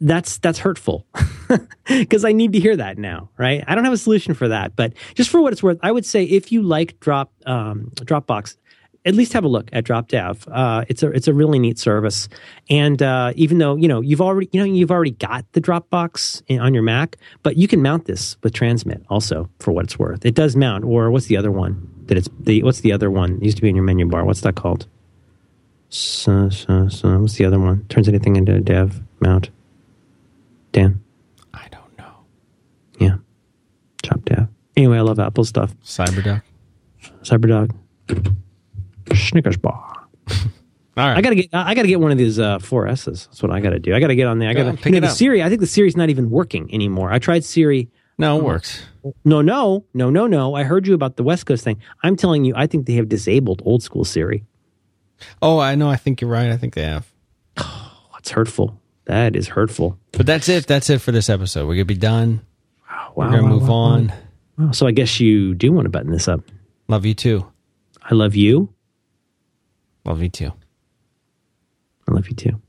that's 0.00 0.38
that's 0.38 0.60
hurtful 0.60 1.06
because 1.88 2.24
I 2.24 2.30
need 2.30 2.52
to 2.52 2.60
hear 2.60 2.76
that 2.76 2.98
now, 2.98 3.30
right? 3.36 3.64
I 3.66 3.74
don't 3.74 3.82
have 3.84 3.92
a 3.92 3.98
solution 3.98 4.34
for 4.34 4.46
that, 4.48 4.76
but 4.76 4.92
just 5.14 5.28
for 5.28 5.40
what 5.40 5.52
it's 5.52 5.62
worth, 5.62 5.78
I 5.82 5.90
would 5.90 6.06
say 6.06 6.22
if 6.22 6.52
you 6.52 6.62
like 6.62 7.00
Drop 7.00 7.32
um, 7.46 7.90
Dropbox, 7.96 8.56
at 9.04 9.14
least 9.14 9.32
have 9.32 9.44
a 9.44 9.48
look 9.48 9.70
at 9.72 9.84
DropDAV. 9.84 10.48
Uh, 10.50 10.84
it's 10.88 11.02
a 11.02 11.10
it's 11.10 11.28
a 11.28 11.34
really 11.34 11.58
neat 11.58 11.78
service, 11.78 12.28
and 12.68 13.02
uh, 13.02 13.32
even 13.36 13.58
though 13.58 13.76
you 13.76 13.88
know 13.88 14.00
you've 14.00 14.20
already 14.20 14.48
you 14.52 14.60
know 14.60 14.66
you've 14.66 14.90
already 14.90 15.12
got 15.12 15.50
the 15.52 15.60
Dropbox 15.60 16.42
in, 16.48 16.60
on 16.60 16.74
your 16.74 16.82
Mac, 16.82 17.16
but 17.42 17.56
you 17.56 17.68
can 17.68 17.82
mount 17.82 18.06
this 18.06 18.36
with 18.42 18.52
Transmit 18.52 19.02
also 19.08 19.48
for 19.60 19.72
what 19.72 19.84
it's 19.84 19.98
worth. 19.98 20.24
It 20.24 20.34
does 20.34 20.56
mount, 20.56 20.84
or 20.84 21.10
what's 21.10 21.26
the 21.26 21.36
other 21.36 21.50
one 21.50 21.88
that 22.06 22.16
it's 22.18 22.28
the 22.40 22.62
what's 22.62 22.80
the 22.80 22.92
other 22.92 23.10
one 23.10 23.36
it 23.36 23.44
used 23.44 23.56
to 23.58 23.62
be 23.62 23.68
in 23.68 23.76
your 23.76 23.84
menu 23.84 24.06
bar? 24.06 24.24
What's 24.24 24.42
that 24.42 24.56
called? 24.56 24.86
So, 25.90 26.50
so, 26.50 26.88
so, 26.88 27.18
what's 27.18 27.36
the 27.36 27.46
other 27.46 27.58
one? 27.58 27.86
Turns 27.88 28.08
anything 28.08 28.36
into 28.36 28.54
a 28.54 28.60
DAV 28.60 29.00
mount. 29.20 29.48
Dan, 30.72 31.02
I 31.54 31.66
don't 31.70 31.98
know. 31.98 32.12
yeah, 32.98 33.16
chop 34.02 34.22
dev. 34.26 34.48
Anyway, 34.76 34.98
I 34.98 35.00
love 35.00 35.18
Apple 35.18 35.44
stuff. 35.44 35.74
Cyberduck. 35.82 36.42
Cyberdog, 37.22 37.74
Snickers 39.16 39.56
bar. 39.56 40.06
All 40.96 41.06
right. 41.06 41.16
I 41.16 41.20
gotta 41.20 41.36
get. 41.36 41.48
I 41.52 41.74
gotta 41.74 41.86
get 41.86 42.00
one 42.00 42.10
of 42.10 42.18
these 42.18 42.38
uh, 42.40 42.58
4S's. 42.58 43.26
That's 43.26 43.42
what 43.42 43.52
I 43.52 43.60
gotta 43.60 43.78
do. 43.78 43.94
I 43.94 44.00
gotta 44.00 44.16
get 44.16 44.26
on 44.26 44.40
there. 44.40 44.48
I 44.48 44.54
Go 44.54 44.64
gotta 44.64 44.76
pick 44.76 44.86
you 44.86 44.92
know, 44.92 44.98
it 44.98 45.00
the 45.02 45.06
up. 45.08 45.16
Siri. 45.16 45.42
I 45.42 45.48
think 45.48 45.60
the 45.60 45.66
Siri's 45.66 45.96
not 45.96 46.10
even 46.10 46.28
working 46.28 46.72
anymore. 46.74 47.12
I 47.12 47.20
tried 47.20 47.44
Siri. 47.44 47.88
no, 48.18 48.38
it 48.38 48.44
works. 48.44 48.82
No, 49.24 49.40
no, 49.40 49.84
no, 49.94 50.10
no, 50.10 50.26
no. 50.26 50.54
I 50.54 50.64
heard 50.64 50.86
you 50.88 50.94
about 50.94 51.16
the 51.16 51.22
West 51.22 51.46
Coast 51.46 51.62
thing. 51.62 51.80
I'm 52.02 52.16
telling 52.16 52.44
you, 52.44 52.52
I 52.56 52.66
think 52.66 52.86
they 52.86 52.94
have 52.94 53.08
disabled 53.08 53.62
old 53.64 53.82
school 53.82 54.04
Siri. 54.04 54.44
Oh, 55.40 55.60
I 55.60 55.76
know. 55.76 55.88
I 55.88 55.96
think 55.96 56.20
you're 56.20 56.30
right. 56.30 56.50
I 56.50 56.56
think 56.56 56.74
they 56.74 56.82
have. 56.82 57.06
That's 57.56 58.30
hurtful. 58.30 58.80
That 59.04 59.36
is 59.36 59.48
hurtful. 59.48 59.98
But 60.12 60.26
that's 60.26 60.50
it. 60.50 60.66
That's 60.66 60.90
it 60.90 61.00
for 61.00 61.12
this 61.12 61.30
episode. 61.30 61.66
We're 61.66 61.76
gonna 61.76 61.86
be 61.86 61.94
done. 61.94 62.42
Wow, 62.90 63.12
We're 63.16 63.30
gonna 63.30 63.42
wow, 63.44 63.48
move 63.48 63.68
wow, 63.68 63.74
on. 63.74 64.12
So 64.72 64.86
I 64.86 64.90
guess 64.90 65.18
you 65.18 65.54
do 65.54 65.72
want 65.72 65.86
to 65.86 65.88
button 65.90 66.12
this 66.12 66.28
up. 66.28 66.40
Love 66.88 67.06
you 67.06 67.14
too. 67.14 67.46
I 68.02 68.14
love 68.14 68.34
you. 68.34 68.68
Love 70.08 70.22
you 70.22 70.30
too. 70.30 70.52
I 72.08 72.12
love 72.12 72.26
you 72.30 72.34
too. 72.34 72.62